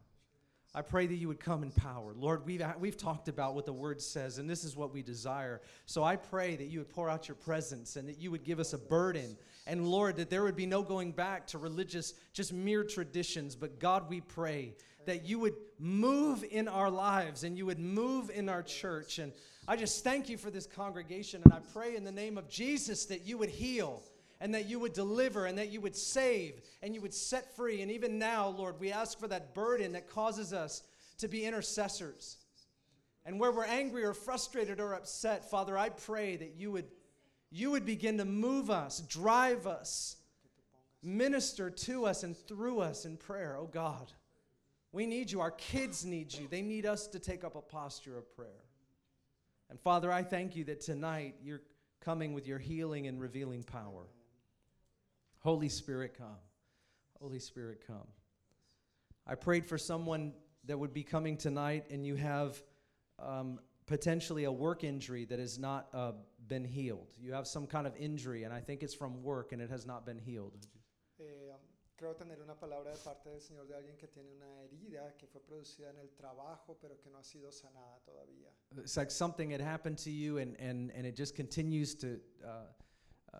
I 0.76 0.82
pray 0.82 1.06
that 1.06 1.16
you 1.16 1.28
would 1.28 1.40
come 1.40 1.62
in 1.62 1.72
power. 1.72 2.14
Lord, 2.18 2.48
we've, 2.48 2.64
we've 2.80 2.98
talked 2.98 3.28
about 3.28 3.54
what 3.54 3.66
the 3.66 3.74
word 3.74 4.02
says, 4.02 4.40
and 4.40 4.50
this 4.50 4.64
is 4.64 4.76
what 4.76 4.92
we 4.92 5.04
desire. 5.04 5.62
So 5.86 6.04
I 6.04 6.16
pray 6.16 6.56
that 6.56 6.66
you 6.66 6.80
would 6.80 6.90
pour 6.90 7.10
out 7.10 7.28
your 7.28 7.36
presence 7.36 7.96
and 7.96 8.10
that 8.10 8.20
you 8.20 8.32
would 8.32 8.44
give 8.44 8.60
us 8.60 8.74
a 8.74 8.80
burden. 8.80 9.38
And 9.68 9.88
Lord, 9.88 10.16
that 10.16 10.32
there 10.32 10.42
would 10.44 10.56
be 10.56 10.66
no 10.66 10.82
going 10.82 11.12
back 11.12 11.46
to 11.48 11.60
religious, 11.60 12.16
just 12.34 12.54
mere 12.54 12.84
traditions. 12.84 13.56
But 13.56 13.80
God, 13.80 14.10
we 14.10 14.22
pray 14.22 14.74
that 15.06 15.26
you 15.26 15.38
would 15.38 15.54
move 15.78 16.44
in 16.50 16.68
our 16.68 16.90
lives 16.90 17.44
and 17.44 17.56
you 17.56 17.68
would 17.68 17.80
move 17.80 18.32
in 18.32 18.50
our 18.50 18.64
church. 18.64 19.20
And 19.20 19.32
I 19.68 19.76
just 19.76 20.04
thank 20.04 20.28
you 20.28 20.38
for 20.38 20.50
this 20.50 20.66
congregation. 20.66 21.42
And 21.44 21.54
I 21.54 21.60
pray 21.72 21.96
in 21.96 22.04
the 22.04 22.12
name 22.12 22.36
of 22.36 22.50
Jesus 22.50 23.06
that 23.06 23.28
you 23.28 23.38
would 23.38 23.50
heal 23.50 24.02
and 24.44 24.54
that 24.54 24.68
you 24.68 24.78
would 24.78 24.92
deliver 24.92 25.46
and 25.46 25.58
that 25.58 25.70
you 25.70 25.80
would 25.80 25.96
save 25.96 26.60
and 26.82 26.94
you 26.94 27.00
would 27.00 27.14
set 27.14 27.56
free. 27.56 27.82
And 27.82 27.90
even 27.90 28.20
now, 28.20 28.50
Lord, 28.50 28.78
we 28.78 28.92
ask 28.92 29.18
for 29.18 29.30
that 29.30 29.56
burden 29.56 29.94
that 29.94 30.10
causes 30.10 30.52
us 30.52 30.84
to 31.20 31.30
be 31.30 31.46
intercessors. 31.46 32.36
And 33.26 33.40
where 33.40 33.54
we're 33.54 33.64
angry 33.64 34.04
or 34.04 34.14
frustrated 34.14 34.82
or 34.82 34.96
upset, 34.96 35.50
Father, 35.50 35.78
I 35.78 35.88
pray 35.88 36.36
that 36.36 36.56
you 36.58 36.74
would, 36.74 36.88
you 37.52 37.72
would 37.72 37.86
begin 37.86 38.18
to 38.18 38.26
move 38.26 38.70
us, 38.70 39.00
drive 39.00 39.66
us, 39.66 40.18
minister 41.02 41.70
to 41.70 42.06
us 42.06 42.24
and 42.24 42.36
through 42.36 42.82
us 42.82 43.06
in 43.06 43.16
prayer. 43.16 43.56
Oh 43.58 43.70
God, 43.72 44.12
we 44.92 45.06
need 45.06 45.32
you. 45.32 45.40
Our 45.40 45.52
kids 45.52 46.04
need 46.04 46.34
you. 46.34 46.50
They 46.50 46.62
need 46.62 46.86
us 46.86 47.08
to 47.08 47.20
take 47.20 47.46
up 47.46 47.56
a 47.56 47.62
posture 47.62 48.18
of 48.18 48.36
prayer. 48.36 48.66
And 49.70 49.80
Father, 49.80 50.12
I 50.12 50.22
thank 50.22 50.58
you 50.58 50.66
that 50.66 50.82
tonight 50.82 51.36
you're 51.42 51.62
coming 52.02 52.34
with 52.34 52.46
your 52.46 52.60
healing 52.60 53.08
and 53.08 53.22
revealing 53.22 53.64
power. 53.64 54.04
Holy 55.44 55.70
Spirit, 55.70 56.18
come. 56.18 56.40
Holy 57.20 57.40
Spirit, 57.40 57.84
come. 57.86 58.08
I 59.28 59.36
prayed 59.36 59.66
for 59.66 59.78
someone 59.78 60.34
that 60.66 60.78
would 60.78 60.94
be 60.94 61.04
coming 61.04 61.36
tonight, 61.36 61.86
and 61.92 62.06
you 62.06 62.16
have 62.16 62.62
um, 63.20 63.60
potentially 63.86 64.46
a 64.46 64.52
work 64.52 64.84
injury 64.84 65.26
that 65.26 65.40
has 65.40 65.60
not 65.60 65.88
uh, 65.94 66.14
been 66.48 66.64
healed. 66.64 67.14
You 67.20 67.34
have 67.34 67.46
some 67.46 67.68
kind 67.68 67.86
of 67.86 67.94
injury, 67.98 68.44
and 68.44 68.54
I 68.54 68.62
think 68.62 68.84
it's 68.84 68.94
from 68.94 69.22
work, 69.22 69.52
and 69.52 69.62
it 69.62 69.70
has 69.70 69.86
not 69.86 70.06
been 70.06 70.18
healed. 70.18 70.68
Eh, 71.20 71.24
um, 71.52 71.60
creo 71.98 72.16
tener 72.16 72.38
una 72.42 72.56
palabra 72.56 72.94
de 72.94 73.00
parte 73.00 73.30
del 73.30 73.40
Señor 73.40 73.68
de 73.68 73.76
alguien 73.76 73.98
que 73.98 74.08
tiene 74.08 74.30
una 74.36 74.64
herida 74.64 75.14
que 75.18 75.28
fue 75.28 75.42
producida 75.42 75.90
en 75.90 75.98
el 76.00 76.10
trabajo, 76.18 76.78
pero 76.82 76.96
que 77.02 77.10
no 77.10 77.18
ha 77.18 77.24
sido 77.24 77.52
sanada 77.52 78.00
todavía. 78.06 78.50
It's 78.78 78.96
like 78.96 79.12
something 79.12 79.52
had 79.52 79.62
happened 79.62 79.98
to 80.00 80.10
you, 80.10 80.38
and, 80.38 80.56
and, 80.60 80.92
and 80.96 81.06
it 81.06 81.18
just 81.18 81.36
continues 81.36 81.96
to 81.96 82.20
uh, 82.46 82.68
uh, 83.34 83.38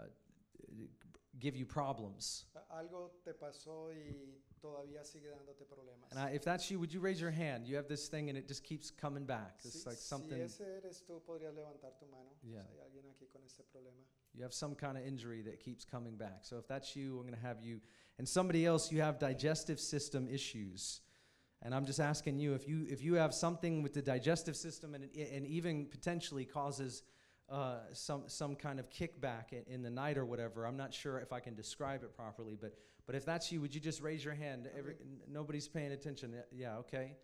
give 1.40 1.56
you 1.56 1.66
problems. 1.66 2.46
Algo 2.72 3.12
te 3.24 3.34
pasó 3.34 3.92
y 3.92 4.42
todavía 4.62 5.04
sigue 5.04 5.30
dándote 5.30 5.66
problemas. 5.66 6.10
And 6.12 6.20
I, 6.20 6.30
if 6.32 6.44
that's 6.44 6.70
you, 6.72 6.80
would 6.80 6.94
you 6.94 7.00
raise 7.00 7.20
your 7.22 7.32
hand? 7.32 7.68
You 7.68 7.76
have 7.76 7.88
this 7.88 8.08
thing, 8.08 8.30
and 8.30 8.38
it 8.38 8.48
just 8.48 8.64
keeps 8.64 8.90
coming 8.92 9.26
back. 9.26 9.56
Si, 9.60 9.68
It's 9.70 9.86
like 9.86 9.98
si 9.98 10.08
something. 10.08 10.42
ese 10.42 10.62
eres 10.62 11.04
tú, 11.08 11.22
podrías 11.28 11.54
levantar 11.54 11.98
tu 12.00 12.06
mano. 12.12 12.32
Yeah. 12.44 12.62
Si 12.62 12.78
hay 12.78 12.86
alguien 12.86 13.06
aquí 13.12 13.28
con 13.32 13.42
este 13.46 13.64
problema. 13.72 14.02
You 14.34 14.44
have 14.44 14.54
some 14.54 14.74
kind 14.76 14.98
of 14.98 15.06
injury 15.06 15.42
that 15.44 15.60
keeps 15.60 15.86
coming 15.86 16.18
back. 16.18 16.40
So 16.44 16.58
if 16.58 16.68
that's 16.68 16.96
you, 16.96 17.18
I'm 17.20 17.28
going 17.28 17.40
to 17.40 17.48
have 17.48 17.62
you. 17.62 17.82
And 18.18 18.28
somebody 18.28 18.66
else, 18.66 18.92
you 18.92 19.02
have 19.02 19.20
digestive 19.20 19.80
system 19.80 20.28
issues. 20.28 21.02
And 21.62 21.74
I'm 21.74 21.86
just 21.86 22.00
asking 22.00 22.40
you 22.40 22.54
if 22.56 22.68
you 22.68 22.86
if 22.90 23.02
you 23.02 23.14
have 23.16 23.34
something 23.34 23.84
with 23.84 23.94
the 23.94 24.02
digestive 24.02 24.56
system 24.56 24.96
and 24.96 25.06
it, 25.06 25.32
and 25.32 25.46
even 25.48 25.86
potentially 25.86 26.44
causes 26.46 27.04
uh, 27.50 27.80
some 27.94 28.24
some 28.28 28.56
kind 28.56 28.80
of 28.80 28.90
kickback 28.90 29.52
in, 29.52 29.64
in 29.68 29.82
the 29.84 29.90
night 29.90 30.18
or 30.18 30.26
whatever. 30.26 30.66
I'm 30.66 30.78
not 30.78 30.94
sure 30.94 31.20
if 31.20 31.32
I 31.34 31.40
can 31.40 31.56
describe 31.56 32.04
it 32.04 32.16
properly, 32.16 32.56
but 32.60 32.74
but 33.06 33.16
if 33.16 33.26
that's 33.26 33.52
you, 33.52 33.60
would 33.62 33.76
you 33.76 33.82
just 33.82 34.02
raise 34.02 34.24
your 34.24 34.34
hand? 34.34 34.70
Every, 34.78 34.96
nobody's 35.28 35.68
paying 35.68 35.92
attention. 35.92 36.34
Yeah, 36.52 36.78
okay. 36.80 37.18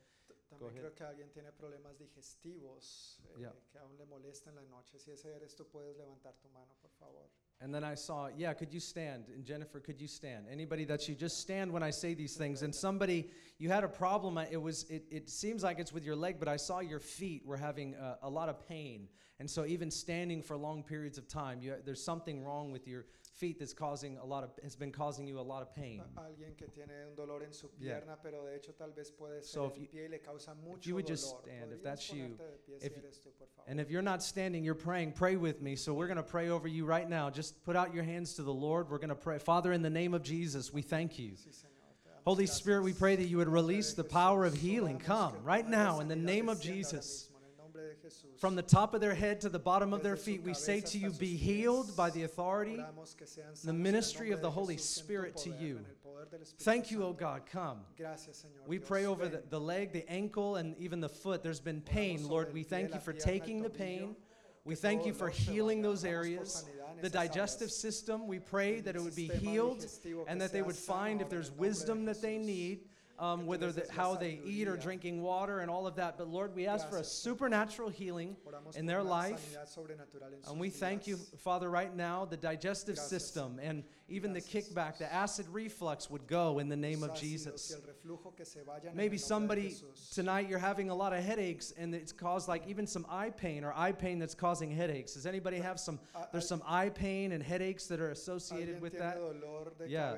También 0.50 0.72
ahead. 0.72 0.82
creo 0.82 0.96
que 0.96 1.06
alguien 1.06 1.30
tiene 1.32 1.52
problemas 1.52 1.98
digestivos 1.98 3.20
eh, 3.24 3.40
Yeah. 3.42 3.52
que 3.72 3.80
aún 3.80 3.98
le 3.98 4.06
molesta 4.06 4.50
en 4.50 4.56
la 4.56 4.64
noche. 4.64 4.98
Si 5.00 5.12
ese 5.12 5.34
eres 5.36 5.56
tú, 5.56 5.66
puedes 5.70 5.96
levantar 5.96 6.34
tu 6.42 6.50
mano, 6.50 6.76
por 6.82 6.92
favor. 7.00 7.30
And 7.62 7.76
then 7.76 7.84
I 7.84 7.96
saw, 7.96 8.30
yeah, 8.38 8.54
could 8.54 8.74
you 8.74 8.80
stand? 8.80 9.26
And 9.34 9.44
Jennifer, 9.44 9.82
could 9.82 10.00
you 10.00 10.08
stand? 10.08 10.46
Anybody 10.50 10.86
that 10.86 11.10
you 11.10 11.16
just 11.16 11.40
stand 11.40 11.70
when 11.72 11.84
I 11.84 11.90
say 11.90 12.14
these 12.14 12.36
things. 12.36 12.62
And 12.62 12.74
somebody, 12.74 13.30
you 13.58 13.70
had 13.70 13.84
a 13.84 13.88
problem. 13.90 14.38
uh, 14.38 14.46
It 14.50 14.62
was, 14.62 14.86
it, 14.90 15.04
it 15.12 15.30
seems 15.30 15.62
like 15.62 15.78
it's 15.78 15.92
with 15.92 16.06
your 16.06 16.16
leg, 16.16 16.38
but 16.40 16.48
I 16.48 16.56
saw 16.56 16.80
your 16.80 17.00
feet 17.00 17.46
were 17.46 17.58
having 17.58 17.96
a, 17.96 18.20
a 18.24 18.30
lot 18.30 18.48
of 18.48 18.66
pain. 18.66 19.10
And 19.40 19.50
so 19.50 19.66
even 19.66 19.92
standing 19.92 20.42
for 20.42 20.56
long 20.56 20.84
periods 20.84 21.18
of 21.18 21.28
time, 21.28 21.62
you, 21.62 21.76
there's 21.86 22.04
something 22.04 22.46
wrong 22.46 22.72
with 22.72 22.88
your 22.88 23.06
feet 23.40 23.58
that's 23.58 23.74
causing 23.74 24.18
a 24.18 24.26
lot 24.26 24.44
of, 24.44 24.50
has 24.64 24.76
been 24.76 24.92
causing 24.92 25.26
you 25.26 25.40
a 25.40 25.42
lot 25.42 25.62
of 25.62 25.74
pain. 25.74 26.02
A- 26.18 26.22
Alguien 26.22 26.56
que 26.58 26.68
tiene 26.68 26.92
un 27.08 27.16
dolor 27.16 27.42
en 27.44 27.54
su 27.54 27.70
Yeah. 27.80 28.02
pero 28.22 28.46
de 28.46 28.56
hecho 28.56 28.74
tal 28.78 28.92
vez 28.92 29.10
puede 29.12 29.42
ser 29.44 29.50
So 29.50 29.66
if 29.68 29.74
el 29.76 29.80
you- 29.84 29.88
pie 29.88 30.06
y 30.06 30.08
le 30.12 30.18
causa 30.20 30.54
mucho 30.56 30.88
you 30.90 30.96
would 30.96 31.08
just 31.08 31.26
stand, 31.42 31.72
if 31.72 31.82
that's 31.82 32.12
you, 32.12 32.36
ponerte 32.38 32.38
de 32.38 32.80
pie 32.80 32.86
if 32.86 32.94
si 33.14 33.30
tú. 33.30 33.46
And 33.68 33.80
if 33.80 33.90
you're 33.90 34.02
not 34.02 34.22
standing, 34.22 34.64
you're 34.64 34.76
praying, 34.76 35.14
pray 35.14 35.36
with 35.38 35.62
me. 35.62 35.76
So 35.76 35.94
we're 35.94 36.08
going 36.08 36.18
to 36.18 36.24
pray 36.24 36.50
over 36.50 36.68
you 36.68 36.86
right 36.86 37.08
now. 37.08 37.30
Just 37.30 37.64
put 37.64 37.76
out 37.76 37.94
your 37.94 38.04
hands 38.04 38.34
to 38.36 38.44
the 38.44 38.54
Lord. 38.54 38.90
We're 38.90 38.98
going 38.98 39.10
to 39.10 39.16
pray. 39.16 39.38
Father, 39.38 39.72
in 39.74 39.82
the 39.84 39.90
name 39.92 40.14
of 40.14 40.24
Jesus, 40.24 40.74
we 40.74 40.82
thank 40.82 41.18
you. 41.20 41.34
Sí, 41.34 41.50
Señor, 41.52 41.94
te 42.04 42.10
damos 42.10 42.24
Holy. 42.26 42.48
Spirit, 42.48 42.84
we 42.84 42.94
pray 42.94 43.16
that 43.16 43.26
you 43.28 43.38
would 43.38 43.48
En 43.48 43.54
el 43.54 43.62
nombre 43.62 43.74
release 43.74 43.94
the 43.94 44.04
power 44.04 44.44
of 44.46 44.54
healing. 44.56 44.98
Come 45.00 45.34
right 45.44 45.68
now 45.68 46.00
in 46.00 46.08
the 46.08 46.16
name 46.16 46.50
of 46.50 46.60
Jesus. 46.62 47.29
From 48.38 48.56
the 48.56 48.62
top 48.62 48.94
of 48.94 49.02
their 49.02 49.14
head 49.14 49.42
to 49.42 49.50
the 49.50 49.60
bottom 49.60 49.94
of 49.94 50.04
their 50.04 50.16
feet, 50.16 50.44
we 50.44 50.54
say 50.54 50.82
to 50.82 50.98
you, 50.98 51.12
be 51.12 51.36
healed 51.36 51.96
by 51.96 52.10
the 52.10 52.24
authority. 52.24 52.78
Oramos 52.78 53.18
que 53.18 53.26
sean 53.26 53.46
sanos 53.54 53.66
the 53.66 53.74
ministry 53.74 54.32
of 54.32 54.42
the 54.42 54.50
Holy 54.50 54.76
Jesús, 54.76 55.00
en 55.00 55.04
tu 55.04 55.06
Spirit 55.06 55.38
to 55.38 55.50
you. 55.50 55.78
en 55.78 55.86
el 55.86 55.96
poder 56.04 56.26
del 56.30 56.40
Espíritu 56.40 56.64
Thank 56.64 56.92
you, 56.92 57.04
O 57.04 57.12
Santo. 57.12 57.20
God. 57.20 57.42
Come. 57.52 57.80
We 58.68 58.80
pray 58.80 59.06
over 59.06 59.28
the, 59.28 59.44
the 59.50 59.60
leg, 59.60 59.92
the 59.92 60.10
ankle, 60.10 60.58
and 60.58 60.78
even 60.78 61.00
the 61.00 61.10
foot. 61.10 61.44
There's 61.44 61.60
been 61.60 61.82
pain. 61.82 62.28
Lord, 62.28 62.54
we 62.54 62.64
thank 62.64 62.94
you 62.94 63.00
for 63.00 63.14
taking 63.14 63.62
the 63.62 63.70
pain. 63.70 64.16
We 64.66 64.76
thank 64.76 65.06
you 65.06 65.14
for 65.14 65.30
healing 65.30 65.82
those 65.82 66.06
areas. 66.06 66.66
The 67.02 67.10
digestive 67.10 67.72
system, 67.72 68.28
we 68.28 68.40
pray 68.40 68.82
that 68.82 68.96
it 68.96 69.02
would 69.02 69.16
be 69.16 69.28
healed 69.28 69.86
and 70.28 70.40
that 70.42 70.52
they 70.52 70.62
would 70.62 70.76
find 70.76 71.22
if 71.22 71.30
there's 71.30 71.48
el 71.48 71.56
nombre 71.56 71.66
de 71.66 71.70
wisdom 71.70 72.06
that 72.06 72.22
they 72.22 72.38
need, 72.38 72.82
um, 73.20 73.46
whether 73.46 73.72
the, 73.72 73.86
how 73.92 74.16
they 74.16 74.40
eat 74.46 74.68
or 74.68 74.78
drinking 74.78 75.22
water 75.22 75.60
and 75.60 75.70
all 75.70 75.86
of 75.86 75.96
that. 75.96 76.18
But 76.18 76.30
Lord, 76.30 76.56
we 76.56 76.66
ask 76.68 76.90
for 76.90 76.98
a 76.98 77.04
supernatural 77.04 77.90
healing 77.90 78.36
in 78.76 78.86
their 78.86 79.04
life. 79.04 79.54
sanidad 79.54 79.68
sobrenatural 79.68 80.34
en 80.34 80.42
sus 80.42 80.52
And 80.52 80.60
we 80.60 80.70
thank 80.70 81.06
you. 81.06 81.18
Father, 81.38 81.70
right 81.70 81.94
now, 81.96 82.26
the 82.26 82.38
digestive 82.38 82.98
system 82.98 83.60
and 83.62 83.84
even 84.08 84.34
the 84.34 84.42
kickback, 84.42 84.98
the 84.98 85.14
acid 85.14 85.46
reflux 85.52 86.10
would 86.10 86.26
go 86.28 86.60
in 86.60 86.70
the 86.70 86.76
name 86.76 87.04
of 87.04 87.10
Los 87.10 87.20
ácidos 87.20 87.22
y 87.22 87.30
Jesus. 87.30 87.72
el 87.72 87.82
reflujo 87.82 88.36
que 88.36 88.46
se 88.46 88.62
vayan 88.62 88.86
en 88.86 88.90
el 88.92 88.96
Maybe 88.96 89.18
somebody 89.18 89.76
tonight 90.14 90.48
you're 90.50 90.58
having 90.58 90.90
a 90.90 90.96
lot 90.96 91.14
of 91.14 91.24
headaches 91.24 91.74
and 91.78 91.94
it's 91.94 92.12
caused 92.12 92.48
like 92.48 92.66
even 92.68 92.88
some 92.88 93.06
eye 93.10 93.30
pain 93.30 93.64
or 93.64 93.74
eye 93.76 93.92
pain 93.92 94.18
that's 94.18 94.34
causing 94.36 94.72
headaches. 94.72 95.14
Does 95.14 95.26
anybody 95.26 95.58
have 95.58 95.80
some 95.80 96.00
there's 96.32 96.48
some 96.48 96.64
eye 96.66 96.90
pain 96.90 97.34
and 97.34 97.44
headaches 97.44 97.88
that 97.88 98.00
are 98.00 98.12
associated 98.12 98.82
with 98.82 98.98
that? 98.98 99.18
Yeah. 99.88 100.16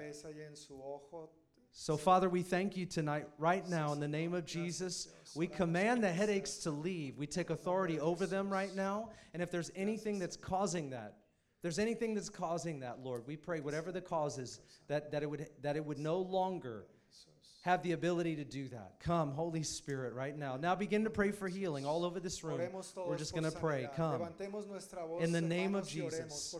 Cabeza 1.73 1.95
y 1.95 1.95
en 1.95 1.95
su 1.95 1.95
ojo? 1.95 1.98
So 1.98 1.98
Father, 1.98 2.30
we 2.30 2.43
thank 2.43 2.77
you 2.77 2.85
tonight 2.85 3.27
right 3.38 3.68
now 3.68 3.93
in 3.93 3.99
the 3.99 4.07
name 4.07 4.34
of 4.34 4.45
Jesus. 4.45 5.07
We 5.35 5.48
command 5.48 6.03
the 6.03 6.11
headaches 6.11 6.57
to 6.64 6.72
leave. 6.72 7.18
We 7.18 7.27
take 7.27 7.49
authority 7.49 7.99
over 7.99 8.26
them 8.26 8.49
right 8.49 8.76
now. 8.76 9.10
And 9.34 9.41
if 9.41 9.52
there's 9.52 9.72
anything 9.76 10.19
that's 10.19 10.38
causing 10.38 10.89
that, 10.91 11.18
there's 11.61 11.80
anything 11.80 12.15
that's 12.15 12.30
causing 12.30 12.80
that, 12.80 13.03
Lord, 13.03 13.26
we 13.27 13.38
pray 13.38 13.60
whatever 13.60 13.91
the 13.91 14.02
cause 14.02 14.39
is 14.39 14.60
that, 14.88 15.11
that 15.11 15.23
it 15.23 15.30
would 15.30 15.48
that 15.61 15.76
it 15.76 15.85
would 15.85 15.99
no 15.99 16.18
longer 16.18 16.85
have 17.61 17.84
the 17.84 17.91
ability 17.91 18.35
to 18.38 18.43
do 18.43 18.68
that. 18.69 18.99
Come, 18.99 19.31
Holy 19.31 19.61
Spirit, 19.61 20.14
right 20.15 20.35
now. 20.35 20.57
Now 20.57 20.73
begin 20.73 21.03
to 21.03 21.11
pray 21.11 21.31
for 21.31 21.48
healing 21.48 21.85
all 21.85 22.03
over 22.03 22.19
this 22.19 22.43
room. 22.43 22.60
We're 22.95 23.18
just 23.18 23.34
going 23.34 23.43
to 23.43 23.52
pray. 23.52 23.88
Come. 23.95 24.19
Levantemos 24.19 24.68
nuestra 24.68 25.06
voz, 25.06 25.23
In 25.23 25.31
the 25.31 25.41
name 25.41 25.76
of 25.76 25.88
hermanos, 25.88 25.95
y 25.95 26.02
oremos 26.02 26.30
Jesus. 26.30 26.56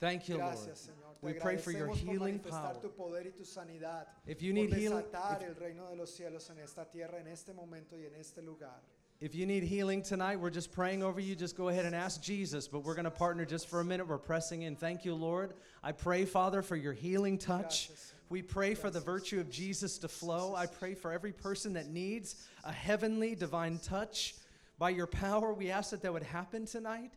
Por 0.00 0.08
sanidad 0.08 0.10
en 0.10 0.20
el 0.20 0.20
nombre 0.20 0.20
de 0.20 0.20
Jesús. 0.20 0.20
Thank 0.22 0.28
you, 0.28 0.36
Lord. 0.38 0.54
Gracias, 0.56 0.78
Señor. 0.80 0.94
Te 1.20 1.26
We 1.26 1.32
pray 1.34 1.56
for 1.56 1.70
your 1.72 1.88
agradecemos 1.88 2.04
por 2.06 2.12
healing 2.14 2.34
manifestar 2.38 2.72
power. 2.72 2.80
tu 2.82 2.88
poder 2.90 3.26
y 3.26 3.30
tu 3.36 3.44
sanidad. 3.44 4.06
If 4.26 4.40
you 4.42 4.52
por 4.54 4.62
need 4.62 4.72
healing, 4.72 5.02
desatar 5.02 5.42
if- 5.42 5.48
el 5.48 5.54
reino 5.54 5.90
de 5.90 5.96
los 5.96 6.14
cielos 6.16 6.48
en 6.50 6.58
esta 6.62 6.84
tierra, 6.84 7.18
en 7.18 7.26
este 7.26 7.52
momento 7.52 7.96
y 7.96 8.04
en 8.06 8.14
este 8.18 8.38
lugar. 8.42 8.80
If 9.20 9.34
you 9.34 9.46
need 9.46 9.64
healing 9.64 10.02
tonight, 10.02 10.36
we're 10.38 10.48
just 10.54 10.70
praying 10.70 11.02
over 11.02 11.18
you. 11.18 11.34
Just 11.34 11.56
go 11.56 11.70
ahead 11.70 11.84
and 11.84 11.92
ask 11.92 12.20
Jesus, 12.22 12.68
but 12.68 12.84
we're 12.84 12.94
going 12.94 13.04
to 13.04 13.10
partner 13.10 13.44
just 13.44 13.66
for 13.66 13.80
a 13.80 13.84
minute. 13.84 14.06
We're 14.06 14.16
pressing 14.16 14.62
in. 14.62 14.76
Thank 14.76 15.04
you, 15.04 15.12
Lord. 15.16 15.54
I 15.82 15.90
pray, 15.90 16.24
Father, 16.24 16.62
for 16.62 16.76
your 16.76 16.92
healing 16.92 17.36
touch. 17.36 17.88
Gracias, 17.88 18.12
Señor. 18.12 18.30
We 18.30 18.42
pray 18.42 18.74
for 18.74 18.90
the 18.90 19.00
virtue 19.00 19.40
of 19.40 19.50
Jesus 19.50 19.98
to 19.98 20.08
flow. 20.08 20.54
I 20.54 20.66
pray 20.66 20.94
for 20.94 21.10
every 21.10 21.32
person 21.32 21.72
that 21.72 21.88
needs 21.88 22.46
a 22.62 22.70
heavenly 22.70 23.34
divine 23.34 23.78
touch. 23.78 24.36
By 24.78 24.90
your 24.90 25.08
power, 25.08 25.52
we 25.52 25.72
ask 25.72 25.90
that 25.90 26.02
that 26.02 26.12
would 26.12 26.22
happen 26.22 26.64
tonight. 26.66 27.10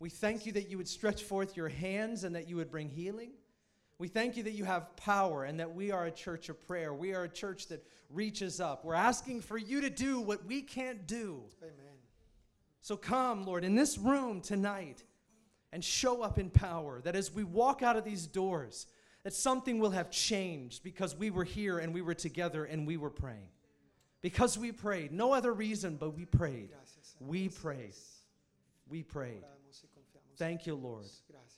We 0.00 0.08
thank 0.08 0.46
you 0.46 0.52
that 0.52 0.68
you 0.68 0.78
would 0.78 0.88
stretch 0.88 1.22
forth 1.22 1.56
your 1.56 1.68
hands 1.68 2.24
and 2.24 2.34
that 2.34 2.48
you 2.48 2.56
would 2.56 2.70
bring 2.70 2.88
healing. 2.88 3.30
We 3.98 4.08
thank 4.08 4.38
you 4.38 4.42
that 4.44 4.52
you 4.52 4.64
have 4.64 4.96
power 4.96 5.44
and 5.44 5.60
that 5.60 5.74
we 5.74 5.90
are 5.90 6.06
a 6.06 6.10
church 6.10 6.48
of 6.48 6.66
prayer. 6.66 6.94
We 6.94 7.12
are 7.12 7.24
a 7.24 7.28
church 7.28 7.68
that 7.68 7.84
reaches 8.08 8.58
up. 8.58 8.82
We're 8.82 8.94
asking 8.94 9.42
for 9.42 9.58
you 9.58 9.82
to 9.82 9.90
do 9.90 10.20
what 10.20 10.46
we 10.46 10.62
can't 10.62 11.06
do. 11.06 11.42
Amén. 11.62 11.98
So 12.80 12.96
come, 12.96 13.44
Lord, 13.44 13.62
in 13.62 13.74
this 13.74 13.98
room 13.98 14.40
tonight 14.40 15.04
and 15.70 15.84
show 15.84 16.22
up 16.22 16.38
in 16.38 16.48
power. 16.48 17.02
That 17.02 17.14
as 17.14 17.32
we 17.32 17.44
walk 17.44 17.82
out 17.82 17.96
of 17.96 18.04
these 18.04 18.26
doors, 18.26 18.86
that 19.22 19.34
something 19.34 19.78
will 19.78 19.90
have 19.90 20.10
changed 20.10 20.82
because 20.82 21.14
we 21.14 21.28
were 21.30 21.44
here 21.44 21.78
and 21.78 21.92
we 21.92 22.00
were 22.00 22.14
together 22.14 22.64
and 22.64 22.86
we 22.86 22.96
were 22.96 23.10
praying. 23.10 23.48
Because 24.22 24.56
we 24.56 24.72
prayed. 24.72 25.12
No 25.12 25.32
other 25.34 25.52
reason, 25.52 25.96
but 25.96 26.16
we 26.16 26.24
prayed. 26.24 26.70
Gracias, 26.70 27.16
Señor. 27.20 27.28
We 27.28 27.48
prayed. 27.50 27.94
We 28.88 29.02
prayed. 29.02 29.42
Oramos 29.42 29.82
y 29.84 29.88
confiamos 29.94 30.29
en 30.29 30.29
Thank 30.40 30.66
you, 30.66 30.74
Lord. 30.74 31.04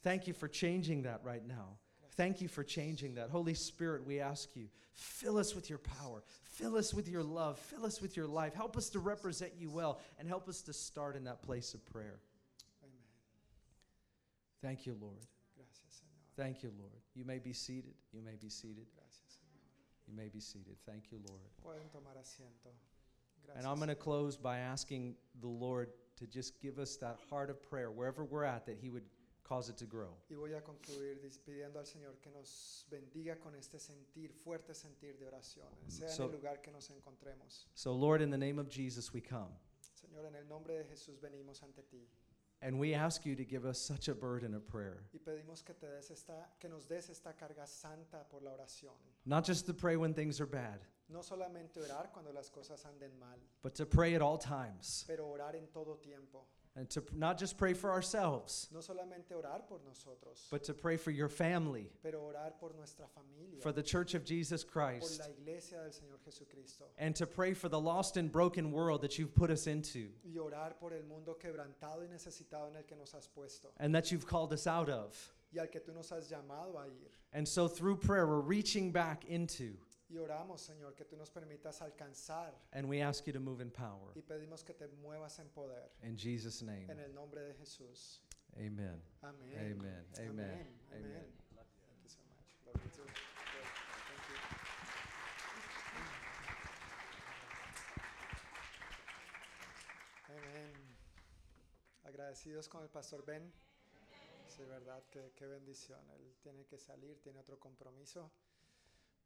Thank 0.03 0.27
you 0.27 0.35
for 0.35 0.49
changing 0.49 1.03
that 1.03 1.21
right 1.23 1.47
now. 1.47 1.79
Thank 2.17 2.41
you 2.41 2.49
for 2.49 2.65
changing 2.65 3.15
that. 3.15 3.31
Holy 3.31 3.55
Spirit, 3.55 4.05
we 4.05 4.19
ask 4.19 4.57
you, 4.57 4.67
fill 4.93 5.39
us 5.39 5.55
with 5.55 5.71
your 5.71 5.79
power, 5.79 6.25
fill 6.43 6.77
us 6.77 6.93
with 6.93 7.09
your 7.09 7.23
love, 7.23 7.61
fill 7.61 7.87
us 7.87 8.03
with 8.03 8.17
your 8.17 8.27
life. 8.27 8.55
Help 8.55 8.77
us 8.77 8.91
to 8.91 8.99
represent 8.99 9.53
you 9.57 9.71
well, 9.71 10.01
and 10.19 10.27
help 10.27 10.49
us 10.49 10.63
to 10.63 10.73
start 10.73 11.15
in 11.15 11.23
that 11.25 11.43
place 11.43 11.75
of 11.75 11.87
prayer. 11.87 12.19
Amén. 12.83 13.07
Thank 14.61 14.85
you, 14.85 14.97
Lord. 15.01 15.25
Gracias, 15.57 16.03
Señor. 16.03 16.37
Thank 16.37 16.65
you, 16.65 16.73
Lord. 16.77 17.01
You 17.15 17.25
may 17.25 17.39
be 17.39 17.53
seated. 17.53 17.95
You 18.13 18.21
may 18.21 18.35
be 18.35 18.49
seated. 18.49 18.87
Gracias, 18.97 19.39
Señor. 19.39 20.09
You 20.09 20.17
may 20.17 20.29
be 20.29 20.41
seated. 20.41 20.75
Thank 20.85 21.13
you, 21.13 21.19
Lord. 21.29 21.49
Pueden 21.65 21.89
tomar 21.93 22.17
asiento. 22.21 22.73
And 23.57 23.65
I'm 23.65 23.77
going 23.77 23.89
to 23.89 23.95
close 23.95 24.37
by 24.37 24.59
asking 24.59 25.15
the 25.41 25.49
Lord 25.49 25.89
to 26.23 26.27
just 26.27 26.61
give 26.61 26.79
us 26.79 26.97
that 26.99 27.19
heart 27.31 27.51
of 27.51 27.61
prayer 27.69 27.91
wherever 27.91 28.25
we're 28.25 28.45
at, 28.45 28.65
that 28.67 28.79
He 28.81 28.89
would 28.91 29.05
cause 29.45 29.69
it 29.69 29.77
to 29.79 29.85
grow. 29.87 30.17
Y 30.31 30.37
voy 30.37 30.55
a 30.55 30.61
concluir 30.63 31.19
pidiendo 31.45 31.79
al 31.79 31.85
Señor 31.87 32.21
que 32.23 32.31
nos 32.31 32.87
bendiga 32.91 33.39
con 33.41 33.55
este 33.57 33.79
sentir, 33.79 34.33
fuerte 34.33 34.73
sentir 34.75 35.19
de 35.19 35.27
oración, 35.27 35.67
mm, 35.87 35.91
sea 35.91 36.07
en 36.09 36.13
So- 36.15 36.25
el 36.27 36.33
lugar 36.33 36.61
que 36.63 36.71
nos 36.71 36.89
encontremos. 36.91 37.67
So, 37.75 37.93
Lord, 37.93 38.23
in 38.23 38.31
the 38.31 38.39
name 38.39 38.59
of 38.61 38.69
Jesus, 38.69 39.13
we 39.13 39.21
come. 39.21 39.53
Señor, 40.01 40.27
en 40.27 40.37
el 40.37 40.47
nombre 40.49 40.75
de 40.79 40.85
Jesús 40.85 41.21
venimos 41.21 41.63
ante 41.63 41.83
ti 41.83 42.09
And 42.65 42.79
we 42.79 42.95
ask 42.95 43.27
you 43.27 43.35
to 43.35 43.45
give 43.45 43.65
us 43.67 43.77
such 43.77 44.07
a 44.09 44.15
burden 44.15 44.55
of 44.55 44.65
prayer. 44.69 45.03
y 45.13 45.19
pedimos 45.19 45.65
que, 45.65 45.75
te 45.75 45.89
des 45.89 46.11
esta, 46.13 46.49
que 46.61 46.69
nos 46.69 46.87
des 46.87 47.11
esta 47.11 47.33
carga 47.33 47.67
santa 47.67 48.23
por 48.31 48.41
la 48.41 48.53
oración. 48.53 48.95
Not 49.25 49.45
just 49.45 49.67
to 49.67 49.75
pray 49.75 49.97
when 49.97 50.15
things 50.15 50.41
are 50.41 50.47
bad, 50.47 50.81
No 51.13 51.21
solamente 51.21 51.77
orar 51.81 52.11
cuando 52.13 52.33
las 52.33 52.49
cosas 52.51 52.85
anden 52.87 53.11
mal, 53.21 53.39
but 53.63 53.75
to 53.75 53.85
pray 53.87 54.15
at 54.15 54.23
all 54.23 54.39
times. 54.39 55.05
pero 55.07 55.25
orar 55.27 55.55
en 55.55 55.67
todo 55.73 55.97
tiempo. 56.03 56.45
And 56.75 56.89
to 56.89 57.03
p- 57.03 57.15
not 57.15 57.37
just 57.39 57.59
pray 57.59 57.75
for 57.75 57.91
ourselves, 57.91 58.69
No 58.73 58.81
solamente 58.81 59.35
orar 59.35 59.67
por 59.69 59.81
nosotros, 59.87 60.49
but 60.51 60.65
to 60.65 60.73
pray 60.73 60.97
for 60.97 61.11
your 61.11 61.29
family, 61.29 61.91
pero 62.03 62.19
orar 62.23 62.53
por 62.59 62.71
nuestra 62.75 63.05
familia, 63.15 63.61
for 63.61 63.73
the 63.73 63.83
church 63.83 64.15
of 64.15 64.25
Jesus 64.25 64.65
por 64.65 64.73
Christ, 64.73 65.21
la 65.21 65.27
iglesia 65.27 65.77
del 65.83 65.91
Señor 65.91 66.19
Jesucristo. 66.25 66.85
and 66.97 67.15
to 67.15 67.27
pray 67.27 67.53
for 67.53 67.69
the 67.69 67.79
lost 67.79 68.17
and 68.17 68.33
broken 68.33 68.73
world 68.73 69.03
that 69.03 69.19
you've 69.19 69.35
put 69.35 69.51
us 69.51 69.67
into 69.67 70.09
Y 70.25 70.39
orar 70.39 70.79
por 70.81 70.95
el 70.95 71.03
mundo 71.03 71.37
quebrantado 71.39 72.01
y 72.01 72.07
necesitado 72.11 72.71
en 72.71 72.77
el 72.77 72.85
que 72.85 72.97
nos 72.97 73.13
has 73.13 73.29
puesto 73.29 73.69
and 73.79 73.95
that 73.95 74.11
you've 74.11 74.27
called 74.27 74.51
us 74.55 74.67
out 74.67 74.89
of. 74.89 75.15
y 75.55 75.61
al 75.61 75.67
que 75.67 75.81
tú 75.81 75.93
nos 75.93 76.09
has 76.11 76.27
llamado 76.31 76.79
a 76.83 76.87
ir. 76.87 77.11
And 77.35 77.47
so 77.47 77.69
through 77.69 77.97
prayer, 77.99 78.27
we're 78.27 78.41
reaching 78.41 78.91
back 78.93 79.27
into, 79.27 79.75
Y 80.13 80.19
oramos, 80.19 80.61
Señor, 80.61 80.95
que 80.95 81.07
tú 81.07 81.17
nos 81.17 81.31
permitas 81.31 81.81
alcanzar 81.81 82.53
and 82.73 82.87
we 82.87 83.01
ask 83.03 83.25
you 83.27 83.33
to 83.33 83.41
move 83.41 83.63
in 83.63 83.71
power. 83.71 84.13
y 84.15 84.21
pedimos 84.21 84.63
que 84.63 84.75
te 84.75 84.87
muevas 84.89 85.39
en 85.39 85.49
poder. 85.49 85.91
In 86.03 86.19
Jesus' 86.19 86.63
name, 86.63 86.85
En 86.91 86.99
el 86.99 87.15
nombre 87.15 87.41
de 87.43 87.55
Jesús. 87.55 88.21
amen. 88.55 89.03
Amen. 89.23 89.57
Amen. 89.57 90.07
Amen. 90.19 90.77
Amen. 90.93 91.33
Thank 91.55 92.03
you 92.03 92.11
so 92.11 92.21
much. 92.29 92.45
Love 92.67 92.83
you 92.85 92.91
too. 92.91 93.05
Good. 93.05 93.15
Thank 94.07 94.29
you. 94.29 94.37
Amén. 100.29 100.73
Agradecidos 102.05 102.69
con 102.69 102.83
el 102.83 102.89
pastor 102.91 103.25
Ben. 103.25 103.53
Sí, 104.49 104.65
verdad, 104.65 105.03
que 105.11 105.33
qué 105.35 105.47
bendición. 105.47 106.01
Él 106.11 106.37
tiene 106.43 106.67
que 106.67 106.79
salir, 106.79 107.19
tiene 107.23 107.39
otro 107.41 107.59
compromiso. 107.59 108.31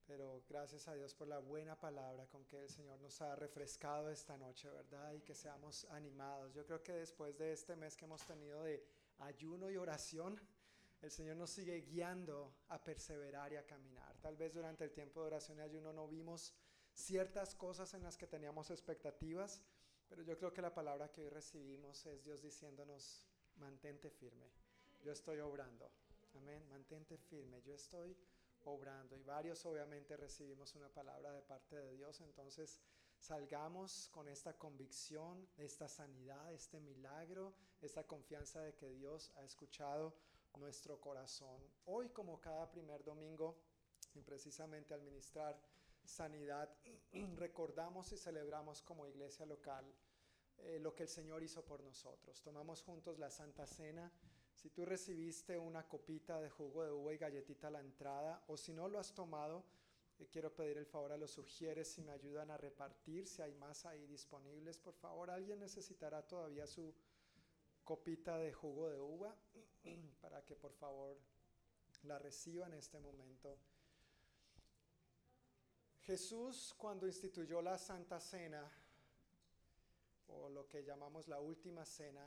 Pero 0.07 0.45
gracias 0.49 0.87
a 0.87 0.95
Dios 0.95 1.15
por 1.15 1.27
la 1.27 1.41
buena 1.41 1.79
palabra 1.79 2.27
con 2.29 2.45
que 2.45 2.63
el 2.63 2.69
Señor 2.69 3.01
nos 3.01 3.21
ha 3.21 3.35
refrescado 3.35 4.09
esta 4.09 4.37
noche, 4.37 4.71
¿verdad? 4.71 5.13
Y 5.15 5.21
que 5.21 5.35
seamos 5.35 5.85
animados. 5.91 6.55
Yo 6.55 6.65
creo 6.65 6.83
que 6.83 6.93
después 6.93 7.37
de 7.37 7.53
este 7.53 7.75
mes 7.75 7.97
que 7.97 8.05
hemos 8.05 8.25
tenido 8.25 8.63
de 8.63 8.85
ayuno 9.19 9.69
y 9.69 9.77
oración, 9.77 10.41
el 11.03 11.11
Señor 11.11 11.37
nos 11.37 11.51
sigue 11.51 11.81
guiando 11.81 12.55
a 12.69 12.83
perseverar 12.83 13.53
y 13.53 13.57
a 13.57 13.67
caminar. 13.67 14.17
Tal 14.21 14.37
vez 14.37 14.55
durante 14.55 14.85
el 14.85 14.93
tiempo 14.93 15.21
de 15.21 15.27
oración 15.27 15.59
y 15.59 15.63
ayuno 15.63 15.93
no 15.93 16.07
vimos 16.07 16.55
ciertas 16.93 17.55
cosas 17.55 17.93
en 17.95 18.03
las 18.03 18.17
que 18.17 18.27
teníamos 18.27 18.71
expectativas, 18.71 19.61
pero 20.09 20.23
yo 20.23 20.39
creo 20.39 20.53
que 20.53 20.63
la 20.63 20.73
palabra 20.73 21.11
que 21.11 21.23
hoy 21.23 21.29
recibimos 21.29 22.07
es 22.07 22.23
Dios 22.25 22.43
diciéndonos, 22.43 23.23
mantente 23.57 24.11
firme, 24.11 24.51
yo 25.03 25.13
estoy 25.13 25.41
obrando. 25.41 25.91
Amén, 26.35 26.67
mantente 26.69 27.19
firme, 27.19 27.61
yo 27.63 27.75
estoy 27.75 28.17
obrando. 28.67 29.17
Y 29.17 29.23
varios 29.23 29.65
obviamente 29.65 30.17
recibimos 30.17 30.75
una 30.75 30.89
palabra 30.89 31.33
de 31.33 31.43
parte 31.43 31.77
de 31.77 31.93
Dios, 31.93 32.21
entonces 32.21 32.81
salgamos 33.19 34.09
con 34.11 34.29
esta 34.29 34.53
convicción, 34.59 35.49
esta 35.57 35.89
sanidad, 35.89 36.53
este 36.53 36.81
milagro, 36.81 37.55
esta 37.81 38.05
confianza 38.05 38.61
de 38.61 38.75
que 38.75 38.91
Dios 38.91 39.33
ha 39.37 39.45
escuchado 39.45 40.15
nuestro 40.57 41.01
corazón. 41.01 41.63
Hoy 41.85 42.09
como 42.11 42.41
cada 42.41 42.71
primer 42.71 43.05
domingo, 43.05 43.57
y 44.15 44.23
precisamente 44.23 44.95
al 44.95 45.03
ministrar 45.03 45.61
sanidad, 46.05 46.71
recordamos 47.37 48.13
y 48.13 48.17
celebramos 48.17 48.83
como 48.83 49.07
iglesia 49.07 49.47
local 49.47 49.85
eh, 50.59 50.79
lo 50.81 50.95
que 50.95 51.03
el 51.05 51.09
Señor 51.09 51.43
hizo 51.43 51.65
por 51.65 51.83
nosotros. 51.83 52.41
Tomamos 52.43 52.83
juntos 52.83 53.19
la 53.19 53.31
Santa 53.31 53.67
Cena. 53.67 54.11
Si 54.57 54.71
tú 54.71 54.87
recibiste 54.87 55.59
una 55.59 55.87
copita 55.87 56.41
de 56.41 56.49
jugo 56.49 56.83
de 56.83 56.91
uva 56.91 57.13
y 57.13 57.19
galletita 57.19 57.69
a 57.69 57.71
la 57.71 57.81
entrada, 57.81 58.43
o 58.49 58.57
si 58.57 58.73
no 58.73 58.89
lo 58.89 58.99
has 58.99 59.15
tomado, 59.15 59.63
eh, 60.19 60.27
quiero 60.33 60.55
pedir 60.55 60.79
el 60.79 60.87
favor 60.87 61.13
a 61.13 61.19
los 61.19 61.31
sugieres 61.31 61.89
si 61.89 62.01
me 62.01 62.13
ayudan 62.13 62.51
a 62.51 62.57
repartir, 62.57 63.27
si 63.27 63.43
hay 63.43 63.53
más 63.55 63.85
ahí 63.85 64.07
disponibles, 64.07 64.79
por 64.79 64.95
favor. 64.95 65.29
¿Alguien 65.29 65.61
necesitará 65.61 66.27
todavía 66.27 66.67
su 66.67 66.95
copita 67.85 68.39
de 68.39 68.53
jugo 68.55 68.89
de 68.89 68.99
uva 68.99 69.37
para 70.23 70.43
que 70.45 70.57
por 70.57 70.73
favor 70.73 71.19
la 72.05 72.19
reciba 72.19 72.67
en 72.67 72.75
este 72.75 72.99
momento? 72.99 73.59
Jesús 76.01 76.75
cuando 76.79 77.07
instituyó 77.07 77.61
la 77.61 77.77
Santa 77.77 78.21
Cena, 78.21 78.73
o 80.29 80.49
lo 80.49 80.67
que 80.67 80.83
llamamos 80.83 81.29
la 81.29 81.41
última 81.41 81.85
cena, 81.85 82.27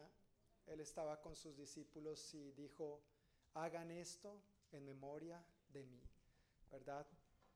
él 0.70 0.80
estaba 0.82 1.20
con 1.20 1.36
sus 1.36 1.58
discípulos 1.58 2.34
y 2.34 2.52
dijo, 2.52 3.02
hagan 3.54 3.92
esto 3.92 4.42
en 4.72 4.86
memoria 4.86 5.44
de 5.70 5.84
mí, 5.84 6.02
¿verdad? 6.72 7.06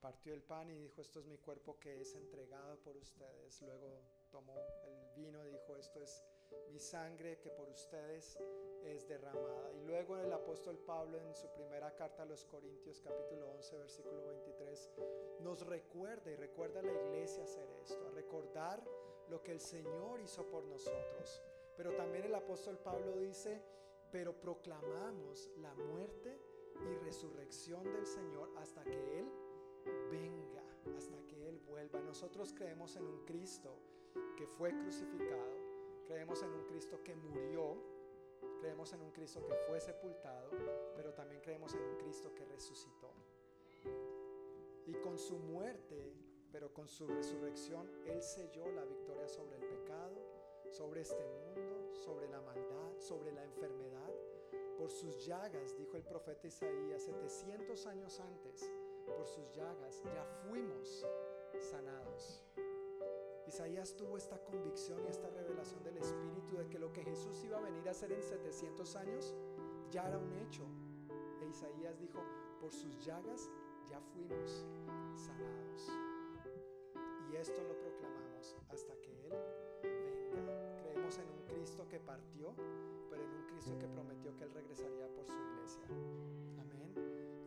Partió 0.01 0.33
el 0.33 0.43
pan 0.43 0.69
y 0.69 0.77
dijo, 0.77 1.01
esto 1.01 1.19
es 1.19 1.25
mi 1.25 1.37
cuerpo 1.37 1.79
que 1.79 2.01
es 2.01 2.13
entregado 2.15 2.77
por 2.79 2.97
ustedes. 2.97 3.61
Luego 3.61 4.01
tomó 4.31 4.55
el 4.85 5.13
vino 5.15 5.45
y 5.45 5.51
dijo, 5.51 5.77
esto 5.77 6.01
es 6.01 6.23
mi 6.71 6.79
sangre 6.79 7.39
que 7.39 7.49
por 7.51 7.69
ustedes 7.69 8.37
es 8.83 9.07
derramada. 9.07 9.71
Y 9.73 9.85
luego 9.85 10.17
el 10.17 10.33
apóstol 10.33 10.77
Pablo 10.79 11.19
en 11.21 11.33
su 11.35 11.47
primera 11.53 11.95
carta 11.95 12.23
a 12.23 12.25
los 12.25 12.43
Corintios 12.45 12.99
capítulo 12.99 13.49
11 13.51 13.77
versículo 13.77 14.25
23 14.27 14.89
nos 15.39 15.65
recuerda 15.65 16.31
y 16.31 16.35
recuerda 16.35 16.79
a 16.79 16.83
la 16.83 16.93
iglesia 16.93 17.43
hacer 17.43 17.69
esto, 17.81 18.07
a 18.07 18.11
recordar 18.11 18.83
lo 19.29 19.41
que 19.41 19.51
el 19.51 19.59
Señor 19.59 20.19
hizo 20.21 20.45
por 20.49 20.63
nosotros. 20.65 21.43
Pero 21.75 21.95
también 21.95 22.25
el 22.25 22.35
apóstol 22.35 22.77
Pablo 22.77 23.17
dice, 23.17 23.61
pero 24.11 24.39
proclamamos 24.39 25.49
la 25.57 25.73
muerte 25.73 26.39
y 26.81 26.95
resurrección 27.03 27.83
del 27.91 28.05
Señor 28.05 28.51
hasta 28.57 28.83
que 28.83 29.19
Él 29.19 29.25
venga, 30.11 30.63
hasta 30.95 31.17
que 31.27 31.49
Él 31.49 31.59
vuelva. 31.61 31.99
Nosotros 32.01 32.53
creemos 32.53 32.95
en 32.95 33.05
un 33.05 33.25
Cristo 33.25 33.75
que 34.37 34.45
fue 34.45 34.71
crucificado, 34.71 35.57
creemos 36.05 36.43
en 36.43 36.51
un 36.51 36.65
Cristo 36.65 37.03
que 37.03 37.15
murió, 37.15 37.77
creemos 38.59 38.93
en 38.93 39.01
un 39.01 39.11
Cristo 39.11 39.43
que 39.45 39.55
fue 39.67 39.79
sepultado, 39.79 40.49
pero 40.95 41.13
también 41.13 41.41
creemos 41.41 41.73
en 41.73 41.81
un 41.81 41.97
Cristo 41.97 42.33
que 42.35 42.45
resucitó. 42.45 43.11
Y 44.85 44.93
con 44.95 45.17
su 45.17 45.37
muerte, 45.37 46.13
pero 46.51 46.71
con 46.73 46.87
su 46.87 47.07
resurrección, 47.07 47.89
Él 48.05 48.21
selló 48.21 48.71
la 48.71 48.85
victoria 48.85 49.27
sobre 49.27 49.57
el 49.57 49.63
pecado, 49.63 50.32
sobre 50.73 51.01
este 51.01 51.23
mundo, 51.23 51.93
sobre 51.93 52.27
la 52.27 52.41
maldad, 52.41 52.97
sobre 52.97 53.31
la 53.31 53.43
enfermedad. 53.43 54.11
Por 54.77 54.89
sus 54.89 55.23
llagas, 55.25 55.77
dijo 55.77 55.97
el 55.97 56.03
profeta 56.03 56.47
Isaías 56.47 57.03
700 57.03 57.85
años 57.85 58.19
antes, 58.19 58.71
por 59.05 59.27
sus 59.27 59.53
llagas 59.53 60.01
ya 60.03 60.25
fuimos 60.47 61.05
sanados. 61.59 62.41
Isaías 63.45 63.95
tuvo 63.95 64.17
esta 64.17 64.37
convicción 64.43 65.03
y 65.05 65.09
esta 65.09 65.29
revelación 65.29 65.83
del 65.83 65.97
Espíritu 65.97 66.57
de 66.57 66.67
que 66.67 66.79
lo 66.79 66.91
que 66.91 67.03
Jesús 67.03 67.43
iba 67.43 67.59
a 67.59 67.61
venir 67.61 67.87
a 67.87 67.91
hacer 67.91 68.11
en 68.11 68.23
700 68.23 68.95
años 68.95 69.35
ya 69.91 70.07
era 70.07 70.17
un 70.17 70.33
hecho. 70.33 70.63
E 71.39 71.45
Isaías 71.45 71.99
dijo, 71.99 72.19
por 72.59 72.71
sus 72.71 73.05
llagas 73.05 73.47
ya 73.87 74.01
fuimos 74.01 74.65
sanados. 75.15 75.87
Y 77.29 77.35
esto 77.35 77.61
lo 77.61 77.77
proclamamos 77.77 78.55
hasta 78.69 78.93
Cristo 81.63 81.87
que 81.87 81.97
partió, 81.97 82.53
pero 83.09 83.23
en 83.23 83.31
un 83.35 83.47
Cristo 83.47 83.79
que 83.79 83.87
prometió 83.87 84.35
que 84.35 84.43
Él 84.43 84.51
regresaría 84.51 85.07
por 85.15 85.25
su 85.25 85.31
iglesia. 85.31 85.85
Amén. 86.59 86.93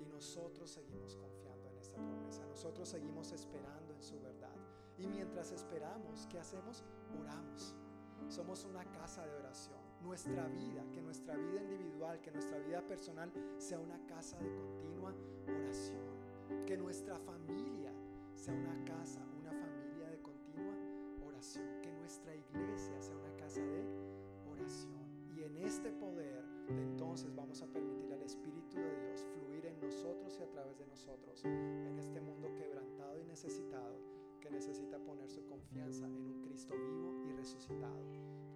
Y 0.00 0.06
nosotros 0.06 0.70
seguimos 0.70 1.16
confiando 1.16 1.68
en 1.68 1.76
esta 1.76 1.98
promesa. 1.98 2.46
Nosotros 2.46 2.88
seguimos 2.88 3.30
esperando 3.32 3.92
en 3.92 4.02
su 4.02 4.18
verdad. 4.22 4.56
Y 4.96 5.06
mientras 5.06 5.52
esperamos, 5.52 6.26
¿qué 6.30 6.38
hacemos? 6.38 6.82
Oramos. 7.20 7.74
Somos 8.28 8.64
una 8.64 8.90
casa 8.90 9.26
de 9.26 9.34
oración. 9.34 9.80
Nuestra 10.00 10.48
vida, 10.48 10.82
que 10.94 11.02
nuestra 11.02 11.36
vida 11.36 11.60
individual, 11.60 12.18
que 12.22 12.30
nuestra 12.30 12.58
vida 12.60 12.80
personal 12.80 13.30
sea 13.58 13.78
una 13.78 13.98
casa 14.06 14.38
de 14.38 14.50
continua 14.54 15.12
oración. 15.46 16.64
Que 16.64 16.78
nuestra 16.78 17.18
familia 17.18 17.92
sea 18.34 18.54
una 18.54 18.82
casa, 18.86 19.20
una 19.38 19.50
familia 19.50 20.08
de 20.08 20.22
continua 20.22 20.74
oración. 21.22 21.82
Que 21.82 21.92
nuestra 21.92 22.34
iglesia 22.34 22.98
sea 23.02 23.14
una 23.14 23.36
casa 23.36 23.60
de 23.60 23.95
en 25.46 25.56
este 25.58 25.92
poder, 25.92 26.44
entonces 26.68 27.34
vamos 27.34 27.62
a 27.62 27.66
permitir 27.66 28.12
al 28.12 28.22
Espíritu 28.22 28.76
de 28.76 29.00
Dios 29.00 29.24
fluir 29.32 29.64
en 29.66 29.80
nosotros 29.80 30.36
y 30.40 30.42
a 30.42 30.50
través 30.50 30.76
de 30.78 30.86
nosotros, 30.86 31.44
en 31.44 31.98
este 31.98 32.20
mundo 32.20 32.52
quebrantado 32.56 33.20
y 33.20 33.24
necesitado 33.24 34.00
que 34.40 34.50
necesita 34.50 34.98
poner 34.98 35.30
su 35.30 35.46
confianza 35.46 36.06
en 36.06 36.26
un 36.26 36.42
Cristo 36.42 36.74
vivo 36.74 37.24
y 37.28 37.32
resucitado, 37.32 38.02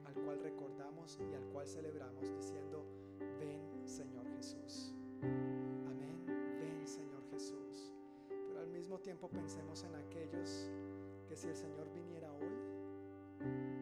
al 0.04 0.14
cual 0.14 0.40
recordamos 0.40 1.18
y 1.20 1.34
al 1.34 1.44
cual 1.52 1.68
celebramos 1.68 2.28
diciendo, 2.36 2.84
ven 3.38 3.86
Señor 3.86 4.26
Jesús. 4.36 4.92
Amén, 5.22 6.26
ven 6.26 6.86
Señor 6.86 7.22
Jesús. 7.30 7.92
Pero 8.28 8.60
al 8.60 8.68
mismo 8.68 8.98
tiempo 8.98 9.28
pensemos 9.28 9.84
en 9.84 9.94
aquellos 9.94 10.68
que 11.28 11.36
si 11.36 11.46
el 11.46 11.56
Señor 11.56 11.88
viniera 11.92 12.32
hoy, 12.32 13.79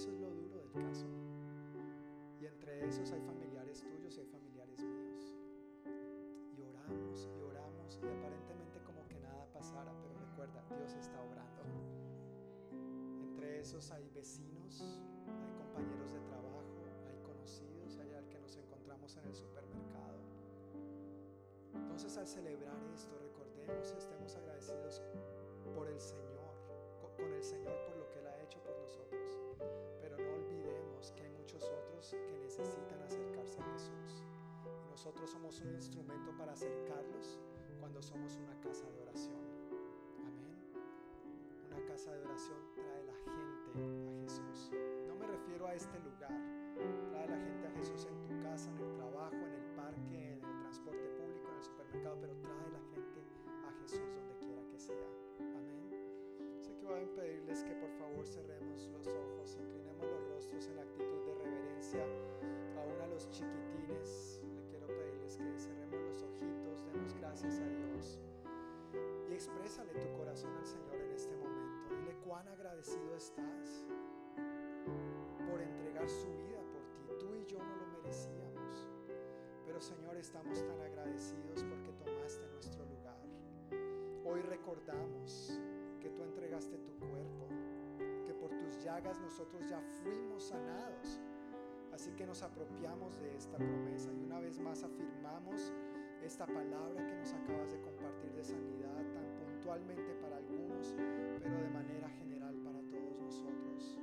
Eso 0.00 0.08
es 0.12 0.18
lo 0.18 0.30
duro 0.30 0.56
del 0.56 0.72
caso. 0.82 1.04
Y 2.40 2.46
entre 2.46 2.86
esos 2.88 3.12
hay 3.12 3.20
familiares 3.20 3.82
tuyos 3.84 4.16
y 4.16 4.20
hay 4.20 4.26
familiares 4.28 4.80
míos. 4.82 5.36
Y 6.56 6.62
oramos 6.62 7.28
y 7.36 7.42
oramos 7.42 8.00
y 8.02 8.06
aparentemente 8.08 8.80
como 8.82 9.06
que 9.08 9.20
nada 9.20 9.44
pasara, 9.52 9.92
pero 10.00 10.14
recuerda, 10.18 10.64
Dios 10.74 10.94
está 10.94 11.20
obrando. 11.22 11.60
Entre 13.20 13.60
esos 13.60 13.90
hay 13.90 14.08
vecinos, 14.08 14.80
hay 15.26 15.52
compañeros 15.58 16.14
de 16.14 16.20
trabajo, 16.20 16.80
hay 17.06 17.18
conocidos, 17.22 17.98
hay 17.98 18.14
al 18.14 18.26
que 18.30 18.38
nos 18.40 18.56
encontramos 18.56 19.14
en 19.18 19.26
el 19.26 19.34
supermercado. 19.34 20.16
Entonces 21.74 22.16
al 22.16 22.26
celebrar 22.26 22.82
esto, 22.94 23.18
recordemos 23.18 23.92
y 23.94 23.98
estemos 23.98 24.34
agradecidos 24.34 25.02
por 25.74 25.88
el 25.88 26.00
Señor, 26.00 26.54
co- 27.02 27.12
con 27.22 27.30
el 27.34 27.42
Señor 27.44 27.76
por 27.86 27.98
lo 27.98 28.08
que 28.08 28.20
Él 28.20 28.26
ha 28.28 28.42
hecho 28.42 28.62
por 28.62 28.78
nosotros. 28.80 29.39
Que 32.18 32.38
necesitan 32.38 33.00
acercarse 33.02 33.60
a 33.60 33.64
Jesús. 33.72 34.24
Nosotros 34.90 35.30
somos 35.30 35.60
un 35.60 35.74
instrumento 35.74 36.36
para 36.36 36.52
acercarlos 36.52 37.38
cuando 37.78 38.02
somos 38.02 38.36
una 38.36 38.58
casa 38.60 38.90
de 38.90 39.00
oración. 39.02 39.38
Amén. 40.18 40.58
Una 41.70 41.86
casa 41.86 42.12
de 42.12 42.22
oración 42.24 42.58
trae 42.74 43.04
la 43.04 43.14
gente 43.14 44.10
a 44.10 44.22
Jesús. 44.22 44.72
No 45.06 45.14
me 45.14 45.26
refiero 45.26 45.66
a 45.66 45.74
este 45.74 45.98
lugar. 46.00 46.34
Trae 47.10 47.28
la 47.28 47.38
gente 47.38 47.66
a 47.68 47.70
Jesús 47.78 48.06
en 48.06 48.20
tu 48.26 48.42
casa, 48.42 48.70
en 48.70 48.78
el 48.78 48.92
trabajo, 48.96 49.36
en 49.36 49.54
el 49.54 49.66
parque, 49.76 50.32
en 50.32 50.44
el 50.44 50.58
transporte 50.60 51.06
público, 51.14 51.48
en 51.48 51.56
el 51.56 51.62
supermercado, 51.62 52.18
pero 52.20 52.34
trae 52.42 52.70
la 52.72 52.82
gente 52.90 53.20
a 53.68 53.72
Jesús 53.82 54.08
donde 54.16 54.36
quiera 54.38 54.62
que 54.66 54.78
sea. 54.78 55.10
Amén. 55.38 55.94
Así 56.58 56.74
que 56.74 56.86
voy 56.86 57.02
a 57.04 57.14
pedirles 57.14 57.62
que 57.62 57.74
por 57.76 57.90
favor 57.98 58.26
cerremos 58.26 58.88
los 58.88 59.06
ojos, 59.06 59.29
Chiquitines, 63.28 64.40
le 64.54 64.64
quiero 64.70 64.86
pedirles 64.86 65.36
que 65.36 65.58
cerremos 65.58 66.00
los 66.00 66.22
ojitos, 66.22 66.84
demos 66.86 67.14
gracias 67.20 67.58
a 67.58 67.68
Dios 67.68 68.18
y 69.28 69.34
exprésale 69.34 69.92
tu 69.92 70.10
corazón 70.16 70.50
al 70.56 70.64
Señor 70.64 70.94
en 70.96 71.12
este 71.12 71.36
momento. 71.36 71.94
Dile 71.96 72.16
cuán 72.24 72.48
agradecido 72.48 73.14
estás 73.14 73.84
por 75.50 75.60
entregar 75.60 76.08
su 76.08 76.28
vida 76.38 76.62
por 76.72 76.82
ti. 76.94 77.04
Tú 77.18 77.36
y 77.36 77.44
yo 77.44 77.58
no 77.58 77.76
lo 77.76 77.86
merecíamos. 77.98 78.88
Pero 79.66 79.80
Señor, 79.80 80.16
estamos 80.16 80.66
tan 80.66 80.80
agradecidos 80.80 81.62
porque 81.64 81.92
tomaste 81.92 82.48
nuestro 82.48 82.86
lugar. 82.86 83.20
Hoy 84.24 84.40
recordamos 84.42 85.60
que 86.00 86.08
tú 86.08 86.22
entregaste 86.22 86.78
tu 86.78 86.98
cuerpo, 86.98 87.48
que 88.26 88.32
por 88.32 88.50
tus 88.50 88.82
llagas 88.82 89.20
nosotros 89.20 89.68
ya 89.68 89.80
fuimos 90.02 90.42
sanados. 90.42 91.20
Así 91.92 92.12
que 92.12 92.26
nos 92.26 92.42
apropiamos 92.42 93.20
de 93.20 93.36
esta 93.36 93.56
promesa 93.58 94.10
y 94.12 94.22
una 94.24 94.40
vez 94.40 94.58
más 94.58 94.82
afirmamos 94.82 95.72
esta 96.22 96.46
palabra 96.46 97.06
que 97.06 97.14
nos 97.14 97.32
acabas 97.32 97.72
de 97.72 97.80
compartir 97.80 98.32
de 98.32 98.44
sanidad 98.44 98.96
tan 99.12 99.26
puntualmente 99.38 100.14
para 100.22 100.36
algunos, 100.36 100.94
pero 101.42 101.58
de 101.58 101.70
manera 101.70 102.08
general 102.10 102.54
para 102.62 102.80
todos 102.82 103.18
nosotros. 103.20 103.98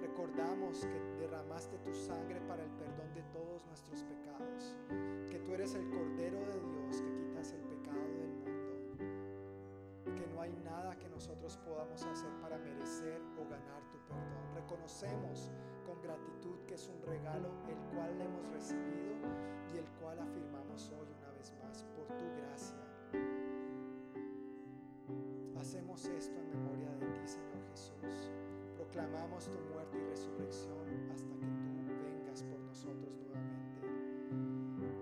Recordamos 0.00 0.86
que 0.86 1.00
derramaste 1.20 1.78
tu 1.78 1.92
sangre 1.92 2.40
para 2.42 2.64
el 2.64 2.70
perdón 2.70 3.12
de 3.14 3.22
todos 3.32 3.66
nuestros 3.66 4.02
pecados, 4.04 4.76
que 5.30 5.38
tú 5.38 5.52
eres 5.54 5.74
el 5.74 5.88
Cordero 5.90 6.38
de 6.38 6.60
Dios 6.60 7.02
que 7.02 7.27
nada 10.64 10.96
que 10.96 11.08
nosotros 11.08 11.56
podamos 11.58 12.02
hacer 12.04 12.30
para 12.40 12.58
merecer 12.58 13.20
o 13.38 13.48
ganar 13.48 13.82
tu 13.90 13.98
perdón. 14.06 14.54
Reconocemos 14.54 15.50
con 15.86 16.00
gratitud 16.02 16.58
que 16.66 16.74
es 16.74 16.88
un 16.88 17.00
regalo 17.02 17.48
el 17.68 17.78
cual 17.94 18.20
hemos 18.20 18.46
recibido 18.48 19.16
y 19.72 19.78
el 19.78 19.88
cual 20.00 20.18
afirmamos 20.20 20.90
hoy 20.90 21.08
una 21.18 21.30
vez 21.32 21.52
más 21.62 21.84
por 21.96 22.06
tu 22.16 22.24
gracia. 22.36 22.76
Hacemos 25.58 26.04
esto 26.06 26.38
en 26.38 26.50
memoria 26.50 26.90
de 26.96 27.06
ti, 27.06 27.26
Señor 27.26 27.62
Jesús. 27.70 28.30
Proclamamos 28.76 29.48
tu 29.50 29.58
muerte 29.72 29.98
y 29.98 30.04
resurrección 30.10 31.10
hasta 31.10 31.34
que 31.34 31.46
tú 31.46 31.82
vengas 32.04 32.42
por 32.44 32.60
nosotros 32.60 33.18
nuevamente. 33.18 33.82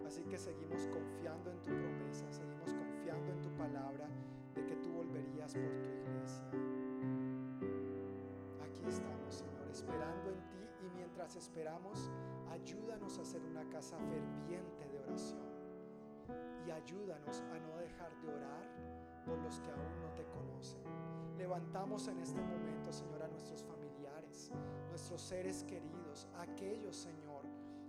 Así 0.07 0.23
que 0.25 0.39
seguimos 0.39 0.87
confiando 0.87 1.51
en 1.51 1.61
tu 1.63 1.71
promesa, 1.71 2.31
seguimos 2.33 2.73
confiando 2.73 3.33
en 3.33 3.43
tu 3.43 3.51
palabra 3.51 4.09
de 4.57 4.65
que 4.65 4.77
tú 4.77 4.91
volverías 4.91 5.55
por 5.55 5.71
tu 5.83 5.89
iglesia. 5.91 6.45
Aquí 8.65 8.83
estamos, 8.89 9.35
Señor, 9.35 9.69
esperando 9.71 10.31
en 10.31 10.41
ti 10.49 10.69
y 10.87 10.91
mientras 10.97 11.37
esperamos, 11.37 12.11
ayúdanos 12.51 13.19
a 13.19 13.25
ser 13.25 13.43
una 13.43 13.69
casa 13.69 13.99
ferviente 13.99 14.89
de 14.89 14.99
oración 14.99 15.47
y 16.67 16.71
ayúdanos 16.71 17.43
a 17.53 17.59
no 17.61 17.77
dejar 17.77 18.11
de 18.23 18.29
orar 18.29 18.67
por 19.27 19.39
los 19.39 19.61
que 19.61 19.71
aún 19.71 20.01
no 20.01 20.11
te 20.15 20.25
conocen. 20.27 20.83
Levantamos 21.37 22.09
en 22.09 22.19
este 22.21 22.41
momento, 22.41 22.93
Señor, 22.93 23.23
a 23.23 23.29
nuestros 23.29 23.63
familiares, 23.63 24.51
nuestros 24.89 25.21
seres 25.21 25.65
queridos, 25.65 26.27
aquellos, 26.39 26.97
Señor, 26.97 27.26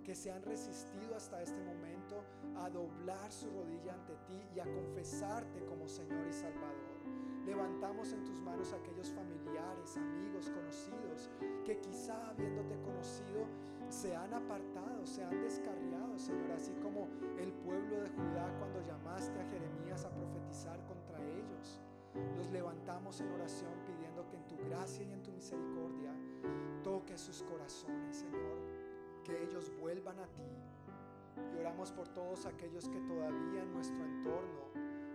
que 0.07 0.15
se 0.15 0.31
han 0.31 0.41
resistido 0.41 1.17
hasta 1.17 1.41
este 1.41 1.61
momento 1.65 2.23
a 2.55 2.69
doblar 2.69 3.29
su 3.29 3.49
rodilla 3.49 3.93
ante 3.93 4.15
ti 4.25 4.41
y 4.55 4.59
a 4.61 4.63
confesarte 4.63 5.65
como 5.65 5.85
Señor 5.85 6.25
y 6.25 6.31
Salvador. 6.31 6.95
Levantamos 7.45 8.13
en 8.13 8.23
tus 8.23 8.39
manos 8.39 8.71
a 8.71 8.77
aquellos 8.77 9.11
familiares, 9.11 9.97
amigos, 9.97 10.49
conocidos, 10.49 11.29
que 11.65 11.81
quizá 11.81 12.29
habiéndote 12.29 12.79
conocido 12.83 13.47
se 13.89 14.15
han 14.15 14.33
apartado, 14.33 15.05
se 15.05 15.25
han 15.25 15.41
descarriado, 15.41 16.17
Señor, 16.17 16.53
así 16.53 16.71
como 16.81 17.09
el 17.37 17.51
pueblo 17.51 17.99
de 17.99 18.09
Judá 18.09 18.55
cuando 18.59 18.79
llamaste 18.87 19.37
a 19.41 19.49
Jeremías 19.49 20.05
a 20.05 20.09
profetizar 20.11 20.81
contra 20.85 21.21
ellos. 21.21 21.81
Los 22.37 22.49
levantamos 22.51 23.19
en 23.19 23.29
oración 23.33 23.73
pidiendo 23.85 24.25
que 24.29 24.37
en 24.37 24.47
tu 24.47 24.55
gracia 24.69 25.03
y 25.03 25.11
en 25.11 25.21
tu 25.21 25.33
misericordia 25.33 26.13
toque 26.81 27.17
sus 27.17 27.43
corazones, 27.43 28.15
Señor, 28.15 28.66
que 29.27 29.43
ellos 29.43 29.69
vuelvan 29.79 30.17
a 30.19 30.27
ti. 30.27 30.47
Y 31.53 31.59
oramos 31.59 31.91
por 31.91 32.07
todos 32.07 32.45
aquellos 32.45 32.87
que 32.87 32.99
todavía 33.01 33.61
en 33.61 33.73
nuestro 33.73 34.03
entorno 34.03 34.71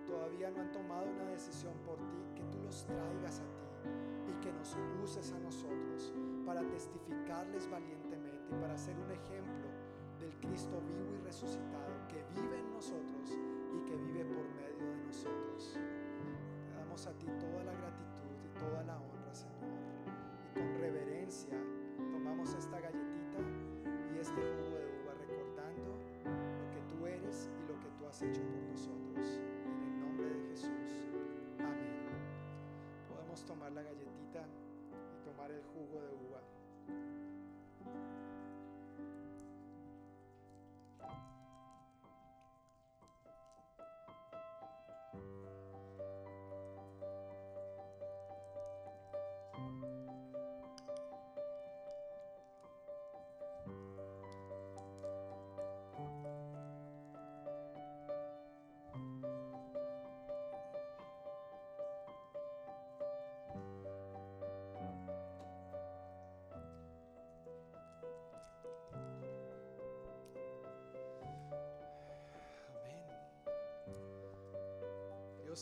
todavía 0.07 0.51
no 0.51 0.61
han 0.61 0.71
tomado 0.71 1.07
una 1.11 1.25
decisión 1.31 1.73
por 1.87 1.97
ti, 1.97 2.21
que 2.37 2.45
tú 2.45 2.61
los 2.63 2.85
traigas 2.85 3.41
a 3.41 3.45
ti 3.45 4.31
y 4.31 4.33
que 4.45 4.53
nos 4.53 4.77
uses 5.03 5.33
a 5.33 5.39
nosotros 5.39 6.13
para 6.45 6.63
testificarles 6.69 7.69
valientemente 7.71 8.53
y 8.53 8.61
para 8.61 8.77
ser 8.77 8.99
un 8.99 9.11
ejemplo 9.11 9.69
del 10.21 10.37
Cristo 10.41 10.81
vivo 10.87 11.17
y 11.19 11.25
resucitado 11.25 11.93
que 12.09 12.23
vive 12.39 12.59
en 12.59 12.71
nosotros 12.73 13.39
y 13.75 13.81
que 13.89 13.97
vive 13.97 14.25
por 14.27 14.45
medio 14.51 14.87
de 14.87 15.07
nosotros. 15.07 15.79
Te 16.69 16.75
damos 16.75 17.07
a 17.07 17.13
ti 17.13 17.27
toda 17.41 17.65
la 17.65 17.73
gratitud 17.73 18.37
y 18.45 18.59
toda 18.59 18.83
la 18.85 18.97
honra, 19.01 19.12
has 28.13 28.21
hecho 28.21 28.43
por 28.43 28.61
nosotros. 28.69 29.41
En 29.65 29.95
el 29.95 30.01
nombre 30.01 30.29
de 30.29 30.49
Jesús. 30.51 30.69
Amén. 31.61 31.97
Podemos 33.09 33.43
tomar 33.47 33.73
la 33.73 33.83
galletita 33.83 34.45
y 35.17 35.25
tomar 35.25 35.51
el 35.51 35.63
jugo 35.73 36.03
de 36.03 36.13
uva. 36.29 36.42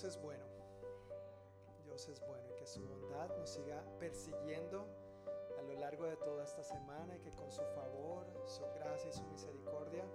Dios 0.01 0.17
es 0.17 0.23
bueno. 0.23 0.45
Dios 1.85 2.09
es 2.09 2.27
bueno 2.27 2.49
y 2.49 2.55
que 2.55 2.67
su 2.67 2.81
bondad 2.81 3.37
nos 3.37 3.51
siga 3.51 3.85
persiguiendo 3.99 4.87
a 5.59 5.63
lo 5.63 5.75
largo 5.75 6.07
de 6.07 6.17
toda 6.17 6.43
esta 6.43 6.63
semana 6.63 7.15
y 7.17 7.21
que 7.21 7.31
con 7.35 7.53
su 7.53 7.61
favor, 7.75 8.25
su 8.47 8.63
gracia 8.77 9.11
y 9.11 9.13
su 9.13 9.23
misericordia 9.25 10.07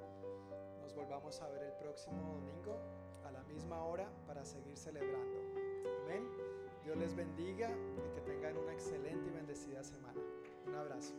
nos 0.81 0.95
volvamos 0.95 1.39
a 1.39 1.49
ver 1.49 1.61
el 1.61 1.73
próximo 1.73 2.19
domingo 2.33 2.79
a 3.25 3.31
la 3.31 3.43
misma 3.43 3.85
hora 3.85 4.09
para 4.25 4.43
seguir 4.43 4.75
celebrando. 4.75 5.37
Amén. 6.05 6.31
Dios 6.83 6.97
les 6.97 7.13
bendiga 7.13 7.69
y 7.69 8.09
que 8.15 8.21
tengan 8.21 8.57
una 8.57 8.73
excelente 8.73 9.29
y 9.29 9.33
bendecida 9.33 9.83
semana. 9.83 10.19
Un 10.65 10.73
abrazo. 10.73 11.13